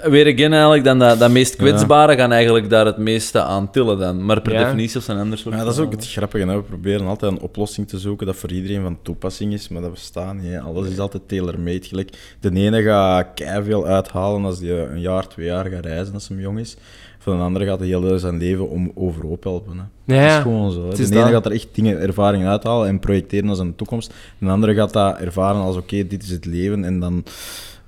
Weer 0.05 0.33
again 0.35 0.53
eigenlijk, 0.53 0.85
dan 0.85 0.99
dat, 0.99 1.19
dat 1.19 1.31
meest 1.31 1.57
kwetsbare 1.57 2.17
gaan 2.17 2.33
eigenlijk 2.33 2.71
daar 2.71 2.87
het 2.87 2.97
meeste 2.97 3.43
aan 3.43 3.71
tillen 3.71 3.99
dan. 3.99 4.25
Maar 4.25 4.41
per 4.41 4.53
Ja. 4.53 4.65
definitie 4.65 4.99
of 4.99 5.05
zijn 5.05 5.19
anders 5.19 5.41
soort 5.43 5.55
Ja, 5.55 5.65
dat 5.65 5.73
is 5.73 5.79
ook 5.79 5.93
het 5.93 6.07
grappige. 6.09 6.47
Hè? 6.47 6.57
We 6.57 6.63
proberen 6.63 7.07
altijd 7.07 7.33
een 7.33 7.41
oplossing 7.41 7.89
te 7.89 7.99
zoeken 7.99 8.27
dat 8.27 8.37
voor 8.37 8.51
iedereen 8.53 8.83
van 8.83 8.99
toepassing 9.03 9.53
is, 9.53 9.69
maar 9.69 9.83
dat 9.83 9.91
bestaat 9.91 10.35
niet. 10.35 10.45
Hè? 10.53 10.61
Alles 10.61 10.89
is 10.89 10.99
altijd 10.99 11.23
tailor-made. 11.29 11.87
Gelijk, 11.87 12.37
de 12.41 12.51
ene 12.51 12.83
gaat 12.83 13.27
veel 13.65 13.87
uithalen 13.87 14.45
als 14.45 14.61
hij 14.61 14.71
een 14.71 15.01
jaar, 15.01 15.29
twee 15.29 15.47
jaar 15.47 15.67
gaat 15.67 15.85
reizen 15.85 16.15
als 16.15 16.29
hij 16.29 16.37
jong 16.39 16.59
is. 16.59 16.77
Van 17.19 17.37
de 17.37 17.43
andere 17.43 17.65
gaat 17.65 17.79
hij 17.79 17.89
heel 17.89 18.19
zijn 18.19 18.39
leven 18.39 18.69
om 18.71 18.93
overhoop 18.95 19.43
helpen. 19.45 19.73
Hè? 19.73 20.15
Ja, 20.15 20.21
Dat 20.21 20.31
ja. 20.31 20.37
is 20.37 20.43
gewoon 20.43 20.73
zo. 20.73 20.81
Hè? 20.83 20.89
Het 20.89 20.97
De 20.97 21.05
ene 21.05 21.15
dat. 21.21 21.31
gaat 21.31 21.47
er 21.47 21.53
echt 21.53 21.69
dingen, 21.73 21.99
ervaringen 22.01 22.49
uithalen 22.49 22.89
en 22.89 23.01
projecteren 23.01 23.49
als 23.49 23.59
een 23.59 23.75
toekomst. 23.77 24.13
De 24.39 24.49
andere 24.49 24.75
gaat 24.75 24.93
dat 24.93 25.19
ervaren 25.19 25.61
als 25.61 25.77
oké, 25.77 26.07
dit 26.07 26.23
is 26.23 26.31
het 26.31 26.45
leven 26.45 26.85
en 26.85 27.01
dan... 27.01 27.25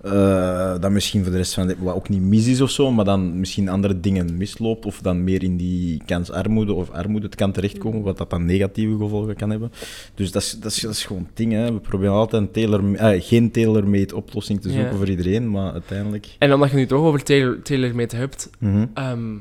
eh, 0.03 0.75
dan 0.81 0.93
misschien 0.93 1.23
voor 1.23 1.31
de 1.33 1.37
rest 1.39 1.55
van 1.55 1.67
leven, 1.67 1.85
wat 1.85 1.95
ook 1.95 2.09
niet 2.09 2.23
mis 2.23 2.47
is 2.47 2.61
of 2.61 2.71
zo, 2.71 2.91
maar 2.93 3.05
dan 3.05 3.39
misschien 3.41 3.69
andere 3.69 4.01
dingen 4.01 4.37
misloopt 4.37 4.87
of 4.87 5.01
dan 5.01 5.25
meer 5.25 5.43
in 5.43 5.57
die 5.57 6.03
kansarmoede 6.07 6.73
of 6.73 6.91
armoede 6.91 7.27
het 7.27 7.35
kan 7.35 7.53
terechtkomen, 7.53 8.03
wat 8.03 8.19
dat 8.19 8.31
dan 8.31 8.45
negatieve 8.45 8.97
gevolgen 8.97 9.37
kan 9.37 9.51
hebben. 9.51 9.73
Dus 10.15 10.33
dat 10.33 10.43
is, 10.43 10.59
dat 10.61 10.73
is, 10.73 10.81
dat 10.81 10.91
is 10.93 11.05
gewoon 11.05 11.23
het 11.23 11.37
ding. 11.37 11.53
Hè. 11.53 11.73
We 11.73 11.81
proberen 11.81 12.13
altijd 12.15 12.43
een 12.43 12.51
tailor, 12.51 12.95
eh, 12.95 13.23
geen 13.23 13.51
tailor-made 13.51 14.17
oplossing 14.17 14.61
te 14.61 14.71
zoeken 14.71 14.91
Ja. 14.91 14.97
voor 14.97 15.09
iedereen, 15.09 15.51
maar 15.51 15.73
uiteindelijk... 15.73 16.27
En 16.39 16.53
omdat 16.55 16.71
je 16.71 16.77
nu 16.77 16.87
toch 16.87 17.01
over 17.05 17.23
tailor- 17.23 17.63
tailor-made 17.63 18.17
hebt, 18.17 18.51
Mhm. 18.59 18.87
ehm, 18.95 19.35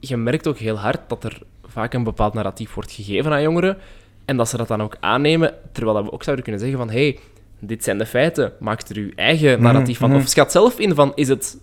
je 0.00 0.16
merkt 0.16 0.46
ook 0.48 0.58
heel 0.58 0.76
hard 0.78 1.00
dat 1.08 1.24
er 1.24 1.42
vaak 1.64 1.94
een 1.94 2.04
bepaald 2.04 2.34
narratief 2.34 2.74
wordt 2.74 2.92
gegeven 2.92 3.32
aan 3.32 3.42
jongeren 3.42 3.76
en 4.24 4.36
dat 4.36 4.48
ze 4.48 4.56
dat 4.56 4.68
dan 4.68 4.82
ook 4.82 4.96
aannemen, 5.00 5.54
terwijl 5.72 5.96
dat 5.96 6.04
we 6.04 6.12
ook 6.12 6.22
zouden 6.22 6.44
kunnen 6.44 6.62
zeggen 6.62 6.78
van 6.78 6.90
hey, 6.90 7.18
dit 7.60 7.84
zijn 7.84 7.98
de 7.98 8.06
feiten, 8.06 8.52
maak 8.60 8.88
er 8.88 8.96
uw 8.96 9.10
eigen 9.14 9.62
narratief 9.62 9.98
van. 9.98 10.10
mhm. 10.10 10.18
Of 10.18 10.28
schat 10.28 10.52
zelf 10.52 10.78
in 10.78 10.94
van, 10.94 11.12
is 11.14 11.28
het 11.28 11.58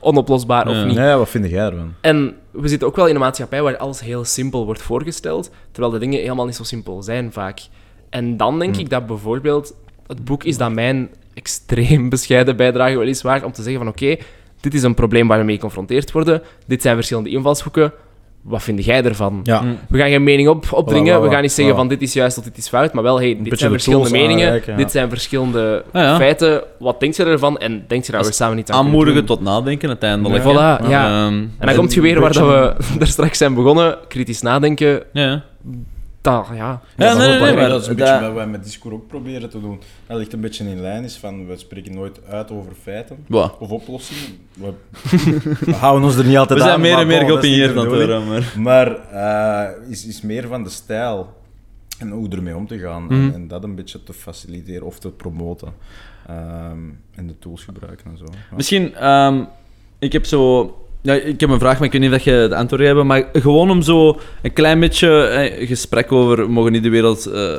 onoplosbaar 0.00 0.68
of 0.68 0.84
niet? 0.84 0.96
Ja, 0.96 1.18
wat 1.18 1.28
vind 1.28 1.50
jij 1.50 1.64
ervan? 1.64 1.94
En 2.00 2.36
we 2.50 2.68
zitten 2.68 2.88
ook 2.88 2.96
wel 2.96 3.06
in 3.06 3.14
een 3.14 3.20
maatschappij 3.20 3.62
waar 3.62 3.76
alles 3.76 4.00
heel 4.00 4.24
simpel 4.24 4.64
wordt 4.64 4.82
voorgesteld, 4.82 5.50
terwijl 5.70 5.92
de 5.92 5.98
dingen 5.98 6.20
helemaal 6.20 6.46
niet 6.46 6.54
zo 6.54 6.62
simpel 6.62 7.02
zijn 7.02 7.32
vaak. 7.32 7.60
En 8.10 8.36
dan 8.36 8.58
denk 8.58 8.76
ik 8.76 8.90
dat 8.90 9.06
bijvoorbeeld 9.06 9.74
het 10.06 10.24
boek 10.24 10.44
is 10.44 10.56
dat 10.56 10.72
mijn 10.72 11.10
extreem 11.34 12.08
bescheiden 12.14 12.56
bijdrage 12.56 12.98
wel 12.98 13.06
is 13.06 13.22
waard 13.22 13.44
om 13.44 13.52
te 13.52 13.62
zeggen 13.62 13.80
van 13.80 13.88
oké, 13.88 14.16
dit 14.60 14.74
is 14.74 14.82
een 14.82 14.94
probleem 14.94 15.28
waar 15.28 15.38
we 15.38 15.44
mee 15.44 15.54
geconfronteerd 15.54 16.12
worden, 16.12 16.42
dit 16.66 16.82
zijn 16.82 16.94
verschillende 16.94 17.30
invalshoeken, 17.30 17.92
wat 18.44 18.62
vind 18.62 18.84
jij 18.84 19.02
ervan? 19.04 19.40
Ja. 19.42 19.60
Mm. 19.60 19.78
We 19.88 19.98
gaan 19.98 20.08
geen 20.08 20.22
mening 20.22 20.48
op, 20.48 20.66
opdringen, 20.72 21.14
Voilà, 21.14 21.18
voilà, 21.18 21.22
we 21.22 21.30
gaan 21.30 21.42
niet 21.42 21.52
zeggen 21.52 21.74
voilà. 21.74 21.78
van 21.78 21.88
dit 21.88 22.02
is 22.02 22.12
juist 22.12 22.38
of 22.38 22.44
dit 22.44 22.56
is 22.56 22.68
fout, 22.68 22.92
maar 22.92 23.02
wel 23.02 23.20
hey, 23.20 23.38
dit 23.42 23.58
zijn 23.58 23.70
de 23.70 23.76
verschillende 23.76 24.10
meningen, 24.10 24.44
aanreiken, 24.44 24.72
ja. 24.72 24.78
dit 24.78 24.90
zijn 24.90 25.08
verschillende 25.08 25.84
ja. 25.92 26.16
feiten, 26.16 26.62
wat 26.78 27.00
denk 27.00 27.14
je 27.14 27.24
ervan 27.24 27.58
en 27.58 27.84
denk 27.86 28.04
je 28.04 28.12
dat 28.12 28.26
we 28.26 28.32
samen 28.32 28.56
niet 28.56 28.70
aan 28.70 28.78
Aanmoedigen 28.78 29.24
tot 29.24 29.40
nadenken 29.40 29.88
uiteindelijk. 29.88 30.44
Ja. 30.44 30.50
Voilà, 30.50 30.88
ja. 30.88 31.06
Ehm, 31.06 31.34
En 31.58 31.66
dan 31.66 31.74
komt 31.74 31.94
je 31.94 32.00
weer 32.00 32.20
waar 32.20 32.32
dat 32.32 32.46
we 32.46 32.74
daar 32.98 33.06
straks 33.08 33.38
zijn 33.38 33.54
begonnen, 33.54 33.98
kritisch 34.08 34.42
nadenken. 34.42 35.02
ja. 35.12 35.42
Dat, 36.24 36.46
ja. 36.54 36.56
Ja, 36.56 36.80
dat, 36.96 37.10
is 37.10 37.26
nee, 37.26 37.40
nee, 37.40 37.54
maar 37.54 37.68
dat 37.68 37.82
is 37.82 37.86
een 37.86 37.96
beetje 37.96 38.20
wat 38.20 38.32
wij 38.32 38.46
met 38.46 38.64
Discours 38.64 38.94
ook 38.94 39.06
proberen 39.06 39.50
te 39.50 39.60
doen. 39.60 39.80
Dat 40.06 40.18
ligt 40.18 40.32
een 40.32 40.40
beetje 40.40 40.64
in 40.64 40.80
lijn 40.80 41.04
is 41.04 41.16
van, 41.16 41.46
we 41.46 41.56
spreken 41.56 41.94
nooit 41.94 42.20
uit 42.26 42.50
over 42.50 42.72
feiten 42.82 43.26
of 43.58 43.70
oplossingen. 43.70 44.38
We, 44.54 44.72
we 45.70 45.72
houden 45.72 46.04
ons 46.04 46.16
er 46.16 46.24
niet 46.24 46.36
altijd 46.36 46.58
We 46.58 46.64
zijn 46.64 46.74
aan, 46.74 46.80
meer 46.80 46.98
en 46.98 47.06
meer 47.06 47.26
de 47.26 47.68
aan 47.68 47.78
het 47.78 47.86
worden, 47.86 48.26
maar... 48.26 48.54
Maar 48.58 49.10
eh, 49.10 49.90
is, 49.90 50.06
is 50.06 50.20
meer 50.20 50.46
van 50.48 50.64
de 50.64 50.70
stijl 50.70 51.32
en 51.98 52.10
hoe 52.10 52.28
ermee 52.28 52.56
om 52.56 52.66
te 52.66 52.78
gaan. 52.78 53.04
Mhm. 53.04 53.12
en, 53.12 53.34
en 53.34 53.48
dat 53.48 53.64
een 53.64 53.74
beetje 53.74 54.02
te 54.02 54.12
faciliteren 54.12 54.86
of 54.86 54.98
te 54.98 55.10
promoten. 55.10 55.74
Ehm, 56.26 56.78
en 57.14 57.26
de 57.26 57.38
tools 57.38 57.64
gebruiken 57.64 58.10
en 58.10 58.18
zo. 58.18 58.24
Ja. 58.30 58.56
Misschien, 58.56 58.94
ehm, 58.94 59.44
ik 59.98 60.12
heb 60.12 60.26
zo... 60.26 60.78
Ja, 61.04 61.14
ik 61.14 61.40
heb 61.40 61.50
een 61.50 61.58
vraag, 61.58 61.78
maar 61.78 61.86
ik 61.86 61.92
weet 61.92 62.00
niet 62.00 62.12
of 62.12 62.24
je 62.24 62.30
het 62.30 62.52
antwoord 62.52 62.82
hebt. 62.82 63.02
Maar 63.02 63.28
gewoon 63.32 63.70
om 63.70 63.82
zo 63.82 64.20
een 64.42 64.52
klein 64.52 64.80
beetje 64.80 65.52
gesprek 65.60 66.12
over... 66.12 66.36
We 66.36 66.52
mogen 66.52 66.72
niet 66.72 66.82
de 66.82 66.88
wereld 66.88 67.26
eh, 67.26 67.54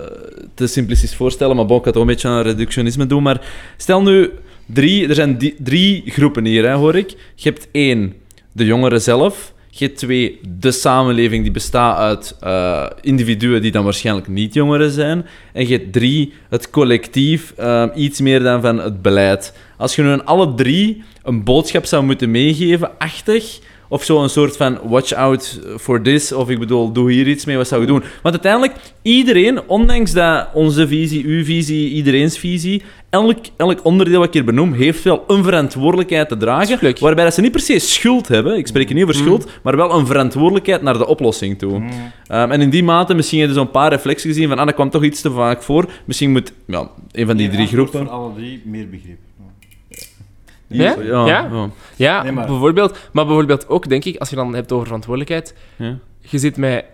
te 0.54 0.68
simplistisch 0.68 1.16
voorstellen, 1.16 1.56
maar 1.56 1.66
bon, 1.66 1.78
ik 1.78 1.84
ga 1.84 1.92
toch 1.92 2.02
een 2.02 2.08
beetje 2.08 2.28
aan 2.28 2.42
reductionisme 2.42 3.06
doen. 3.06 3.24
Maar 3.24 3.42
stel 3.78 4.02
nu, 4.02 4.32
drie, 4.66 5.08
er 5.08 5.16
zijn 5.16 5.54
drie 5.58 6.04
groepen 6.06 6.46
hier, 6.46 6.66
hè, 6.68 6.74
hoor 6.74 6.96
ik. 6.96 7.10
Je 7.36 7.50
hebt 7.50 7.68
één, 7.72 8.14
de 8.52 8.66
jongeren 8.66 9.02
zelf. 9.02 9.54
Je 9.70 9.86
hebt 9.86 9.98
twee, 9.98 10.40
de 10.60 10.72
samenleving 10.72 11.44
die 11.44 11.52
bestaat 11.52 11.98
uit 11.98 12.36
eh, 12.40 12.86
individuen 13.02 13.62
die 13.62 13.72
dan 13.72 13.84
waarschijnlijk 13.84 14.28
niet 14.28 14.54
jongeren 14.54 14.92
zijn. 14.92 15.26
En 15.54 15.68
je 15.68 15.78
hebt 15.78 15.94
drie, 15.94 16.34
het 16.50 16.70
collectief, 16.70 17.54
eh, 17.58 17.86
iets 17.96 18.22
meer 18.22 18.40
dan 18.40 18.62
van 18.62 18.80
het 18.80 19.02
beleid. 19.02 19.54
Als 19.78 19.96
je 19.96 20.02
nu 20.02 20.10
aan 20.10 20.26
alle 20.26 20.54
drie 20.54 21.04
een 21.26 21.44
boodschap 21.44 21.86
zou 21.86 22.04
moeten 22.04 22.32
meegeven, 22.32 22.98
achtig, 22.98 23.60
Of 23.88 24.04
zo 24.04 24.24
een 24.24 24.30
soort 24.30 24.58
van 24.58 24.80
watch 24.84 25.14
out 25.14 25.60
for 25.80 26.02
this, 26.02 26.32
of 26.32 26.50
ik 26.50 26.60
bedoel, 26.60 26.92
doe 26.92 27.12
hier 27.12 27.28
iets 27.28 27.46
mee, 27.46 27.58
wat 27.58 27.68
zou 27.68 27.82
je 27.82 27.88
doen? 27.88 28.04
Want 28.22 28.36
uiteindelijk, 28.36 28.74
iedereen, 29.02 29.60
ondanks 29.68 30.12
dat 30.12 30.48
onze 30.54 30.88
visie, 30.88 31.26
uw 31.26 31.44
visie, 31.44 31.90
iedereen's 31.90 32.38
visie, 32.38 32.82
elk, 33.10 33.38
elk 33.58 33.80
onderdeel 33.84 34.18
wat 34.18 34.28
ik 34.28 34.34
hier 34.34 34.46
benoem, 34.46 34.74
heeft 34.74 35.04
wel 35.04 35.24
een 35.28 35.44
verantwoordelijkheid 35.44 36.30
te 36.30 36.38
dragen, 36.38 36.96
waarbij 37.00 37.24
dat 37.24 37.34
ze 37.34 37.42
niet 37.42 37.52
per 37.52 37.60
se 37.60 37.80
schuld 37.80 38.28
hebben, 38.28 38.58
ik 38.58 38.68
spreek 38.68 38.86
hier 38.86 38.96
niet 38.96 39.04
over 39.04 39.16
schuld, 39.16 39.50
maar 39.64 39.76
wel 39.76 39.94
een 39.94 40.06
verantwoordelijkheid 40.06 40.82
naar 40.82 40.98
de 40.98 41.08
oplossing 41.08 41.58
toe. 41.58 41.84
Ehm, 42.28 42.52
en 42.52 42.62
in 42.62 42.70
die 42.70 42.84
mate, 42.84 43.14
misschien 43.14 43.40
heb 43.40 43.50
je 43.50 43.56
zo'n 43.56 43.72
paar 43.72 43.90
reflexen 43.90 44.30
gezien 44.30 44.48
van, 44.48 44.60
ah, 44.60 44.66
dat 44.66 44.76
kwam 44.76 44.90
toch 44.90 45.04
iets 45.04 45.22
te 45.22 45.32
vaak 45.32 45.64
voor, 45.64 45.86
misschien 46.06 46.32
moet 46.32 46.54
ja, 46.68 46.90
een 47.12 47.26
van 47.26 47.38
die 47.38 47.50
drie 47.50 47.68
groepen... 47.68 48.06
Voor 48.06 48.10
alle 48.10 48.34
drie 48.36 48.62
meer 48.66 48.90
begrip. 48.90 49.25
Ja? 50.68 50.96
Ja, 51.02 51.26
Ja? 51.26 51.26
ja. 51.52 51.70
Ja, 51.96 52.24
Nee, 52.24 52.32
maar- 52.32 52.46
bijvoorbeeld. 52.48 52.98
Maar 53.12 53.26
bijvoorbeeld 53.26 53.70
ook, 53.70 53.90
denk 53.90 54.06
ik, 54.06 54.18
als 54.18 54.30
je 54.30 54.36
dan 54.36 54.54
hebt 54.56 54.72
over 54.72 54.86
verantwoordelijkheid. 54.86 55.56
Ja. 55.76 55.98
Je 56.20 56.38
zit 56.38 56.58
met 56.58 56.86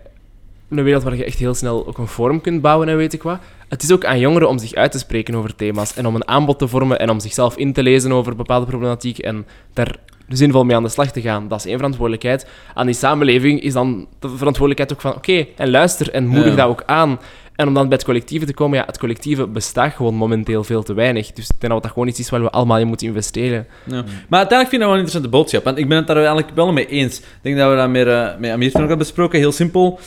een 0.68 0.82
wereld 0.82 1.02
waar 1.02 1.16
je 1.16 1.24
echt 1.24 1.38
heel 1.38 1.54
snel 1.54 1.86
ook 1.86 1.98
een 1.98 2.06
vorm 2.06 2.40
kunt 2.40 2.60
bouwen 2.62 2.88
en 2.88 2.96
weet 2.96 3.12
ik 3.12 3.22
wat. 3.22 3.38
Het 3.68 3.82
is 3.82 3.92
ook 3.92 4.04
aan 4.04 4.18
jongeren 4.18 4.48
om 4.48 4.58
zich 4.58 4.74
uit 4.74 4.92
te 4.92 4.98
spreken 4.98 5.34
over 5.34 5.54
thema's 5.56 5.94
en 5.94 6.06
om 6.06 6.14
een 6.14 6.28
aanbod 6.28 6.58
te 6.58 6.68
vormen 6.68 6.98
en 6.98 7.10
om 7.10 7.20
zichzelf 7.20 7.56
in 7.56 7.72
te 7.72 7.82
lezen 7.82 8.12
over 8.12 8.36
bepaalde 8.36 8.66
problematiek 8.66 9.18
en 9.18 9.46
daar 9.72 9.96
zinvol 10.28 10.64
mee 10.64 10.76
aan 10.76 10.82
de 10.82 10.88
slag 10.88 11.10
te 11.12 11.20
gaan. 11.20 11.48
Dat 11.48 11.58
is 11.58 11.66
één 11.66 11.76
verantwoordelijkheid. 11.76 12.46
Aan 12.74 12.86
die 12.86 12.94
samenleving 12.94 13.60
is 13.62 13.72
dan 13.72 14.06
de 14.18 14.28
verantwoordelijkheid 14.28 14.92
ook 14.92 15.00
van 15.00 15.14
oké, 15.14 15.46
en 15.56 15.70
luister 15.70 16.10
en 16.10 16.26
moedig 16.26 16.50
Ja. 16.50 16.56
dat 16.56 16.66
ook 16.68 16.82
aan. 16.86 17.18
En 17.56 17.68
om 17.68 17.74
dan 17.74 17.88
bij 17.88 17.96
het 17.96 18.06
collectieve 18.06 18.46
te 18.46 18.54
komen, 18.54 18.78
ja, 18.78 18.84
het 18.86 18.98
collectieve 18.98 19.46
bestaat 19.46 19.92
gewoon 19.92 20.14
momenteel 20.14 20.64
veel 20.64 20.82
te 20.82 20.94
weinig. 20.94 21.32
Dus 21.32 21.44
ik 21.44 21.60
denk 21.60 21.72
dat 21.72 21.82
dat 21.82 21.92
gewoon 21.92 22.08
iets 22.08 22.18
is 22.18 22.30
waar 22.30 22.42
we 22.42 22.50
allemaal 22.50 22.78
in 22.78 22.86
moeten 22.86 23.06
investeren. 23.06 23.66
Ja. 23.84 24.04
Maar 24.28 24.38
uiteindelijk 24.38 24.68
vind 24.68 24.72
ik 24.72 24.78
dat 24.78 24.88
wel 24.88 24.92
een 24.92 25.04
interessante 25.04 25.28
boodschap. 25.28 25.64
Want 25.64 25.78
ik 25.78 25.88
ben 25.88 25.96
het 25.96 26.06
daar 26.06 26.16
eigenlijk 26.16 26.50
wel 26.54 26.72
mee 26.72 26.86
eens. 26.86 27.18
Ik 27.18 27.24
denk 27.42 27.56
dat 27.56 27.70
we 27.70 27.76
dat 27.76 27.88
meer, 27.88 28.08
eh, 28.08 28.38
met 28.38 28.50
Amir 28.50 28.68
ook 28.68 28.78
hebben 28.78 28.98
besproken. 28.98 29.38
Heel 29.38 29.52
simpel. 29.52 30.00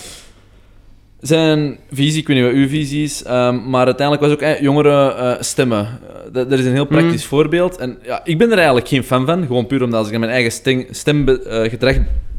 Zijn 1.20 1.78
visie, 1.92 2.22
ik 2.22 2.28
weet 2.28 2.38
niet 2.38 2.46
wat 2.46 2.56
uw 2.56 2.68
visie 2.68 3.04
is, 3.04 3.24
ehm, 3.24 3.70
maar 3.70 3.86
uiteindelijk 3.86 4.28
was 4.28 4.32
ook 4.32 4.42
eh, 4.42 4.62
jongeren 4.62 5.18
eh, 5.18 5.42
stemmen. 5.42 5.88
Eh, 5.88 6.34
dat, 6.34 6.52
is 6.52 6.66
een 6.66 6.72
heel 6.72 6.86
praktisch 6.86 7.26
voorbeeld. 7.26 7.78
En 7.78 7.98
ja, 8.04 8.22
ik 8.24 8.38
ben 8.38 8.52
er 8.52 8.58
eigenlijk 8.58 8.88
geen 8.88 9.04
fan 9.04 9.26
van. 9.26 9.46
Gewoon 9.46 9.68
puur 9.68 9.84
omdat 9.84 9.98
als 9.98 10.06
ik 10.06 10.12
naar 10.12 10.22
mijn 10.22 10.34
eigen 10.34 10.52
stem, 10.52 10.86
stemgedrag 10.90 11.96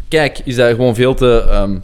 kijk, 0.09 0.41
is 0.45 0.57
dat 0.57 0.71
gewoon 0.71 0.95
veel 0.95 1.15
te... 1.15 1.47
ehm, 1.51 1.75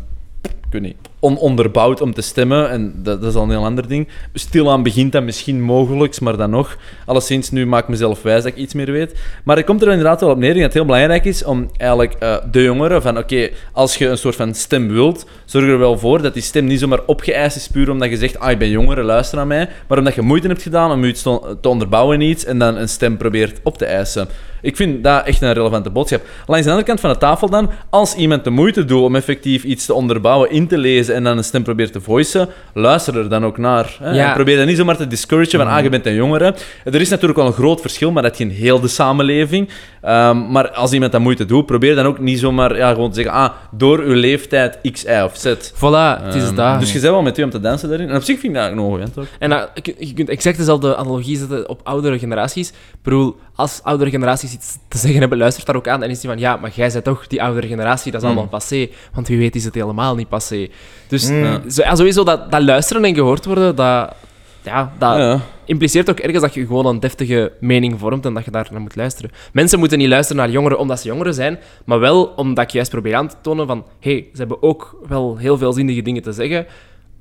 ik 0.43 0.71
weet 0.71 0.83
niet, 0.83 0.97
ononderbouwd 1.23 2.01
om 2.01 2.15
te 2.15 2.23
stemmen. 2.23 2.71
En 2.71 2.93
dat, 3.03 3.23
is 3.23 3.35
al 3.35 3.43
een 3.43 3.51
heel 3.51 3.65
ander 3.65 3.89
ding. 3.89 4.09
Stilaan 4.35 4.83
begint 4.83 5.13
dat 5.13 5.23
misschien 5.23 5.63
mogelijk, 5.63 6.21
maar 6.21 6.37
dan 6.37 6.51
nog. 6.51 6.77
Alleszins, 7.07 7.51
nu 7.51 7.67
maak 7.67 7.83
ik 7.83 7.89
mezelf 7.89 8.23
wijs 8.23 8.43
dat 8.43 8.53
ik 8.53 8.59
iets 8.59 8.75
meer 8.75 8.93
weet. 8.93 9.15
Maar 9.45 9.57
het 9.57 9.67
komt 9.67 9.83
er 9.83 9.89
inderdaad 9.89 10.21
wel 10.21 10.31
op 10.31 10.39
neer 10.39 10.55
dat 10.55 10.63
het 10.63 10.73
heel 10.73 10.85
belangrijk 10.85 11.25
is 11.25 11.45
om 11.45 11.71
eigenlijk 11.77 12.13
eh, 12.13 12.37
de 12.51 12.63
jongeren 12.63 13.03
van 13.03 13.19
oké, 13.19 13.51
als 13.73 13.97
je 13.97 14.09
een 14.09 14.19
soort 14.19 14.37
van 14.37 14.55
stem 14.55 14.89
wilt, 14.89 15.27
zorg 15.45 15.67
er 15.67 15.79
wel 15.79 15.99
voor 15.99 16.23
dat 16.23 16.35
die 16.35 16.43
stem 16.43 16.65
niet 16.65 16.81
zomaar 16.81 17.01
opgeëist 17.07 17.57
is 17.57 17.69
puur 17.69 17.91
omdat 17.91 18.11
je 18.11 18.17
zegt, 18.17 18.39
ah, 18.39 18.51
ik 18.51 18.59
ben 18.59 18.71
jongere, 18.71 19.03
luister 19.03 19.37
naar 19.37 19.47
mij. 19.47 19.69
Maar 19.89 19.99
omdat 19.99 20.15
je 20.15 20.23
moeite 20.23 20.47
hebt 20.47 20.63
gedaan 20.63 20.93
om 20.93 21.13
te, 21.13 21.57
te 21.61 21.69
onderbouwen 21.69 22.21
in 22.21 22.29
iets 22.29 22.45
en 22.45 22.59
dan 22.59 22.77
een 22.77 22.89
stem 22.89 23.17
probeert 23.17 23.61
op 23.63 23.79
te 23.79 23.85
eisen. 23.85 24.29
Ik 24.63 24.77
vind 24.77 25.05
dat 25.05 25.25
echt 25.27 25.43
een 25.43 25.53
relevante 25.53 25.91
boodschap. 25.91 26.23
Langs 26.47 26.65
de 26.65 26.71
andere 26.71 26.89
kant 26.89 27.01
van 27.01 27.11
de 27.13 27.19
tafel 27.19 27.49
dan, 27.51 27.71
als 27.91 28.15
iemand 28.15 28.45
de 28.45 28.51
moeite 28.51 28.85
doet 28.85 29.03
om 29.03 29.17
effectief 29.17 29.65
iets 29.65 29.87
te 29.87 29.95
onderbouwen, 29.95 30.51
in 30.51 30.67
te 30.67 30.79
lezen 30.79 31.15
en 31.15 31.25
dan 31.25 31.37
een 31.37 31.45
stem 31.45 31.63
probeert 31.63 31.93
te 31.93 32.01
voicen, 32.01 32.49
luister 32.75 33.17
er 33.19 33.29
dan 33.29 33.45
ook 33.45 33.59
naar. 33.59 33.97
Hè? 33.99 34.11
Ja. 34.11 34.29
En 34.29 34.35
probeer 34.35 34.57
dat 34.57 34.67
niet 34.67 34.77
zomaar 34.77 34.97
te 34.97 35.07
discouragen 35.07 35.59
van, 35.59 35.69
ah, 35.69 35.83
je 35.83 35.89
bent 35.89 36.07
een 36.07 36.15
jongere. 36.15 36.55
Er 36.85 37.01
is 37.01 37.09
natuurlijk 37.09 37.39
wel 37.39 37.47
een 37.49 37.53
groot 37.53 37.81
verschil, 37.81 38.11
maar 38.13 38.23
dat 38.23 38.37
geen 38.37 38.51
heel 38.51 38.81
de 38.81 38.89
samenleving. 38.89 39.69
Ehm, 40.03 40.51
maar 40.51 40.71
als 40.71 40.93
iemand 40.93 41.13
dat 41.13 41.21
moeite 41.21 41.45
doet, 41.45 41.67
probeer 41.67 41.95
dan 41.95 42.07
ook 42.07 42.19
niet 42.19 42.39
zomaar 42.39 42.77
ja, 42.77 42.91
gewoon 42.93 43.09
te 43.09 43.15
zeggen, 43.15 43.33
ah, 43.35 43.51
door 43.71 43.99
uw 43.99 44.15
leeftijd 44.15 44.79
X, 44.93 45.05
Y 45.05 45.21
of 45.25 45.37
Z. 45.37 45.47
Voilà, 45.75 46.23
het 46.23 46.35
is 46.35 46.43
Ehm, 46.45 46.55
dat. 46.55 46.81
Dus 46.81 46.93
je 46.93 47.01
bent 47.01 47.13
wel 47.13 47.23
met 47.23 47.39
u 47.39 47.43
om 47.43 47.51
te 47.51 47.61
dansen 47.61 47.89
daarin. 47.89 48.09
En 48.09 48.17
op 48.17 48.23
zich 48.23 48.39
vind 48.41 48.55
ik 48.57 48.61
dat 48.61 48.63
eigenlijk 48.63 48.99
nog 49.01 49.09
goed, 49.15 49.19
ook. 49.19 49.27
En 49.39 49.51
je- 49.83 49.95
je 50.07 50.13
kunt 50.15 50.29
exact 50.29 50.57
dezelfde 50.57 50.97
analogie 50.97 51.37
zetten 51.37 51.69
op 51.69 51.81
oudere 51.85 52.19
generaties. 52.19 52.69
Ik 52.69 52.75
bedoel, 53.03 53.37
als 53.55 53.81
oudere 53.83 54.11
generaties 54.11 54.52
iets 54.53 54.77
te 54.89 54.99
zeggen 54.99 55.21
hebben, 55.21 55.39
luistert 55.39 55.67
daar 55.67 55.77
ook 55.77 55.89
aan. 55.89 56.03
En 56.03 56.11
is 56.11 56.21
die 56.21 56.31
van, 56.31 56.39
ja, 56.39 56.57
maar 56.57 56.71
jij 56.75 56.91
bent 56.93 57.05
toch 57.05 57.27
die 57.27 57.43
oudere 57.43 57.67
generatie, 57.67 58.13
dat 58.13 58.21
is 58.21 58.27
allemaal 58.27 58.49
passé. 58.49 58.89
Want 59.15 59.29
wie 59.29 59.39
weet 59.39 59.55
is 59.57 59.65
het 59.65 59.75
helemaal 59.75 60.15
niet 60.15 60.29
passé. 60.29 60.69
Dus 61.09 61.29
Ja. 61.29 61.61
zo- 61.69 61.83
ja, 61.83 61.95
sowieso 61.95 62.25
dat, 62.25 62.51
dat 62.51 62.63
luisteren 62.63 63.05
en 63.05 63.15
gehoord 63.15 63.45
worden, 63.45 63.77
dat, 63.77 64.15
ja, 64.63 64.93
dat 64.99 65.17
Ja. 65.17 65.41
impliceert 65.65 66.11
ook 66.11 66.19
ergens 66.19 66.41
dat 66.43 66.55
je 66.55 66.67
gewoon 66.67 66.87
een 66.87 67.01
deftige 67.01 67.53
mening 67.61 67.99
vormt 67.99 68.27
en 68.27 68.35
dat 68.35 68.45
je 68.45 68.51
daar 68.51 68.69
naar 68.71 68.81
moet 68.81 68.97
luisteren. 68.97 69.31
Mensen 69.53 69.79
moeten 69.79 69.99
niet 69.99 70.09
luisteren 70.09 70.43
naar 70.43 70.51
jongeren 70.53 70.79
omdat 70.79 71.01
ze 71.01 71.07
jongeren 71.09 71.35
zijn, 71.35 71.59
maar 71.85 71.99
wel 72.01 72.25
omdat 72.25 72.65
ik 72.65 72.71
juist 72.71 72.91
probeer 72.91 73.15
aan 73.15 73.29
te 73.29 73.37
tonen 73.43 73.67
van, 73.67 73.85
hé, 74.01 74.11
hey, 74.13 74.29
ze 74.33 74.39
hebben 74.39 74.63
ook 74.63 74.97
wel 75.09 75.37
heel 75.37 75.59
veel 75.59 75.73
zinnige 75.73 76.03
dingen 76.03 76.23
te 76.23 76.33
zeggen, 76.33 76.67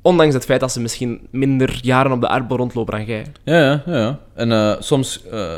ondanks 0.01 0.33
het 0.33 0.45
feit 0.45 0.59
dat 0.59 0.71
ze 0.71 0.81
misschien 0.81 1.27
minder 1.31 1.79
jaren 1.81 2.11
op 2.11 2.21
de 2.21 2.27
aardbol 2.27 2.57
rondlopen 2.57 2.93
dan 2.97 3.05
jij. 3.05 3.25
Ja, 3.43 3.57
ja, 3.59 3.81
ja. 3.85 3.97
ja. 3.97 4.19
En 4.33 4.51
eh, 4.51 4.75
soms 4.79 5.23
eh, 5.31 5.53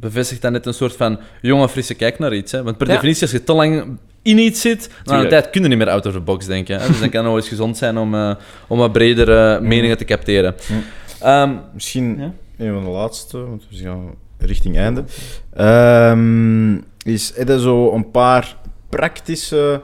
bevestigt 0.00 0.42
dat 0.42 0.52
net 0.52 0.66
een 0.66 0.74
soort 0.74 0.96
van 0.96 1.18
jonge, 1.42 1.68
frisse 1.68 1.94
kijk 1.94 2.18
naar 2.18 2.34
iets. 2.34 2.52
Hè? 2.52 2.62
Want 2.62 2.76
per 2.76 2.86
Ja. 2.86 2.92
definitie, 2.92 3.22
als 3.22 3.30
je 3.30 3.44
te 3.44 3.52
lang 3.52 3.98
in 4.22 4.38
iets 4.38 4.60
zit, 4.60 4.90
na 5.04 5.22
een 5.22 5.28
tijd 5.28 5.50
kun 5.50 5.62
je 5.62 5.68
niet 5.68 5.78
meer 5.78 5.88
out 5.90 6.06
of 6.06 6.12
the 6.12 6.20
box 6.20 6.46
denken. 6.46 6.80
Hè? 6.80 6.86
Dus 6.86 7.00
dan 7.00 7.10
kan 7.10 7.20
het 7.20 7.28
nog 7.32 7.36
eens 7.40 7.48
gezond 7.48 7.76
zijn 7.76 7.98
om, 7.98 8.14
eh, 8.14 8.34
om 8.66 8.78
wat 8.78 8.92
bredere 8.92 9.60
meningen 9.60 9.96
te 9.96 10.04
capteren. 10.04 10.54
Ehm, 11.20 11.50
Misschien 11.74 12.16
Ja? 12.18 12.32
een 12.66 12.72
van 12.72 12.84
de 12.84 12.90
laatste, 12.90 13.38
want 13.38 13.64
we 13.70 13.76
gaan 13.76 14.14
richting 14.38 14.76
einde. 14.76 15.04
Ehm, 15.54 16.74
is 17.04 17.36
er 17.38 17.60
zo 17.60 17.92
een 17.92 18.10
paar 18.10 18.56
praktische 18.88 19.80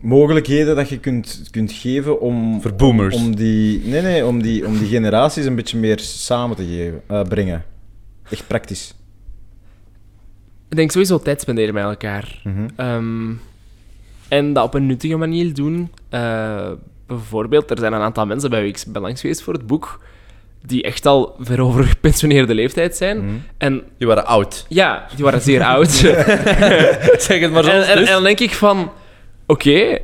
mogelijkheden 0.00 0.76
dat 0.76 0.88
je 0.88 0.98
kunt, 0.98 1.42
kunt 1.50 1.72
geven 1.72 2.20
om, 2.20 2.62
Voor 2.62 2.74
boomers. 2.74 3.14
om, 3.16 3.36
die, 3.36 3.80
nee, 3.84 4.02
nee, 4.02 4.26
om, 4.26 4.42
die, 4.42 4.66
om 4.66 4.78
die 4.78 4.88
generaties 4.88 5.44
een 5.44 5.54
beetje 5.54 5.78
meer 5.78 5.98
samen 5.98 6.56
te 6.56 6.64
geven, 6.64 7.00
eh, 7.06 7.22
brengen. 7.22 7.64
Echt 8.30 8.46
praktisch. 8.46 8.94
Ik 10.68 10.76
denk 10.76 10.90
sowieso 10.90 11.18
tijd 11.18 11.40
spenderen 11.40 11.74
met 11.74 11.84
elkaar. 11.84 12.40
Mhm. 12.44 12.68
Ehm, 12.76 13.32
en 14.28 14.52
dat 14.52 14.64
op 14.64 14.74
een 14.74 14.86
nuttige 14.86 15.16
manier 15.16 15.54
doen. 15.54 15.92
Eh, 16.08 16.70
bijvoorbeeld, 17.06 17.70
er 17.70 17.78
zijn 17.78 17.92
een 17.92 18.00
aantal 18.00 18.26
mensen 18.26 18.50
bij 18.50 18.60
wie 18.62 18.70
ik 18.70 18.82
ben 18.86 19.02
langs 19.02 19.20
geweest 19.20 19.42
voor 19.42 19.52
het 19.52 19.66
boek, 19.66 20.00
die 20.62 20.82
echt 20.82 21.06
al 21.06 21.36
ver 21.40 21.60
over 21.60 21.84
gepensioneerde 21.84 22.54
leeftijd 22.54 22.96
zijn. 22.96 23.24
Mhm. 23.24 23.34
En 23.58 23.82
die 23.98 24.06
waren 24.06 24.26
oud. 24.26 24.66
ja, 24.68 25.06
die 25.14 25.24
waren 25.24 25.40
zeer 25.40 25.62
oud. 25.62 25.90
zeg 27.26 27.40
het 27.40 27.52
maar 27.52 27.64
zo. 27.64 27.70
en, 27.70 27.86
en, 27.86 27.98
en 27.98 28.04
dan 28.04 28.22
denk 28.22 28.40
ik 28.40 28.54
van, 28.54 28.92
oké, 29.46 29.98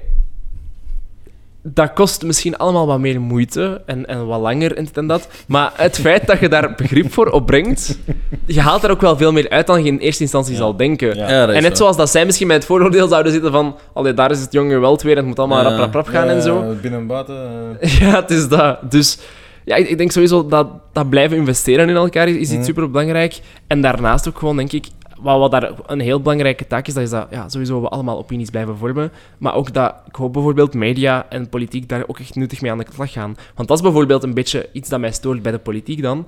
dat 1.74 1.92
kost 1.92 2.22
misschien 2.24 2.56
allemaal 2.56 2.86
wat 2.86 2.98
meer 2.98 3.20
moeite 3.20 3.82
en, 3.86 4.06
en 4.06 4.26
wat 4.26 4.40
langer 4.40 4.76
en 4.76 4.84
dit 4.84 4.96
en 4.96 5.06
dat. 5.06 5.28
Maar 5.48 5.72
het 5.76 5.98
feit 6.00 6.26
dat 6.26 6.40
je 6.40 6.48
daar 6.48 6.74
begrip 6.74 7.12
voor 7.12 7.26
opbrengt, 7.30 7.98
je 8.46 8.60
haalt 8.60 8.82
er 8.84 8.90
ook 8.90 9.00
wel 9.00 9.16
veel 9.16 9.32
meer 9.32 9.50
uit 9.50 9.66
dan 9.66 9.84
je 9.84 9.90
in 9.90 9.98
eerste 9.98 10.22
instantie 10.22 10.56
zal 10.56 10.76
denken. 10.76 11.16
Ja. 11.16 11.28
Ja, 11.30 11.48
En 11.48 11.62
net 11.62 11.76
zoals 11.76 11.96
dat 11.96 12.10
zij 12.10 12.24
misschien 12.24 12.46
met 12.46 12.56
het 12.56 12.66
vooroordeel 12.66 13.08
zouden 13.08 13.32
zitten 13.32 13.52
van 13.52 13.76
allee, 13.94 14.14
daar 14.14 14.30
is 14.30 14.40
het 14.40 14.52
jonge 14.52 14.72
geweld 14.72 15.02
weer 15.02 15.12
en 15.12 15.18
het 15.18 15.26
moet 15.26 15.38
allemaal 15.38 15.62
Ja. 15.62 15.68
rap, 15.68 15.78
rap, 15.78 15.94
rap 15.94 16.06
gaan 16.06 16.28
en 16.28 16.42
zo. 16.42 16.64
Ja, 16.64 16.72
binnen 16.80 17.00
en 17.00 17.06
buiten. 17.06 17.36
eh. 17.80 17.90
Ja, 18.00 18.20
het 18.20 18.30
is 18.30 18.48
dat. 18.48 18.90
Dus 18.90 19.18
ja, 19.64 19.76
ik, 19.76 19.88
ik 19.88 19.98
denk 19.98 20.12
sowieso 20.12 20.46
dat, 20.46 20.66
dat 20.92 21.10
blijven 21.10 21.36
investeren 21.36 21.88
in 21.88 21.96
elkaar 21.96 22.28
is, 22.28 22.36
is 22.36 22.52
iets 22.52 22.66
super 22.66 22.90
belangrijk. 22.90 23.38
En 23.66 23.80
daarnaast 23.80 24.28
ook 24.28 24.38
gewoon, 24.38 24.56
denk 24.56 24.72
ik, 24.72 24.86
wat, 25.20 25.38
wat 25.38 25.50
daar 25.50 25.72
een 25.86 26.00
heel 26.00 26.20
belangrijke 26.20 26.66
taak 26.66 26.86
is, 26.86 26.94
dat 26.94 27.02
is 27.02 27.10
dat 27.10 27.26
ja, 27.30 27.48
sowieso 27.48 27.80
we 27.80 27.88
allemaal 27.88 28.18
opinies 28.18 28.50
blijven 28.50 28.76
vormen. 28.76 29.12
Maar 29.38 29.54
ook 29.54 29.72
dat, 29.72 29.94
ik 30.06 30.14
hoop 30.14 30.32
bijvoorbeeld 30.32 30.74
media 30.74 31.26
en 31.28 31.48
politiek 31.48 31.88
daar 31.88 32.04
ook 32.06 32.18
echt 32.18 32.34
nuttig 32.34 32.60
mee 32.60 32.70
aan 32.70 32.78
de 32.78 32.86
slag 32.92 33.12
gaan. 33.12 33.36
Want 33.54 33.68
dat 33.68 33.76
is 33.76 33.82
bijvoorbeeld 33.82 34.22
een 34.22 34.34
beetje 34.34 34.68
iets 34.72 34.88
dat 34.88 35.00
mij 35.00 35.12
stoort 35.12 35.42
bij 35.42 35.52
de 35.52 35.58
politiek 35.58 36.02
dan. 36.02 36.26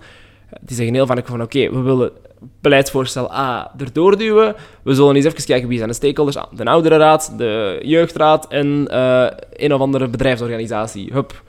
Die 0.60 0.76
zeggen 0.76 0.94
heel 0.94 1.06
vaak 1.06 1.26
van, 1.26 1.42
oké, 1.42 1.70
we 1.70 1.80
willen 1.80 2.12
beleidsvoorstel 2.60 3.32
A 3.32 3.72
erdoor 3.78 4.18
duwen. 4.18 4.54
We 4.82 4.94
zullen 4.94 5.16
eens 5.16 5.24
even 5.24 5.44
kijken 5.44 5.68
wie 5.68 5.76
zijn 5.76 5.88
de 5.88 5.94
stakeholders. 5.94 6.36
Ah, 6.36 6.52
de 6.52 6.64
ouderenraad, 6.64 7.32
de 7.36 7.80
jeugdraad 7.82 8.48
en 8.48 8.88
eh, 8.90 9.26
een 9.52 9.74
of 9.74 9.80
andere 9.80 10.08
bedrijfsorganisatie. 10.08 11.12
Hup. 11.12 11.42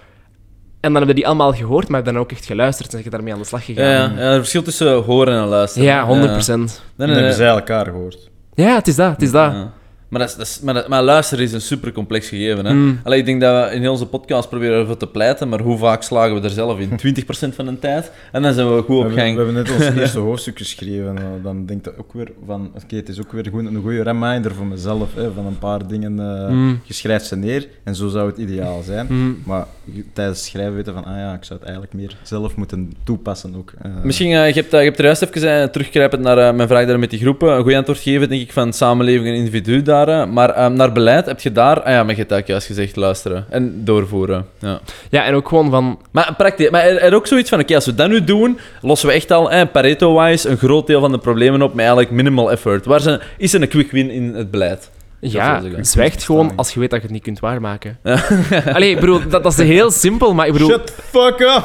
En 0.79 0.89
dan 0.89 0.95
hebben 0.95 1.15
die 1.15 1.27
allemaal 1.27 1.53
gehoord, 1.53 1.87
maar 1.87 1.95
hebben 1.95 2.13
dan 2.13 2.23
ook 2.23 2.31
echt 2.31 2.45
geluisterd 2.45 2.93
en 2.93 2.99
zijn 2.99 3.09
daarmee 3.11 3.33
aan 3.33 3.39
de 3.39 3.45
slag 3.45 3.65
gegaan. 3.65 3.85
Ja, 3.85 3.91
ja, 3.91 4.11
ja, 4.15 4.31
er 4.31 4.37
verschil 4.37 4.61
tussen 4.63 5.03
horen 5.03 5.33
en 5.33 5.47
luisteren. 5.47 5.87
Ja, 5.87 6.05
100%. 6.05 6.07
Nee, 6.07 6.67
Dan 6.95 7.09
hebben 7.09 7.33
zij 7.33 7.47
elkaar 7.47 7.85
gehoord. 7.85 8.29
Ja, 8.53 8.75
het 8.75 8.87
is 8.87 8.95
dat, 8.95 9.11
het 9.11 9.21
is 9.21 9.31
dat. 9.31 9.51
Ja. 9.51 9.71
Maar, 10.09 10.19
dat 10.19 10.29
is, 10.29 10.35
dat 10.35 10.45
is- 10.45 10.59
maar, 10.63 10.73
dat- 10.73 10.87
maar 10.87 11.03
luisteren 11.03 11.43
is 11.43 11.53
een 11.53 11.61
super 11.61 11.91
complex 11.91 12.27
gegeven. 12.29 12.65
Hè? 12.65 12.73
Mm. 12.73 12.99
Allee, 13.03 13.19
ik 13.19 13.25
denk 13.25 13.41
dat 13.41 13.69
we 13.69 13.75
in 13.75 13.81
heel 13.81 13.91
onze 13.91 14.05
podcast 14.05 14.49
proberen 14.49 14.79
ervoor 14.79 14.97
te 14.97 15.07
pleiten, 15.07 15.49
maar 15.49 15.59
hoe 15.61 15.77
vaak 15.77 16.03
slagen 16.03 16.35
we 16.35 16.41
er 16.41 16.49
zelf 16.49 16.79
in? 16.79 16.89
20% 17.51 17.55
van 17.55 17.65
de 17.65 17.79
tijd. 17.79 18.11
En 18.31 18.41
dan 18.41 18.53
zijn 18.53 18.75
we 18.75 18.81
goed 18.81 18.87
We 18.87 19.03
op 19.03 19.09
we 19.09 19.19
gang. 19.19 19.35
hebben 19.35 19.53
net 19.53 19.71
ons 19.71 19.85
eerste 19.99 20.19
hoofdstuk 20.19 20.57
geschreven. 20.57 21.17
eh, 21.17 21.23
Dan 21.43 21.65
denk 21.65 21.87
ik 21.87 21.93
ook 21.99 22.13
weer 22.13 22.31
van... 22.45 22.71
Oké, 22.83 22.95
het 22.95 23.09
is 23.09 23.19
ook 23.19 23.31
weer 23.31 23.47
goed, 23.51 23.65
een 23.65 23.81
goede 23.81 24.03
reminder 24.03 24.55
voor 24.55 24.65
mezelf. 24.65 25.15
Hè, 25.15 25.31
van 25.31 25.45
een 25.45 25.59
paar 25.59 25.87
dingen. 25.87 26.19
eh 26.19 26.49
Mm. 26.49 26.79
Je 26.83 26.93
schrijft 26.93 27.25
ze 27.25 27.35
neer 27.35 27.67
en 27.83 27.95
zo 27.95 28.07
zou 28.07 28.29
het 28.29 28.37
ideaal 28.37 28.81
zijn. 28.81 29.05
Mm. 29.09 29.37
Maar 29.45 29.65
tijdens 30.13 30.37
het 30.39 30.47
schrijven 30.47 30.75
weten 30.75 30.93
van... 30.93 31.05
Ah 31.05 31.15
ja, 31.17 31.33
ik 31.33 31.43
zou 31.43 31.59
het 31.59 31.67
eigenlijk 31.69 31.93
meer 31.93 32.15
zelf 32.23 32.55
moeten 32.55 32.93
toepassen 33.03 33.55
ook. 33.57 33.73
eh. 33.81 33.91
Misschien, 34.03 34.31
eh, 34.31 34.47
je, 34.47 34.53
hebt, 34.53 34.71
je 34.71 34.77
hebt 34.77 34.97
er 34.99 35.05
juist 35.05 35.21
even 35.21 35.61
uh, 35.61 35.63
teruggrijpend 35.63 36.21
naar 36.21 36.55
mijn 36.55 36.67
vraag 36.67 36.85
daar 36.87 36.99
met 36.99 37.09
die 37.09 37.19
groepen. 37.19 37.55
Een 37.57 37.63
goed 37.63 37.73
antwoord 37.73 37.99
geven, 37.99 38.29
denk 38.29 38.41
ik, 38.41 38.51
van 38.51 38.73
samenleving 38.73 39.27
en 39.27 39.33
individu 39.33 39.81
daar. 39.81 39.98
Maar 40.07 40.49
eh, 40.49 40.67
naar 40.67 40.91
beleid 40.91 41.25
heb 41.25 41.39
je 41.39 41.51
daar... 41.51 41.81
Ah 41.81 41.91
ja, 41.91 42.03
maar 42.03 42.15
je 42.15 42.25
hebt 42.27 42.47
juist 42.47 42.67
gezegd, 42.67 42.95
luisteren. 42.95 43.45
En 43.49 43.85
doorvoeren. 43.85 44.45
Ja. 44.59 44.79
Ja, 45.09 45.23
en 45.25 45.33
ook 45.33 45.47
gewoon 45.47 45.69
van... 45.69 45.99
Maar, 46.11 46.33
praktisch, 46.37 46.69
maar 46.69 46.81
er, 46.83 46.97
er 46.97 47.13
ook 47.13 47.27
zoiets 47.27 47.49
van, 47.49 47.59
oké, 47.59 47.75
als 47.75 47.85
we 47.85 47.95
dat 47.95 48.09
nu 48.09 48.23
doen, 48.23 48.59
lossen 48.81 49.07
we 49.07 49.13
echt 49.13 49.31
al, 49.31 49.51
eh, 49.51 49.61
Pareto-wise, 49.71 50.49
een 50.49 50.57
groot 50.57 50.87
deel 50.87 50.99
van 50.99 51.11
de 51.11 51.17
problemen 51.17 51.61
op 51.61 51.69
met 51.69 51.79
eigenlijk 51.79 52.11
minimal 52.11 52.51
effort. 52.51 52.85
Waar 52.85 52.99
zijn, 52.99 53.19
is 53.37 53.53
er 53.53 53.61
een 53.61 53.67
quick 53.67 53.91
win 53.91 54.09
in 54.09 54.33
het 54.35 54.51
beleid? 54.51 54.89
Ja, 55.21 55.61
zwijgt 55.81 56.23
gewoon 56.23 56.51
als 56.55 56.73
je 56.73 56.79
weet 56.79 56.89
dat 56.89 56.99
je 56.99 57.05
het 57.05 57.13
niet 57.15 57.23
kunt 57.23 57.39
waarmaken. 57.39 57.97
Allee, 58.73 58.89
ik 58.89 58.99
bedoel, 58.99 59.19
dat, 59.29 59.43
dat 59.43 59.59
is 59.59 59.67
heel 59.67 59.91
simpel, 59.91 60.33
maar 60.33 60.47
ik 60.47 60.53
bedoel... 60.53 60.69
Shut 60.69 60.85
the 60.85 60.93
fuck 61.01 61.39
up! 61.39 61.63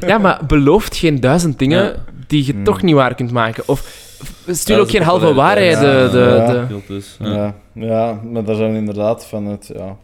Ja, 0.08 0.18
maar 0.18 0.40
belooft 0.46 0.96
geen 0.96 1.20
duizend 1.20 1.58
dingen 1.58 1.82
Ja. 1.84 1.94
die 2.26 2.46
je 2.46 2.52
Hmm. 2.52 2.64
toch 2.64 2.82
niet 2.82 2.94
waar 2.94 3.14
kunt 3.14 3.30
maken. 3.30 3.62
Of 3.66 4.04
stuur 4.46 4.78
ook 4.80 4.90
geen 4.90 5.02
halve 5.02 5.34
waarheden. 5.34 6.10
De, 6.12 6.18
Ja, 6.18 6.46
de, 6.46 6.66
de- 6.74 6.82
dus, 6.86 7.16
ja. 7.20 7.54
Ja, 7.72 8.12
maar 8.12 8.44
daar 8.44 8.56
zijn 8.56 8.70
we 8.72 8.76
inderdaad 8.78 9.26
van 9.26 9.46
het... 9.46 9.70
Ja, 9.74 9.96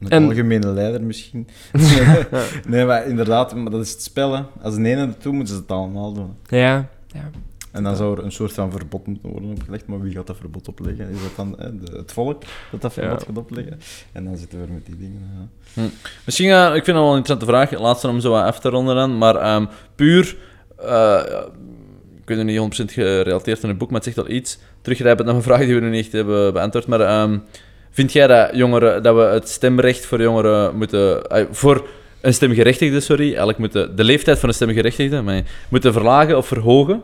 een 0.00 0.08
En- 0.10 0.24
algemene 0.24 0.66
leider 0.66 1.02
misschien. 1.02 1.48
nee, 2.68 2.84
maar 2.84 3.06
inderdaad, 3.06 3.54
maar 3.54 3.70
dat 3.70 3.80
is 3.80 3.90
het 3.92 4.02
spel. 4.02 4.32
Hè. 4.36 4.42
Als 4.62 4.74
de 4.74 4.80
ene 4.84 5.06
het 5.06 5.22
doet, 5.22 5.32
moeten 5.32 5.54
ze 5.54 5.60
het 5.60 5.70
allemaal 5.70 6.12
doen. 6.12 6.34
Ja, 6.46 6.88
ja. 7.06 7.30
En 7.72 7.82
dan 7.82 7.96
zou 7.96 8.18
er 8.18 8.24
een 8.24 8.32
soort 8.32 8.52
van 8.52 8.70
verbod 8.70 9.06
moeten 9.06 9.30
worden 9.30 9.50
opgelegd. 9.50 9.86
Maar 9.86 10.00
wie 10.00 10.12
gaat 10.14 10.26
dat 10.26 10.36
verbod 10.36 10.68
opleggen? 10.68 11.08
Is 11.10 11.22
dat 11.22 11.36
dan 11.36 11.54
hè, 11.58 11.78
de- 11.78 11.96
het 11.96 12.12
volk 12.12 12.42
dat 12.70 12.80
dat 12.80 12.92
verbod 12.92 13.20
Ja. 13.20 13.26
gaat 13.26 13.36
opleggen? 13.38 13.80
En 14.12 14.24
dan 14.24 14.36
zitten 14.36 14.58
we 14.60 14.64
weer 14.64 14.74
met 14.74 14.86
die 14.86 14.96
dingen. 14.96 15.50
Ja. 15.74 15.82
Misschien, 16.24 16.50
eh, 16.50 16.64
ik 16.66 16.84
vind 16.84 16.86
dat 16.86 16.94
wel 16.96 17.10
een 17.10 17.16
interessante 17.16 17.44
vraag, 17.46 17.80
laatste 17.80 18.08
om 18.08 18.20
zo 18.20 18.30
wat 18.30 18.42
af 18.44 18.60
te 18.60 18.68
ronden 18.68 18.94
dan, 18.94 19.18
maar 19.18 19.36
ehm, 19.36 19.66
puur, 19.94 20.36
eh, 20.78 21.20
het 22.36 22.44
niet 22.44 22.80
100% 22.80 22.84
gerelateerd 22.92 23.62
aan 23.64 23.68
het 23.68 23.78
boek, 23.78 23.90
maar 23.90 24.00
het 24.00 24.14
zegt 24.14 24.26
al 24.26 24.34
iets, 24.34 24.58
teruggrijpend 24.82 25.26
naar 25.26 25.36
een 25.36 25.42
vraag 25.42 25.58
die 25.58 25.74
we 25.74 25.80
nog 25.80 25.90
niet 25.90 26.12
hebben 26.12 26.52
beantwoord, 26.52 26.86
maar 26.86 27.00
ehm, 27.00 27.38
vind 27.90 28.12
jij 28.12 28.26
dat, 28.26 28.50
jongeren, 28.52 29.02
dat 29.02 29.14
we 29.14 29.20
het 29.20 29.48
stemrecht 29.48 30.06
voor 30.06 30.22
jongeren 30.22 30.76
moeten, 30.76 31.22
voor 31.50 31.88
een 32.20 32.34
stemgerechtigde, 32.34 33.00
sorry, 33.00 33.26
eigenlijk 33.26 33.58
moeten 33.58 33.96
de 33.96 34.04
leeftijd 34.04 34.38
van 34.38 34.48
een 34.48 34.54
stemgerechtigde 34.54 35.22
maar, 35.22 35.42
moeten 35.68 35.92
verlagen 35.92 36.36
of 36.36 36.46
verhogen? 36.46 37.02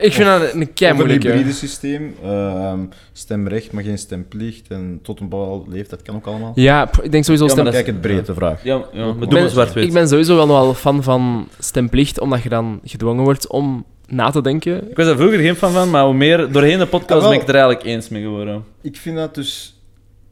Ik 0.00 0.12
vind 0.12 0.26
dat 0.28 0.52
een 0.54 0.72
kei 0.72 0.92
Of 0.92 0.98
een 0.98 1.08
hybride 1.10 1.52
systeem. 1.52 2.14
ehm, 2.22 2.78
stemrecht, 3.12 3.72
maar 3.72 3.82
geen 3.82 3.98
stemplicht. 3.98 4.68
En 4.68 4.98
tot 5.02 5.20
een 5.20 5.28
bepaalde 5.28 5.70
leeftijd 5.70 6.02
kan 6.02 6.14
ook 6.14 6.26
allemaal. 6.26 6.52
Ja, 6.54 6.90
ik 7.02 7.12
denk 7.12 7.24
sowieso 7.24 7.44
Ja, 7.44 7.50
stem... 7.50 7.64
Kijk, 7.70 7.86
het 7.86 8.00
breedte 8.00 8.34
vraag. 8.34 8.64
Ja, 8.64 8.84
ja 8.92 9.04
maar 9.12 9.22
Ik 9.22 9.28
ben- 9.28 9.40
maar 9.40 9.50
zwart-wit. 9.50 9.84
Ik 9.84 9.92
ben 9.92 10.08
sowieso 10.08 10.36
wel 10.36 10.46
nogal 10.46 10.74
fan 10.74 11.02
van 11.02 11.48
stemplicht, 11.58 12.20
omdat 12.20 12.42
je 12.42 12.48
dan 12.48 12.80
gedwongen 12.84 13.24
wordt 13.24 13.46
om 13.48 13.84
na 14.06 14.30
te 14.30 14.42
denken. 14.42 14.90
Ik 14.90 14.96
was 14.96 15.06
daar 15.06 15.16
vroeger 15.16 15.38
geen 15.38 15.56
fan 15.56 15.72
van, 15.72 15.90
maar 15.90 16.04
hoe 16.04 16.14
meer 16.14 16.52
doorheen 16.52 16.78
de 16.78 16.86
podcast 16.86 17.10
Ah, 17.12 17.18
wel. 17.20 17.28
ben 17.28 17.32
ik 17.40 17.46
het 17.46 17.48
er 17.48 17.54
eigenlijk 17.62 17.84
eens 17.84 18.08
mee 18.08 18.22
geworden. 18.22 18.64
Ik 18.82 18.96
vind 18.96 19.16
dat 19.16 19.34
dus 19.34 19.80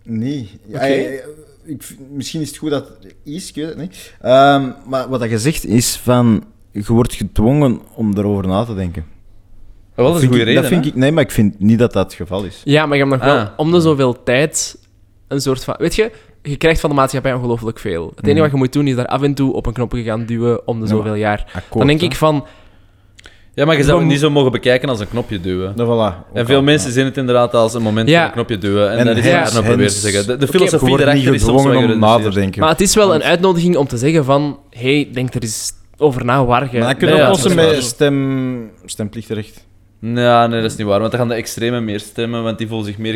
niet. 0.02 0.48
Ja, 0.66 0.74
Oké. 0.76 0.84
eh, 0.86 1.18
ik, 1.64 1.96
misschien 2.12 2.40
is 2.40 2.48
het 2.48 2.56
goed 2.56 2.70
dat 2.70 2.88
het 3.02 3.14
is, 3.24 3.48
ik 3.48 3.54
weet 3.54 3.66
het 3.68 3.76
niet. 3.76 4.14
Ehm, 4.20 4.70
maar 4.86 5.08
wat 5.08 5.20
dat 5.20 5.30
je 5.30 5.38
zegt 5.38 5.64
is 5.64 5.96
van. 5.96 6.44
Je 6.72 6.82
wordt 6.86 7.14
gedwongen 7.14 7.80
om 7.94 8.18
erover 8.18 8.46
na 8.46 8.64
te 8.64 8.74
denken. 8.74 9.04
Wel, 10.04 10.06
dat 10.06 10.16
is 10.16 10.22
een 10.22 10.28
Vind 10.28 10.40
goede 10.40 10.40
ik- 10.40 10.46
reden, 10.56 10.62
dat 10.62 10.70
vind 10.70 10.84
hè? 10.84 10.90
ik, 10.90 10.96
Nee, 10.96 11.12
maar 11.12 11.22
ik 11.24 11.30
vind 11.30 11.60
niet 11.60 11.78
dat 11.78 11.92
dat 11.92 12.04
het 12.04 12.14
geval 12.14 12.44
is. 12.44 12.60
Ja, 12.64 12.86
maar 12.86 12.96
je 12.96 13.02
hebt 13.04 13.16
nog 13.16 13.24
wel 13.24 13.38
Ah. 13.38 13.46
om 13.56 13.70
de 13.70 13.80
zoveel 13.80 14.22
tijd 14.22 14.78
een 15.28 15.40
soort 15.40 15.64
van... 15.64 15.74
Weet 15.78 15.94
je, 15.94 16.10
je 16.42 16.56
krijgt 16.56 16.80
van 16.80 16.90
de 16.90 16.96
maatschappij 16.96 17.32
ongelooflijk 17.34 17.78
veel. 17.78 18.12
Het 18.16 18.24
enige 18.24 18.30
Mhm. 18.32 18.40
wat 18.42 18.50
je 18.50 18.56
moet 18.56 18.72
doen, 18.72 18.86
is 18.86 18.96
daar 18.96 19.06
af 19.06 19.22
en 19.22 19.34
toe 19.34 19.52
op 19.52 19.66
een 19.66 19.72
knopje 19.72 20.02
gaan 20.02 20.24
duwen 20.24 20.66
om 20.66 20.76
de 20.80 20.84
Ja, 20.86 20.90
zoveel 20.90 21.14
jaar. 21.14 21.44
Akkoord, 21.54 21.78
Dan 21.78 21.86
denk 21.86 22.00
hè. 22.00 22.06
ik 22.06 22.14
van... 22.16 22.46
Ja, 23.54 23.64
maar 23.64 23.76
je 23.76 23.82
zou 23.82 23.94
We 23.96 24.02
het 24.02 24.12
niet 24.12 24.20
zo 24.20 24.30
mogen 24.30 24.52
bekijken 24.52 24.88
als 24.88 25.00
een 25.00 25.08
knopje 25.08 25.40
duwen. 25.40 25.72
Nou, 25.76 25.88
voilà. 26.12 26.32
En 26.32 26.46
veel 26.46 26.62
mensen 26.62 26.88
ja. 26.88 26.94
zien 26.94 27.04
het 27.04 27.16
inderdaad 27.16 27.54
als 27.54 27.74
een 27.74 27.82
moment 27.82 28.08
Ja. 28.08 28.16
van 28.18 28.26
een 28.26 28.32
knopje 28.32 28.58
duwen. 28.58 28.90
En, 28.90 28.98
En 28.98 29.06
dat 29.06 29.16
is 29.16 29.24
hens- 29.24 29.34
ja, 29.48 29.54
nog 29.54 29.64
proberen 29.64 29.76
te 29.76 29.82
hens- 29.82 30.00
zeggen. 30.00 30.38
De, 30.40 30.46
filosofie 30.46 30.88
niet 30.88 30.98
erachter 31.00 31.34
is 31.34 31.40
soms 31.42 31.62
wel 31.62 31.72
gedwongen 31.72 31.92
om 31.94 31.98
na 32.00 32.06
te 32.06 32.12
gereduceerd. 32.12 32.34
denken. 32.34 32.60
Maar 32.60 32.70
het 32.70 32.80
is 32.80 32.94
wel 32.94 33.14
een 33.14 33.22
uitnodiging 33.22 33.76
om 33.76 33.86
te 33.86 33.96
zeggen 33.96 34.24
van... 34.24 34.58
hey, 34.70 35.08
denk 35.12 35.34
er 35.34 35.42
eens 35.42 35.72
over 35.96 36.24
na 36.24 36.44
waar 36.44 36.68
je... 36.72 36.78
Maar 36.78 36.88
dat 36.88 36.96
kun 36.96 37.06
Nee, 37.08 37.16
je 37.16 37.22
ja, 37.22 37.26
oplossen 37.28 37.56
dat 37.56 37.58
is 37.58 37.64
met 37.72 37.74
waar. 37.74 37.82
stem, 37.90 38.70
stemplichtrecht. 38.84 39.66
Ja, 40.00 40.46
nee, 40.46 40.60
dat 40.62 40.70
is 40.70 40.76
niet 40.76 40.86
waar. 40.86 40.98
Want 40.98 41.10
dan 41.10 41.20
gaan 41.20 41.28
de 41.28 41.34
extremen 41.34 41.84
meer 41.84 42.00
stemmen, 42.00 42.42
want 42.42 42.58
die 42.58 42.66
voelen 42.66 42.86
zich 42.86 42.98
meer 42.98 43.14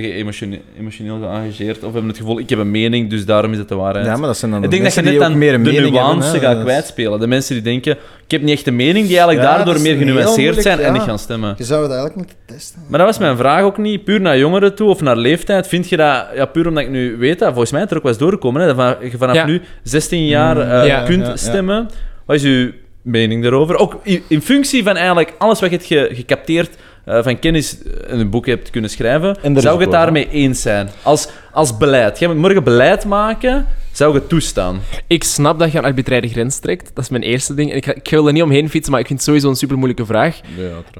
emotioneel 0.78 1.18
geëngageerd. 1.20 1.76
Of 1.76 1.92
hebben 1.92 2.08
het 2.08 2.16
gevoel, 2.18 2.38
ik 2.38 2.48
heb 2.50 2.58
een 2.58 2.70
mening, 2.70 3.10
dus 3.10 3.24
daarom 3.24 3.52
is 3.52 3.58
het 3.58 3.68
de 3.68 3.74
waarheid. 3.74 4.06
Ja, 4.06 4.16
maar 4.16 4.26
dat 4.26 4.36
zijn 4.36 4.50
dan 4.50 4.64
ik 4.64 4.70
de 4.70 4.76
denk 4.76 4.84
dat 4.84 4.94
je 4.94 5.02
mensen 5.02 5.20
net 5.20 5.30
die 5.32 5.38
dan 5.38 5.52
ook 5.52 5.64
meer 5.64 5.72
de 5.72 5.80
mening 5.82 5.96
hebben, 5.96 6.18
nuance 6.18 6.40
gaat 6.40 6.62
kwijtspelen. 6.62 7.20
De 7.20 7.26
mensen 7.26 7.54
die 7.54 7.62
denken, 7.64 7.92
ik 8.24 8.30
heb 8.30 8.42
niet 8.42 8.50
echt 8.56 8.66
een 8.66 8.76
mening, 8.76 9.06
die 9.06 9.16
eigenlijk 9.18 9.48
Ja, 9.48 9.56
daardoor 9.56 9.80
meer 9.80 9.96
genuanceerd 9.96 10.62
zijn 10.62 10.78
en 10.80 10.92
niet 10.92 11.02
gaan 11.02 11.18
stemmen. 11.18 11.54
Je 11.58 11.64
zou 11.64 11.82
het 11.82 11.90
eigenlijk 11.92 12.18
moeten 12.20 12.36
testen. 12.56 12.80
Maar 12.88 12.98
dat 12.98 13.08
was 13.08 13.18
mijn 13.18 13.36
vraag 13.36 13.62
ook 13.62 13.78
niet. 13.78 14.04
Puur 14.04 14.20
naar 14.20 14.38
jongeren 14.38 14.74
toe 14.74 14.88
of 14.88 15.00
naar 15.00 15.16
leeftijd. 15.16 15.68
Vind 15.68 15.88
je 15.88 15.96
dat, 15.96 16.26
ja, 16.34 16.44
puur 16.46 16.68
omdat 16.68 16.82
ik 16.82 16.90
nu 16.90 17.16
weet 17.16 17.38
dat, 17.38 17.48
volgens 17.48 17.70
mij 17.72 17.80
is 17.82 17.84
het 17.90 17.90
er 17.90 17.96
ook 17.96 18.02
wel 18.02 18.12
eens 18.12 18.22
doorgekomen, 18.22 18.62
hè, 18.62 18.74
dat 18.74 18.96
je 19.12 19.18
vanaf 19.18 19.34
Ja. 19.34 19.46
nu 19.46 19.60
16 19.82 20.26
jaar 20.26 20.56
eh, 20.82 20.86
Ja. 20.86 21.02
kunt 21.02 21.22
Ja, 21.22 21.28
ja. 21.28 21.36
stemmen. 21.36 21.88
Wat 22.26 22.36
is 22.36 22.42
uw 22.42 22.70
mening 23.02 23.42
daarover? 23.42 23.76
Ook 23.76 24.00
in, 24.02 24.22
in 24.26 24.42
functie 24.42 24.82
van 24.82 24.96
eigenlijk 24.96 25.34
alles 25.38 25.60
wat 25.60 25.70
je 25.70 25.76
hebt 25.76 25.88
ge- 25.88 26.10
gecapteerd 26.12 26.76
eh, 27.04 27.22
van 27.22 27.38
kennis 27.38 27.78
in 28.08 28.18
een 28.18 28.30
boek 28.30 28.46
hebt 28.46 28.70
kunnen 28.70 28.90
schrijven, 28.90 29.42
En 29.42 29.60
zou 29.60 29.76
je 29.76 29.82
het 29.82 29.92
daarmee 29.92 30.28
eens 30.30 30.62
zijn? 30.62 30.88
Als, 31.02 31.28
als 31.52 31.76
beleid. 31.76 32.18
Jij 32.18 32.28
moet 32.28 32.36
morgen 32.36 32.64
beleid 32.64 33.04
maken, 33.04 33.66
zou 33.92 34.12
je 34.12 34.18
het 34.18 34.28
toestaan? 34.28 34.80
Ik 35.06 35.24
snap 35.24 35.58
dat 35.58 35.72
je 35.72 35.78
een 35.78 35.84
arbitraire 35.84 36.28
grens 36.28 36.58
trekt. 36.58 36.90
Dat 36.94 37.04
is 37.04 37.10
mijn 37.10 37.22
eerste 37.22 37.54
ding. 37.54 37.70
En 37.70 37.76
ik, 37.76 37.84
ga- 37.84 37.94
ik 37.94 38.08
wil 38.10 38.26
er 38.26 38.32
niet 38.32 38.42
omheen 38.42 38.68
fietsen, 38.70 38.90
maar 38.92 39.00
ik 39.00 39.06
vind 39.06 39.18
het 39.18 39.28
sowieso 39.28 39.48
een 39.48 39.56
super 39.56 39.76
moeilijke 39.76 40.06
vraag. 40.06 40.40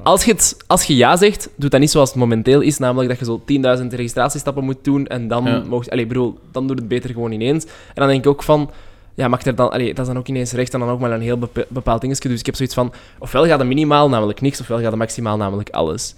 Als 0.02 0.24
je, 0.24 0.30
het, 0.32 0.56
als 0.66 0.84
je 0.84 0.96
ja 0.96 1.16
zegt, 1.16 1.48
doe 1.56 1.70
dat 1.70 1.80
niet 1.80 1.90
zoals 1.90 2.08
het 2.08 2.18
momenteel 2.18 2.60
is, 2.60 2.78
namelijk 2.78 3.08
dat 3.08 3.18
je 3.18 3.24
zo 3.24 3.42
10.000 3.82 3.86
registratiestappen 3.88 4.64
moet 4.64 4.84
doen 4.84 5.06
en 5.06 5.28
dan 5.28 5.44
Ja. 5.44 5.62
mocht... 5.68 5.90
Allee, 5.90 6.06
bedoel, 6.06 6.38
dan 6.52 6.66
doe 6.66 6.76
het 6.76 6.88
beter 6.88 7.10
gewoon 7.10 7.32
ineens. 7.32 7.64
En 7.64 7.70
dan 7.94 8.08
denk 8.08 8.24
ik 8.24 8.30
ook 8.30 8.42
van... 8.42 8.70
Ja, 9.14 9.28
mag 9.28 9.42
er 9.42 9.54
dan... 9.54 9.70
Allee, 9.70 9.94
dat 9.94 9.98
is 9.98 10.06
dan 10.06 10.18
ook 10.18 10.28
ineens 10.28 10.52
recht 10.52 10.74
en 10.74 10.80
dan 10.80 10.88
ook 10.88 11.00
maar 11.00 11.10
een 11.12 11.20
heel 11.20 11.38
bepaald 11.68 12.00
dingetje. 12.00 12.28
Dus 12.28 12.40
ik 12.40 12.46
heb 12.46 12.54
zoiets 12.54 12.74
van... 12.74 12.92
Ofwel 13.18 13.46
gaat 13.46 13.58
het 13.58 13.68
minimaal, 13.68 14.08
namelijk 14.08 14.40
niks, 14.40 14.60
ofwel 14.60 14.78
gaat 14.78 14.86
het 14.86 14.94
maximaal, 14.96 15.36
namelijk 15.36 15.70
alles. 15.70 16.14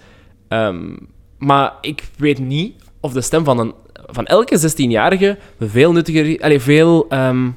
Ehm, 0.49 0.97
maar 1.39 1.73
ik 1.81 2.03
weet 2.17 2.39
niet 2.39 2.75
of 3.01 3.13
de 3.13 3.21
stem 3.21 3.45
van, 3.45 3.59
een, 3.59 3.73
van 4.07 4.27
elke 4.27 4.61
16-jarige 4.61 5.37
veel 5.61 5.93
nuttiger... 5.93 6.43
Allee, 6.43 6.61
veel... 6.61 7.07
ehm, 7.09 7.49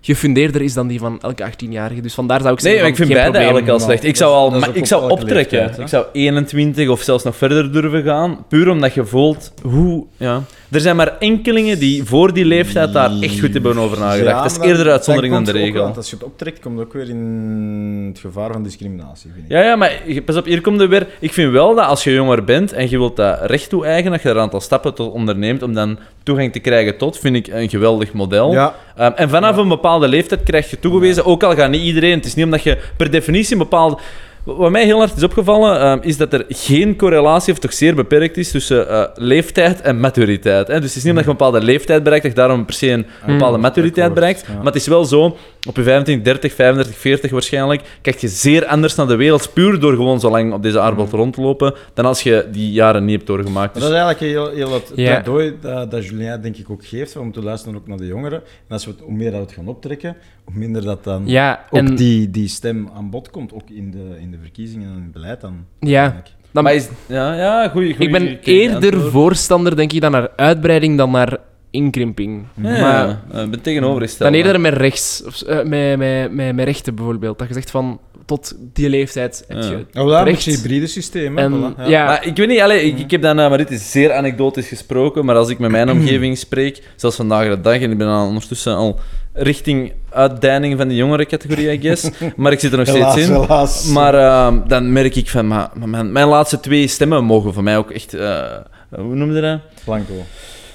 gefundeerder 0.00 0.62
is 0.62 0.74
dan 0.74 0.86
die 0.86 0.98
van 0.98 1.20
elke 1.20 1.50
18-jarige. 1.50 2.00
Dus 2.00 2.14
vandaar 2.14 2.40
zou 2.40 2.52
ik 2.54 2.62
Nee, 2.62 2.72
zeggen... 2.72 2.90
maar 2.90 3.00
ik 3.00 3.06
vind 3.06 3.18
beide 3.18 3.36
eigenlijk 3.38 3.68
al 3.68 3.80
slecht. 3.80 4.04
Ik 4.04 4.16
zou, 4.16 4.32
al, 4.34 4.74
ik 4.74 4.86
zou 4.86 5.10
optrekken. 5.10 5.58
leeftijd, 5.58 5.78
ik 5.78 5.88
zou 5.88 6.06
21 6.12 6.88
of 6.88 7.00
zelfs 7.02 7.24
nog 7.24 7.36
verder 7.36 7.72
durven 7.72 8.02
gaan. 8.02 8.44
Puur 8.48 8.68
omdat 8.68 8.94
je 8.94 9.04
voelt 9.04 9.52
hoe... 9.62 10.06
Ja. 10.16 10.42
Er 10.70 10.80
zijn 10.80 10.96
maar 10.96 11.18
enkelingen 11.18 11.78
die 11.78 12.04
voor 12.04 12.32
die 12.32 12.44
leeftijd 12.44 12.92
daar 12.92 13.10
echt 13.20 13.40
goed 13.40 13.52
hebben 13.52 13.78
over 13.78 13.98
nagedacht. 13.98 14.36
Ja, 14.36 14.42
dat 14.42 14.50
is 14.50 14.68
eerder 14.68 14.90
uitzondering 14.90 15.34
dan 15.34 15.44
de 15.44 15.52
regel. 15.52 15.82
want 15.82 15.96
als 15.96 16.10
je 16.10 16.16
het 16.16 16.24
optrekt, 16.24 16.60
komt 16.60 16.78
het 16.78 16.86
ook 16.86 16.92
weer 16.92 17.08
in 17.08 18.06
het 18.08 18.18
gevaar 18.18 18.52
van 18.52 18.62
discriminatie, 18.62 19.30
vind 19.34 19.44
ik. 19.44 19.50
Ja, 19.50 19.62
ja, 19.62 19.76
maar 19.76 20.00
pas 20.24 20.36
op, 20.36 20.44
hier 20.44 20.60
komt 20.60 20.80
er 20.80 20.88
weer. 20.88 21.06
Ik 21.18 21.32
vind 21.32 21.52
wel 21.52 21.74
dat 21.74 21.86
als 21.86 22.04
je 22.04 22.12
jonger 22.12 22.44
bent 22.44 22.72
en 22.72 22.90
je 22.90 22.98
wilt 22.98 23.16
dat 23.16 23.38
recht 23.42 23.68
toe-eigenen, 23.68 24.12
dat 24.12 24.22
je 24.22 24.28
er 24.28 24.36
een 24.36 24.42
aantal 24.42 24.60
stappen 24.60 24.94
tot 24.94 25.12
onderneemt 25.12 25.62
om 25.62 25.74
dan 25.74 25.98
toegang 26.22 26.52
te 26.52 26.58
krijgen 26.58 26.96
tot, 26.96 27.18
vind 27.18 27.36
ik 27.36 27.46
een 27.46 27.68
geweldig 27.68 28.12
model. 28.12 28.52
Ja, 28.52 28.74
Ehm, 29.00 29.12
en 29.14 29.28
vanaf 29.28 29.56
een 29.56 29.68
bepaalde 29.68 30.08
leeftijd 30.08 30.42
krijg 30.42 30.70
je 30.70 30.78
toegewezen, 30.78 31.24
ook 31.24 31.42
al 31.42 31.54
gaat 31.54 31.70
niet 31.70 31.82
iedereen, 31.82 32.16
het 32.16 32.24
is 32.24 32.34
niet 32.34 32.44
omdat 32.44 32.62
je 32.62 32.78
per 32.96 33.10
definitie 33.10 33.52
een 33.52 33.58
bepaalde... 33.58 33.98
Wat 34.44 34.70
mij 34.70 34.84
heel 34.84 34.98
hard 34.98 35.16
is 35.16 35.22
opgevallen, 35.22 35.80
ehm, 35.80 35.98
is 36.00 36.16
dat 36.16 36.32
er 36.32 36.44
geen 36.48 36.96
correlatie, 36.96 37.52
of 37.52 37.58
toch 37.58 37.72
zeer 37.72 37.94
beperkt 37.94 38.36
is, 38.36 38.50
tussen 38.50 38.88
eh, 38.88 39.04
leeftijd 39.14 39.80
en 39.80 40.00
maturiteit. 40.00 40.68
Hè? 40.68 40.80
Dus 40.80 40.88
het 40.88 40.96
is 40.96 41.02
niet 41.02 41.12
omdat 41.12 41.24
je 41.24 41.30
een 41.30 41.36
bepaalde 41.36 41.62
leeftijd 41.62 42.02
bereikt, 42.02 42.24
dat 42.24 42.34
je 42.34 42.40
daarom 42.40 42.64
per 42.64 42.74
se 42.74 42.90
een 42.90 43.06
bepaalde 43.26 43.58
maturiteit 43.58 44.14
bereikt. 44.14 44.44
ja. 44.46 44.54
Maar 44.54 44.64
het 44.64 44.74
is 44.74 44.86
wel 44.86 45.04
zo, 45.04 45.36
op 45.68 45.76
je 45.76 45.82
25, 45.82 46.24
30, 46.24 46.54
35, 46.54 46.96
40 46.96 47.30
waarschijnlijk, 47.30 47.82
kijk 48.02 48.18
je 48.18 48.28
zeer 48.28 48.66
anders 48.66 48.94
naar 48.94 49.06
de 49.06 49.16
wereld, 49.16 49.52
puur 49.52 49.80
door 49.80 49.94
gewoon 49.94 50.20
zo 50.20 50.30
lang 50.30 50.52
op 50.52 50.62
deze 50.62 50.80
aardbol 50.80 51.06
rond 51.10 51.34
te 51.34 51.40
lopen, 51.40 51.74
dan 51.94 52.04
als 52.04 52.22
je 52.22 52.46
die 52.52 52.72
jaren 52.72 53.04
niet 53.04 53.14
hebt 53.14 53.26
doorgemaakt. 53.26 53.74
Dus 53.74 53.82
dat 53.82 53.92
is 53.92 53.98
eigenlijk 53.98 54.32
heel, 54.32 54.50
heel 54.54 54.72
het 54.72 55.62
dat, 55.62 55.90
dat 55.90 56.06
Julien 56.06 56.40
denk 56.42 56.56
ik 56.56 56.70
ook 56.70 56.86
geeft, 56.86 57.16
om 57.16 57.32
te 57.32 57.42
luisteren 57.42 57.76
ook 57.76 57.86
naar 57.86 57.98
de 57.98 58.06
jongeren. 58.06 58.38
En 58.38 58.74
als 58.74 58.84
we 58.84 58.90
het, 58.90 59.00
hoe 59.00 59.12
meer 59.12 59.30
dat 59.30 59.40
we 59.40 59.46
het 59.46 59.54
gaan 59.54 59.68
optrekken, 59.68 60.16
hoe 60.50 60.58
minder 60.58 60.82
dat 60.84 61.04
dan 61.04 61.22
Ja, 61.26 61.64
ook 61.70 61.78
en... 61.78 61.94
die, 61.94 62.30
die 62.30 62.48
stem 62.48 62.88
aan 62.94 63.10
bod 63.10 63.30
komt, 63.30 63.52
ook 63.52 63.70
in 63.70 63.90
de, 63.90 64.16
in 64.20 64.30
de 64.30 64.38
verkiezingen 64.42 64.88
en 64.88 64.96
in 64.96 65.02
het 65.02 65.12
beleid 65.12 65.40
dan. 65.40 65.64
Ja. 65.80 66.22
Dan, 66.52 66.62
Maar 66.64 66.74
is, 66.74 66.88
ja, 67.06 67.34
ja, 67.34 67.68
goeie, 67.68 67.94
goeie 67.96 68.06
ik 68.06 68.12
ben 68.12 68.22
goeie 68.26 68.60
eerder 68.60 68.92
antwoord. 68.92 69.12
voorstander, 69.12 69.76
denk 69.76 69.92
ik, 69.92 70.00
dan 70.00 70.10
naar 70.10 70.28
uitbreiding 70.36 70.96
dan 70.98 71.10
naar 71.10 71.36
inkrimping. 71.70 72.44
Ja, 72.54 72.62
Maar 72.80 73.20
ja. 73.32 73.40
ik 73.42 73.50
ben 73.50 73.60
tegenovergesteld. 73.60 74.30
dan 74.30 74.38
eerder 74.40 74.60
met 74.60 74.72
rechts, 74.74 75.22
of, 75.26 75.42
eh, 75.42 75.56
met, 75.64 75.98
met, 75.98 76.32
met, 76.32 76.54
met 76.54 76.64
rechten 76.64 76.94
bijvoorbeeld. 76.94 77.38
Dat 77.38 77.48
je 77.48 77.54
zegt 77.54 77.70
van, 77.70 78.00
tot 78.30 78.56
die 78.72 78.88
leeftijd 78.88 79.44
heb 79.48 79.62
je 79.62 79.84
Ja. 79.92 80.02
Oh, 80.02 80.26
je 80.26 80.50
hybride 80.50 80.86
systeem. 80.86 81.38
En, 81.38 81.52
voilà, 81.52 81.86
ja. 81.86 82.04
Maar 82.06 82.26
ik 82.26 82.36
weet 82.36 82.48
niet, 82.48 82.60
allee, 82.60 82.82
ik, 82.82 82.98
ik 82.98 83.10
heb 83.10 83.22
dan, 83.22 83.36
maar 83.36 83.58
dit 83.58 83.70
is 83.70 83.90
zeer 83.90 84.12
anekdotisch 84.12 84.68
gesproken, 84.68 85.24
maar 85.24 85.36
als 85.36 85.48
ik 85.48 85.58
met 85.58 85.70
mijn 85.70 85.90
omgeving 85.96 86.38
spreek, 86.38 86.82
zelfs 86.96 87.16
vandaag 87.16 87.48
de 87.48 87.60
dag, 87.60 87.80
en 87.80 87.90
ik 87.90 87.98
ben 87.98 88.08
al 88.08 88.26
ondertussen 88.26 88.74
al 88.74 88.98
richting 89.32 89.92
uitdeining 90.10 90.76
van 90.78 90.88
de 90.88 90.94
jongere 90.94 91.26
categorie, 91.26 91.72
I 91.72 91.80
guess, 91.80 92.10
maar 92.36 92.52
ik 92.52 92.60
zit 92.60 92.72
er 92.72 92.78
nog 92.78 92.86
steeds 92.86 93.16
in. 93.16 93.32
helaas. 93.32 93.86
Maar 93.86 94.14
eh, 94.14 94.56
dan 94.66 94.92
merk 94.92 95.16
ik 95.16 95.28
van, 95.28 95.46
maar, 95.46 95.70
maar 95.74 95.88
mijn, 95.88 96.12
mijn 96.12 96.28
laatste 96.28 96.60
twee 96.60 96.86
stemmen 96.86 97.24
mogen 97.24 97.54
voor 97.54 97.62
mij 97.62 97.76
ook 97.76 97.90
echt, 97.90 98.14
eh, 98.14 98.56
hoe 98.90 99.14
noemde 99.14 99.34
je 99.34 99.40
dat? 99.40 99.60
Blanco. 99.84 100.14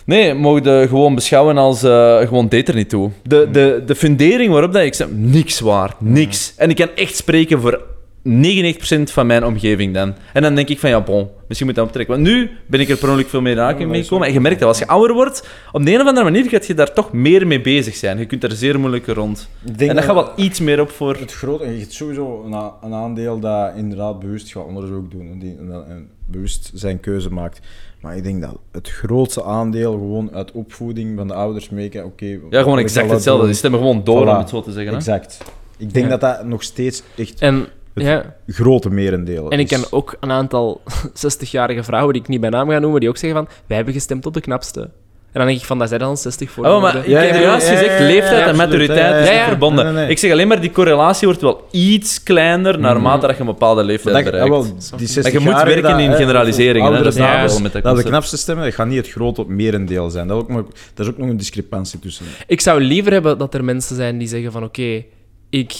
Nee, 0.05 0.33
mogen 0.33 0.87
gewoon 0.87 1.15
beschouwen 1.15 1.57
als 1.57 1.83
eh, 1.83 2.17
gewoon 2.17 2.47
deed 2.47 2.67
er 2.67 2.75
niet 2.75 2.89
toe. 2.89 3.11
De, 3.23 3.47
de, 3.51 3.83
de 3.85 3.95
fundering 3.95 4.51
waarop 4.51 4.73
dat 4.73 4.83
ik 4.83 4.93
stem, 4.93 5.29
niks 5.29 5.59
waard, 5.59 6.01
niks. 6.01 6.53
En 6.57 6.69
ik 6.69 6.75
kan 6.75 6.89
echt 6.95 7.15
spreken 7.15 7.61
voor 7.61 7.81
99% 8.27 9.03
van 9.03 9.27
mijn 9.27 9.45
omgeving 9.45 9.93
dan. 9.93 10.15
En 10.33 10.41
dan 10.41 10.55
denk 10.55 10.69
ik 10.69 10.79
van, 10.79 10.89
ja, 10.89 11.01
bon, 11.01 11.29
misschien 11.47 11.67
moet 11.67 11.75
dat 11.75 11.85
optrekken. 11.85 12.15
Want 12.15 12.27
nu 12.27 12.49
ben 12.67 12.79
ik 12.79 12.89
er 12.89 12.97
per 12.97 13.07
ongeluk 13.07 13.29
veel 13.29 13.41
meer 13.41 13.59
aanraking 13.59 13.89
mee 13.89 14.03
gekomen. 14.03 14.27
En 14.27 14.33
je 14.33 14.39
merkt 14.39 14.59
dat 14.59 14.67
als 14.67 14.79
je 14.79 14.87
ouder 14.87 15.15
wordt, 15.15 15.47
op 15.71 15.85
de 15.85 15.93
een 15.93 16.01
of 16.01 16.07
andere 16.07 16.31
manier 16.31 16.49
gaat 16.49 16.67
je 16.67 16.73
daar 16.73 16.93
toch 16.93 17.13
meer 17.13 17.47
mee 17.47 17.61
bezig 17.61 17.95
zijn. 17.95 18.17
Je 18.17 18.25
kunt 18.25 18.43
er 18.43 18.51
zeer 18.51 18.79
moeilijk 18.79 19.07
rond. 19.07 19.49
Denk 19.61 19.89
En 19.89 19.95
dat 19.95 20.05
gaat 20.05 20.15
wel 20.15 20.31
iets 20.35 20.59
meer 20.59 20.81
op 20.81 20.89
voor... 20.89 21.15
Het 21.15 21.33
grote, 21.33 21.65
je 21.65 21.79
hebt 21.79 21.93
sowieso 21.93 22.43
een, 22.81 22.93
aandeel 22.93 23.39
dat 23.39 23.75
inderdaad 23.75 24.19
bewust 24.19 24.51
gaat 24.51 24.65
onderzoek 24.65 25.11
doen 25.11 25.31
en, 25.31 25.39
die, 25.39 25.55
en 25.87 26.09
bewust 26.25 26.71
zijn 26.73 26.99
keuze 26.99 27.29
maakt. 27.29 27.59
Maar 28.01 28.17
ik 28.17 28.23
denk 28.23 28.41
dat 28.41 28.57
het 28.71 28.89
grootste 28.89 29.43
aandeel 29.43 29.91
gewoon 29.91 30.31
uit 30.33 30.51
opvoeding 30.51 31.17
van 31.17 31.27
de 31.27 31.33
ouders 31.33 31.69
meekijken. 31.69 32.11
Oké, 32.11 32.39
Ja, 32.49 32.61
gewoon 32.61 32.77
exact 32.79 33.09
hetzelfde. 33.11 33.45
Die 33.45 33.55
stemmen 33.55 33.79
gewoon 33.79 34.03
door, 34.03 34.25
Voilà. 34.25 34.29
om 34.29 34.37
het 34.37 34.49
zo 34.49 34.61
te 34.61 34.71
zeggen. 34.71 34.91
Hè? 34.91 34.97
Exact. 34.97 35.37
Ik 35.77 35.93
denk 35.93 36.05
Ja. 36.05 36.17
dat 36.17 36.21
dat 36.21 36.45
nog 36.45 36.63
steeds 36.63 37.03
echt 37.17 37.39
En, 37.39 37.65
het 37.93 38.03
ja, 38.03 38.35
grote 38.47 38.89
merendeel 38.89 39.49
en 39.51 39.59
ik 39.59 39.67
ken 39.67 39.83
ook 39.91 40.17
een 40.19 40.31
aantal 40.31 40.81
60-jarige 41.27 41.83
vrouwen, 41.83 42.13
die 42.13 42.21
ik 42.21 42.27
niet 42.27 42.41
bij 42.41 42.49
naam 42.49 42.69
ga 42.69 42.79
noemen, 42.79 42.99
die 42.99 43.09
ook 43.09 43.17
zeggen 43.17 43.45
van, 43.45 43.55
wij 43.67 43.75
hebben 43.75 43.93
gestemd 43.93 44.25
op 44.25 44.33
de 44.33 44.41
knapste. 44.41 44.89
En 45.35 45.41
dan 45.41 45.49
denk 45.49 45.59
ik 45.59 45.65
van, 45.65 45.79
dat 45.79 45.87
zijn 45.87 45.99
dan 45.99 46.17
60 46.17 46.51
voor. 46.51 46.65
Oh, 46.65 46.81
maar 46.81 46.95
ik 46.95 47.07
Ja, 47.07 47.19
heb 47.19 47.35
ja, 47.35 47.41
juist 47.41 47.67
ja, 47.67 47.71
ja, 47.73 47.77
gezegd, 47.77 47.99
ja, 47.99 48.05
ja, 48.05 48.11
leeftijd 48.11 48.47
en 48.47 48.55
maturiteit 48.55 49.27
is 49.27 49.33
ja. 49.33 49.47
verbonden. 49.47 49.83
Nee, 49.85 49.93
nee, 49.93 50.01
nee. 50.03 50.11
Ik 50.11 50.17
zeg 50.17 50.31
alleen 50.31 50.47
maar, 50.47 50.61
die 50.61 50.71
correlatie 50.71 51.27
wordt 51.27 51.41
wel 51.41 51.67
iets 51.71 52.23
kleiner 52.23 52.79
naarmate 52.79 53.27
dat 53.27 53.35
je 53.35 53.41
een 53.41 53.47
bepaalde 53.47 53.83
leeftijd 53.83 54.15
dat, 54.15 54.23
bereikt. 54.23 54.47
ja, 54.47 54.51
wel, 54.53 54.63
die 54.97 55.07
60 55.07 55.23
Maar 55.23 55.31
je 55.31 55.39
moet 55.39 55.63
werken 55.63 55.99
in 55.99 56.13
generaliseringen, 56.13 56.93
hè, 56.93 57.03
dat 57.03 57.13
is 57.13 57.19
wel 57.19 57.59
met 57.59 57.73
dat 57.73 57.83
dat 57.83 57.97
de 57.97 58.03
knapste 58.03 58.37
stemmen, 58.37 58.65
dat 58.65 58.73
gaat 58.73 58.87
niet 58.87 58.97
het 58.97 59.09
grote 59.09 59.45
merendeel 59.47 60.09
zijn. 60.09 60.27
Dat 60.27 60.37
is 60.37 60.43
ook 60.43 60.49
nog, 60.49 60.65
daar 60.93 61.05
is 61.05 61.11
ook 61.11 61.17
nog 61.17 61.29
een 61.29 61.37
discrepantie 61.37 61.99
tussen. 61.99 62.25
Ik 62.47 62.61
zou 62.61 62.81
liever 62.81 63.11
hebben 63.11 63.37
dat 63.37 63.53
er 63.53 63.63
mensen 63.63 63.95
zijn 63.95 64.17
die 64.17 64.27
zeggen 64.27 64.51
van, 64.51 64.63
oké, 64.63 65.03
ik 65.49 65.73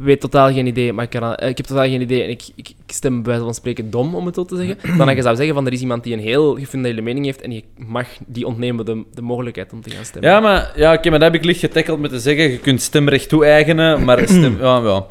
weet 0.00 0.20
totaal 0.20 0.52
geen 0.52 0.66
idee, 0.66 0.92
maar 0.92 1.04
ik, 1.04 1.10
kan, 1.10 1.34
eh, 1.34 1.48
ik 1.48 1.56
heb 1.56 1.66
totaal 1.66 1.84
geen 1.84 2.00
idee 2.00 2.22
en 2.22 2.28
ik, 2.28 2.42
ik, 2.54 2.68
ik 2.68 2.92
stem 2.92 3.14
bij 3.14 3.30
wijze 3.30 3.44
van 3.44 3.54
spreken 3.54 3.90
dom, 3.90 4.14
om 4.14 4.26
het 4.26 4.34
zo 4.34 4.44
te 4.44 4.56
zeggen. 4.56 4.98
Dan 4.98 5.06
dat 5.06 5.16
je 5.16 5.22
zou 5.22 5.36
zeggen 5.36 5.54
van, 5.54 5.66
er 5.66 5.72
is 5.72 5.80
iemand 5.80 6.04
die 6.04 6.12
een 6.12 6.20
heel 6.20 6.56
gefundeerde 6.56 7.02
mening 7.02 7.24
heeft 7.24 7.40
en 7.40 7.52
je 7.52 7.62
mag 7.76 8.06
die 8.26 8.46
ontnemen 8.46 8.84
de, 8.84 9.04
de 9.14 9.22
mogelijkheid 9.22 9.72
om 9.72 9.82
te 9.82 9.90
gaan 9.90 10.04
stemmen. 10.04 10.30
Ja, 10.30 10.40
maar, 10.40 10.72
ja, 10.76 10.92
oké, 10.92 11.10
maar 11.10 11.18
dat 11.18 11.32
heb 11.32 11.40
ik 11.40 11.46
licht 11.46 11.60
getackeld 11.60 12.00
met 12.00 12.10
te 12.10 12.20
zeggen, 12.20 12.50
je 12.50 12.58
kunt 12.58 12.82
stemrecht 12.82 13.28
toe-eigenen, 13.28 14.04
maar 14.04 14.28
stem... 14.28 14.56
Ja, 14.64 14.80
ja. 14.84 15.06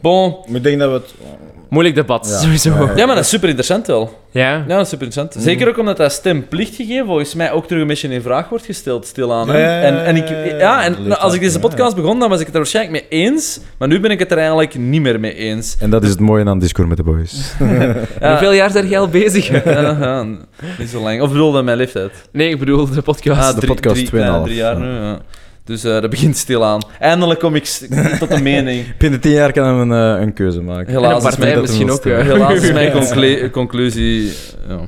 Bon. 0.00 0.36
Ik 0.54 0.62
denk 0.62 0.78
dat 0.78 0.88
we 0.88 0.94
het... 0.94 1.14
Moeilijk 1.72 1.94
debat, 1.96 2.26
Ja. 2.30 2.38
sowieso. 2.38 2.70
Ja, 2.70 2.76
Ja, 2.80 2.86
ja. 2.86 2.96
Ja, 2.96 3.06
maar 3.06 3.14
dat 3.14 3.24
is 3.24 3.30
super 3.30 3.48
interessant 3.48 3.86
wel. 3.86 4.18
ja. 4.30 4.50
Ja, 4.50 4.64
dat 4.66 4.80
is 4.80 4.88
super 4.88 5.04
interessant. 5.06 5.44
Zeker 5.44 5.68
ook 5.68 5.78
omdat 5.78 5.96
dat 5.96 6.12
stemplicht 6.12 6.74
gegeven 6.74 7.06
volgens 7.06 7.34
mij 7.34 7.52
ook 7.52 7.66
terug 7.66 7.82
een 7.82 7.88
beetje 7.88 8.08
in 8.08 8.22
vraag 8.22 8.48
wordt 8.48 8.64
gesteld, 8.64 9.06
stilaan. 9.06 9.48
hè. 9.48 9.58
Ja, 9.58 9.64
ja, 9.68 9.76
ja, 9.76 9.82
En, 9.82 10.04
en, 10.04 10.16
ik, 10.16 10.28
ja, 10.60 10.84
en 10.84 11.18
als 11.18 11.34
ik 11.34 11.40
deze 11.40 11.54
ja, 11.54 11.60
podcast 11.60 11.96
begon, 11.96 12.18
dan 12.18 12.28
was 12.28 12.38
ik 12.40 12.44
het 12.46 12.54
er 12.54 12.60
waarschijnlijk 12.60 13.08
mee 13.10 13.20
eens, 13.24 13.60
maar 13.78 13.88
nu 13.88 14.00
ben 14.00 14.10
ik 14.10 14.18
het 14.18 14.30
er 14.30 14.36
eigenlijk 14.38 14.74
niet 14.74 15.00
meer 15.00 15.20
mee 15.20 15.34
eens. 15.34 15.76
En 15.78 15.90
dat 15.90 16.02
is 16.02 16.10
het 16.10 16.20
mooie 16.20 16.44
aan 16.44 16.58
Discord 16.58 16.88
met 16.88 16.96
de 16.96 17.02
boys. 17.02 17.52
Ja, 18.20 18.30
Hoeveel 18.30 18.52
jaar 18.52 18.70
zijn 18.70 18.88
jij 18.88 18.98
al 18.98 19.08
bezig? 19.08 19.64
ja, 19.64 19.72
ja, 20.00 20.22
niet 20.78 20.88
zo 20.90 21.00
lang. 21.02 21.20
Of 21.22 21.28
bedoelde 21.30 21.62
mijn 21.62 21.76
leeftijd? 21.76 22.12
nee, 22.32 22.48
ik 22.48 22.58
bedoel 22.58 22.90
de 22.90 23.02
podcast. 23.02 23.40
Ah, 23.40 23.48
de 23.54 23.60
drie, 23.60 23.68
podcast 23.74 24.06
drie, 24.06 24.20
2,5, 24.22 24.26
ja, 24.26 24.42
drie 24.42 24.56
jaar 24.56 24.78
ja. 24.78 24.78
nu, 24.84 24.90
ja. 25.00 25.18
Dus 25.64 25.84
eh, 25.84 26.00
dat 26.00 26.10
begint 26.10 26.36
stilaan. 26.36 26.80
Eindelijk 26.98 27.40
kom 27.40 27.54
ik 27.54 27.64
tot 28.18 28.30
een 28.30 28.42
mening. 28.42 28.84
Binnen 28.98 29.20
tien 29.20 29.32
jaar 29.32 29.52
kan 29.52 29.64
hij 29.64 29.74
een, 29.74 30.16
eh, 30.16 30.22
een 30.22 30.32
keuze 30.32 30.60
maken. 30.62 30.86
En 30.86 30.94
een 30.94 31.00
Helaas 31.02 31.16
is 31.16 31.28
partij 31.28 31.48
mijn, 31.48 31.60
misschien 31.60 31.90
ook. 31.90 32.04
eh. 32.06 32.18
helaas 32.22 32.52
is 32.62 32.72
mijn 32.72 32.92
conclu- 33.00 33.50
conclusie 33.50 34.32
ja, 34.68 34.78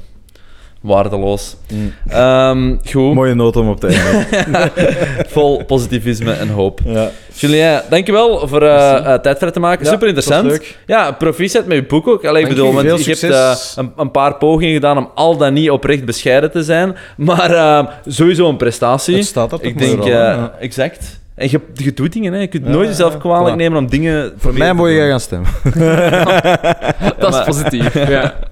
waardeloos. 0.85 1.57
Mm. 1.73 1.93
Ehm, 2.09 2.77
goed. 2.91 3.15
Mooie 3.15 3.35
noot 3.35 3.57
om 3.57 3.69
op 3.69 3.81
te 3.81 3.87
eindigen. 3.87 4.71
Vol 5.35 5.65
positivisme 5.65 6.33
en 6.33 6.49
hoop. 6.49 6.81
ja. 6.85 7.11
Julien, 7.35 7.83
dankjewel 7.91 8.49
voor 8.49 8.63
eh, 8.63 9.15
eh, 9.15 9.21
tijd 9.21 9.39
vrij 9.39 9.51
te 9.51 9.61
maken. 9.61 9.85
Ja, 9.85 9.91
Super 9.91 10.09
interessant. 10.09 10.61
Ja, 10.87 11.13
proficiat 11.13 11.67
met 11.67 11.77
je 11.77 11.85
boek 11.85 12.09
ook. 12.09 12.25
Allee, 12.25 12.43
ik 12.43 12.49
bedoel, 12.49 12.67
je. 12.67 12.73
want 12.73 13.05
je 13.05 13.11
hebt 13.11 13.23
eh, 13.23 13.55
een, 13.77 13.93
een 13.97 14.11
paar 14.11 14.35
pogingen 14.35 14.75
gedaan 14.75 14.99
om 14.99 15.11
al 15.15 15.37
dan 15.37 15.53
niet 15.53 15.71
oprecht 15.71 16.05
bescheiden 16.05 16.51
te 16.51 16.63
zijn. 16.63 16.97
Maar 17.17 18.01
sowieso 18.07 18.49
een 18.49 18.57
prestatie. 18.57 19.17
Het 19.17 19.25
staat 19.25 19.53
er 19.53 19.59
toch 19.59 19.69
ik 19.69 19.79
denk, 19.79 20.01
eh? 20.01 20.07
Ja. 20.07 20.53
exact. 20.61 21.23
En 21.35 21.51
je, 21.51 21.61
je 21.75 21.93
doet 21.95 22.13
dingen, 22.13 22.33
hè. 22.33 22.39
je 22.41 22.47
kunt 22.47 22.65
Ja, 22.65 22.71
nooit 22.71 22.89
jezelf 22.89 23.19
kwalijk 23.19 23.57
nemen 23.57 23.79
om 23.79 23.87
dingen... 23.91 24.33
Voor 24.37 24.55
mij 24.55 24.73
moet 24.73 24.89
je 24.91 25.07
gaan 25.09 25.21
stemmen. 25.21 25.51
Dat 27.19 27.29
is 27.29 27.35
Maar- 27.35 27.45
positief. 27.45 28.09
Ja. 28.09 28.35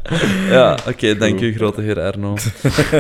Ja, 0.51 0.77
oké, 0.89 1.17
dank 1.17 1.41
u, 1.41 1.55
grote 1.55 1.81
heer 1.81 2.01
Arno. 2.01 2.35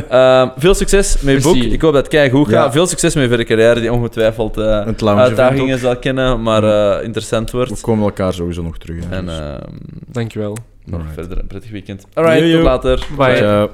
Ehm, 0.08 0.48
veel 0.56 0.74
succes 0.74 1.16
met 1.20 1.34
je 1.34 1.40
boek. 1.42 1.56
Ik 1.56 1.80
hoop 1.82 1.92
dat 1.92 2.12
het 2.12 2.30
goed 2.30 2.48
gaat. 2.48 2.64
Ja. 2.64 2.72
Veel 2.72 2.86
succes 2.86 3.14
met 3.14 3.22
je 3.22 3.28
verdere 3.28 3.48
carrière, 3.48 3.80
die 3.80 3.92
ongetwijfeld 3.92 4.56
eh, 4.58 4.86
uitdagingen 5.18 5.78
zal 5.78 5.96
kennen, 5.96 6.42
maar 6.42 6.64
eh, 6.64 7.04
interessant 7.04 7.50
We 7.50 7.56
wordt. 7.56 7.80
komen 7.80 8.04
elkaar 8.04 8.32
sowieso 8.32 8.62
nog 8.62 8.78
terug. 8.78 9.04
hè, 9.08 9.16
En 9.16 9.28
ehm, 9.28 9.58
Dankjewel. 10.12 10.56
nog 10.84 11.00
verder 11.14 11.38
een 11.38 11.46
prettig 11.46 11.70
weekend. 11.70 12.06
Alright, 12.14 12.40
Yo, 12.40 12.46
yo. 12.46 12.54
tot 12.54 12.64
later. 12.64 13.06
Bye. 13.16 13.68